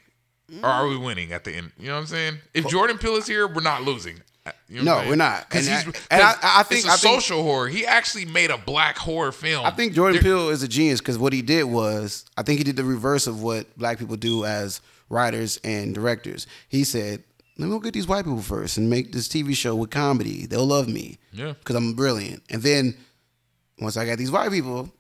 Or 0.62 0.68
are 0.68 0.86
we 0.86 0.94
mm-hmm. 0.94 1.04
winning 1.04 1.32
at 1.32 1.44
the 1.44 1.52
end? 1.52 1.72
You 1.78 1.88
know 1.88 1.94
what 1.94 2.00
I'm 2.00 2.06
saying? 2.06 2.38
If 2.52 2.68
Jordan 2.68 2.98
Peele 2.98 3.16
is 3.16 3.26
here, 3.26 3.46
we're 3.48 3.62
not 3.62 3.82
losing. 3.82 4.20
Uh, 4.46 4.50
you 4.68 4.82
No, 4.82 4.96
I'm 4.98 5.08
we're 5.08 5.16
not. 5.16 5.48
'Cause 5.48 5.66
And 5.66 5.84
he's- 5.86 6.02
I- 6.10 6.14
and 6.14 6.22
I- 6.22 6.60
I 6.60 6.62
think- 6.64 6.84
it's 6.84 6.94
a 6.94 6.98
think- 6.98 7.22
social 7.22 7.42
horror. 7.42 7.68
He 7.68 7.86
actually 7.86 8.26
made 8.26 8.50
a 8.50 8.58
black 8.58 8.98
horror 8.98 9.32
film. 9.32 9.64
I 9.64 9.70
think 9.70 9.94
Jordan 9.94 10.22
There- 10.22 10.32
Peele 10.32 10.50
is 10.50 10.62
a 10.62 10.68
genius 10.68 11.00
because 11.00 11.16
what 11.16 11.32
he 11.32 11.40
did 11.40 11.64
was, 11.64 12.26
I 12.36 12.42
think 12.42 12.58
he 12.58 12.64
did 12.64 12.76
the 12.76 12.84
reverse 12.84 13.26
of 13.26 13.40
what 13.40 13.74
black 13.78 13.98
people 13.98 14.16
do 14.16 14.44
as 14.44 14.82
writers 15.08 15.58
and 15.64 15.94
directors. 15.94 16.46
He 16.68 16.84
said, 16.84 17.24
"Let 17.56 17.66
me 17.66 17.70
go 17.72 17.78
get 17.80 17.94
these 17.94 18.06
white 18.06 18.26
people 18.26 18.42
first 18.42 18.76
and 18.76 18.90
make 18.90 19.12
this 19.12 19.28
TV 19.28 19.54
show 19.54 19.74
with 19.74 19.88
comedy. 19.90 20.44
They'll 20.44 20.66
love 20.66 20.88
me, 20.88 21.18
Yeah. 21.32 21.54
because 21.54 21.76
I'm 21.76 21.94
brilliant. 21.94 22.42
And 22.50 22.62
then 22.62 22.96
once 23.78 23.96
I 23.96 24.04
got 24.04 24.18
these 24.18 24.30
white 24.30 24.50
people, 24.50 24.92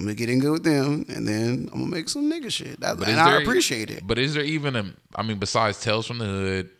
I'm 0.00 0.06
gonna 0.06 0.14
get 0.14 0.30
in 0.30 0.38
good 0.38 0.52
with 0.52 0.64
them, 0.64 1.04
and 1.10 1.28
then 1.28 1.68
I'm 1.74 1.80
gonna 1.80 1.90
make 1.90 2.08
some 2.08 2.22
nigga 2.30 2.50
shit. 2.50 2.80
That, 2.80 2.96
and 2.96 3.02
is 3.02 3.18
I 3.18 3.36
appreciate 3.42 3.90
it. 3.90 4.06
But 4.06 4.18
is 4.18 4.32
there 4.32 4.42
even 4.42 4.74
a? 4.74 4.94
I 5.14 5.22
mean, 5.22 5.38
besides 5.38 5.78
Tales 5.78 6.06
from 6.06 6.16
the 6.16 6.24
Hood, 6.24 6.70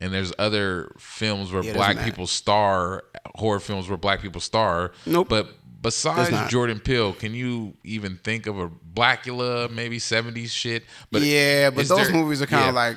and 0.00 0.12
there's 0.12 0.32
other 0.36 0.92
films 0.98 1.52
where 1.52 1.62
Yeah, 1.62 1.74
black 1.74 2.00
people 2.04 2.26
star, 2.26 3.04
horror 3.36 3.60
films 3.60 3.88
where 3.88 3.96
black 3.96 4.20
people 4.20 4.40
star. 4.40 4.90
Nope. 5.06 5.28
But 5.28 5.48
besides. 5.80 6.50
Jordan 6.50 6.80
Peele, 6.80 7.12
can 7.12 7.34
you 7.34 7.74
even 7.84 8.16
think 8.24 8.48
of 8.48 8.58
a 8.58 8.68
Blackula, 8.68 9.70
maybe 9.70 9.98
'70s 9.98 10.48
shit? 10.50 10.82
But 11.12 11.22
yeah, 11.22 11.70
but 11.70 11.86
those 11.86 12.08
there- 12.08 12.16
movies 12.16 12.42
are 12.42 12.46
kind 12.46 12.64
yeah. 12.64 12.68
of 12.70 12.74
like 12.74 12.96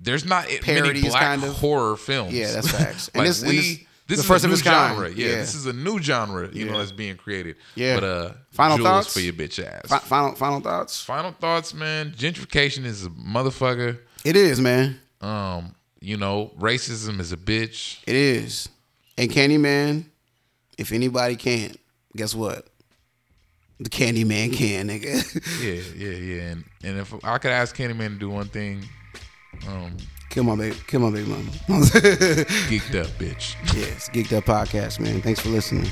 there's 0.00 0.24
not 0.24 0.46
many 0.64 1.00
black 1.02 1.22
kind 1.22 1.42
of. 1.42 1.54
horror 1.54 1.96
films. 1.96 2.32
Yeah, 2.32 2.52
that's 2.52 2.70
facts. 2.70 3.10
And 3.14 3.18
like 3.22 3.26
this- 3.26 3.42
and 3.42 3.50
we, 3.50 3.56
this- 3.56 3.78
this, 4.08 4.18
the 4.18 4.22
is 4.22 4.26
first 4.26 4.44
a 4.44 4.46
of 4.46 4.50
new 4.50 4.54
its 4.54 4.62
kind. 4.62 4.94
genre. 4.96 5.10
Yeah, 5.10 5.26
Yeah. 5.28 5.34
this 5.36 5.54
is 5.54 5.66
a 5.66 5.72
new 5.72 6.00
genre. 6.02 6.48
You 6.52 6.64
know, 6.66 6.78
that's 6.78 6.90
being 6.92 7.16
created. 7.16 7.56
Yeah. 7.76 7.94
But 8.00 8.04
uh, 8.04 8.32
Final 8.52 8.78
thoughts? 8.78 9.12
for 9.12 9.20
your 9.20 9.34
bitch 9.34 9.64
ass. 9.64 9.88
fi- 9.88 9.98
final 10.00 10.34
final 10.34 10.60
thoughts. 10.60 11.00
Final 11.04 11.32
thoughts, 11.32 11.72
man. 11.72 12.12
Gentrification 12.12 12.84
is 12.84 13.06
a 13.06 13.10
motherfucker. 13.10 13.98
It 14.24 14.34
is, 14.36 14.60
man. 14.60 14.98
Um, 15.20 15.74
you 16.00 16.16
know, 16.16 16.52
racism 16.58 17.20
is 17.20 17.32
a 17.32 17.36
bitch. 17.36 17.98
It 18.06 18.14
is. 18.16 18.68
And 19.16 19.30
Candyman, 19.30 20.04
if 20.76 20.92
anybody 20.92 21.36
can't 21.36 21.76
guess 22.16 22.34
what? 22.34 22.66
The 23.80 23.90
Candyman 23.90 24.52
can, 24.52 24.88
nigga. 24.88 25.22
Yeah, 25.62 26.08
yeah, 26.08 26.16
yeah. 26.16 26.42
And 26.50 26.64
and 26.82 26.98
if 26.98 27.14
I 27.24 27.38
could 27.38 27.50
ask 27.52 27.76
Candyman 27.76 28.08
to 28.14 28.18
do 28.18 28.30
one 28.30 28.48
thing, 28.48 28.84
um, 29.68 29.96
Kill 30.28 30.44
my 30.44 30.56
baby, 30.56 30.76
kill 30.86 31.00
my 31.00 31.10
baby 31.10 31.28
mama. 31.28 31.42
geeked 32.68 32.94
up, 33.00 33.08
bitch. 33.18 33.56
Yes, 33.74 34.10
geeked 34.10 34.36
up 34.36 34.44
podcast, 34.44 35.00
man. 35.00 35.22
Thanks 35.22 35.40
for 35.40 35.48
listening. 35.48 35.90